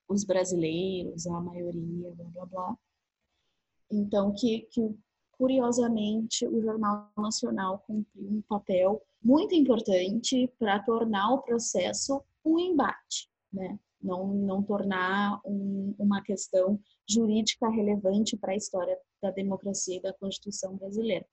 os 0.10 0.26
brasileiros, 0.26 1.26
a 1.26 1.40
maioria, 1.40 2.12
blá 2.12 2.26
blá 2.26 2.46
blá. 2.46 2.78
Então, 3.90 4.34
que, 4.34 4.68
que 4.70 4.82
curiosamente 5.32 6.46
o 6.46 6.62
Jornal 6.62 7.10
Nacional 7.18 7.80
cumpriu 7.88 8.28
um 8.30 8.42
papel 8.42 9.02
muito 9.24 9.56
importante 9.56 10.52
para 10.60 10.84
tornar 10.84 11.34
o 11.34 11.42
processo 11.42 12.22
um 12.44 12.60
embate, 12.60 13.30
né? 13.54 13.80
não, 14.02 14.28
não 14.28 14.64
tornar 14.64 15.40
um, 15.46 15.96
uma 15.98 16.22
questão 16.22 16.80
jurídica 17.08 17.70
relevante 17.70 18.36
para 18.36 18.54
a 18.54 18.56
história 18.56 18.98
da 19.22 19.32
democracia 19.32 19.98
e 19.98 20.02
da 20.02 20.14
Constituição 20.14 20.76
brasileira. 20.76 21.26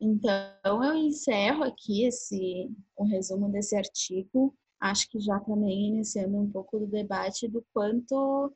Então, 0.00 0.82
eu 0.84 0.94
encerro 0.94 1.62
aqui 1.62 2.04
esse, 2.04 2.68
o 2.96 3.04
resumo 3.04 3.48
desse 3.50 3.76
artigo, 3.76 4.54
acho 4.80 5.08
que 5.08 5.20
já 5.20 5.38
também 5.40 5.88
iniciando 5.88 6.36
um 6.38 6.50
pouco 6.50 6.78
do 6.78 6.86
debate 6.88 7.46
do 7.46 7.64
quanto 7.72 8.52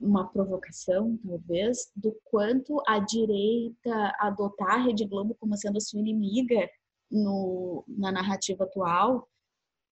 uma 0.00 0.28
provocação, 0.28 1.16
talvez, 1.24 1.90
do 1.94 2.12
quanto 2.24 2.82
a 2.86 2.98
direita 2.98 4.12
adotar 4.18 4.74
a 4.74 4.84
Rede 4.84 5.04
Globo 5.04 5.36
como 5.38 5.56
sendo 5.56 5.80
sua 5.80 6.00
inimiga 6.00 6.68
no, 7.10 7.84
na 7.86 8.10
narrativa 8.10 8.64
atual, 8.64 9.28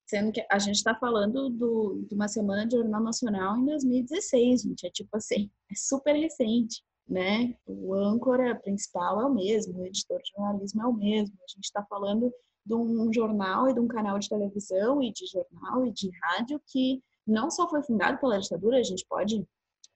sendo 0.09 0.33
que 0.33 0.45
a 0.51 0.59
gente 0.59 0.77
está 0.77 0.95
falando 0.97 1.49
do, 1.51 2.05
de 2.09 2.15
uma 2.15 2.27
semana 2.27 2.67
de 2.67 2.77
Jornal 2.77 3.03
Nacional 3.03 3.57
em 3.57 3.67
2016, 3.67 4.63
gente, 4.63 4.87
é 4.87 4.91
tipo 4.91 5.17
assim, 5.17 5.49
é 5.71 5.75
super 5.77 6.15
recente, 6.15 6.83
né? 7.11 7.53
O 7.67 7.93
âncora 7.93 8.55
principal 8.55 9.21
é 9.21 9.27
o 9.27 9.35
mesmo, 9.35 9.81
o 9.81 9.87
editor 9.87 10.23
de 10.23 10.31
jornalismo 10.31 10.83
é 10.83 10.87
o 10.87 10.93
mesmo, 10.93 11.37
a 11.43 11.51
gente 11.51 11.65
está 11.65 11.85
falando 11.85 12.33
de 12.65 12.75
um 12.75 13.13
jornal 13.13 13.69
e 13.69 13.75
de 13.75 13.81
um 13.81 13.89
canal 13.89 14.17
de 14.19 14.29
televisão 14.29 15.03
e 15.03 15.13
de 15.13 15.27
jornal 15.27 15.85
e 15.85 15.93
de 15.93 16.09
rádio 16.23 16.61
que 16.69 17.03
não 17.27 17.51
só 17.51 17.69
foi 17.69 17.83
fundado 17.83 18.19
pela 18.19 18.39
ditadura, 18.39 18.79
a 18.79 18.83
gente 18.83 19.05
pode 19.09 19.45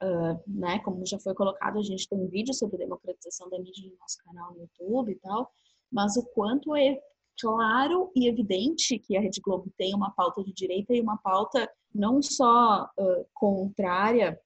Uh, 0.03 0.37
né, 0.47 0.81
como 0.81 1.07
já 1.07 1.19
foi 1.21 1.33
colocado, 1.35 1.79
a 1.79 1.83
gente 1.83 2.09
tem 2.09 2.27
vídeo 2.27 2.53
sobre 2.53 2.77
democratização 2.77 3.49
da 3.49 3.59
mídia 3.59 3.89
no 3.89 3.97
nosso 3.97 4.19
canal 4.25 4.53
no 4.53 4.63
YouTube 4.63 5.13
e 5.13 5.15
tal, 5.21 5.51
mas 5.91 6.17
o 6.17 6.27
quanto 6.35 6.75
é 6.75 7.01
claro 7.41 8.11
e 8.15 8.27
evidente 8.27 8.99
que 8.99 9.17
a 9.17 9.21
Rede 9.21 9.41
Globo 9.41 9.73
tem 9.79 9.95
uma 9.95 10.11
pauta 10.11 10.43
de 10.43 10.53
direita 10.53 10.93
e 10.93 11.01
uma 11.01 11.17
pauta 11.19 11.71
não 11.95 12.21
só 12.21 12.91
uh, 12.99 13.27
contrária 13.33 14.39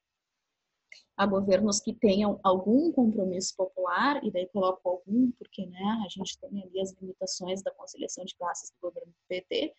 a 1.19 1.25
governos 1.25 1.81
que 1.81 1.93
tenham 1.93 2.39
algum 2.41 2.93
compromisso 2.93 3.53
popular, 3.57 4.23
e 4.23 4.31
daí 4.31 4.47
coloco 4.53 4.87
algum, 4.87 5.29
porque 5.31 5.65
né, 5.65 6.01
a 6.05 6.07
gente 6.07 6.39
tem 6.39 6.63
ali 6.63 6.79
as 6.79 6.93
limitações 6.93 7.61
da 7.61 7.71
conciliação 7.71 8.23
de 8.23 8.33
classes 8.37 8.69
do 8.69 8.87
governo 8.87 9.11
do 9.11 9.27
PT, 9.27 9.73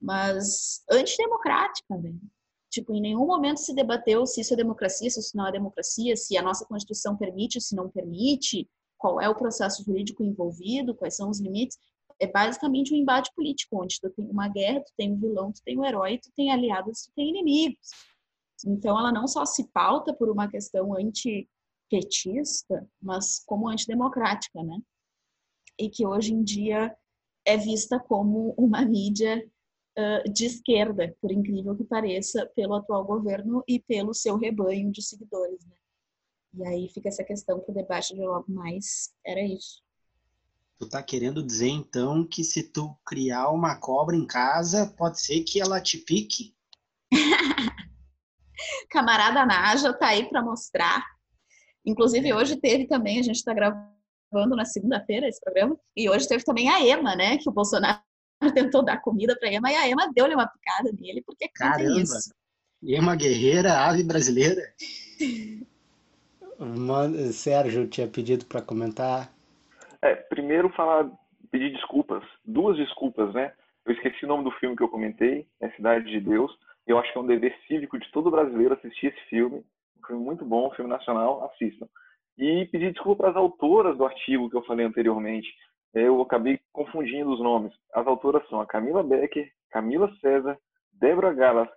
mas 0.00 0.84
antidemocrática, 0.88 1.96
né? 1.96 2.14
Tipo, 2.70 2.94
em 2.94 3.00
nenhum 3.00 3.26
momento 3.26 3.58
se 3.58 3.74
debateu 3.74 4.24
se 4.24 4.40
isso 4.40 4.54
é 4.54 4.56
democracia, 4.56 5.10
se 5.10 5.18
isso 5.18 5.36
não 5.36 5.48
é 5.48 5.50
democracia, 5.50 6.16
se 6.16 6.36
a 6.36 6.42
nossa 6.42 6.64
Constituição 6.64 7.16
permite, 7.16 7.60
se 7.60 7.74
não 7.74 7.90
permite, 7.90 8.70
qual 8.96 9.20
é 9.20 9.28
o 9.28 9.34
processo 9.34 9.82
jurídico 9.84 10.22
envolvido, 10.22 10.94
quais 10.94 11.16
são 11.16 11.28
os 11.28 11.40
limites. 11.40 11.76
É 12.20 12.28
basicamente 12.28 12.94
um 12.94 12.96
embate 12.96 13.32
político, 13.34 13.82
onde 13.82 14.00
tu 14.00 14.08
tem 14.10 14.30
uma 14.30 14.46
guerra, 14.46 14.80
tu 14.80 14.92
tem 14.96 15.12
um 15.12 15.18
vilão, 15.18 15.50
tu 15.50 15.60
tem 15.64 15.76
um 15.76 15.84
herói, 15.84 16.18
tu 16.18 16.30
tem 16.36 16.52
aliados, 16.52 17.06
tu 17.06 17.12
tem 17.16 17.30
inimigos. 17.30 17.90
Então, 18.64 18.98
ela 18.98 19.12
não 19.12 19.26
só 19.26 19.44
se 19.44 19.68
pauta 19.68 20.14
por 20.14 20.30
uma 20.30 20.48
questão 20.48 20.96
antipetista, 20.96 22.88
mas 23.00 23.42
como 23.44 23.68
antidemocrática, 23.68 24.62
né? 24.62 24.78
E 25.78 25.90
que 25.90 26.06
hoje 26.06 26.32
em 26.32 26.42
dia 26.42 26.96
é 27.44 27.56
vista 27.56 27.98
como 28.00 28.54
uma 28.56 28.84
mídia 28.84 29.46
de 30.32 30.46
esquerda, 30.46 31.16
por 31.20 31.30
incrível 31.30 31.76
que 31.76 31.84
pareça, 31.84 32.46
pelo 32.56 32.74
atual 32.74 33.04
governo 33.04 33.62
e 33.68 33.78
pelo 33.78 34.12
seu 34.12 34.36
rebanho 34.36 34.90
de 34.90 35.00
seguidores. 35.00 35.64
Né? 35.64 35.76
E 36.54 36.66
aí 36.66 36.88
fica 36.88 37.08
essa 37.08 37.22
questão 37.22 37.60
para 37.60 37.70
o 37.70 37.74
debate 37.74 38.14
de 38.14 38.20
logo 38.20 38.50
mais. 38.50 39.14
Era 39.24 39.40
isso. 39.40 39.82
Tu 40.78 40.88
tá 40.88 41.00
querendo 41.02 41.44
dizer 41.44 41.68
então 41.68 42.26
que 42.26 42.42
se 42.42 42.64
tu 42.64 42.96
criar 43.06 43.50
uma 43.50 43.76
cobra 43.76 44.16
em 44.16 44.26
casa, 44.26 44.92
pode 44.96 45.20
ser 45.20 45.44
que 45.44 45.60
ela 45.60 45.80
te 45.80 45.98
pique? 45.98 46.52
Camarada 48.88 49.44
Naja 49.44 49.92
tá 49.92 50.08
aí 50.08 50.28
para 50.28 50.42
mostrar. 50.42 51.04
Inclusive 51.84 52.28
é. 52.28 52.34
hoje 52.34 52.56
teve 52.56 52.86
também, 52.86 53.18
a 53.18 53.22
gente 53.22 53.36
está 53.36 53.52
gravando 53.52 54.56
na 54.56 54.64
segunda-feira 54.64 55.28
esse 55.28 55.40
programa, 55.40 55.76
e 55.96 56.08
hoje 56.08 56.26
teve 56.26 56.44
também 56.44 56.68
a 56.68 56.80
EMA, 56.80 57.14
né, 57.14 57.36
que 57.36 57.48
o 57.48 57.52
Bolsonaro 57.52 58.00
tentou 58.54 58.84
dar 58.84 59.00
comida 59.00 59.36
para 59.38 59.52
Emma 59.52 59.70
e 59.70 59.76
a 59.76 59.88
Emma 59.88 60.10
deu-lhe 60.14 60.34
uma 60.34 60.46
picada 60.46 60.90
nele, 60.98 61.22
porque 61.24 61.48
Caramba. 61.48 62.00
isso. 62.00 62.32
Emma 62.82 63.16
guerreira, 63.16 63.78
ave 63.78 64.02
brasileira. 64.02 64.60
Mano, 66.58 67.32
Sérgio 67.32 67.86
tinha 67.88 68.06
pedido 68.06 68.44
para 68.46 68.62
comentar. 68.62 69.32
É, 70.02 70.14
primeiro 70.14 70.68
falar, 70.70 71.10
pedir 71.50 71.72
desculpas, 71.72 72.22
duas 72.44 72.76
desculpas, 72.76 73.32
né? 73.34 73.52
Eu 73.84 73.92
esqueci 73.92 74.24
o 74.24 74.28
nome 74.28 74.44
do 74.44 74.50
filme 74.52 74.76
que 74.76 74.82
eu 74.82 74.88
comentei, 74.88 75.46
é 75.60 75.70
Cidade 75.70 76.10
de 76.10 76.20
Deus. 76.20 76.52
Eu 76.86 76.98
acho 76.98 77.12
que 77.12 77.18
é 77.18 77.20
um 77.20 77.26
dever 77.26 77.56
cívico 77.66 77.98
de 77.98 78.10
todo 78.12 78.30
brasileiro 78.30 78.74
assistir 78.74 79.08
esse 79.08 79.20
filme. 79.28 79.64
Um 79.98 80.06
filme 80.06 80.24
muito 80.24 80.44
bom, 80.44 80.68
um 80.68 80.74
filme 80.74 80.90
nacional, 80.90 81.44
assistam. 81.44 81.88
E 82.36 82.66
pedir 82.66 82.92
desculpa 82.92 83.28
as 83.28 83.36
autoras 83.36 83.96
do 83.96 84.04
artigo 84.04 84.50
que 84.50 84.56
eu 84.56 84.64
falei 84.64 84.84
anteriormente 84.84 85.48
eu 85.94 86.20
acabei 86.20 86.60
confundindo 86.72 87.32
os 87.32 87.40
nomes. 87.40 87.72
As 87.94 88.06
autoras 88.06 88.46
são 88.48 88.60
a 88.60 88.66
Camila 88.66 89.02
Becker, 89.02 89.48
Camila 89.70 90.12
César, 90.20 90.58
Débora 90.92 91.32
Galas, 91.32 91.68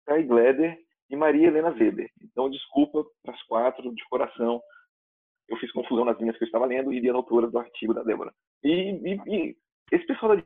Sky 0.00 0.22
Gleder 0.22 0.78
e 1.10 1.16
Maria 1.16 1.48
Helena 1.48 1.70
Weber. 1.70 2.08
Então, 2.22 2.48
desculpa 2.48 3.04
para 3.22 3.34
as 3.34 3.42
quatro, 3.42 3.92
de 3.92 4.04
coração. 4.08 4.62
Eu 5.48 5.56
fiz 5.56 5.72
confusão 5.72 6.04
nas 6.04 6.18
linhas 6.20 6.36
que 6.38 6.44
eu 6.44 6.46
estava 6.46 6.66
lendo 6.66 6.92
e 6.92 7.00
li 7.00 7.10
a 7.10 7.12
autora 7.12 7.48
do 7.48 7.58
artigo 7.58 7.92
da 7.92 8.04
Débora. 8.04 8.32
E, 8.62 8.70
e, 8.70 9.20
e 9.26 9.56
esse 9.90 10.06
pessoal 10.06 10.36
da 10.36 10.42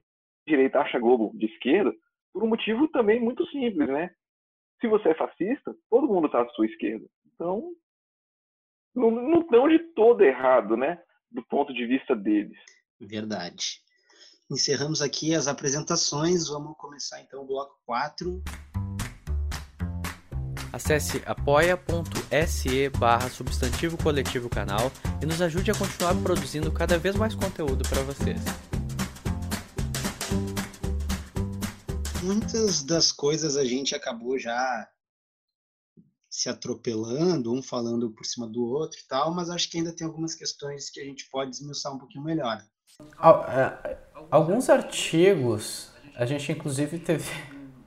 direita 0.49 0.81
acha 0.81 0.99
Globo 0.99 1.33
de 1.35 1.45
esquerda 1.47 1.95
por 2.35 2.43
um 2.43 2.49
motivo 2.49 2.87
também 2.89 3.19
muito 3.19 3.47
simples, 3.47 3.89
né? 3.89 4.11
Se 4.81 4.89
você 4.89 5.09
é 5.09 5.15
fascista, 5.15 5.75
todo 5.89 6.07
mundo 6.07 6.27
está 6.27 6.43
à 6.43 6.49
sua 6.51 6.67
esquerda. 6.67 7.07
Então, 7.33 7.73
não 8.95 9.41
estão 9.41 9.69
de 9.69 9.79
todo 9.95 10.23
errado, 10.23 10.77
né? 10.77 11.01
do 11.35 11.43
ponto 11.43 11.75
de 11.75 11.85
vista 11.85 12.15
deles. 12.15 12.57
Verdade. 13.01 13.83
Encerramos 14.51 15.03
aqui 15.03 15.35
as 15.35 15.49
apresentações. 15.49 16.49
Vamos 16.49 16.77
começar 16.79 17.21
então 17.21 17.43
o 17.43 17.47
bloco 17.47 17.75
4. 17.85 18.43
Acesse 20.73 21.23
apoia.se 21.27 22.89
barra 22.99 23.29
substantivo 23.29 23.97
coletivo 24.03 24.49
canal 24.49 24.91
e 25.23 25.27
nos 25.27 25.41
ajude 25.41 25.71
a 25.71 25.75
continuar 25.75 26.15
produzindo 26.23 26.73
cada 26.73 26.99
vez 26.99 27.17
mais 27.17 27.35
conteúdo 27.35 27.89
para 27.89 28.03
vocês. 28.03 28.74
Muitas 32.25 32.83
das 32.83 33.13
coisas 33.13 33.55
a 33.55 33.65
gente 33.65 33.95
acabou 33.95 34.39
já 34.39 34.89
se 36.31 36.49
atropelando, 36.49 37.53
um 37.53 37.63
falando 37.63 38.11
por 38.11 38.25
cima 38.25 38.49
do 38.49 38.65
outro 38.65 38.99
e 38.99 39.07
tal, 39.07 39.35
mas 39.35 39.51
acho 39.51 39.71
que 39.71 39.77
ainda 39.77 39.95
tem 39.95 40.07
algumas 40.07 40.35
questões 40.35 40.89
que 40.89 41.01
a 41.01 41.05
gente 41.05 41.29
pode 41.31 41.51
desmiuçar 41.51 41.95
um 41.95 41.99
pouquinho 41.99 42.25
melhor. 42.25 42.65
É, 43.49 43.99
alguns 44.31 44.71
artigos, 44.71 45.91
a 46.17 46.25
gente 46.25 46.51
inclusive 46.51 46.99
teve 46.99 47.31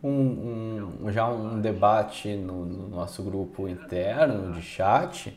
um, 0.04 1.02
um 1.02 1.12
já 1.12 1.28
um 1.28 1.60
debate 1.60 2.36
no, 2.36 2.64
no, 2.64 2.90
nosso 2.90 3.24
grupo 3.24 3.68
interno 3.68 4.54
de 4.54 4.62
chat, 4.62 5.30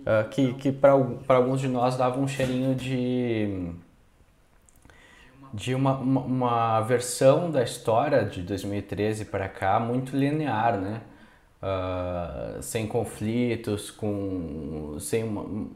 uh, 0.00 0.28
que, 0.28 0.52
que 0.54 0.70
para 0.70 0.92
alguns 1.28 1.62
de 1.62 1.68
nós 1.68 1.96
dava 1.96 2.20
um 2.20 2.28
cheirinho 2.28 2.74
de 2.74 3.74
de 5.54 5.72
uma, 5.72 5.96
uma, 5.98 6.20
uma 6.20 6.80
versão 6.80 7.48
da 7.48 7.62
história 7.62 8.24
de 8.24 8.42
2013 8.42 9.26
para 9.26 9.48
cá 9.48 9.78
muito 9.78 10.16
linear, 10.16 10.76
né? 10.76 11.00
uh, 11.62 12.60
sem 12.60 12.88
conflitos, 12.88 13.88
com, 13.90 14.96
sem 14.98 15.22
uma, 15.22 15.68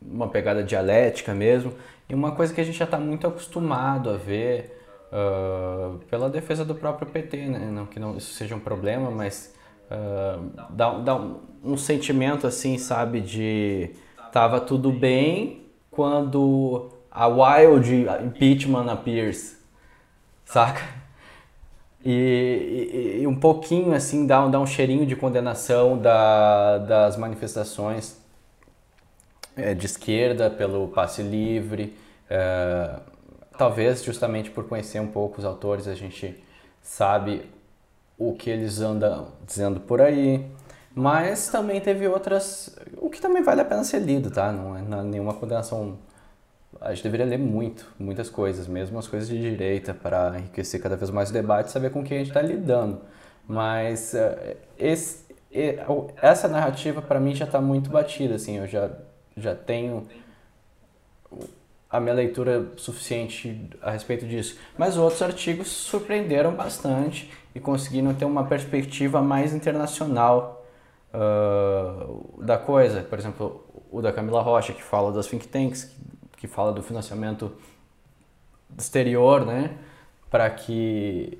uma 0.00 0.28
pegada 0.28 0.62
dialética 0.62 1.34
mesmo, 1.34 1.72
e 2.08 2.14
uma 2.14 2.32
coisa 2.32 2.52
que 2.52 2.60
a 2.60 2.64
gente 2.64 2.76
já 2.76 2.84
está 2.84 2.98
muito 2.98 3.26
acostumado 3.26 4.10
a 4.10 4.18
ver 4.18 4.78
uh, 5.10 5.98
pela 6.10 6.28
defesa 6.28 6.62
do 6.62 6.74
próprio 6.74 7.08
PT, 7.08 7.46
né? 7.46 7.70
não 7.72 7.86
que 7.86 7.98
não, 7.98 8.16
isso 8.16 8.34
seja 8.34 8.54
um 8.54 8.60
problema, 8.60 9.10
mas 9.10 9.54
uh, 9.90 10.68
dá, 10.70 10.90
dá 10.98 11.16
um, 11.16 11.40
um 11.64 11.76
sentimento 11.78 12.46
assim, 12.46 12.76
sabe, 12.76 13.22
de 13.22 13.90
tava 14.30 14.60
tudo 14.60 14.92
bem 14.92 15.62
quando 15.90 16.90
a 17.14 17.28
wild 17.28 18.06
impeachment 18.24 18.90
appears, 18.90 19.56
saca? 20.44 20.82
E, 22.04 22.10
e, 22.10 23.22
e, 23.22 23.26
um 23.26 23.38
pouquinho 23.38 23.94
assim 23.94 24.26
dá, 24.26 24.44
dá 24.48 24.58
um 24.58 24.66
cheirinho 24.66 25.06
de 25.06 25.14
condenação 25.14 25.96
da, 25.98 26.78
das 26.78 27.16
manifestações 27.16 28.16
é, 29.56 29.72
de 29.72 29.86
esquerda 29.86 30.50
pelo 30.50 30.88
passe 30.88 31.22
livre. 31.22 31.96
É, 32.28 32.96
talvez 33.56 34.02
justamente 34.02 34.50
por 34.50 34.66
conhecer 34.66 35.00
um 35.00 35.06
pouco 35.06 35.38
os 35.38 35.44
autores 35.44 35.86
a 35.86 35.94
gente 35.94 36.42
sabe 36.80 37.48
o 38.18 38.34
que 38.34 38.50
eles 38.50 38.80
andam 38.80 39.28
dizendo 39.46 39.78
por 39.78 40.00
aí. 40.00 40.44
Mas 40.94 41.48
também 41.48 41.80
teve 41.80 42.08
outras, 42.08 42.76
o 42.98 43.08
que 43.08 43.20
também 43.20 43.42
vale 43.42 43.60
a 43.60 43.64
pena 43.64 43.84
ser 43.84 44.00
lido, 44.00 44.30
tá? 44.30 44.50
Não 44.52 44.76
é 44.76 45.02
nenhuma 45.02 45.32
condenação 45.32 45.96
a 46.82 46.92
gente 46.92 47.02
deveria 47.02 47.26
ler 47.26 47.38
muito, 47.38 47.86
muitas 47.98 48.28
coisas, 48.28 48.66
mesmo 48.66 48.98
as 48.98 49.06
coisas 49.06 49.28
de 49.28 49.38
direita, 49.40 49.94
para 49.94 50.38
enriquecer 50.38 50.80
cada 50.82 50.96
vez 50.96 51.10
mais 51.10 51.30
o 51.30 51.32
debate 51.32 51.68
e 51.68 51.72
saber 51.72 51.90
com 51.90 52.02
quem 52.02 52.18
a 52.18 52.20
gente 52.20 52.30
está 52.30 52.42
lidando. 52.42 53.00
Mas 53.46 54.14
uh, 54.14 54.56
esse, 54.78 55.24
essa 56.20 56.48
narrativa 56.48 57.00
para 57.00 57.20
mim 57.20 57.34
já 57.34 57.44
está 57.44 57.60
muito 57.60 57.90
batida, 57.90 58.34
assim, 58.34 58.58
eu 58.58 58.66
já, 58.66 58.90
já 59.36 59.54
tenho 59.54 60.06
a 61.88 62.00
minha 62.00 62.14
leitura 62.14 62.72
suficiente 62.76 63.70
a 63.82 63.90
respeito 63.90 64.26
disso. 64.26 64.58
Mas 64.76 64.96
outros 64.96 65.22
artigos 65.22 65.68
surpreenderam 65.68 66.52
bastante 66.54 67.30
e 67.54 67.60
conseguiram 67.60 68.14
ter 68.14 68.24
uma 68.24 68.44
perspectiva 68.44 69.20
mais 69.20 69.52
internacional 69.52 70.66
uh, 71.12 72.42
da 72.42 72.56
coisa. 72.56 73.02
Por 73.02 73.18
exemplo, 73.18 73.66
o 73.90 74.00
da 74.00 74.10
Camila 74.10 74.40
Rocha, 74.40 74.72
que 74.72 74.82
fala 74.82 75.12
das 75.12 75.26
think 75.26 75.46
tanks, 75.46 75.94
que, 76.42 76.48
fala 76.48 76.72
do 76.72 76.82
financiamento 76.82 77.52
exterior, 78.76 79.46
né? 79.46 79.78
Para 80.28 80.50
que 80.50 81.38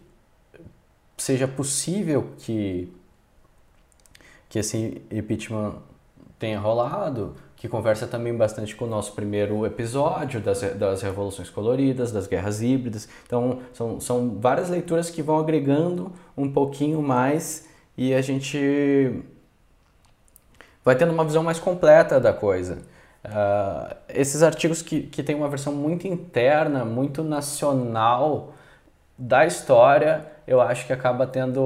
seja 1.17 1.49
possível 1.49 2.31
que, 2.39 2.93
que 4.49 4.61
esse 4.61 5.03
impeachment 5.11 5.75
tenha 6.39 6.59
rolado, 6.59 7.35
que 7.57 7.69
conversa 7.69 8.07
também 8.07 8.37
bastante 8.37 8.77
com 8.77 8.85
o 8.85 8.89
nosso 8.89 9.13
primeiro 9.13 9.67
episódio 9.67 10.41
das, 10.41 10.61
das 10.75 11.03
revoluções 11.03 11.51
coloridas, 11.51 12.13
das 12.13 12.29
guerras 12.29 12.63
híbridas. 12.63 13.09
Então, 13.27 13.61
são, 13.73 14.01
são 14.01 14.39
várias 14.41 14.69
leituras 14.69 15.11
que 15.11 15.23
vão 15.23 15.39
agregando 15.39 16.13
um 16.37 16.53
pouquinho 16.53 17.03
mais 17.03 17.69
e 17.97 18.15
a 18.15 18.21
gente 18.21 19.23
vai 20.85 20.95
tendo 20.97 21.13
uma 21.13 21.25
visão 21.25 21.43
mais 21.43 21.59
completa 21.59 22.21
da 22.21 22.33
coisa. 22.33 22.83
Uh, 23.25 23.95
esses 24.09 24.43
artigos 24.43 24.83
que, 24.83 25.03
que 25.03 25.23
têm 25.23 25.37
uma 25.37 25.49
versão 25.49 25.73
muito 25.73 26.09
interna, 26.09 26.85
muito 26.85 27.23
nacional 27.23 28.55
da 29.17 29.47
história, 29.47 30.27
eu 30.47 30.61
acho 30.61 30.87
que 30.87 30.93
acaba 30.93 31.27
tendo 31.27 31.63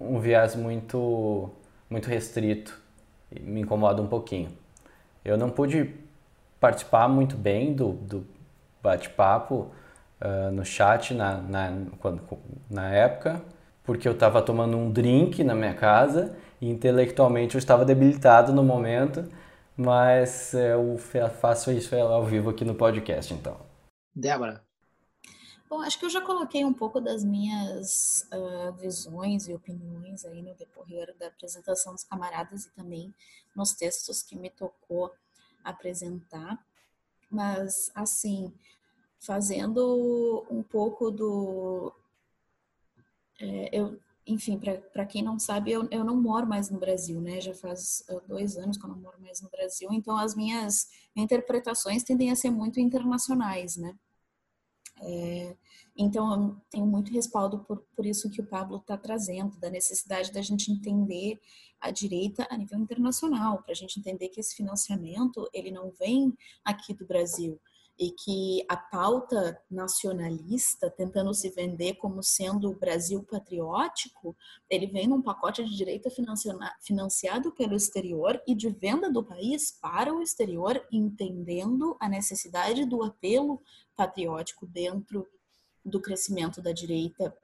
um 0.00 0.20
viés 0.20 0.54
muito, 0.54 1.50
muito 1.90 2.08
restrito 2.08 2.84
me 3.40 3.60
incomoda 3.60 4.00
um 4.00 4.06
pouquinho. 4.06 4.50
Eu 5.24 5.36
não 5.36 5.50
pude 5.50 5.90
participar 6.60 7.08
muito 7.08 7.36
bem 7.36 7.72
do, 7.72 7.92
do 7.92 8.26
bate-papo 8.82 9.70
uh, 10.20 10.50
no 10.52 10.64
chat 10.64 11.14
na, 11.14 11.38
na, 11.38 11.72
quando, 11.98 12.20
na 12.70 12.90
época, 12.90 13.40
porque 13.82 14.06
eu 14.06 14.12
estava 14.12 14.40
tomando 14.42 14.76
um 14.76 14.90
drink 14.90 15.42
na 15.42 15.54
minha 15.54 15.74
casa 15.74 16.36
e 16.60 16.70
intelectualmente 16.70 17.54
eu 17.54 17.58
estava 17.58 17.84
debilitado 17.84 18.52
no 18.52 18.62
momento, 18.62 19.24
mas 19.76 20.54
eu 20.54 20.96
faço 21.40 21.70
isso 21.72 21.94
ao 21.96 22.24
vivo 22.24 22.50
aqui 22.50 22.64
no 22.64 22.74
podcast, 22.74 23.32
então. 23.32 23.58
Débora. 24.14 24.64
Bom, 25.68 25.80
acho 25.80 25.98
que 25.98 26.04
eu 26.04 26.10
já 26.10 26.20
coloquei 26.20 26.64
um 26.64 26.72
pouco 26.72 27.00
das 27.00 27.24
minhas 27.24 28.28
uh, 28.32 28.72
visões 28.74 29.48
e 29.48 29.54
opiniões 29.54 30.24
aí 30.24 30.40
no 30.40 30.54
decorrer 30.54 31.14
da 31.18 31.26
apresentação 31.26 31.94
dos 31.94 32.04
camaradas 32.04 32.66
e 32.66 32.70
também 32.70 33.12
nos 33.56 33.72
textos 33.72 34.22
que 34.22 34.36
me 34.36 34.50
tocou 34.50 35.12
apresentar. 35.64 36.64
Mas, 37.30 37.90
assim, 37.94 38.52
fazendo 39.18 40.46
um 40.50 40.62
pouco 40.62 41.10
do. 41.10 41.92
É, 43.40 43.70
eu 43.72 43.98
enfim, 44.26 44.58
para 44.58 45.04
quem 45.04 45.22
não 45.22 45.38
sabe, 45.38 45.70
eu, 45.70 45.86
eu 45.90 46.02
não 46.04 46.20
moro 46.20 46.46
mais 46.46 46.70
no 46.70 46.78
Brasil, 46.78 47.20
né? 47.20 47.40
Já 47.40 47.54
faz 47.54 48.02
uh, 48.08 48.20
dois 48.26 48.56
anos 48.56 48.78
que 48.78 48.84
eu 48.84 48.88
não 48.88 48.98
moro 48.98 49.20
mais 49.20 49.40
no 49.40 49.50
Brasil, 49.50 49.88
então 49.92 50.16
as 50.16 50.34
minhas 50.34 50.88
interpretações 51.14 52.02
tendem 52.02 52.30
a 52.30 52.36
ser 52.36 52.50
muito 52.50 52.80
internacionais, 52.80 53.76
né? 53.76 53.94
É, 55.02 55.56
então, 55.96 56.32
eu 56.32 56.56
tenho 56.70 56.86
muito 56.86 57.12
respaldo 57.12 57.58
por, 57.60 57.84
por 57.94 58.06
isso 58.06 58.30
que 58.30 58.40
o 58.40 58.46
Pablo 58.46 58.78
está 58.78 58.96
trazendo, 58.96 59.58
da 59.58 59.70
necessidade 59.70 60.32
da 60.32 60.40
gente 60.40 60.70
entender 60.70 61.40
a 61.80 61.90
direita 61.90 62.46
a 62.50 62.56
nível 62.56 62.78
internacional, 62.78 63.62
para 63.62 63.72
a 63.72 63.76
gente 63.76 63.98
entender 63.98 64.28
que 64.28 64.40
esse 64.40 64.54
financiamento 64.54 65.48
ele 65.52 65.70
não 65.70 65.90
vem 65.90 66.32
aqui 66.64 66.94
do 66.94 67.06
Brasil, 67.06 67.60
e 67.98 68.10
que 68.10 68.64
a 68.68 68.76
pauta 68.76 69.60
nacionalista, 69.70 70.90
tentando 70.90 71.32
se 71.32 71.50
vender 71.50 71.94
como 71.94 72.22
sendo 72.22 72.70
o 72.70 72.78
Brasil 72.78 73.22
patriótico, 73.22 74.36
ele 74.68 74.86
vem 74.86 75.06
num 75.06 75.22
pacote 75.22 75.64
de 75.64 75.76
direita 75.76 76.10
financiado 76.80 77.52
pelo 77.52 77.76
exterior 77.76 78.42
e 78.46 78.54
de 78.54 78.68
venda 78.68 79.10
do 79.10 79.22
país 79.22 79.70
para 79.80 80.12
o 80.12 80.22
exterior, 80.22 80.84
entendendo 80.90 81.96
a 82.00 82.08
necessidade 82.08 82.84
do 82.84 83.02
apelo 83.04 83.62
patriótico 83.94 84.66
dentro 84.66 85.26
do 85.84 86.00
crescimento 86.00 86.60
da 86.60 86.72
direita 86.72 87.36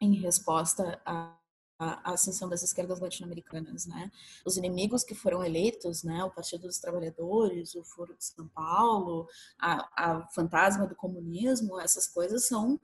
em 0.00 0.14
resposta 0.14 1.00
a 1.04 1.39
a, 1.80 2.12
ascensão 2.12 2.48
das 2.48 2.62
esquerdas 2.62 3.00
latino-americanas, 3.00 3.86
né? 3.86 4.12
Os 4.44 4.58
inimigos 4.58 5.02
que 5.02 5.14
foram 5.14 5.42
eleitos, 5.42 6.02
né? 6.02 6.22
O 6.22 6.30
Partido 6.30 6.66
dos 6.66 6.78
Trabalhadores, 6.78 7.74
o 7.74 7.82
Foro 7.82 8.14
de 8.14 8.24
São 8.24 8.46
Paulo, 8.48 9.26
a, 9.58 10.18
a 10.18 10.26
fantasma 10.28 10.86
do 10.86 10.94
comunismo, 10.94 11.80
essas 11.80 12.06
coisas 12.06 12.46
são 12.46 12.78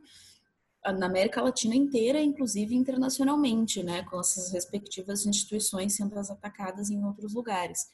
na 0.98 1.06
América 1.06 1.43
Latina 1.43 1.74
inteira, 1.74 2.20
inclusive 2.20 2.74
internacionalmente, 2.74 3.82
né? 3.82 4.02
Com 4.05 4.18
essas 4.18 4.51
respectivas 4.51 5.27
instituições 5.27 5.94
sendo 5.94 6.18
atacadas 6.18 6.89
em 6.89 7.05
outros 7.05 7.35
lugares. 7.35 7.90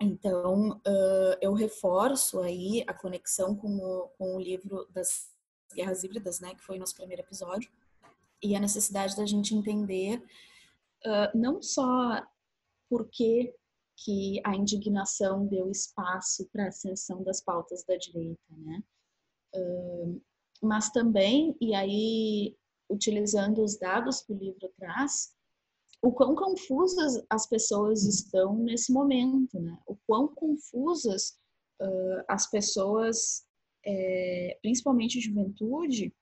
Então, 0.00 0.70
uh, 0.86 1.36
eu 1.40 1.52
reforço 1.52 2.40
aí 2.40 2.82
a 2.86 2.94
conexão 2.94 3.54
com 3.54 3.76
o, 3.76 4.08
com 4.16 4.36
o 4.36 4.40
livro 4.40 4.86
das 4.90 5.28
Guerras 5.74 6.04
Híbridas, 6.04 6.40
né? 6.40 6.54
Que 6.54 6.62
foi 6.62 6.76
o 6.76 6.80
nosso 6.80 6.94
primeiro 6.94 7.22
episódio 7.22 7.70
e 8.44 8.54
a 8.54 8.60
necessidade 8.60 9.16
da 9.16 9.24
gente 9.24 9.54
entender 9.54 10.22
uh, 11.06 11.36
não 11.36 11.62
só 11.62 12.22
por 12.90 13.08
que, 13.08 13.54
que 13.96 14.40
a 14.44 14.54
indignação 14.54 15.46
deu 15.46 15.70
espaço 15.70 16.46
para 16.52 16.66
a 16.66 16.68
ascensão 16.68 17.22
das 17.24 17.40
pautas 17.40 17.82
da 17.84 17.96
direita, 17.96 18.54
né? 18.58 18.82
Uh, 19.56 20.20
mas 20.62 20.90
também, 20.90 21.56
e 21.60 21.74
aí 21.74 22.56
utilizando 22.90 23.62
os 23.62 23.78
dados 23.78 24.20
que 24.20 24.32
o 24.32 24.36
livro 24.36 24.70
traz, 24.76 25.34
o 26.02 26.12
quão 26.12 26.34
confusas 26.34 27.24
as 27.30 27.46
pessoas 27.46 28.04
estão 28.04 28.54
nesse 28.58 28.92
momento, 28.92 29.58
né? 29.58 29.78
O 29.86 29.96
quão 30.06 30.28
confusas 30.28 31.38
uh, 31.80 32.24
as 32.28 32.50
pessoas, 32.50 33.46
é, 33.86 34.58
principalmente 34.60 35.20
juventude, 35.20 36.14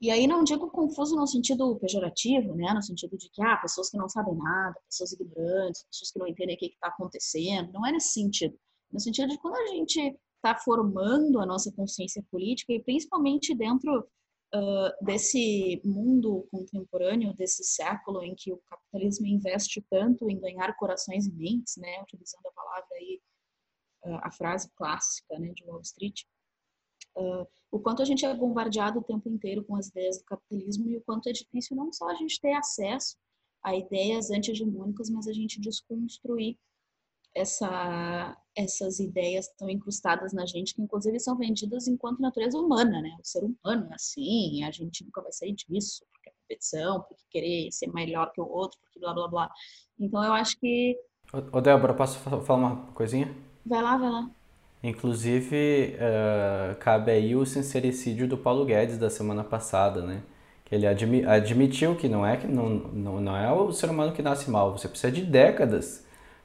e 0.00 0.10
aí 0.10 0.26
não 0.26 0.44
digo 0.44 0.70
confuso 0.70 1.16
no 1.16 1.26
sentido 1.26 1.74
pejorativo, 1.76 2.54
né? 2.54 2.72
No 2.74 2.82
sentido 2.82 3.16
de 3.16 3.30
que, 3.30 3.42
ah, 3.42 3.56
pessoas 3.56 3.90
que 3.90 3.96
não 3.96 4.08
sabem 4.08 4.34
nada, 4.36 4.78
pessoas 4.88 5.12
ignorantes, 5.12 5.84
pessoas 5.84 6.10
que 6.10 6.18
não 6.18 6.26
entendem 6.26 6.54
o 6.54 6.58
que 6.58 6.66
está 6.66 6.88
acontecendo. 6.88 7.72
Não 7.72 7.86
é 7.86 7.92
nesse 7.92 8.12
sentido. 8.12 8.58
No 8.92 9.00
sentido 9.00 9.28
de 9.28 9.38
quando 9.38 9.56
a 9.56 9.66
gente 9.68 10.18
está 10.36 10.54
formando 10.58 11.40
a 11.40 11.46
nossa 11.46 11.72
consciência 11.72 12.22
política 12.30 12.74
e 12.74 12.82
principalmente 12.82 13.54
dentro 13.54 14.06
uh, 14.54 15.04
desse 15.04 15.80
mundo 15.82 16.46
contemporâneo, 16.50 17.34
desse 17.34 17.64
século 17.64 18.22
em 18.22 18.34
que 18.34 18.52
o 18.52 18.58
capitalismo 18.68 19.26
investe 19.26 19.84
tanto 19.90 20.28
em 20.30 20.38
ganhar 20.38 20.76
corações 20.76 21.26
e 21.26 21.32
mentes, 21.32 21.76
né? 21.78 22.02
Utilizando 22.02 22.46
a 22.46 22.52
palavra 22.52 22.88
aí, 22.96 23.20
uh, 24.04 24.18
a 24.22 24.30
frase 24.30 24.70
clássica, 24.76 25.38
né, 25.38 25.52
de 25.54 25.64
Wall 25.64 25.80
Street 25.80 26.20
uh, 27.16 27.46
o 27.70 27.80
quanto 27.80 28.02
a 28.02 28.04
gente 28.04 28.24
é 28.24 28.34
bombardeado 28.34 29.00
o 29.00 29.02
tempo 29.02 29.28
inteiro 29.28 29.64
com 29.64 29.76
as 29.76 29.88
ideias 29.88 30.18
do 30.18 30.24
capitalismo 30.24 30.88
e 30.88 30.96
o 30.96 31.02
quanto 31.02 31.28
é 31.28 31.32
difícil 31.32 31.76
não 31.76 31.92
só 31.92 32.08
a 32.08 32.14
gente 32.14 32.40
ter 32.40 32.52
acesso 32.52 33.16
a 33.62 33.74
ideias 33.74 34.30
anti-hegemônicas, 34.30 35.10
mas 35.10 35.26
a 35.26 35.32
gente 35.32 35.60
desconstruir 35.60 36.56
essa, 37.34 38.36
essas 38.56 38.98
ideias 38.98 39.48
tão 39.58 39.68
incrustadas 39.68 40.32
na 40.32 40.46
gente, 40.46 40.74
que 40.74 40.80
inclusive 40.80 41.20
são 41.20 41.36
vendidas 41.36 41.86
enquanto 41.86 42.20
natureza 42.20 42.58
humana, 42.58 43.02
né? 43.02 43.14
O 43.20 43.26
ser 43.26 43.44
humano 43.44 43.88
é 43.90 43.94
assim, 43.94 44.64
a 44.64 44.70
gente 44.70 45.04
nunca 45.04 45.20
vai 45.20 45.32
sair 45.32 45.52
disso, 45.52 46.04
porque 46.12 46.30
é 46.30 46.32
competição, 46.32 47.02
porque 47.02 47.22
querer 47.30 47.70
ser 47.72 47.88
melhor 47.92 48.32
que 48.32 48.40
o 48.40 48.48
outro, 48.48 48.78
porque 48.80 48.98
blá 48.98 49.12
blá 49.12 49.28
blá. 49.28 49.50
Então 49.98 50.24
eu 50.24 50.32
acho 50.32 50.58
que. 50.58 50.98
Ô, 51.52 51.60
Débora, 51.60 51.92
posso 51.92 52.18
falar 52.18 52.58
uma 52.58 52.92
coisinha? 52.92 53.34
Vai 53.66 53.82
lá, 53.82 53.98
vai 53.98 54.10
lá. 54.10 54.30
Inclusive, 54.82 55.96
uh, 55.96 56.76
cabe 56.76 57.10
aí 57.10 57.34
o 57.34 57.44
sincericídio 57.44 58.28
do 58.28 58.38
Paulo 58.38 58.64
Guedes 58.64 58.98
da 58.98 59.10
semana 59.10 59.42
passada, 59.42 60.02
né? 60.02 60.22
Que 60.64 60.74
ele 60.74 60.86
admi 60.86 61.24
admitiu 61.24 61.96
que 61.96 62.08
não 62.08 62.26
é 62.26 62.36
que 62.36 62.46
não, 62.46 62.68
não, 62.68 63.20
não 63.20 63.36
é 63.36 63.52
o 63.52 63.72
ser 63.72 63.88
humano 63.90 64.12
que 64.12 64.22
nasce 64.22 64.50
mal, 64.50 64.76
você 64.76 64.88
precisa 64.88 65.12
de 65.12 65.22
décadas 65.22 66.04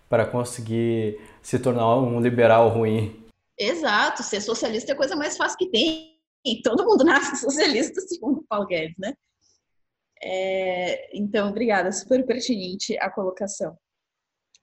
para 0.09 0.25
conseguir 0.25 1.19
se 1.41 1.59
tornar 1.59 1.95
um 1.97 2.19
liberal 2.19 2.69
ruim. 2.69 3.25
Exato, 3.57 4.23
ser 4.23 4.41
socialista 4.41 4.91
é 4.91 4.93
a 4.93 4.97
coisa 4.97 5.15
mais 5.15 5.37
fácil 5.37 5.57
que 5.57 5.69
tem. 5.69 6.17
Todo 6.63 6.85
mundo 6.85 7.03
nasce 7.03 7.37
socialista, 7.41 8.01
segundo 8.01 8.39
o 8.39 8.43
Paulo 8.43 8.67
Guedes, 8.67 8.97
né? 8.97 9.13
É, 10.23 11.17
então, 11.17 11.49
obrigada, 11.49 11.91
super 11.91 12.25
pertinente 12.25 12.97
a 12.99 13.09
colocação. 13.09 13.77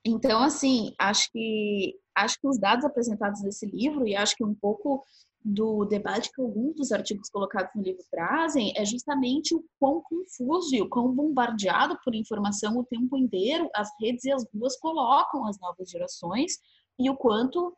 Então, 0.05 0.43
assim, 0.43 0.95
acho 0.99 1.31
que 1.33 1.95
acho 2.25 2.41
que 2.41 2.49
os 2.49 2.59
dados 2.59 2.85
apresentados 2.85 3.43
nesse 3.43 3.67
livro 3.67 4.07
e 4.07 4.17
acho 4.17 4.37
que 4.37 4.45
um 4.45 4.55
pouco 4.55 5.05
do 5.45 5.85
debate 5.85 6.31
que 6.33 6.41
alguns 6.41 6.75
dos 6.75 6.93
artigos 6.93 7.31
colocados 7.31 7.71
no 7.75 7.83
livro 7.83 8.03
trazem 8.11 8.73
é 8.77 8.85
justamente 8.85 9.55
o 9.55 9.65
quão 9.79 10.03
confuso 10.03 10.75
e 10.75 10.83
o 10.83 10.89
quão 10.89 11.15
bombardeado 11.15 11.99
por 12.05 12.15
informação 12.15 12.77
o 12.77 12.85
tempo 12.85 13.17
inteiro 13.17 13.71
as 13.75 13.89
redes 14.01 14.25
e 14.25 14.33
as 14.33 14.45
ruas 14.53 14.77
colocam 14.79 15.47
as 15.47 15.59
novas 15.61 15.89
gerações 15.89 16.59
e 16.99 17.09
o 17.09 17.17
quanto 17.17 17.75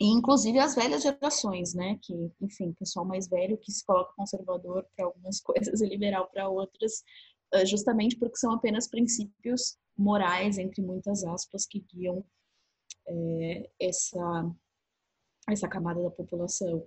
inclusive 0.00 0.58
as 0.58 0.74
velhas 0.74 1.02
gerações, 1.02 1.72
né, 1.72 1.98
que, 2.02 2.12
enfim, 2.40 2.72
pessoal 2.72 3.04
mais 3.04 3.28
velho 3.28 3.56
que 3.56 3.70
se 3.70 3.84
coloca 3.86 4.12
conservador 4.16 4.84
para 4.96 5.06
algumas 5.06 5.40
coisas 5.40 5.80
e 5.80 5.86
liberal 5.86 6.28
para 6.32 6.48
outras, 6.48 7.04
justamente 7.64 8.16
porque 8.16 8.36
são 8.36 8.52
apenas 8.52 8.88
princípios 8.88 9.76
morais, 9.96 10.58
entre 10.58 10.82
muitas 10.82 11.22
aspas, 11.24 11.66
que 11.66 11.84
guiam 11.92 12.24
é, 13.06 13.70
essa, 13.80 14.50
essa 15.48 15.68
camada 15.68 16.02
da 16.02 16.10
população 16.10 16.86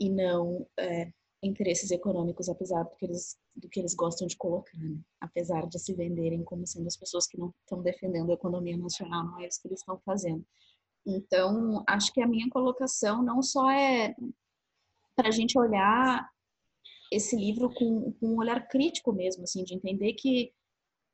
e 0.00 0.10
não 0.10 0.66
é, 0.78 1.12
interesses 1.42 1.90
econômicos, 1.90 2.48
apesar 2.48 2.84
do 2.84 2.96
que 2.96 3.04
eles, 3.04 3.38
do 3.54 3.68
que 3.68 3.80
eles 3.80 3.94
gostam 3.94 4.26
de 4.26 4.36
colocar, 4.36 4.76
né? 4.78 4.98
apesar 5.20 5.66
de 5.66 5.78
se 5.78 5.94
venderem 5.94 6.42
como 6.44 6.66
sendo 6.66 6.86
as 6.86 6.96
pessoas 6.96 7.26
que 7.26 7.38
não 7.38 7.52
estão 7.60 7.82
defendendo 7.82 8.30
a 8.30 8.34
economia 8.34 8.76
nacional, 8.76 9.24
não 9.24 9.40
é 9.40 9.46
isso 9.46 9.60
que 9.60 9.68
eles 9.68 9.80
estão 9.80 9.98
fazendo. 10.04 10.44
Então, 11.06 11.82
acho 11.86 12.12
que 12.12 12.20
a 12.20 12.26
minha 12.26 12.48
colocação 12.50 13.22
não 13.22 13.42
só 13.42 13.70
é 13.70 14.14
para 15.16 15.28
a 15.28 15.32
gente 15.32 15.58
olhar 15.58 16.28
esse 17.10 17.34
livro 17.34 17.72
com, 17.72 18.12
com, 18.12 18.34
um 18.34 18.38
olhar 18.38 18.68
crítico 18.68 19.12
mesmo, 19.12 19.44
assim, 19.44 19.64
de 19.64 19.74
entender 19.74 20.12
que 20.14 20.52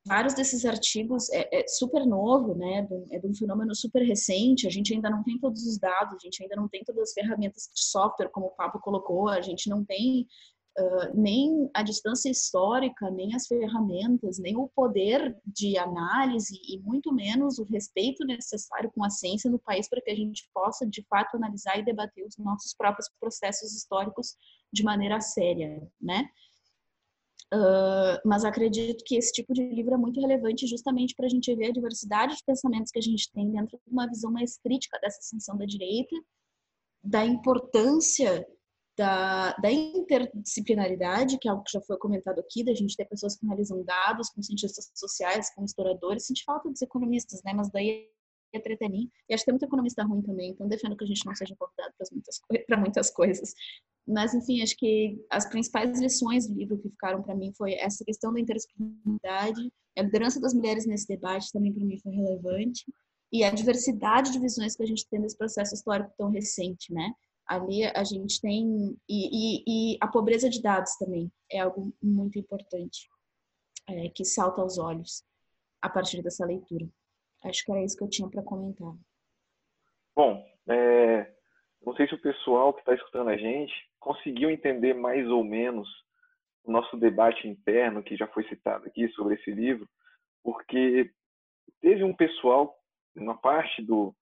vários 0.07 0.35
desses 0.35 0.65
artigos 0.65 1.31
é, 1.31 1.61
é 1.61 1.67
super 1.67 2.07
novo, 2.07 2.55
né? 2.55 2.87
É 3.11 3.19
de 3.19 3.27
um 3.27 3.35
fenômeno 3.35 3.75
super 3.75 4.03
recente. 4.03 4.67
A 4.67 4.71
gente 4.71 4.93
ainda 4.93 5.09
não 5.09 5.23
tem 5.23 5.39
todos 5.39 5.67
os 5.67 5.79
dados, 5.79 6.15
a 6.15 6.19
gente 6.25 6.43
ainda 6.43 6.57
não 6.57 6.69
tem 6.69 6.85
todas 6.85 7.03
as 7.03 7.13
ferramentas 7.13 7.71
de 7.75 7.83
software, 7.83 8.29
como 8.29 8.47
o 8.47 8.51
Papo 8.51 8.79
colocou, 8.81 9.29
a 9.29 9.41
gente 9.41 9.69
não 9.69 9.85
tem 9.85 10.27
uh, 10.79 11.21
nem 11.21 11.71
a 11.73 11.83
distância 11.83 12.29
histórica, 12.29 13.11
nem 13.11 13.35
as 13.35 13.47
ferramentas, 13.47 14.39
nem 14.39 14.57
o 14.57 14.69
poder 14.69 15.37
de 15.47 15.79
análise 15.79 16.61
e 16.69 16.79
muito 16.81 17.13
menos 17.13 17.59
o 17.59 17.65
respeito 17.65 18.27
necessário 18.27 18.91
com 18.95 19.05
a 19.05 19.11
ciência 19.11 19.51
no 19.51 19.59
país 19.59 19.89
para 19.89 20.03
que 20.03 20.11
a 20.11 20.17
gente 20.17 20.49
possa, 20.53 20.87
de 20.87 21.03
fato, 21.09 21.37
analisar 21.37 21.79
e 21.79 21.85
debater 21.85 22.27
os 22.27 22.37
nossos 22.37 22.75
próprios 22.75 23.09
processos 23.19 23.73
históricos 23.73 24.37
de 24.73 24.83
maneira 24.83 25.21
séria, 25.21 25.81
né? 26.01 26.29
Uh, 27.53 28.19
mas 28.25 28.45
acredito 28.45 29.05
que 29.05 29.17
esse 29.17 29.33
tipo 29.33 29.53
de 29.53 29.63
livro 29.69 29.95
é 29.95 29.97
muito 29.97 30.21
relevante 30.21 30.67
justamente 30.67 31.15
para 31.15 31.27
a 31.27 31.29
gente 31.29 31.55
ver 31.55 31.67
a 31.67 31.73
diversidade 31.73 32.37
de 32.37 32.43
pensamentos 32.45 32.91
que 32.91 32.99
a 32.99 33.03
gente 33.03 33.31
tem 33.31 33.51
dentro 33.51 33.79
de 33.87 33.93
uma 33.93 34.09
visão 34.09 34.33
mais 34.33 34.59
crítica 34.59 34.99
dessa 35.01 35.19
ascensão 35.19 35.57
da 35.57 35.65
direita, 35.65 36.17
da 37.03 37.25
importância 37.25 38.45
da, 38.97 39.53
da 39.55 39.71
interdisciplinaridade, 39.71 41.39
que 41.39 41.49
é 41.49 41.51
algo 41.51 41.65
que 41.65 41.73
já 41.73 41.81
foi 41.81 41.97
comentado 41.99 42.39
aqui, 42.39 42.65
da 42.65 42.75
gente 42.75 42.97
ter 42.97 43.05
pessoas 43.05 43.37
que 43.37 43.45
analisam 43.45 43.83
dados, 43.85 44.31
com 44.31 44.43
cientistas 44.43 44.91
sociais, 44.95 45.53
com 45.55 45.65
historiadores, 45.65 46.27
sente 46.27 46.45
falta 46.45 46.71
dos 46.71 46.83
economistas, 46.83 47.43
né? 47.45 47.53
Mas 47.53 47.71
daí 47.71 48.09
é 48.53 48.61
treta 48.61 48.87
E 48.87 49.11
acho 49.33 49.43
que 49.43 49.47
tem 49.47 49.53
muito 49.53 49.65
economista 49.65 50.05
ruim 50.05 50.23
também, 50.23 50.51
então 50.51 50.69
defendo 50.69 50.97
que 50.97 51.05
a 51.05 51.07
gente 51.07 51.27
não 51.27 51.35
seja 51.35 51.57
convidado 51.57 51.93
para 51.99 52.07
muitas, 52.13 52.41
muitas 52.79 53.11
coisas. 53.11 53.55
Mas, 54.07 54.35
enfim, 54.35 54.63
acho 54.63 54.77
que 54.77 55.19
as 55.31 55.49
principais 55.49 55.99
lições 55.99 56.47
do 56.47 56.55
livro 56.55 56.79
que 56.79 56.91
ficaram 56.91 57.23
para 57.23 57.35
mim 57.35 57.53
foi 57.57 57.75
essa 57.75 58.05
questão 58.05 58.33
da 58.33 58.41
interdisciplinaridade, 58.41 59.73
a 59.97 60.03
liderança 60.03 60.41
das 60.41 60.53
mulheres 60.53 60.87
nesse 60.87 61.07
debate 61.07 61.51
também 61.53 61.73
para 61.73 61.85
mim 61.85 61.99
foi 61.99 62.13
relevante, 62.13 62.85
e 63.33 63.43
a 63.43 63.51
diversidade 63.51 64.31
de 64.31 64.39
visões 64.39 64.77
que 64.77 64.83
a 64.83 64.87
gente 64.87 65.09
tem 65.09 65.21
nesse 65.21 65.37
processo 65.37 65.75
histórico 65.75 66.13
tão 66.19 66.31
recente, 66.31 66.93
né? 66.93 67.13
ali 67.47 67.85
a 67.85 68.05
gente 68.05 68.41
tem 68.41 68.97
e, 69.09 69.59
e, 69.59 69.65
e, 69.67 69.99
a 70.01 70.09
pobreza 70.09 70.49
de 70.49 70.63
dados 70.63 70.97
também 70.97 71.31
é 71.51 71.61
algo 71.61 71.93
muito 72.03 72.39
importante 72.39 73.09
é, 73.87 74.09
que 74.09 74.25
salta 74.25 74.63
aos 74.63 74.79
olhos 74.79 75.23
a 75.83 75.89
partir 75.89 76.23
dessa 76.23 76.47
leitura 76.47 76.89
acho 77.45 77.65
que 77.65 77.73
era 77.73 77.85
isso 77.85 77.97
que 77.97 78.05
eu 78.05 78.09
tinha 78.09 78.29
para 78.29 78.43
comentar 78.43 78.95
bom 80.17 80.45
é, 80.69 81.34
não 81.85 81.95
sei 81.95 82.09
se 82.09 82.15
o 82.15 82.21
pessoal 82.21 82.73
que 82.73 82.81
está 82.81 82.95
escutando 82.95 83.29
a 83.29 83.37
gente 83.37 83.73
conseguiu 84.01 84.51
entender 84.51 84.95
mais 84.95 85.29
ou 85.29 85.45
menos 85.45 85.89
o 86.65 86.73
nosso 86.73 86.97
debate 86.97 87.47
interno 87.47 88.03
que 88.03 88.17
já 88.17 88.27
foi 88.29 88.45
citado 88.45 88.87
aqui 88.87 89.09
sobre 89.11 89.35
esse 89.35 89.51
livro 89.51 89.89
porque 90.43 91.11
teve 91.81 92.03
um 92.05 92.15
pessoal 92.15 92.75
uma 93.17 93.37
parte 93.37 93.83
do 93.83 94.15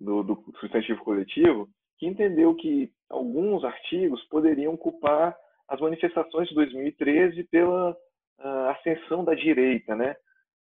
do, 0.00 0.22
do 0.22 0.34
substantivo 0.58 1.02
coletivo 1.04 1.68
que 1.98 2.06
entendeu 2.06 2.54
que 2.56 2.90
alguns 3.08 3.62
artigos 3.62 4.22
poderiam 4.24 4.76
culpar 4.76 5.36
as 5.68 5.80
manifestações 5.80 6.48
de 6.48 6.54
2013 6.56 7.44
pela 7.44 7.92
uh, 7.92 8.68
ascensão 8.70 9.24
da 9.24 9.34
direita, 9.34 9.94
né? 9.94 10.16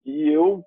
E 0.06 0.28
eu 0.30 0.64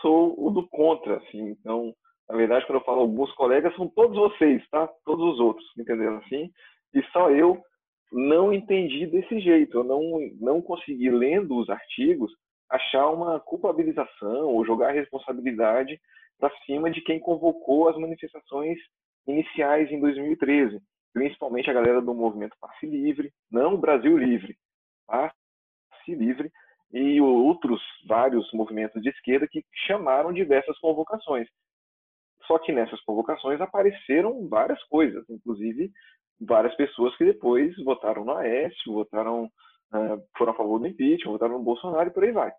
sou 0.00 0.34
o 0.38 0.50
do 0.50 0.66
contra, 0.68 1.16
assim. 1.16 1.48
Então, 1.48 1.92
na 2.28 2.36
verdade, 2.36 2.66
quando 2.66 2.78
eu 2.78 2.84
falo 2.84 3.00
alguns 3.00 3.32
colegas, 3.32 3.74
são 3.76 3.88
todos 3.88 4.16
vocês, 4.16 4.62
tá? 4.70 4.88
Todos 5.04 5.34
os 5.34 5.40
outros, 5.40 5.66
entenderam 5.78 6.18
assim? 6.18 6.50
E 6.94 7.02
só 7.12 7.30
eu 7.30 7.62
não 8.12 8.52
entendi 8.52 9.06
desse 9.06 9.40
jeito. 9.40 9.78
Eu 9.78 9.84
não 9.84 10.02
não 10.40 10.62
consegui 10.62 11.10
lendo 11.10 11.56
os 11.56 11.68
artigos 11.68 12.32
achar 12.68 13.08
uma 13.10 13.38
culpabilização 13.40 14.48
ou 14.48 14.64
jogar 14.64 14.88
a 14.88 14.92
responsabilidade 14.92 16.00
para 16.38 16.50
cima 16.64 16.90
de 16.90 17.00
quem 17.00 17.20
convocou 17.20 17.88
as 17.88 17.96
manifestações 17.96 18.78
iniciais 19.26 19.90
em 19.90 20.00
2013, 20.00 20.80
principalmente 21.12 21.70
a 21.70 21.72
galera 21.72 22.00
do 22.00 22.14
movimento 22.14 22.56
Passe 22.60 22.86
Livre, 22.86 23.32
não 23.50 23.76
Brasil 23.76 24.16
Livre, 24.16 24.56
Passe 25.06 25.34
Livre, 26.08 26.50
e 26.92 27.20
outros 27.20 27.80
vários 28.06 28.50
movimentos 28.52 29.02
de 29.02 29.08
esquerda 29.08 29.48
que 29.48 29.64
chamaram 29.86 30.32
diversas 30.32 30.78
convocações. 30.78 31.48
Só 32.46 32.58
que 32.58 32.72
nessas 32.72 33.00
convocações 33.02 33.60
apareceram 33.60 34.48
várias 34.48 34.82
coisas, 34.84 35.24
inclusive 35.28 35.90
várias 36.40 36.74
pessoas 36.76 37.16
que 37.16 37.24
depois 37.24 37.74
votaram 37.82 38.24
no 38.24 38.32
Aécio, 38.36 38.92
votaram, 38.92 39.44
uh, 39.44 40.22
foram 40.36 40.52
a 40.52 40.56
favor 40.56 40.78
do 40.78 40.86
impeachment, 40.86 41.32
votaram 41.32 41.58
no 41.58 41.64
Bolsonaro 41.64 42.08
e 42.08 42.12
por 42.12 42.24
aí 42.24 42.32
vai. 42.32 42.52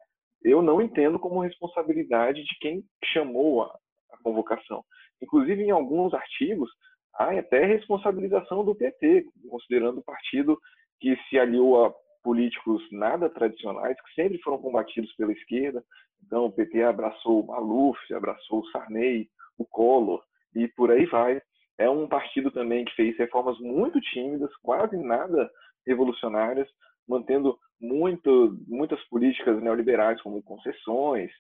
Eu 0.44 0.62
não 0.62 0.82
entendo 0.82 1.20
como 1.20 1.42
responsabilidade 1.42 2.44
de 2.44 2.58
quem 2.60 2.84
chamou 3.14 3.64
a, 3.64 3.78
a 4.12 4.18
convocação. 4.24 4.84
Inclusive, 5.22 5.64
em 5.64 5.72
alguns 5.72 6.14
artigos, 6.14 6.70
há 7.16 7.32
até 7.38 7.66
responsabilização 7.66 8.64
do 8.64 8.76
PT, 8.76 9.26
considerando 9.50 10.00
o 10.00 10.04
partido 10.04 10.58
que 11.00 11.16
se 11.30 11.40
aliou 11.40 11.86
a 11.86 11.94
políticos 12.24 12.84
nada 12.92 13.30
tradicionais, 13.30 13.96
que 14.02 14.14
sempre 14.14 14.38
foram 14.40 14.58
combatidos 14.58 15.14
pela 15.16 15.32
esquerda. 15.32 15.84
Então, 16.26 16.46
o 16.46 16.52
PT 16.52 16.84
abraçou 16.84 17.46
Maluf, 17.46 18.14
abraçou 18.14 18.66
Sarney, 18.68 19.30
o 19.58 19.66
Collor, 19.66 20.24
e 20.56 20.68
por 20.70 20.92
aí 20.92 21.06
vai. 21.06 21.42
É 21.78 21.90
um 21.90 22.08
partido 22.08 22.52
também 22.52 22.86
que 22.86 22.96
fez 22.96 23.18
reformas 23.18 23.58
muito 23.60 24.00
tímidas, 24.02 24.56
quase 24.58 24.98
nada 24.98 25.50
revolucionárias, 25.86 26.68
mantendo 27.08 27.58
muito, 27.80 28.58
muitas 28.68 29.02
políticas 29.08 29.62
neoliberais, 29.62 30.22
como 30.22 30.42
concessões, 30.44 31.32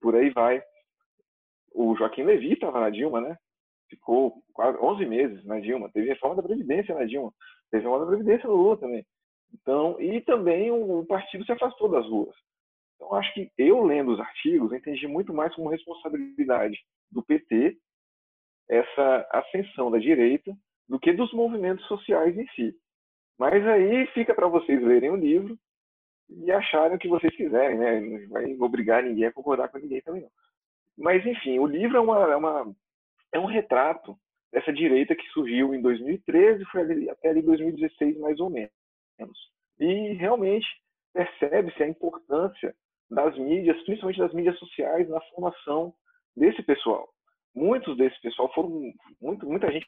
por 0.00 0.14
aí 0.14 0.30
vai 0.30 0.62
o 1.76 1.94
Joaquim 1.94 2.22
Levy 2.22 2.54
estava 2.54 2.80
na 2.80 2.90
Dilma, 2.90 3.20
né? 3.20 3.36
Ficou 3.88 4.42
quase 4.54 4.78
11 4.78 5.06
meses 5.06 5.44
na 5.44 5.60
Dilma. 5.60 5.90
Teve 5.92 6.08
reforma 6.08 6.36
da 6.36 6.42
Previdência 6.42 6.94
na 6.94 7.04
Dilma. 7.04 7.32
Teve 7.70 7.82
reforma 7.84 8.04
da 8.04 8.10
Previdência 8.10 8.48
no 8.48 8.56
Lula 8.56 8.78
também. 8.78 9.06
Então, 9.52 10.00
e 10.00 10.20
também 10.22 10.70
o 10.70 11.04
partido 11.04 11.44
se 11.44 11.52
afastou 11.52 11.88
das 11.88 12.06
ruas. 12.06 12.34
Então, 12.96 13.14
acho 13.14 13.32
que 13.34 13.50
eu 13.58 13.84
lendo 13.84 14.12
os 14.12 14.18
artigos, 14.18 14.72
entendi 14.72 15.06
muito 15.06 15.34
mais 15.34 15.54
como 15.54 15.68
responsabilidade 15.68 16.78
do 17.10 17.22
PT 17.22 17.78
essa 18.68 19.28
ascensão 19.30 19.90
da 19.90 19.98
direita 19.98 20.56
do 20.88 20.98
que 20.98 21.12
dos 21.12 21.32
movimentos 21.32 21.86
sociais 21.86 22.36
em 22.36 22.46
si. 22.48 22.74
Mas 23.38 23.66
aí 23.66 24.06
fica 24.08 24.34
para 24.34 24.48
vocês 24.48 24.82
lerem 24.82 25.10
o 25.10 25.16
livro 25.16 25.58
e 26.28 26.50
acharem 26.50 26.96
o 26.96 26.98
que 26.98 27.08
vocês 27.08 27.34
quiserem, 27.36 27.78
né? 27.78 28.00
Não 28.00 28.28
vai 28.28 28.56
obrigar 28.58 29.02
ninguém 29.02 29.26
a 29.26 29.32
concordar 29.32 29.68
com 29.68 29.78
ninguém 29.78 30.00
também 30.00 30.22
não. 30.22 30.30
Mas, 30.96 31.24
enfim, 31.26 31.58
o 31.58 31.66
livro 31.66 31.96
é, 31.96 32.00
uma, 32.00 32.32
é, 32.32 32.36
uma, 32.36 32.74
é 33.32 33.38
um 33.38 33.46
retrato 33.46 34.16
dessa 34.50 34.72
direita 34.72 35.14
que 35.14 35.28
surgiu 35.28 35.74
em 35.74 35.82
2013 35.82 36.64
foi 36.66 36.80
ali, 36.80 37.10
até 37.10 37.28
ali 37.28 37.42
2016, 37.42 38.18
mais 38.18 38.40
ou 38.40 38.48
menos. 38.48 38.72
E 39.78 40.14
realmente 40.14 40.66
percebe-se 41.12 41.82
a 41.82 41.88
importância 41.88 42.74
das 43.10 43.36
mídias, 43.38 43.80
principalmente 43.84 44.18
das 44.18 44.32
mídias 44.32 44.58
sociais, 44.58 45.08
na 45.08 45.20
formação 45.20 45.94
desse 46.36 46.62
pessoal. 46.62 47.08
Muitos 47.54 47.96
desse 47.96 48.20
pessoal 48.20 48.52
foram, 48.52 48.92
muito, 49.20 49.46
muita 49.46 49.70
gente 49.72 49.86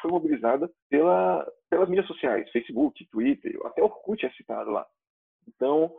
foi 0.00 0.10
mobilizada 0.10 0.70
pela, 0.88 1.46
pelas 1.68 1.88
mídias 1.88 2.06
sociais, 2.06 2.50
Facebook, 2.50 3.04
Twitter, 3.10 3.58
até 3.64 3.82
Orkut 3.82 4.24
é 4.24 4.30
citado 4.30 4.70
lá. 4.70 4.86
Então, 5.48 5.92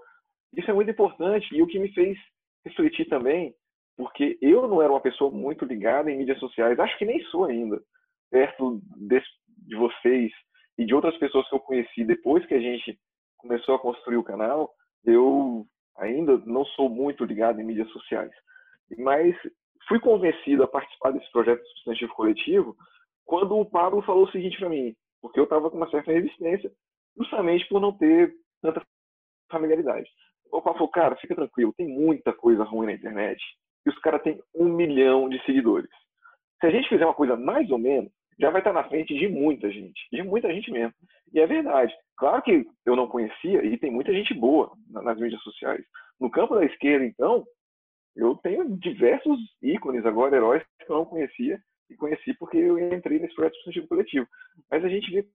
isso 0.54 0.70
é 0.72 0.74
muito 0.74 0.92
importante 0.92 1.54
e 1.54 1.62
o 1.62 1.68
que 1.68 1.80
me 1.80 1.92
fez 1.94 2.18
refletir 2.66 3.08
também 3.10 3.54
porque 4.00 4.38
eu 4.42 4.66
não 4.66 4.82
era 4.82 4.94
uma 4.94 5.02
pessoa 5.02 5.30
muito 5.30 5.66
ligada 5.66 6.10
em 6.10 6.18
mídias 6.18 6.40
sociais, 6.40 6.80
acho 6.80 6.98
que 6.98 7.04
nem 7.04 7.22
sou 7.26 7.44
ainda, 7.44 7.82
perto 8.32 8.80
de, 8.96 9.22
de 9.58 9.76
vocês 9.76 10.32
e 10.78 10.86
de 10.86 10.96
outras 10.96 11.18
pessoas 11.18 11.46
que 11.50 11.56
eu 11.56 11.60
conheci 11.60 12.06
depois 12.06 12.46
que 12.46 12.54
a 12.54 12.62
gente 12.62 12.98
começou 13.36 13.76
a 13.76 13.80
construir 13.80 14.16
o 14.16 14.24
canal, 14.24 14.74
eu 15.04 15.66
ainda 15.98 16.38
não 16.46 16.64
sou 16.64 16.88
muito 16.90 17.26
ligado 17.26 17.60
em 17.60 17.66
mídias 17.66 17.90
sociais. 17.90 18.32
Mas 18.98 19.36
fui 19.88 20.00
convencido 20.00 20.64
a 20.64 20.68
participar 20.68 21.12
desse 21.12 21.32
projeto 21.32 21.64
substantivo 21.68 22.14
coletivo 22.14 22.76
quando 23.26 23.58
o 23.58 23.66
Pablo 23.66 24.02
falou 24.02 24.24
o 24.26 24.32
seguinte 24.32 24.58
para 24.58 24.70
mim, 24.70 24.96
porque 25.22 25.40
eu 25.40 25.44
estava 25.44 25.70
com 25.70 25.78
uma 25.78 25.90
certa 25.90 26.12
resistência, 26.12 26.72
justamente 27.18 27.68
por 27.68 27.80
não 27.80 27.96
ter 27.96 28.34
tanta 28.62 28.82
familiaridade. 29.52 30.10
O 30.52 30.62
Pablo 30.62 30.80
falou, 30.80 30.92
cara, 30.92 31.16
fica 31.18 31.36
tranquilo, 31.36 31.74
tem 31.78 31.88
muita 31.88 32.34
coisa 32.34 32.64
ruim 32.64 32.88
na 32.88 32.94
internet. 32.94 33.40
E 33.86 33.90
os 33.90 34.00
caras 34.00 34.22
têm 34.24 34.42
um 34.56 34.66
milhão 34.66 35.30
de 35.30 35.44
seguidores. 35.46 35.90
Se 36.60 36.68
a 36.68 36.72
gente 36.72 36.90
fizer 36.90 37.06
uma 37.06 37.14
coisa 37.14 37.36
mais 37.36 37.70
ou 37.70 37.78
menos, 37.78 38.12
já 38.40 38.50
vai 38.50 38.62
estar 38.62 38.74
na 38.74 38.84
frente 38.86 39.14
de 39.14 39.28
muita 39.28 39.70
gente, 39.70 40.00
de 40.12 40.24
muita 40.24 40.52
gente 40.54 40.72
mesmo. 40.72 40.94
E 41.34 41.40
é 41.40 41.46
verdade. 41.46 41.94
Claro 42.18 42.42
que 42.42 42.66
eu 42.86 42.96
não 42.96 43.08
conhecia 43.08 43.64
e 43.66 43.78
tem 43.78 43.92
muita 43.92 44.14
gente 44.14 44.34
boa 44.34 44.72
nas 44.90 45.20
mídias 45.20 45.42
sociais. 45.42 45.84
No 46.20 46.32
campo 46.32 46.56
da 46.56 46.66
esquerda, 46.66 47.06
então, 47.06 47.46
eu 48.16 48.36
tenho 48.36 48.78
diversos 48.78 49.40
ícones 49.62 50.06
agora, 50.06 50.36
heróis 50.36 50.64
que 50.80 50.92
eu 50.92 50.98
não 50.98 51.06
conhecia 51.06 51.60
e 51.90 51.96
conheci 51.96 52.34
porque 52.36 52.58
eu 52.58 52.78
entrei 52.78 53.20
nesse 53.20 53.34
projeto 53.36 53.56
substantivo 53.56 53.88
coletivo. 53.88 54.28
Mas 54.70 54.84
a 54.84 54.90
gente 54.90 55.12
vê 55.12 55.28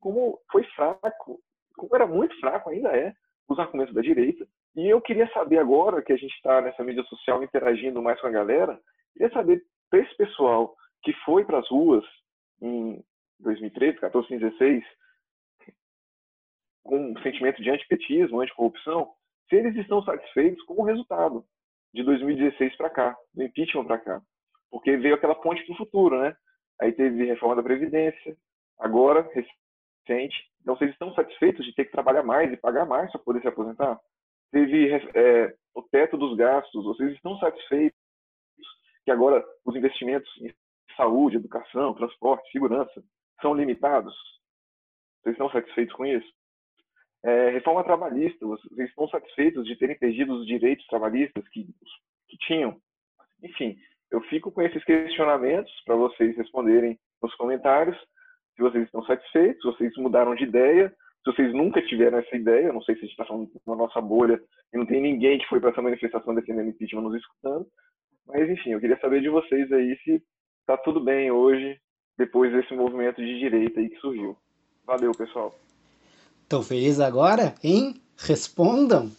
como 0.00 0.40
foi 0.50 0.64
fraco, 0.74 1.40
como 1.76 1.94
era 1.94 2.06
muito 2.06 2.38
fraco, 2.40 2.70
ainda 2.70 2.96
é, 2.96 3.12
os 3.48 3.58
argumentos 3.58 3.94
da 3.94 4.00
direita. 4.00 4.46
E 4.76 4.88
eu 4.88 5.00
queria 5.00 5.28
saber 5.32 5.58
agora 5.58 6.02
que 6.02 6.12
a 6.12 6.16
gente 6.16 6.34
está 6.34 6.60
nessa 6.60 6.84
mídia 6.84 7.02
social 7.04 7.42
interagindo 7.42 8.02
mais 8.02 8.20
com 8.20 8.26
a 8.26 8.30
galera, 8.30 8.80
queria 9.12 9.32
saber 9.32 9.64
para 9.90 10.00
esse 10.00 10.16
pessoal 10.16 10.74
que 11.02 11.12
foi 11.24 11.44
para 11.44 11.58
as 11.58 11.68
ruas 11.68 12.04
em 12.60 13.02
2013, 13.40 13.98
14, 13.98 14.28
2016, 14.28 14.84
com 16.84 17.12
um 17.12 17.22
sentimento 17.22 17.62
de 17.62 17.70
antipetismo, 17.70 18.40
anticorrupção, 18.40 19.12
se 19.48 19.56
eles 19.56 19.74
estão 19.76 20.02
satisfeitos 20.02 20.62
com 20.64 20.74
o 20.74 20.84
resultado 20.84 21.44
de 21.92 22.02
2016 22.02 22.76
para 22.76 22.90
cá, 22.90 23.16
do 23.34 23.42
impeachment 23.42 23.84
para 23.84 23.98
cá. 23.98 24.22
Porque 24.70 24.96
veio 24.96 25.14
aquela 25.14 25.34
ponte 25.34 25.64
para 25.64 25.74
o 25.74 25.78
futuro, 25.78 26.20
né? 26.20 26.36
Aí 26.80 26.92
teve 26.92 27.24
reforma 27.24 27.56
da 27.56 27.62
Previdência, 27.62 28.36
agora, 28.78 29.28
recente. 29.32 30.36
Então, 30.60 30.76
vocês 30.76 30.90
estão 30.90 31.12
satisfeitos 31.14 31.64
de 31.64 31.74
ter 31.74 31.86
que 31.86 31.92
trabalhar 31.92 32.22
mais 32.22 32.52
e 32.52 32.56
pagar 32.56 32.86
mais 32.86 33.10
para 33.10 33.20
poder 33.20 33.40
se 33.40 33.48
aposentar? 33.48 33.98
Teve 34.50 34.90
é, 35.14 35.54
o 35.74 35.82
teto 35.82 36.16
dos 36.16 36.36
gastos, 36.36 36.84
vocês 36.84 37.12
estão 37.12 37.38
satisfeitos 37.38 37.98
que 39.04 39.10
agora 39.10 39.44
os 39.64 39.74
investimentos 39.74 40.30
em 40.40 40.54
saúde, 40.96 41.36
educação, 41.36 41.94
transporte, 41.94 42.50
segurança 42.50 43.02
são 43.40 43.54
limitados? 43.54 44.14
Vocês 45.22 45.34
estão 45.34 45.50
satisfeitos 45.50 45.94
com 45.94 46.06
isso? 46.06 46.28
É, 47.24 47.50
reforma 47.50 47.82
trabalhista, 47.82 48.46
vocês 48.46 48.88
estão 48.88 49.08
satisfeitos 49.08 49.66
de 49.66 49.76
terem 49.76 49.98
perdido 49.98 50.34
os 50.34 50.46
direitos 50.46 50.86
trabalhistas 50.86 51.46
que, 51.48 51.66
que 52.28 52.38
tinham? 52.38 52.76
Enfim, 53.42 53.76
eu 54.10 54.20
fico 54.22 54.50
com 54.50 54.62
esses 54.62 54.82
questionamentos 54.84 55.72
para 55.84 55.96
vocês 55.96 56.36
responderem 56.36 56.98
nos 57.22 57.34
comentários. 57.34 57.96
Se 58.56 58.62
vocês 58.62 58.84
estão 58.84 59.04
satisfeitos, 59.04 59.60
se 59.60 59.68
vocês 59.68 59.96
mudaram 59.96 60.34
de 60.34 60.44
ideia, 60.44 60.92
se 61.24 61.32
vocês 61.32 61.52
nunca 61.52 61.82
tiveram 61.82 62.18
essa 62.18 62.36
ideia, 62.36 62.72
não 62.72 62.82
sei 62.82 62.94
se 62.94 63.00
a 63.00 63.02
gente 63.02 63.12
está 63.12 63.24
falando 63.24 63.50
na 63.66 63.76
nossa 63.76 64.00
bolha 64.00 64.40
e 64.72 64.78
não 64.78 64.86
tem 64.86 65.00
ninguém 65.00 65.38
que 65.38 65.46
foi 65.46 65.60
para 65.60 65.70
essa 65.70 65.82
manifestação 65.82 66.34
defendendo 66.34 66.68
impeachment 66.68 67.02
nos 67.02 67.16
escutando, 67.16 67.66
mas 68.26 68.48
enfim, 68.48 68.70
eu 68.70 68.80
queria 68.80 68.98
saber 69.00 69.20
de 69.20 69.28
vocês 69.28 69.70
aí 69.72 69.96
se 70.04 70.22
está 70.60 70.76
tudo 70.76 71.00
bem 71.00 71.30
hoje, 71.30 71.80
depois 72.16 72.52
desse 72.52 72.74
movimento 72.74 73.22
de 73.22 73.38
direita 73.38 73.80
aí 73.80 73.88
que 73.88 74.00
surgiu. 74.00 74.36
Valeu, 74.86 75.12
pessoal. 75.12 75.54
Felizes 76.62 77.00
agora, 77.00 77.54
hein? 77.62 78.00
Respondam. 78.16 79.10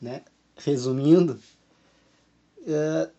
Né? 0.00 0.22
Resumindo, 0.56 1.38
uh, 2.62 3.10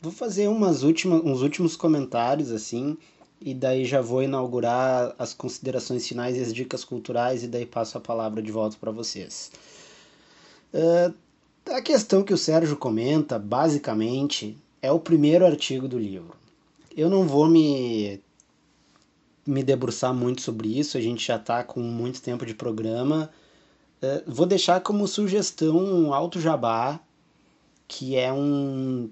vou 0.00 0.12
fazer 0.12 0.48
umas 0.48 0.82
últimas, 0.82 1.22
uns 1.24 1.40
últimos 1.40 1.74
comentários 1.74 2.52
assim, 2.52 2.98
e 3.40 3.54
daí 3.54 3.84
já 3.84 4.00
vou 4.00 4.22
inaugurar 4.22 5.14
as 5.18 5.32
considerações 5.32 6.06
finais 6.06 6.36
e 6.36 6.40
as 6.40 6.52
dicas 6.52 6.84
culturais, 6.84 7.42
e 7.42 7.48
daí 7.48 7.64
passo 7.64 7.96
a 7.96 8.00
palavra 8.00 8.42
de 8.42 8.52
volta 8.52 8.76
para 8.78 8.90
vocês. 8.90 9.50
Uh, 10.74 11.14
a 11.72 11.80
questão 11.80 12.22
que 12.22 12.34
o 12.34 12.38
Sérgio 12.38 12.76
comenta, 12.76 13.38
basicamente, 13.38 14.56
é 14.82 14.92
o 14.92 15.00
primeiro 15.00 15.46
artigo 15.46 15.88
do 15.88 15.98
livro. 15.98 16.36
Eu 16.96 17.10
não 17.10 17.26
vou 17.26 17.48
me 17.48 18.20
me 19.46 19.62
debruçar 19.62 20.12
muito 20.12 20.42
sobre 20.42 20.78
isso, 20.78 20.98
a 20.98 21.00
gente 21.00 21.24
já 21.24 21.36
está 21.36 21.62
com 21.62 21.80
muito 21.80 22.20
tempo 22.20 22.44
de 22.44 22.54
programa. 22.54 23.30
Uh, 24.02 24.22
vou 24.26 24.44
deixar 24.44 24.80
como 24.80 25.06
sugestão 25.06 25.76
um 25.76 26.12
Alto 26.12 26.40
Jabá, 26.40 27.00
que 27.86 28.16
é 28.16 28.32
um, 28.32 29.08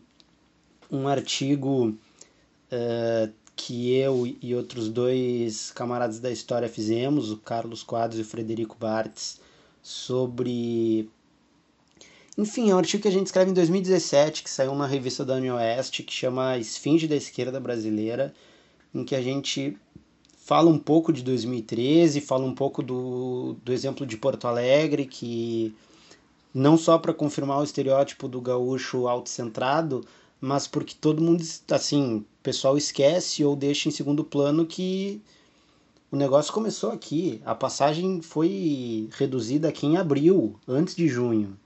um 0.91 1.07
artigo 1.07 1.89
uh, 1.91 3.33
que 3.57 3.93
eu 3.93 4.27
e 4.43 4.55
outros 4.55 4.89
dois 4.89 5.71
camaradas 5.71 6.19
da 6.19 6.31
história 6.31 6.69
fizemos, 6.69 7.31
o 7.31 7.37
Carlos 7.37 7.83
Quadros 7.83 8.19
e 8.19 8.23
o 8.23 8.25
Frederico 8.25 8.77
Bartz, 8.79 9.41
sobre. 9.83 11.09
Enfim, 12.37 12.71
é 12.71 12.75
um 12.75 12.79
artigo 12.79 13.03
que 13.03 13.09
a 13.09 13.13
gente 13.13 13.27
escreve 13.27 13.53
em 13.53 13.55
2017, 13.55 14.43
que 14.43 14.51
saiu 14.51 14.75
na 14.75 14.89
revista 14.89 15.25
da 15.25 15.35
União 15.35 15.57
Oeste, 15.57 16.03
que 16.03 16.13
chama 16.13 16.59
Esfinge 16.59 17.07
da 17.07 17.15
Esquerda 17.15 17.61
Brasileira, 17.61 18.35
em 18.93 19.05
que 19.05 19.15
a 19.15 19.23
gente 19.23 19.79
fala 20.45 20.69
um 20.69 20.79
pouco 20.79 21.11
de 21.11 21.23
2013, 21.23 22.21
fala 22.21 22.45
um 22.45 22.55
pouco 22.55 22.83
do, 22.83 23.57
do 23.65 23.73
exemplo 23.73 24.05
de 24.07 24.19
Porto 24.19 24.47
Alegre, 24.47 25.07
que 25.07 25.75
não 26.53 26.77
só 26.77 26.99
para 26.99 27.15
confirmar 27.15 27.61
o 27.61 27.65
estereótipo 27.65 28.29
do 28.29 28.43
gaúcho 28.43 29.09
autocentrado, 29.09 30.05
mas 30.39 30.67
porque 30.67 30.95
todo 31.01 31.23
mundo, 31.23 31.43
assim, 31.71 32.17
o 32.17 32.25
pessoal 32.43 32.77
esquece 32.77 33.43
ou 33.43 33.57
deixa 33.57 33.89
em 33.89 33.93
segundo 33.93 34.23
plano 34.23 34.67
que 34.67 35.19
o 36.13 36.17
negócio 36.17 36.53
começou 36.53 36.93
aqui. 36.93 37.41
A 37.43 37.55
passagem 37.55 38.21
foi 38.21 39.09
reduzida 39.13 39.69
aqui 39.69 39.87
em 39.87 39.97
abril, 39.97 40.57
antes 40.69 40.95
de 40.95 41.09
junho. 41.09 41.57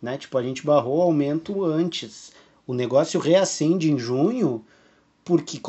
Né? 0.00 0.16
Tipo, 0.16 0.38
a 0.38 0.42
gente 0.42 0.64
barrou 0.64 1.00
o 1.00 1.02
aumento 1.02 1.62
antes. 1.62 2.32
O 2.66 2.72
negócio 2.72 3.20
reacende 3.20 3.92
em 3.92 3.98
junho 3.98 4.64
porque 5.28 5.60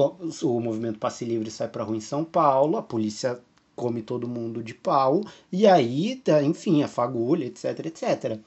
o 0.42 0.60
movimento 0.62 1.00
Passe 1.00 1.26
Livre 1.26 1.52
sai 1.52 1.68
para 1.68 1.84
rua 1.84 1.98
em 1.98 2.00
São 2.00 2.24
Paulo, 2.24 2.78
a 2.78 2.82
polícia 2.82 3.42
come 3.76 4.02
todo 4.02 4.26
mundo 4.26 4.64
de 4.64 4.74
pau, 4.74 5.22
e 5.52 5.68
aí, 5.68 6.16
tá, 6.16 6.42
enfim, 6.42 6.82
a 6.82 6.88
fagulha, 6.88 7.44
etc, 7.44 7.86
etc. 7.88 8.40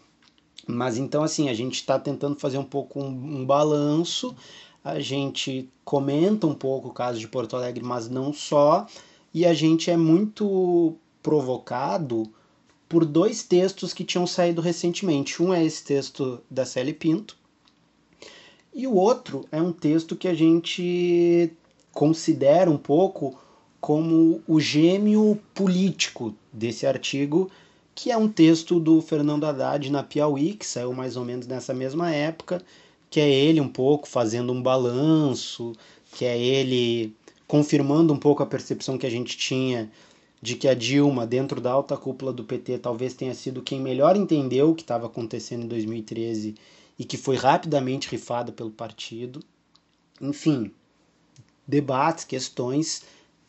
Mas 0.66 0.96
então, 0.96 1.22
assim, 1.22 1.50
a 1.50 1.54
gente 1.54 1.74
está 1.74 1.98
tentando 1.98 2.36
fazer 2.36 2.56
um 2.56 2.64
pouco 2.64 2.98
um, 2.98 3.40
um, 3.40 3.44
balanço, 3.44 4.34
a 4.82 5.00
gente 5.00 5.68
comenta 5.84 6.46
um 6.46 6.54
pouco 6.54 6.88
o 6.88 6.94
caso 6.94 7.18
de 7.18 7.28
Porto 7.28 7.56
Alegre, 7.56 7.84
mas 7.84 8.08
não 8.08 8.32
só, 8.32 8.86
e 9.34 9.44
a 9.44 9.52
gente 9.52 9.90
é 9.90 9.98
muito 9.98 10.96
provocado 11.22 12.26
por 12.88 13.04
dois 13.04 13.42
textos 13.42 13.92
que 13.92 14.02
tinham 14.02 14.26
saído 14.26 14.62
recentemente. 14.62 15.42
Um 15.42 15.52
é 15.52 15.62
esse 15.62 15.84
texto 15.84 16.40
da 16.50 16.64
Célia 16.64 16.94
Pinto, 16.94 17.36
e 18.74 18.86
o 18.86 18.94
outro 18.94 19.44
é 19.52 19.60
um 19.60 19.72
texto 19.72 20.16
que 20.16 20.26
a 20.26 20.34
gente 20.34 21.52
considera 21.92 22.70
um 22.70 22.78
pouco 22.78 23.38
como 23.80 24.40
o 24.46 24.60
gêmeo 24.60 25.38
político 25.52 26.34
desse 26.52 26.86
artigo, 26.86 27.50
que 27.94 28.10
é 28.10 28.16
um 28.16 28.28
texto 28.28 28.80
do 28.80 29.02
Fernando 29.02 29.44
Haddad 29.44 29.90
na 29.90 30.02
Piauí, 30.02 30.54
que 30.54 30.64
saiu 30.64 30.92
mais 30.94 31.16
ou 31.16 31.24
menos 31.24 31.46
nessa 31.46 31.74
mesma 31.74 32.10
época, 32.10 32.62
que 33.10 33.20
é 33.20 33.28
ele 33.28 33.60
um 33.60 33.68
pouco 33.68 34.08
fazendo 34.08 34.52
um 34.52 34.62
balanço, 34.62 35.72
que 36.14 36.24
é 36.24 36.38
ele 36.38 37.14
confirmando 37.46 38.14
um 38.14 38.18
pouco 38.18 38.42
a 38.42 38.46
percepção 38.46 38.96
que 38.96 39.06
a 39.06 39.10
gente 39.10 39.36
tinha 39.36 39.90
de 40.40 40.56
que 40.56 40.66
a 40.66 40.74
Dilma, 40.74 41.26
dentro 41.26 41.60
da 41.60 41.70
alta 41.70 41.96
cúpula 41.96 42.32
do 42.32 42.42
PT, 42.42 42.78
talvez 42.78 43.14
tenha 43.14 43.34
sido 43.34 43.62
quem 43.62 43.80
melhor 43.80 44.16
entendeu 44.16 44.70
o 44.70 44.74
que 44.74 44.82
estava 44.82 45.06
acontecendo 45.06 45.64
em 45.64 45.68
2013 45.68 46.54
e 46.98 47.04
que 47.04 47.16
foi 47.16 47.36
rapidamente 47.36 48.08
rifada 48.08 48.52
pelo 48.52 48.70
partido. 48.70 49.42
Enfim, 50.20 50.70
debates, 51.66 52.24
questões, 52.24 53.02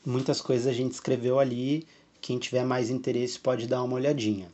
muitas 0.05 0.41
coisas 0.41 0.67
a 0.67 0.73
gente 0.73 0.93
escreveu 0.93 1.39
ali. 1.39 1.85
Quem 2.21 2.37
tiver 2.37 2.65
mais 2.65 2.89
interesse 2.89 3.37
pode 3.39 3.67
dar 3.67 3.83
uma 3.83 3.95
olhadinha. 3.95 4.49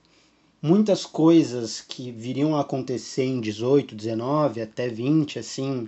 Muitas 0.61 1.05
coisas 1.05 1.79
que 1.79 2.11
viriam 2.11 2.55
a 2.55 2.61
acontecer 2.61 3.23
em 3.23 3.39
18, 3.39 3.95
19, 3.95 4.61
até 4.61 4.89
20, 4.89 5.39
assim, 5.39 5.87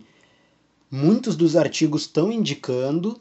muitos 0.90 1.36
dos 1.36 1.57
artigos 1.57 2.03
estão 2.03 2.32
indicando, 2.32 3.19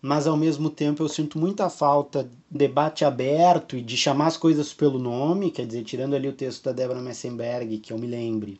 mas 0.00 0.26
ao 0.26 0.36
mesmo 0.36 0.70
tempo 0.70 1.02
eu 1.02 1.08
sinto 1.08 1.38
muita 1.38 1.68
falta 1.68 2.24
de 2.24 2.30
debate 2.50 3.04
aberto 3.04 3.76
e 3.76 3.82
de 3.82 3.96
chamar 3.96 4.28
as 4.28 4.38
coisas 4.38 4.72
pelo 4.72 4.98
nome, 4.98 5.50
quer 5.50 5.66
dizer, 5.66 5.84
tirando 5.84 6.14
ali 6.14 6.28
o 6.28 6.32
texto 6.32 6.64
da 6.64 6.72
Débora 6.72 7.02
Messenberg, 7.02 7.78
que 7.78 7.92
eu 7.92 7.98
me 7.98 8.06
lembre, 8.06 8.58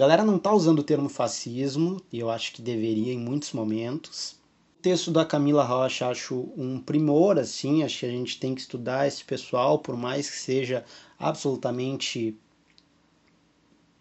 galera 0.00 0.24
não 0.24 0.36
está 0.36 0.50
usando 0.50 0.78
o 0.78 0.82
termo 0.82 1.10
fascismo, 1.10 2.00
e 2.10 2.18
eu 2.18 2.30
acho 2.30 2.54
que 2.54 2.62
deveria 2.62 3.12
em 3.12 3.18
muitos 3.18 3.52
momentos. 3.52 4.32
O 4.78 4.80
texto 4.80 5.10
da 5.10 5.26
Camila 5.26 5.62
Rocha 5.62 6.08
acho 6.08 6.50
um 6.56 6.80
primor, 6.80 7.38
assim, 7.38 7.82
acho 7.82 7.98
que 7.98 8.06
a 8.06 8.10
gente 8.10 8.40
tem 8.40 8.54
que 8.54 8.62
estudar 8.62 9.06
esse 9.06 9.22
pessoal, 9.22 9.78
por 9.78 9.98
mais 9.98 10.30
que 10.30 10.38
seja 10.38 10.86
absolutamente 11.18 12.34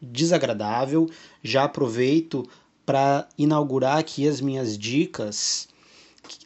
desagradável. 0.01 1.11
Já 1.43 1.65
aproveito 1.65 2.47
para 2.85 3.27
inaugurar 3.37 3.97
aqui 3.97 4.25
as 4.25 4.39
minhas 4.39 4.77
dicas. 4.77 5.67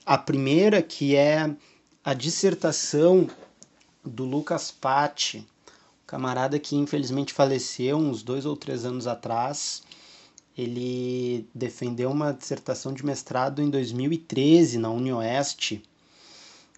A 0.03 0.17
primeira 0.17 0.81
que 0.81 1.15
é 1.15 1.55
a 2.03 2.15
dissertação 2.15 3.29
do 4.03 4.25
Lucas 4.25 4.71
Patti, 4.71 5.47
camarada 6.05 6.59
que 6.59 6.75
infelizmente 6.75 7.33
faleceu 7.33 7.97
uns 7.97 8.23
dois 8.23 8.45
ou 8.45 8.55
três 8.55 8.85
anos 8.85 9.07
atrás. 9.07 9.83
Ele 10.57 11.47
defendeu 11.53 12.11
uma 12.11 12.31
dissertação 12.31 12.93
de 12.93 13.05
mestrado 13.05 13.61
em 13.61 13.69
2013 13.69 14.77
na 14.77 14.89
UniOeste, 14.89 15.81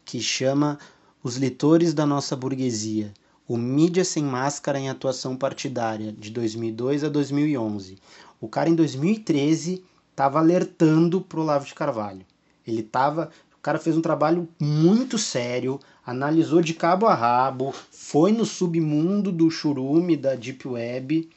que 0.06 0.22
chama 0.22 0.80
Os 1.22 1.36
Litores 1.36 1.94
da 1.94 2.06
Nossa 2.06 2.36
Burguesia, 2.36 3.14
o 3.48 3.58
Mídia 3.58 4.06
Sem 4.06 4.24
Máscara 4.24 4.80
em 4.80 4.90
Atuação 4.90 5.36
Partidária, 5.36 6.12
de 6.14 6.32
2002 6.32 7.04
a 7.04 7.10
2011. 7.10 7.98
O 8.40 8.48
cara 8.48 8.70
em 8.70 8.76
2013 8.76 9.84
estava 10.12 10.40
alertando 10.40 11.20
para 11.20 11.40
o 11.40 11.42
Olavo 11.44 11.66
de 11.66 11.74
Carvalho. 11.74 12.26
Ele 12.66 12.82
estava 12.82 13.30
cara 13.66 13.80
fez 13.80 13.98
um 13.98 14.02
trabalho 14.02 14.48
muito 14.60 15.18
sério, 15.18 15.80
analisou 16.06 16.62
de 16.62 16.76
cabo 16.76 17.08
a 17.08 17.16
rabo, 17.16 17.74
foi 17.90 18.32
no 18.32 18.46
submundo 18.46 19.32
do 19.32 19.50
churume 19.50 20.16
da 20.16 20.36
Deep 20.36 20.68
Web 20.68 21.28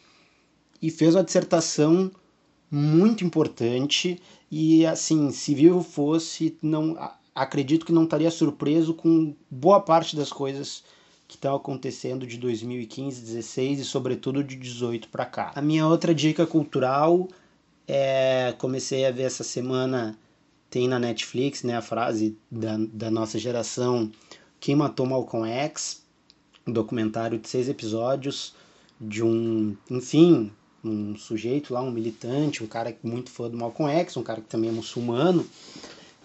e 0.82 0.90
fez 0.90 1.14
uma 1.14 1.24
dissertação 1.24 2.10
muito 2.70 3.24
importante 3.24 4.20
e 4.50 4.84
assim, 4.84 5.30
se 5.30 5.54
vivo 5.54 5.82
fosse, 5.82 6.54
não 6.60 6.98
acredito 7.34 7.86
que 7.86 7.92
não 7.92 8.04
estaria 8.04 8.30
surpreso 8.30 8.92
com 8.92 9.34
boa 9.50 9.80
parte 9.80 10.14
das 10.14 10.30
coisas 10.30 10.84
que 11.26 11.36
estão 11.36 11.56
acontecendo 11.56 12.26
de 12.26 12.36
2015, 12.36 13.22
16 13.22 13.80
e 13.80 13.84
sobretudo 13.86 14.44
de 14.44 14.54
18 14.54 15.08
para 15.08 15.24
cá. 15.24 15.52
A 15.54 15.62
minha 15.62 15.86
outra 15.86 16.14
dica 16.14 16.46
cultural 16.46 17.26
é 17.86 18.54
comecei 18.58 19.06
a 19.06 19.10
ver 19.10 19.22
essa 19.22 19.42
semana 19.42 20.14
tem 20.70 20.86
na 20.88 20.98
Netflix, 20.98 21.62
né, 21.62 21.76
a 21.76 21.82
frase 21.82 22.36
da, 22.50 22.76
da 22.92 23.10
nossa 23.10 23.38
geração 23.38 24.10
quem 24.60 24.74
Matou 24.74 25.06
Malcolm 25.06 25.48
X, 25.48 26.02
um 26.66 26.72
documentário 26.72 27.38
de 27.38 27.48
seis 27.48 27.68
episódios 27.68 28.54
de 29.00 29.22
um, 29.22 29.76
enfim, 29.90 30.50
um 30.84 31.16
sujeito 31.16 31.72
lá, 31.72 31.80
um 31.80 31.90
militante, 31.90 32.64
um 32.64 32.66
cara 32.66 32.96
muito 33.02 33.30
fã 33.30 33.48
do 33.48 33.56
Malcolm 33.56 33.92
X, 33.92 34.16
um 34.16 34.22
cara 34.22 34.40
que 34.40 34.48
também 34.48 34.70
é 34.70 34.72
muçulmano, 34.72 35.46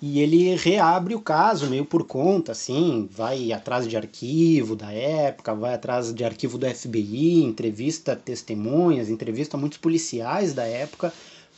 e 0.02 0.20
ele 0.20 0.56
reabre 0.56 1.15
o 1.15 1.22
caso 1.22 1.70
meio 1.70 1.86
por 1.86 2.06
conta, 2.06 2.52
assim, 2.52 3.07
vai 3.10 3.53
atrás 3.53 3.88
de 3.88 3.95
arquivo 3.95 4.76
da 4.76 4.91
época, 4.91 5.53
vai 5.53 5.74
atrás 5.74 6.14
de 6.14 6.26
arquivo 6.26 6.57
do 6.57 6.68
FBI, 6.68 7.44
entrevista 7.44 8.15
testemunhas, 8.15 9.10
entrevista 9.10 9.56
muitos 9.56 9.78
policiais 9.78 10.53
da 10.53 10.65
época 10.65 11.14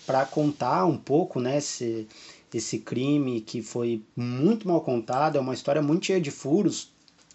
para 0.05 0.25
contar 0.25 0.85
um 0.85 0.97
pouco, 0.97 1.39
né, 1.39 1.57
esse, 1.57 2.07
esse 2.55 2.79
crime 2.79 3.41
que 3.41 3.61
foi 3.61 4.01
muito 4.15 4.65
mal 4.65 4.79
contado, 4.79 5.37
é 5.37 5.41
uma 5.41 5.53
história 5.53 5.81
muito 5.81 6.05
cheia 6.05 6.21
de 6.21 6.31
furos, 6.31 6.89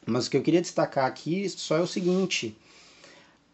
mas 0.06 0.26
o 0.26 0.30
que 0.30 0.36
eu 0.38 0.42
queria 0.42 0.62
destacar 0.62 1.04
aqui 1.04 1.46
só 1.46 1.76
é 1.76 1.80
o 1.80 1.86
seguinte: 1.86 2.56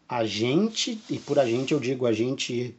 a 0.07 0.25
gente, 0.25 0.97
e 1.09 1.19
por 1.19 1.37
a 1.37 1.45
gente 1.45 1.73
eu 1.73 1.79
digo 1.81 2.05
a 2.05 2.13
gente, 2.13 2.73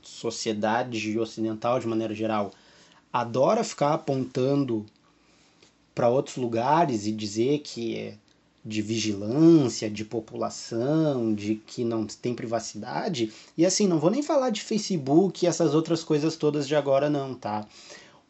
sociedade 0.00 1.18
ocidental 1.18 1.78
de 1.78 1.86
maneira 1.86 2.14
geral, 2.14 2.52
adora 3.12 3.62
ficar 3.62 3.92
apontando 3.92 4.86
para 5.94 6.08
outros 6.08 6.36
lugares 6.36 7.06
e 7.06 7.12
dizer 7.12 7.58
que 7.58 7.98
é 7.98 8.16
de 8.64 8.82
vigilância, 8.82 9.88
de 9.88 10.04
população, 10.04 11.34
de 11.34 11.56
que 11.66 11.84
não 11.84 12.06
tem 12.06 12.34
privacidade. 12.34 13.32
E 13.56 13.64
assim, 13.64 13.86
não 13.86 13.98
vou 13.98 14.10
nem 14.10 14.22
falar 14.22 14.50
de 14.50 14.60
Facebook 14.60 15.44
e 15.44 15.48
essas 15.48 15.74
outras 15.74 16.04
coisas 16.04 16.36
todas 16.36 16.66
de 16.66 16.74
agora 16.74 17.08
não, 17.08 17.34
tá? 17.34 17.66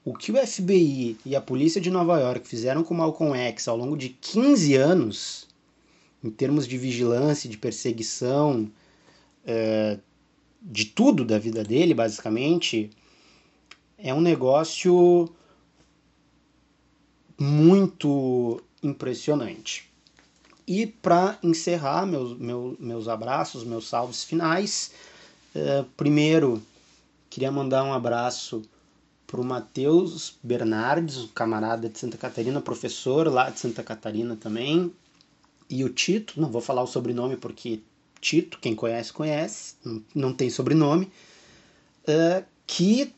O 0.04 0.14
que 0.14 0.30
o 0.32 0.46
FBI 0.46 1.18
e 1.26 1.34
a 1.34 1.40
polícia 1.40 1.80
de 1.80 1.90
Nova 1.90 2.18
York 2.18 2.46
fizeram 2.46 2.82
com 2.82 2.94
Malcolm 2.94 3.36
X 3.36 3.68
ao 3.68 3.76
longo 3.76 3.96
de 3.96 4.10
15 4.10 4.74
anos, 4.74 5.48
em 6.22 6.30
termos 6.30 6.66
de 6.66 6.78
vigilância, 6.78 7.48
de 7.48 7.58
perseguição, 7.58 8.70
é, 9.44 9.98
de 10.62 10.86
tudo 10.86 11.24
da 11.24 11.38
vida 11.38 11.62
dele, 11.64 11.94
basicamente, 11.94 12.90
é 13.96 14.14
um 14.14 14.20
negócio 14.20 15.28
muito 17.38 18.60
impressionante. 18.82 19.87
E 20.68 20.86
para 20.86 21.38
encerrar 21.42 22.04
meus, 22.04 22.36
meus, 22.78 23.08
abraços, 23.08 23.64
meus 23.64 23.88
salves 23.88 24.22
finais, 24.22 24.90
uh, 25.56 25.82
primeiro 25.96 26.62
queria 27.30 27.50
mandar 27.50 27.82
um 27.84 27.92
abraço 27.94 28.60
para 29.26 29.40
o 29.40 29.44
Matheus 29.44 30.36
Bernardes, 30.42 31.26
camarada 31.34 31.88
de 31.88 31.98
Santa 31.98 32.18
Catarina, 32.18 32.60
professor 32.60 33.28
lá 33.28 33.48
de 33.48 33.58
Santa 33.58 33.82
Catarina 33.82 34.36
também, 34.36 34.92
e 35.70 35.84
o 35.84 35.88
Tito, 35.88 36.38
não 36.38 36.50
vou 36.50 36.60
falar 36.60 36.82
o 36.82 36.86
sobrenome 36.86 37.38
porque 37.38 37.80
Tito, 38.20 38.58
quem 38.58 38.74
conhece, 38.74 39.10
conhece, 39.10 39.74
não, 40.14 40.34
tem 40.34 40.50
sobrenome, 40.50 41.10
uh, 42.06 42.44
que 42.66 43.14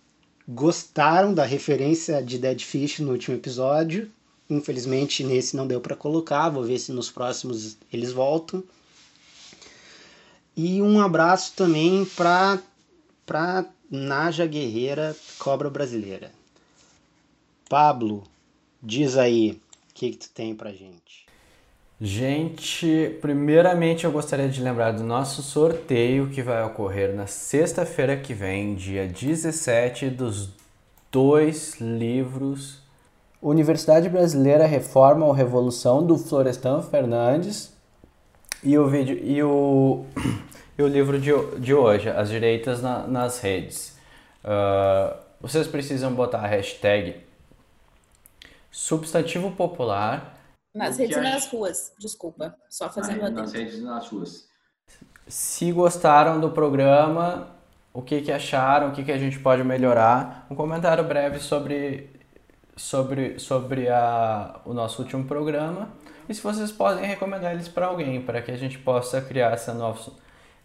gostaram 0.48 1.35
da 1.35 1.44
referência 1.44 2.22
de 2.22 2.39
Dead 2.39 2.60
Fish 2.60 3.01
no 3.01 3.10
último 3.10 3.36
episódio 3.36 4.09
Infelizmente 4.51 5.22
nesse 5.22 5.56
não 5.56 5.66
deu 5.66 5.81
para 5.81 5.94
colocar, 5.94 6.51
vou 6.51 6.64
ver 6.64 6.81
se 6.81 6.90
nos 6.90 7.09
próximos 7.09 7.78
eles 7.93 8.12
voltam. 8.12 8.62
E 10.56 10.82
um 10.82 11.01
abraço 11.01 11.52
também 11.55 12.05
para 12.05 12.59
para 13.24 13.64
Naja 13.89 14.44
Guerreira 14.44 15.16
Cobra 15.39 15.70
Brasileira. 15.70 16.32
Pablo, 17.68 18.24
diz 18.82 19.16
aí, 19.16 19.52
o 19.52 19.94
que, 19.94 20.10
que 20.10 20.16
tu 20.16 20.31
tem 20.31 20.52
pra 20.52 20.72
gente? 20.72 21.27
Gente, 22.01 23.16
primeiramente 23.20 24.05
eu 24.05 24.10
gostaria 24.10 24.48
de 24.48 24.60
lembrar 24.60 24.90
do 24.90 25.05
nosso 25.05 25.43
sorteio 25.43 26.28
que 26.31 26.43
vai 26.43 26.64
ocorrer 26.64 27.14
na 27.14 27.28
sexta-feira 27.28 28.16
que 28.16 28.35
vem, 28.35 28.74
dia 28.74 29.06
17, 29.06 30.10
dos 30.10 30.48
dois 31.12 31.78
livros 31.81 32.80
Universidade 33.43 34.09
Brasileira 34.09 34.67
Reforma 34.67 35.25
ou 35.25 35.33
Revolução, 35.33 36.07
do 36.07 36.19
Florestan 36.19 36.83
Fernandes. 36.83 37.73
E 38.62 38.77
o, 38.77 38.87
vídeo, 38.87 39.19
e 39.23 39.43
o, 39.43 40.05
e 40.77 40.83
o 40.83 40.87
livro 40.87 41.19
de, 41.19 41.31
de 41.59 41.73
hoje, 41.73 42.11
As 42.11 42.29
Direitas 42.29 42.83
na, 42.83 43.07
nas 43.07 43.41
Redes. 43.41 43.97
Uh, 44.45 45.17
vocês 45.41 45.67
precisam 45.67 46.12
botar 46.15 46.41
a 46.41 46.47
hashtag 46.47 47.17
substantivo 48.71 49.51
popular. 49.53 50.39
Nas 50.75 50.99
redes 50.99 51.17
e 51.17 51.21
nas 51.21 51.47
ruas, 51.49 51.93
desculpa. 51.99 52.55
Só 52.69 52.89
fazendo 52.91 53.25
ah, 53.25 53.31
Nas 53.31 53.53
redes 53.53 53.79
e 53.79 53.83
nas 53.83 54.09
ruas. 54.09 54.49
Se 55.27 55.73
gostaram 55.73 56.39
do 56.41 56.51
programa, 56.51 57.49
o 57.93 58.03
que, 58.03 58.21
que 58.21 58.31
acharam, 58.31 58.89
o 58.89 58.93
que, 58.93 59.03
que 59.03 59.12
a 59.12 59.19
gente 59.19 59.39
pode 59.39 59.65
melhorar. 59.65 60.47
Um 60.51 60.55
comentário 60.55 61.03
breve 61.05 61.41
sobre 61.41 62.19
sobre, 62.81 63.39
sobre 63.39 63.89
a, 63.89 64.61
o 64.65 64.73
nosso 64.73 65.02
último 65.02 65.24
programa 65.24 65.90
e 66.28 66.35
se 66.35 66.43
vocês 66.43 66.73
podem 66.73 67.05
recomendar 67.05 67.52
eles 67.52 67.69
para 67.69 67.86
alguém, 67.86 68.23
para 68.23 68.40
que 68.40 68.51
a 68.51 68.57
gente 68.57 68.78
possa 68.78 69.20
criar 69.20 69.52
essa 69.52 69.74
nosso, 69.74 70.16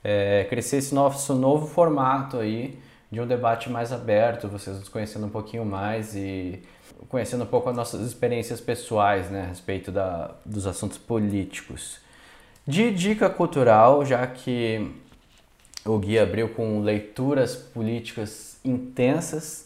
é, 0.04 0.46
crescer 0.50 0.78
esse 0.78 0.94
nosso 0.96 1.34
novo 1.34 1.68
formato 1.68 2.38
aí 2.38 2.80
de 3.12 3.20
um 3.20 3.28
debate 3.28 3.70
mais 3.70 3.92
aberto, 3.92 4.48
vocês 4.48 4.78
nos 4.78 4.90
conhecendo 4.90 5.26
um 5.26 5.30
pouquinho 5.30 5.66
mais 5.66 6.16
e 6.16 6.62
conhecendo 7.10 7.44
um 7.44 7.48
pouco 7.48 7.70
as 7.70 7.76
nossas 7.76 8.06
experiências 8.08 8.62
pessoais 8.62 9.30
né, 9.30 9.42
a 9.42 9.46
respeito 9.48 9.92
da, 9.92 10.32
dos 10.46 10.66
assuntos 10.66 10.98
políticos. 10.98 12.00
De 12.66 12.92
dica 12.92 13.30
cultural, 13.30 14.06
já 14.06 14.26
que 14.26 14.92
o 15.86 15.98
Gui 15.98 16.18
abriu 16.18 16.50
com 16.50 16.82
leituras 16.82 17.56
políticas 17.56 18.60
intensas, 18.64 19.65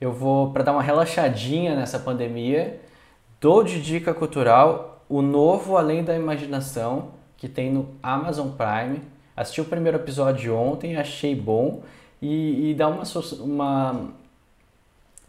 eu 0.00 0.12
vou, 0.12 0.50
para 0.52 0.62
dar 0.62 0.72
uma 0.72 0.82
relaxadinha 0.82 1.74
nessa 1.74 1.98
pandemia, 1.98 2.80
dou 3.40 3.62
de 3.62 3.80
dica 3.80 4.12
cultural 4.12 5.04
o 5.08 5.22
novo 5.22 5.76
Além 5.76 6.02
da 6.02 6.14
Imaginação, 6.14 7.10
que 7.36 7.48
tem 7.48 7.70
no 7.70 7.88
Amazon 8.02 8.48
Prime. 8.50 9.00
Assisti 9.36 9.60
o 9.60 9.64
primeiro 9.64 9.98
episódio 9.98 10.54
ontem, 10.56 10.96
achei 10.96 11.34
bom 11.34 11.82
e, 12.20 12.70
e 12.70 12.74
dá 12.74 12.88
uma, 12.88 13.02
uma 13.40 14.10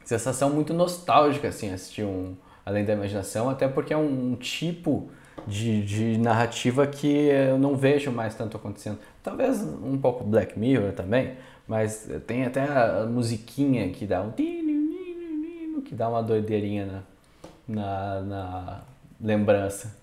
sensação 0.03 0.49
muito 0.49 0.73
nostálgica 0.73 1.49
assim, 1.49 1.71
assistir 1.73 2.03
um 2.03 2.35
Além 2.65 2.83
da 2.83 2.93
Imaginação, 2.93 3.49
até 3.49 3.65
porque 3.65 3.93
é 3.93 3.97
um, 3.97 4.35
tipo 4.35 5.09
de, 5.47 5.81
de, 5.83 6.17
narrativa 6.17 6.85
que 6.85 7.07
eu 7.07 7.57
não 7.57 7.77
vejo 7.77 8.11
mais 8.11 8.35
tanto 8.35 8.57
acontecendo. 8.57 8.99
Talvez 9.23 9.61
um 9.61 9.97
pouco 9.97 10.25
Black 10.25 10.59
Mirror 10.59 10.91
também, 10.91 11.37
mas 11.67 12.09
tem 12.25 12.45
até 12.45 12.63
a 12.63 13.05
musiquinha 13.05 13.91
que 13.91 14.05
dá 14.05 14.21
um 14.21 14.31
que 14.31 15.95
dá 15.95 16.09
uma 16.09 16.21
doideirinha 16.21 16.85
na, 16.85 17.03
na, 17.67 18.21
na 18.21 18.81
lembrança. 19.21 19.97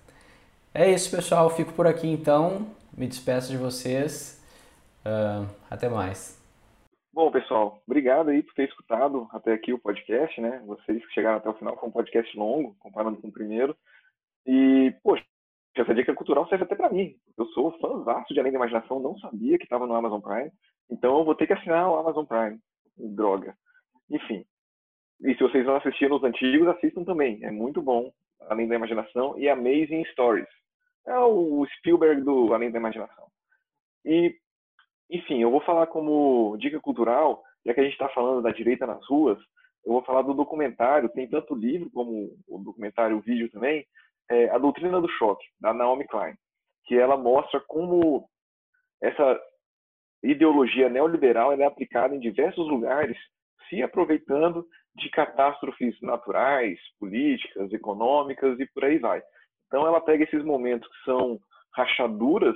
É 0.73 0.89
isso, 0.89 1.09
pessoal. 1.09 1.49
Fico 1.49 1.73
por 1.73 1.87
aqui 1.87 2.07
então. 2.07 2.67
Me 2.97 3.07
despeço 3.07 3.51
de 3.51 3.57
vocês. 3.57 4.43
Uh, 5.05 5.47
até 5.69 5.87
mais. 5.87 6.41
Bom, 7.13 7.31
pessoal, 7.31 7.81
obrigado 7.87 8.29
aí 8.29 8.43
por 8.43 8.53
ter 8.55 8.67
escutado 8.67 9.27
até 9.31 9.53
aqui 9.53 9.71
o 9.71 9.79
podcast, 9.79 10.41
né? 10.41 10.61
Vocês 10.65 11.05
que 11.05 11.13
chegaram 11.13 11.37
até 11.37 11.49
o 11.49 11.53
final, 11.53 11.77
foi 11.77 11.87
um 11.87 11.91
podcast 11.91 12.37
longo, 12.37 12.75
comparando 12.79 13.17
com 13.17 13.29
o 13.29 13.31
primeiro. 13.31 13.73
E, 14.45 14.93
poxa, 15.01 15.23
essa 15.81 15.93
dica 15.93 16.13
cultural 16.13 16.47
serve 16.47 16.63
até 16.63 16.75
para 16.75 16.89
mim. 16.89 17.15
Eu 17.37 17.45
sou 17.47 17.77
fãzaço 17.79 18.33
de 18.33 18.39
Além 18.39 18.51
da 18.51 18.57
Imaginação, 18.57 18.99
não 18.99 19.17
sabia 19.17 19.57
que 19.57 19.63
estava 19.63 19.85
no 19.85 19.95
Amazon 19.95 20.21
Prime, 20.21 20.51
então 20.89 21.19
eu 21.19 21.25
vou 21.25 21.35
ter 21.35 21.47
que 21.47 21.53
assinar 21.53 21.89
o 21.89 21.97
Amazon 21.97 22.25
Prime. 22.25 22.59
Droga. 22.97 23.55
Enfim. 24.09 24.45
E 25.21 25.33
se 25.35 25.43
vocês 25.43 25.65
não 25.65 25.75
assistiram 25.75 26.15
os 26.15 26.23
antigos, 26.23 26.67
assistam 26.67 27.03
também. 27.03 27.43
É 27.43 27.51
muito 27.51 27.81
bom, 27.81 28.11
Além 28.49 28.67
da 28.67 28.75
Imaginação 28.75 29.37
e 29.37 29.49
Amazing 29.49 30.05
Stories. 30.11 30.47
É 31.07 31.17
o 31.19 31.65
Spielberg 31.77 32.21
do 32.21 32.53
Além 32.53 32.71
da 32.71 32.79
Imaginação. 32.79 33.27
E, 34.03 34.35
enfim, 35.09 35.41
eu 35.41 35.51
vou 35.51 35.61
falar 35.61 35.87
como 35.87 36.55
dica 36.57 36.79
cultural, 36.79 37.43
já 37.65 37.73
que 37.73 37.79
a 37.79 37.83
gente 37.83 37.93
está 37.93 38.09
falando 38.09 38.41
da 38.41 38.51
direita 38.51 38.85
nas 38.85 39.05
ruas, 39.07 39.39
eu 39.85 39.93
vou 39.93 40.03
falar 40.03 40.23
do 40.23 40.33
documentário, 40.33 41.09
tem 41.09 41.27
tanto 41.27 41.55
livro 41.55 41.89
como 41.91 42.35
o 42.47 42.59
documentário, 42.59 43.17
o 43.17 43.21
vídeo 43.21 43.49
também, 43.51 43.85
é, 44.29 44.49
A 44.49 44.57
Doutrina 44.57 44.99
do 44.99 45.09
Choque, 45.09 45.45
da 45.59 45.73
Naomi 45.73 46.07
Klein, 46.07 46.35
que 46.85 46.97
ela 46.97 47.17
mostra 47.17 47.59
como 47.67 48.27
essa 49.01 49.39
ideologia 50.23 50.89
neoliberal 50.89 51.53
é 51.53 51.63
aplicada 51.63 52.15
em 52.15 52.19
diversos 52.19 52.67
lugares, 52.67 53.17
se 53.69 53.81
aproveitando 53.81 54.67
de 54.95 55.09
catástrofes 55.09 55.99
naturais, 56.01 56.79
políticas, 56.99 57.71
econômicas 57.73 58.59
e 58.59 58.65
por 58.67 58.85
aí 58.85 58.97
vai. 58.97 59.21
Então 59.67 59.85
ela 59.85 60.01
pega 60.01 60.23
esses 60.23 60.43
momentos 60.43 60.87
que 60.87 61.03
são 61.03 61.39
rachaduras 61.73 62.55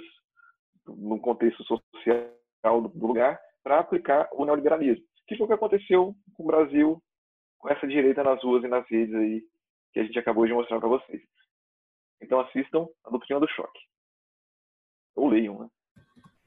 no 0.88 1.20
contexto 1.20 1.64
social 1.64 2.82
do 2.82 3.08
lugar 3.08 3.40
para 3.64 3.80
aplicar 3.80 4.30
o 4.34 4.46
neoliberalismo. 4.46 5.04
Que 5.28 5.36
foi 5.36 5.46
o 5.46 5.48
que 5.48 5.54
aconteceu 5.54 6.16
com 6.34 6.44
o 6.44 6.48
Brasil, 6.48 7.02
com 7.60 7.70
essa 7.70 7.88
direita 7.88 8.24
nas 8.24 8.42
ruas 8.44 8.64
e 8.64 8.68
nas 8.68 8.90
redes 8.90 9.14
aí, 9.14 9.44
que 9.94 10.00
a 10.00 10.04
gente 10.04 10.18
acabou 10.18 10.48
de 10.48 10.54
mostrar 10.54 10.80
para 10.80 10.90
vocês. 10.90 11.22
Então 12.22 12.40
assistam 12.40 12.88
a 13.04 13.10
Doutrina 13.10 13.40
do 13.40 13.48
Choque. 13.50 13.80
Ou 15.16 15.28
leiam, 15.28 15.60
né? 15.60 15.70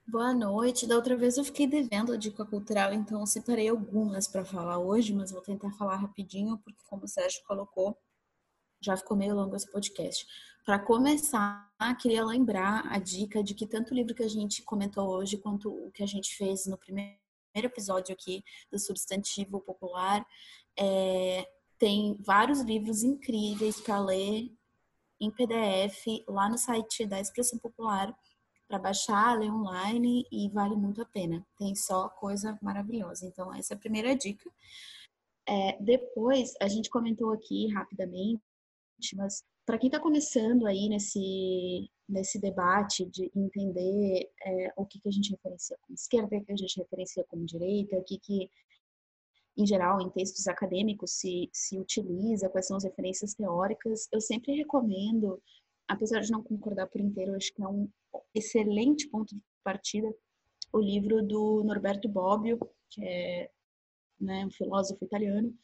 Boa 0.07 0.35
noite. 0.35 0.87
Da 0.87 0.97
outra 0.97 1.17
vez 1.17 1.39
eu 1.39 1.45
fiquei 1.45 1.67
devendo 1.67 2.13
a 2.13 2.17
dica 2.17 2.45
cultural, 2.45 2.93
então 2.93 3.25
separei 3.25 3.69
algumas 3.69 4.27
para 4.27 4.45
falar 4.45 4.79
hoje, 4.79 5.15
mas 5.15 5.31
vou 5.31 5.41
tentar 5.41 5.71
falar 5.73 5.97
rapidinho, 5.97 6.59
porque 6.59 6.83
como 6.89 7.05
o 7.05 7.09
Sérgio 7.09 7.43
colocou, 7.47 7.97
já 8.81 8.97
ficou 8.97 9.17
meio 9.17 9.35
longo 9.35 9.57
esse 9.57 9.71
podcast. 9.71 10.27
Para 10.65 10.79
começar, 10.79 11.71
queria 12.01 12.25
lembrar 12.25 12.87
a 12.93 12.99
dica 12.99 13.43
de 13.43 13.55
que 13.55 13.67
tanto 13.67 13.93
o 13.93 13.95
livro 13.95 14.15
que 14.15 14.23
a 14.23 14.29
gente 14.29 14.63
comentou 14.63 15.09
hoje, 15.09 15.39
quanto 15.39 15.71
o 15.71 15.91
que 15.91 16.03
a 16.03 16.07
gente 16.07 16.37
fez 16.37 16.67
no 16.67 16.77
primeiro 16.77 17.17
episódio 17.55 18.13
aqui 18.13 18.45
do 18.71 18.79
Substantivo 18.79 19.61
Popular, 19.61 20.27
é, 20.79 21.49
tem 21.79 22.17
vários 22.21 22.61
livros 22.61 23.03
incríveis 23.03 23.81
para 23.81 24.01
ler 24.01 24.53
em 25.23 25.31
PDF 25.31 26.25
lá 26.27 26.49
no 26.49 26.59
site 26.59 27.07
da 27.07 27.21
Expressão 27.21 27.59
Popular 27.59 28.13
para 28.67 28.79
baixar, 28.79 29.39
ler 29.39 29.53
online 29.53 30.27
e 30.33 30.49
vale 30.49 30.75
muito 30.75 31.01
a 31.01 31.05
pena. 31.05 31.47
Tem 31.57 31.75
só 31.77 32.09
coisa 32.09 32.59
maravilhosa. 32.61 33.27
Então, 33.27 33.55
essa 33.55 33.75
é 33.75 33.77
a 33.77 33.81
primeira 33.81 34.17
dica. 34.17 34.51
É, 35.47 35.77
depois, 35.81 36.55
a 36.61 36.67
gente 36.67 36.91
comentou 36.91 37.31
aqui 37.31 37.69
rapidamente, 37.69 38.41
mas 39.15 39.45
para 39.65 39.79
quem 39.79 39.89
está 39.89 40.01
começando 40.01 40.67
aí 40.67 40.89
nesse, 40.89 41.89
nesse 42.09 42.41
debate 42.41 43.07
de 43.07 43.31
entender 43.37 44.29
é, 44.45 44.73
o 44.77 44.85
que, 44.85 45.01
que 45.01 45.09
a 45.09 45.13
gente 45.13 45.31
referencia 45.31 45.77
como 45.83 45.95
esquerda, 45.95 46.37
o 46.37 46.45
que 46.45 46.53
a 46.53 46.57
gente 46.57 46.79
referencia 46.81 47.25
como 47.29 47.47
direita, 47.47 47.97
o 47.97 48.05
que, 48.05 48.19
que 48.19 48.51
em 49.57 49.67
geral, 49.67 50.01
em 50.01 50.11
textos 50.11 50.47
acadêmicos 50.47 51.13
se, 51.13 51.49
se 51.53 51.79
utiliza, 51.79 52.49
quais 52.49 52.67
são 52.67 52.77
as 52.77 52.85
referências 52.85 53.35
teóricas. 53.35 54.09
Eu 54.13 54.21
sempre 54.21 54.55
recomendo, 54.55 55.43
apesar 55.87 56.21
de 56.21 56.31
não 56.31 56.43
concordar 56.43 56.87
por 56.87 57.01
inteiro, 57.01 57.35
acho 57.35 57.53
que 57.53 57.63
é 57.63 57.69
um 57.69 57.89
excelente 58.35 59.09
ponto 59.09 59.35
de 59.35 59.43
partida, 59.63 60.13
o 60.73 60.81
livro 60.81 61.23
do 61.23 61.63
Norberto 61.65 62.09
Bobbio, 62.09 62.59
que 62.91 63.05
é 63.05 63.51
né, 64.19 64.47
um 64.47 64.51
filósofo 64.51 65.05
italiano, 65.05 65.55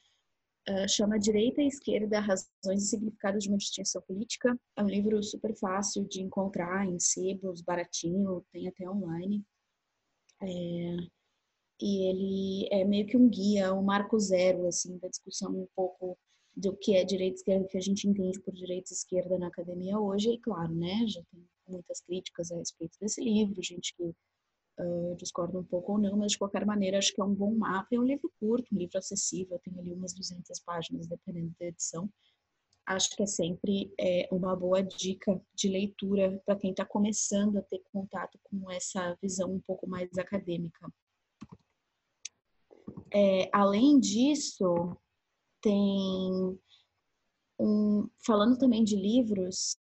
uh, 0.69 0.89
chama 0.89 1.19
Direita 1.19 1.62
e 1.62 1.66
Esquerda, 1.66 2.20
Razões 2.20 2.82
e 2.82 2.89
Significados 2.89 3.44
de 3.44 3.48
uma 3.48 3.59
Distinção 3.59 4.02
Política. 4.02 4.59
É 4.77 4.82
um 4.82 4.89
livro 4.89 5.23
super 5.23 5.55
fácil 5.56 6.06
de 6.06 6.20
encontrar 6.20 6.86
em 6.86 6.98
sebos, 6.98 7.62
baratinho, 7.62 8.44
tem 8.52 8.69
até 8.69 8.89
online. 8.89 9.43
É, 10.43 10.97
e 11.80 12.09
ele 12.09 12.68
é 12.70 12.84
meio 12.84 13.06
que 13.06 13.16
um 13.16 13.28
guia, 13.28 13.72
um 13.74 13.82
marco 13.82 14.18
zero, 14.18 14.66
assim, 14.66 14.98
da 14.98 15.09
discussão 15.09 15.50
um 15.52 15.66
pouco 15.74 16.18
do 16.56 16.76
que 16.76 16.96
é 16.96 17.05
direita 17.05 17.36
esquerda, 17.36 17.68
que 17.68 17.78
a 17.78 17.80
gente 17.80 18.09
entende 18.09 18.40
por 18.40 18.52
direita 18.52 18.92
esquerda 18.92 19.38
na 19.38 19.46
academia 19.46 19.98
hoje, 19.98 20.30
e 20.30 20.38
claro, 20.38 20.74
né, 20.74 21.06
já 21.06 21.22
tem 21.30 21.46
muitas 21.68 22.00
críticas 22.00 22.50
a 22.50 22.56
respeito 22.56 22.98
desse 23.00 23.22
livro, 23.22 23.62
gente 23.62 23.94
que 23.94 24.02
uh, 24.02 25.16
discorda 25.16 25.59
um 25.59 25.64
pouco 25.64 25.92
ou 25.92 25.98
não, 25.98 26.16
mas 26.16 26.32
de 26.32 26.38
qualquer 26.38 26.66
maneira 26.66 26.98
acho 26.98 27.14
que 27.14 27.20
é 27.20 27.24
um 27.24 27.34
bom 27.34 27.55
mapa, 27.55 27.88
é 27.92 27.98
um 27.98 28.05
livro 28.05 28.32
curto, 28.40 28.74
um 28.74 28.78
livro 28.78 28.98
acessível, 28.98 29.59
tem 29.60 29.78
ali 29.78 29.92
umas 29.92 30.12
200 30.12 30.59
páginas, 30.60 31.06
dependendo 31.06 31.55
da 31.60 31.66
edição, 31.66 32.10
acho 32.88 33.14
que 33.14 33.22
é 33.22 33.26
sempre 33.26 33.92
é, 34.00 34.28
uma 34.32 34.56
boa 34.56 34.82
dica 34.82 35.40
de 35.55 35.68
leitura 35.68 36.42
para 36.44 36.56
quem 36.56 36.70
está 36.70 36.84
começando 36.84 37.59
a 37.59 37.62
ter 37.62 37.82
contato 37.92 38.38
com 38.42 38.70
essa 38.70 39.16
visão 39.22 39.52
um 39.52 39.60
pouco 39.60 39.86
mais 39.86 40.16
acadêmica. 40.16 40.90
É, 43.12 43.48
além 43.52 43.98
disso, 43.98 44.97
tem 45.62 46.59
um, 47.59 48.09
falando 48.24 48.59
também 48.59 48.85
de 48.85 48.97
livros, 48.97 49.76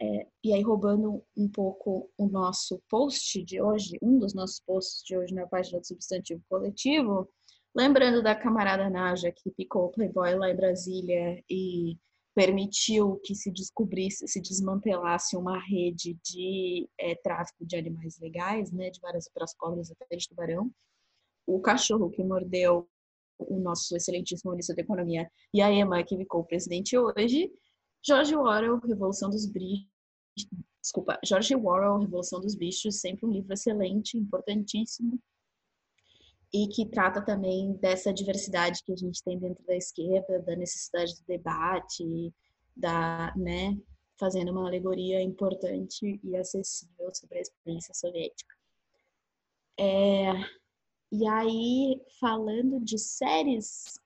é, 0.00 0.26
e 0.42 0.52
aí 0.52 0.62
roubando 0.62 1.22
um 1.36 1.48
pouco 1.48 2.10
o 2.18 2.26
nosso 2.28 2.82
post 2.88 3.42
de 3.44 3.62
hoje, 3.62 3.98
um 4.02 4.18
dos 4.18 4.34
nossos 4.34 4.60
posts 4.60 5.02
de 5.04 5.16
hoje 5.16 5.34
na 5.34 5.46
página 5.46 5.78
do 5.78 5.86
Substantivo 5.86 6.42
Coletivo, 6.48 7.28
lembrando 7.74 8.22
da 8.22 8.34
camarada 8.34 8.90
Naja 8.90 9.30
que 9.30 9.50
picou 9.52 9.86
o 9.86 9.90
Playboy 9.90 10.34
lá 10.34 10.50
em 10.50 10.56
Brasília 10.56 11.42
e 11.48 11.96
permitiu 12.34 13.20
que 13.24 13.34
se 13.34 13.50
descobrisse, 13.50 14.26
se 14.26 14.40
desmantelasse 14.40 15.36
uma 15.36 15.58
rede 15.58 16.18
de 16.24 16.88
é, 16.98 17.14
tráfico 17.16 17.64
de 17.64 17.76
animais 17.76 18.18
legais, 18.18 18.72
né, 18.72 18.90
de 18.90 19.00
várias 19.00 19.26
outras 19.26 19.54
cobras 19.54 19.90
até 19.90 20.16
de 20.16 20.28
tubarão 20.28 20.72
o 21.46 21.60
cachorro 21.60 22.10
que 22.10 22.22
mordeu 22.22 22.88
o 23.38 23.58
nosso 23.58 23.96
excelentíssimo 23.96 24.50
ministro 24.50 24.76
da 24.76 24.82
Economia 24.82 25.30
e 25.52 25.62
a 25.62 25.72
Emma, 25.72 26.02
que 26.02 26.16
ficou 26.16 26.44
presidente 26.44 26.96
hoje, 26.96 27.50
George 28.04 28.34
Orwell, 28.34 28.78
Revolução 28.78 29.30
dos 29.30 29.46
Bichos, 29.46 29.86
desculpa, 30.80 31.18
George 31.24 31.54
Orwell, 31.54 31.98
Revolução 31.98 32.40
dos 32.40 32.54
Bichos, 32.54 33.00
sempre 33.00 33.26
um 33.26 33.32
livro 33.32 33.52
excelente, 33.52 34.16
importantíssimo, 34.16 35.18
e 36.52 36.66
que 36.68 36.86
trata 36.86 37.22
também 37.22 37.74
dessa 37.74 38.12
diversidade 38.12 38.82
que 38.84 38.92
a 38.92 38.96
gente 38.96 39.22
tem 39.22 39.38
dentro 39.38 39.64
da 39.64 39.76
esquerda, 39.76 40.40
da 40.40 40.56
necessidade 40.56 41.14
do 41.14 41.24
debate, 41.26 42.34
da, 42.74 43.32
né, 43.36 43.78
fazendo 44.18 44.50
uma 44.50 44.66
alegoria 44.66 45.22
importante 45.22 46.20
e 46.22 46.36
acessível 46.36 47.14
sobre 47.14 47.38
a 47.38 47.42
experiência 47.42 47.94
soviética. 47.94 48.54
É, 49.78 50.32
e 51.12 51.26
aí, 51.26 52.00
falando 52.20 52.80
de 52.80 52.98
séries, 52.98 53.98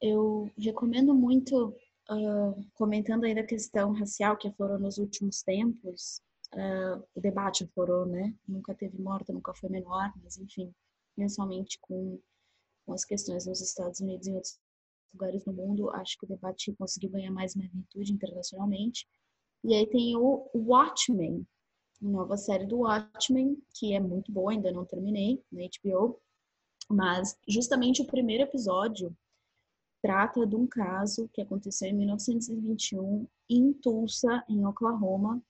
eu 0.00 0.50
recomendo 0.56 1.14
muito, 1.14 1.74
uh, 2.10 2.66
comentando 2.74 3.24
aí 3.24 3.34
da 3.34 3.42
questão 3.42 3.92
racial 3.92 4.36
que 4.36 4.48
aflorou 4.48 4.78
nos 4.78 4.98
últimos 4.98 5.42
tempos, 5.42 6.22
uh, 6.54 7.04
o 7.14 7.20
debate 7.20 7.64
aflorou, 7.64 8.06
né? 8.06 8.34
Nunca 8.46 8.74
teve 8.74 8.98
morta, 9.00 9.32
nunca 9.32 9.52
foi 9.52 9.68
menor, 9.68 10.12
mas 10.22 10.38
enfim, 10.38 10.72
principalmente 11.14 11.78
com, 11.80 12.18
com 12.86 12.92
as 12.92 13.04
questões 13.04 13.46
nos 13.46 13.60
Estados 13.60 14.00
Unidos 14.00 14.26
e 14.26 14.30
em 14.30 14.34
outros 14.34 14.58
lugares 15.12 15.44
no 15.44 15.52
mundo, 15.52 15.90
acho 15.90 16.16
que 16.18 16.24
o 16.24 16.28
debate 16.28 16.72
conseguiu 16.74 17.10
ganhar 17.10 17.30
mais 17.30 17.54
magnitude 17.54 18.12
internacionalmente. 18.12 19.06
E 19.64 19.74
aí 19.74 19.86
tem 19.86 20.16
o 20.16 20.48
Watchmen, 20.54 21.46
nova 22.00 22.36
série 22.36 22.66
do 22.66 22.78
Watchmen, 22.78 23.60
que 23.74 23.94
é 23.94 24.00
muito 24.00 24.30
boa, 24.32 24.52
ainda 24.52 24.70
não 24.72 24.84
terminei 24.84 25.42
na 25.50 25.62
HBO, 25.62 26.20
mas 26.90 27.36
justamente 27.46 28.02
o 28.02 28.06
primeiro 28.06 28.44
episódio 28.44 29.16
trata 30.02 30.46
de 30.46 30.54
um 30.54 30.66
caso 30.66 31.28
que 31.32 31.42
aconteceu 31.42 31.88
em 31.88 31.94
1921 31.94 33.26
em 33.50 33.72
Tulsa, 33.72 34.44
em 34.48 34.64
Oklahoma, 34.64 35.42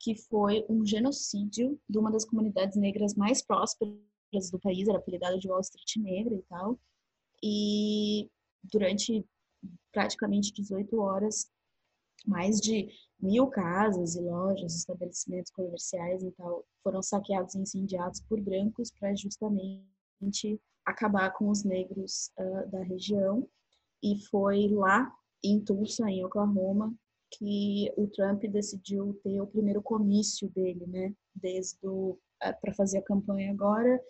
que 0.00 0.14
foi 0.14 0.64
um 0.68 0.86
genocídio 0.86 1.78
de 1.88 1.98
uma 1.98 2.10
das 2.10 2.24
comunidades 2.24 2.76
negras 2.76 3.14
mais 3.14 3.42
prósperas 3.42 4.50
do 4.52 4.60
país, 4.60 4.86
era 4.86 4.98
apelidada 4.98 5.38
de 5.38 5.48
Wall 5.48 5.60
Street 5.60 5.96
Negra 5.96 6.34
e 6.34 6.42
tal. 6.42 6.78
E 7.42 8.30
durante 8.62 9.24
praticamente 9.92 10.52
18 10.52 11.00
horas, 11.00 11.50
mais 12.26 12.60
de 12.60 12.88
mil 13.20 13.48
casas 13.48 14.14
e 14.14 14.20
lojas, 14.20 14.76
estabelecimentos 14.76 15.50
comerciais 15.50 16.22
e 16.22 16.30
tal 16.32 16.64
foram 16.82 17.02
saqueados 17.02 17.54
e 17.54 17.60
incendiados 17.60 18.20
por 18.20 18.40
brancos 18.40 18.90
para 18.98 19.14
justamente 19.14 20.60
acabar 20.84 21.32
com 21.32 21.50
os 21.50 21.64
negros 21.64 22.30
uh, 22.38 22.70
da 22.70 22.82
região. 22.82 23.48
E 24.02 24.18
foi 24.26 24.68
lá 24.68 25.12
em 25.42 25.60
Tulsa, 25.60 26.08
em 26.08 26.24
Oklahoma, 26.24 26.94
que 27.32 27.92
o 27.96 28.06
Trump 28.06 28.42
decidiu 28.44 29.18
ter 29.22 29.40
o 29.40 29.46
primeiro 29.46 29.82
comício 29.82 30.48
dele, 30.50 30.86
né? 30.86 31.12
Desde 31.34 31.78
para 32.60 32.72
fazer 32.74 32.98
a 32.98 33.02
campanha 33.02 33.50
agora, 33.50 34.00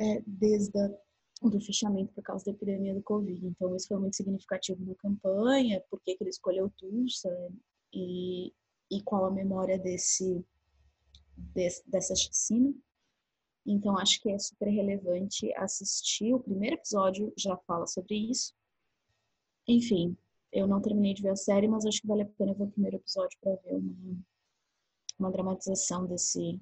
é, 0.00 0.22
desde 0.26 0.78
a, 0.78 0.90
do 1.50 1.60
fechamento 1.60 2.12
por 2.12 2.22
causa 2.22 2.44
da 2.44 2.52
epidemia 2.52 2.94
do 2.94 3.02
Covid. 3.02 3.46
Então 3.46 3.74
isso 3.76 3.88
foi 3.88 3.98
muito 3.98 4.16
significativo 4.16 4.84
na 4.84 4.94
campanha, 4.94 5.82
por 5.90 6.00
que 6.00 6.16
ele 6.20 6.30
escolheu 6.30 6.70
Tulsa 6.78 7.30
e, 7.92 8.52
e 8.90 9.02
qual 9.02 9.24
a 9.24 9.30
memória 9.30 9.78
desse, 9.78 10.44
desse 11.36 11.88
dessa 11.88 12.14
chacina. 12.14 12.74
Então 13.66 13.96
acho 13.98 14.20
que 14.20 14.30
é 14.30 14.38
super 14.38 14.68
relevante 14.68 15.52
assistir. 15.54 16.34
O 16.34 16.40
primeiro 16.40 16.76
episódio 16.76 17.32
já 17.36 17.56
fala 17.58 17.86
sobre 17.86 18.16
isso. 18.16 18.54
Enfim, 19.66 20.16
eu 20.52 20.66
não 20.66 20.80
terminei 20.80 21.14
de 21.14 21.22
ver 21.22 21.30
a 21.30 21.36
série, 21.36 21.68
mas 21.68 21.86
acho 21.86 22.00
que 22.00 22.06
vale 22.06 22.22
a 22.22 22.26
pena 22.26 22.52
ver 22.54 22.64
o 22.64 22.70
primeiro 22.70 22.96
episódio 22.96 23.38
para 23.40 23.54
ver 23.56 23.74
uma, 23.74 24.16
uma 25.18 25.30
dramatização 25.30 26.06
desse, 26.06 26.60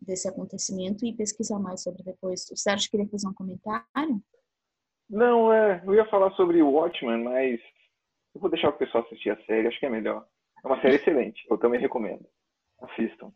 desse 0.00 0.28
acontecimento 0.28 1.04
e 1.04 1.14
pesquisar 1.14 1.58
mais 1.58 1.82
sobre 1.82 2.02
depois. 2.02 2.48
O 2.50 2.56
Sérgio 2.56 2.90
queria 2.90 3.08
fazer 3.08 3.28
um 3.28 3.34
comentário? 3.34 4.22
Não, 5.08 5.52
é, 5.52 5.82
eu 5.86 5.94
ia 5.94 6.08
falar 6.08 6.32
sobre 6.32 6.62
o 6.62 6.70
Watchmen, 6.70 7.22
mas 7.22 7.60
eu 8.34 8.40
vou 8.40 8.50
deixar 8.50 8.70
o 8.70 8.78
pessoal 8.78 9.04
assistir 9.04 9.30
a 9.30 9.44
série, 9.44 9.68
acho 9.68 9.78
que 9.78 9.86
é 9.86 9.90
melhor. 9.90 10.26
É 10.64 10.66
uma 10.66 10.80
série 10.80 10.96
excelente, 10.96 11.44
eu 11.48 11.58
também 11.58 11.80
recomendo. 11.80 12.26
Assistam. 12.80 13.32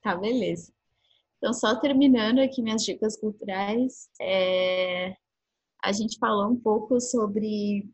Tá, 0.00 0.16
beleza. 0.16 0.72
Então, 1.38 1.52
só 1.52 1.78
terminando 1.80 2.38
aqui 2.38 2.62
minhas 2.62 2.84
dicas 2.84 3.18
culturais, 3.18 4.08
é... 4.20 5.16
a 5.84 5.92
gente 5.92 6.18
falou 6.18 6.48
um 6.48 6.56
pouco 6.56 7.00
sobre 7.00 7.84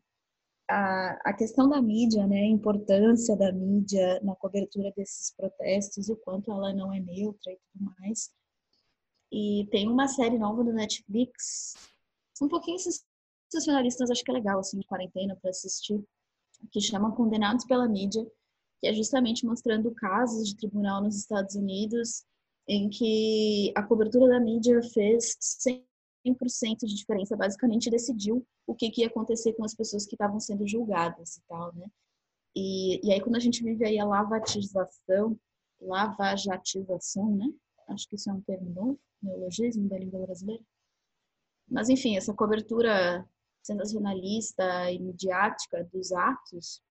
a, 0.69 1.19
a 1.25 1.33
questão 1.33 1.67
da 1.67 1.81
mídia, 1.81 2.27
né, 2.27 2.41
a 2.41 2.47
importância 2.47 3.35
da 3.35 3.51
mídia 3.51 4.19
na 4.21 4.35
cobertura 4.35 4.91
desses 4.95 5.33
protestos, 5.35 6.09
o 6.09 6.15
quanto 6.15 6.51
ela 6.51 6.73
não 6.73 6.93
é 6.93 6.99
neutra 6.99 7.51
e 7.51 7.59
tudo 7.73 7.93
mais. 7.99 8.31
E 9.31 9.67
tem 9.71 9.87
uma 9.87 10.07
série 10.07 10.37
nova 10.37 10.63
do 10.63 10.71
Netflix, 10.71 11.73
um 12.41 12.47
pouquinho 12.47 12.77
sensacionalista, 12.79 14.03
mas 14.03 14.11
acho 14.11 14.23
que 14.23 14.31
é 14.31 14.33
legal, 14.33 14.59
assim, 14.59 14.79
de 14.79 14.85
quarentena 14.85 15.35
para 15.35 15.49
assistir, 15.49 16.03
que 16.71 16.79
chama 16.79 17.15
Condenados 17.15 17.65
pela 17.65 17.87
Mídia, 17.87 18.25
que 18.79 18.87
é 18.87 18.93
justamente 18.93 19.45
mostrando 19.45 19.91
casos 19.91 20.47
de 20.47 20.55
tribunal 20.55 21.03
nos 21.03 21.17
Estados 21.17 21.55
Unidos 21.55 22.23
em 22.67 22.87
que 22.89 23.73
a 23.75 23.81
cobertura 23.81 24.27
da 24.27 24.39
mídia 24.39 24.79
fez 24.93 25.35
100% 26.25 26.85
de 26.85 26.95
diferença, 26.95 27.35
basicamente 27.35 27.89
decidiu 27.89 28.45
o 28.67 28.75
que, 28.75 28.89
que 28.89 29.01
ia 29.01 29.07
acontecer 29.07 29.53
com 29.53 29.63
as 29.63 29.73
pessoas 29.73 30.05
que 30.05 30.15
estavam 30.15 30.39
sendo 30.39 30.67
julgadas 30.67 31.37
e 31.37 31.41
tal, 31.47 31.73
né? 31.73 31.87
E, 32.55 33.07
e 33.07 33.13
aí 33.13 33.21
quando 33.21 33.35
a 33.35 33.39
gente 33.39 33.63
vive 33.63 33.85
aí 33.85 33.99
a 33.99 34.05
lavatização, 34.05 35.39
lavajatização, 35.81 37.35
né? 37.35 37.47
Acho 37.87 38.07
que 38.07 38.15
isso 38.15 38.29
é 38.29 38.33
um 38.33 38.41
termo 38.41 38.69
novo, 38.71 38.99
neologismo 39.21 39.87
da 39.87 39.97
língua 39.97 40.25
brasileira. 40.25 40.63
Mas 41.69 41.89
enfim, 41.89 42.17
essa 42.17 42.33
cobertura 42.33 43.27
sensacionalista 43.61 44.91
e 44.91 44.99
midiática 44.99 45.83
dos 45.91 46.11
atos, 46.11 46.81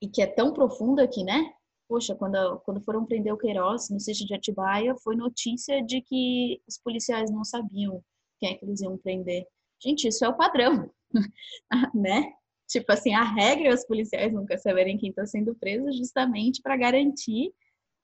e 0.00 0.08
que 0.08 0.22
é 0.22 0.26
tão 0.26 0.52
profunda 0.52 1.06
que, 1.06 1.22
né? 1.24 1.52
Poxa, 1.88 2.14
quando, 2.14 2.60
quando 2.60 2.80
foram 2.80 3.04
prender 3.04 3.34
o 3.34 3.38
Queiroz 3.38 3.90
no 3.90 3.98
sítio 3.98 4.26
de 4.26 4.34
Atibaia, 4.34 4.94
foi 5.02 5.16
notícia 5.16 5.82
de 5.82 6.00
que 6.00 6.62
os 6.66 6.78
policiais 6.78 7.30
não 7.30 7.44
sabiam 7.44 8.02
quem 8.40 8.52
é 8.52 8.54
que 8.56 8.64
eles 8.64 8.80
iam 8.80 8.98
prender. 8.98 9.46
Gente, 9.82 10.08
isso 10.08 10.24
é 10.24 10.28
o 10.28 10.36
padrão, 10.36 10.90
né? 11.94 12.32
Tipo 12.68 12.92
assim, 12.92 13.14
a 13.14 13.22
regra 13.22 13.68
é 13.68 13.74
os 13.74 13.84
policiais 13.84 14.32
nunca 14.32 14.56
saberem 14.56 14.96
quem 14.96 15.10
está 15.10 15.26
sendo 15.26 15.54
preso 15.54 15.92
justamente 15.92 16.62
para 16.62 16.76
garantir 16.76 17.52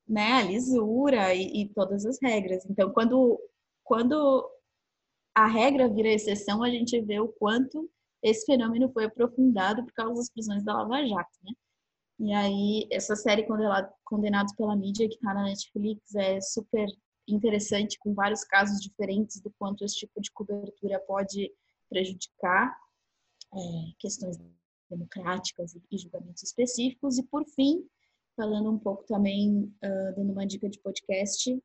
né, 0.08 0.32
a 0.32 0.42
lisura 0.42 1.34
e, 1.34 1.62
e, 1.62 1.68
todas 1.68 2.04
as 2.04 2.18
regras. 2.22 2.64
Então, 2.66 2.92
quando, 2.92 3.40
quando 3.84 4.48
a 5.34 5.46
regra 5.46 5.88
vira 5.88 6.08
exceção, 6.08 6.62
a 6.62 6.70
gente 6.70 7.00
vê 7.00 7.20
o 7.20 7.28
quanto 7.28 7.90
esse 8.22 8.44
fenômeno 8.44 8.90
foi 8.92 9.04
aprofundado 9.04 9.84
por 9.84 9.92
causa 9.92 10.14
das 10.14 10.30
prisões 10.30 10.64
da 10.64 10.74
Lava 10.74 11.06
Jato, 11.06 11.38
né? 11.44 11.52
E 12.18 12.32
aí, 12.32 12.88
essa 12.90 13.14
série 13.14 13.46
Condenados 14.04 14.54
pela 14.54 14.74
Mídia, 14.74 15.08
que 15.08 15.16
está 15.16 15.34
na 15.34 15.44
Netflix, 15.44 16.14
é 16.14 16.40
super 16.40 16.88
interessante, 17.28 17.98
com 17.98 18.14
vários 18.14 18.44
casos 18.44 18.80
diferentes 18.80 19.40
do 19.40 19.50
quanto 19.58 19.84
esse 19.84 19.96
tipo 19.96 20.20
de 20.20 20.30
cobertura 20.30 20.98
pode 21.00 21.52
prejudicar 21.88 22.76
é, 23.54 23.58
questões 23.98 24.38
democráticas 24.88 25.76
e 25.90 25.98
julgamentos 25.98 26.42
específicos. 26.42 27.18
E, 27.18 27.22
por 27.22 27.44
fim, 27.46 27.84
falando 28.36 28.70
um 28.70 28.78
pouco 28.78 29.04
também, 29.04 29.64
uh, 29.82 30.14
dando 30.14 30.32
uma 30.32 30.46
dica 30.46 30.68
de 30.68 30.78
podcast, 30.78 31.58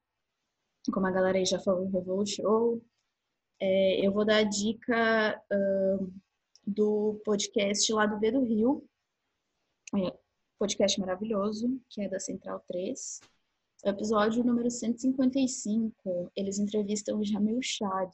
como 0.92 1.06
a 1.06 1.12
galera 1.12 1.38
aí 1.38 1.46
já 1.46 1.60
falou 1.60 1.86
no 1.86 1.92
Revolu 1.92 2.26
Show, 2.26 2.82
é, 3.60 4.06
eu 4.06 4.12
vou 4.12 4.26
dar 4.26 4.38
a 4.38 4.44
dica 4.44 5.40
uh, 5.52 6.14
do 6.66 7.22
podcast 7.24 7.92
lá 7.94 8.06
do 8.06 8.20
V 8.20 8.32
do 8.32 8.44
Rio, 8.44 8.84
é, 9.96 10.18
podcast 10.58 11.00
maravilhoso, 11.00 11.80
que 11.90 12.02
é 12.02 12.10
da 12.10 12.20
Central 12.20 12.64
3, 12.68 13.20
episódio 13.90 14.44
número 14.44 14.70
155, 14.70 16.32
eles 16.36 16.60
entrevistam 16.60 17.20
o 17.20 17.26
Jamil 17.26 17.60
Chad, 17.62 18.12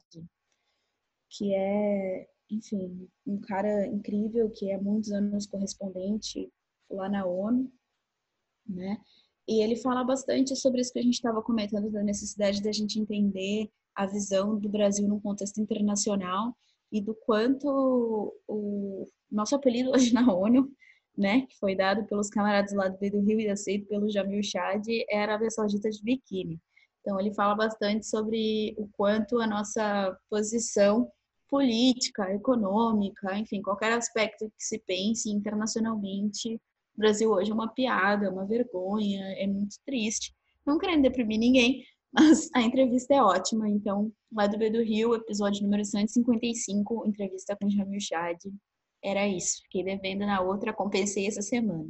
que 1.30 1.54
é, 1.54 2.28
enfim, 2.50 3.08
um 3.26 3.38
cara 3.40 3.86
incrível, 3.86 4.50
que 4.50 4.70
é 4.70 4.78
muitos 4.78 5.12
anos 5.12 5.46
correspondente 5.46 6.50
lá 6.90 7.08
na 7.08 7.26
ONU, 7.26 7.70
né? 8.66 8.98
E 9.46 9.62
ele 9.62 9.76
fala 9.76 10.04
bastante 10.04 10.54
sobre 10.56 10.80
isso 10.80 10.92
que 10.92 10.98
a 10.98 11.02
gente 11.02 11.14
estava 11.14 11.42
comentando, 11.42 11.90
da 11.90 12.02
necessidade 12.02 12.62
da 12.62 12.72
gente 12.72 13.00
entender 13.00 13.70
a 13.94 14.06
visão 14.06 14.58
do 14.58 14.68
Brasil 14.68 15.08
num 15.08 15.20
contexto 15.20 15.60
internacional 15.60 16.56
e 16.92 17.00
do 17.00 17.14
quanto 17.14 18.34
o 18.46 19.06
nosso 19.30 19.54
apelido 19.54 19.90
hoje 19.90 20.12
na 20.12 20.32
ONU 20.32 20.70
né, 21.18 21.42
que 21.42 21.58
foi 21.58 21.74
dado 21.74 22.04
pelos 22.06 22.30
camaradas 22.30 22.72
lá 22.72 22.86
do 22.86 23.20
Rio 23.20 23.40
e 23.40 23.48
aceito 23.48 23.88
pelo 23.88 24.08
Jamil 24.08 24.40
Chad, 24.42 24.86
é 25.10 25.18
a 25.18 25.22
Arábia 25.22 25.50
Saudita 25.50 25.90
de 25.90 26.00
biquíni. 26.00 26.60
Então 27.00 27.18
ele 27.18 27.34
fala 27.34 27.56
bastante 27.56 28.06
sobre 28.06 28.76
o 28.78 28.88
quanto 28.92 29.40
a 29.40 29.46
nossa 29.46 30.16
posição 30.30 31.10
política, 31.48 32.32
econômica, 32.32 33.36
enfim, 33.36 33.60
qualquer 33.60 33.92
aspecto 33.92 34.46
que 34.50 34.62
se 34.62 34.78
pense 34.78 35.28
internacionalmente, 35.30 36.54
o 36.54 37.00
Brasil 37.00 37.30
hoje 37.30 37.50
é 37.50 37.54
uma 37.54 37.68
piada, 37.68 38.26
é 38.26 38.30
uma 38.30 38.46
vergonha, 38.46 39.24
é 39.38 39.46
muito 39.46 39.76
triste. 39.84 40.32
Não 40.64 40.78
querendo 40.78 41.02
deprimir 41.02 41.38
ninguém, 41.38 41.82
mas 42.12 42.48
a 42.54 42.62
entrevista 42.62 43.14
é 43.14 43.22
ótima. 43.22 43.68
Então, 43.68 44.12
lá 44.32 44.46
do 44.46 44.58
B 44.58 44.70
do 44.70 44.82
Rio, 44.82 45.14
episódio 45.14 45.62
número 45.62 45.84
155, 45.84 47.06
entrevista 47.06 47.56
com 47.56 47.70
Jamil 47.70 48.00
Chad, 48.00 48.38
era 49.02 49.26
isso. 49.26 49.62
Fiquei 49.62 49.84
devendo 49.84 50.26
na 50.26 50.40
outra, 50.40 50.72
compensei 50.72 51.26
essa 51.26 51.42
semana. 51.42 51.88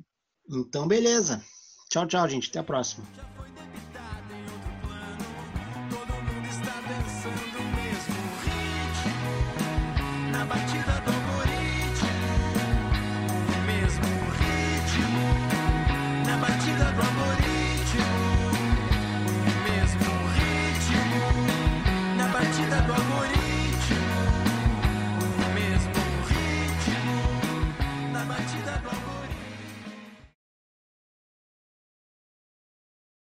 Então, 0.51 0.87
beleza. 0.87 1.43
Tchau, 1.91 2.07
tchau, 2.07 2.29
gente. 2.29 2.51
Até 2.51 2.59
a 2.59 2.65
próxima. 2.65 3.07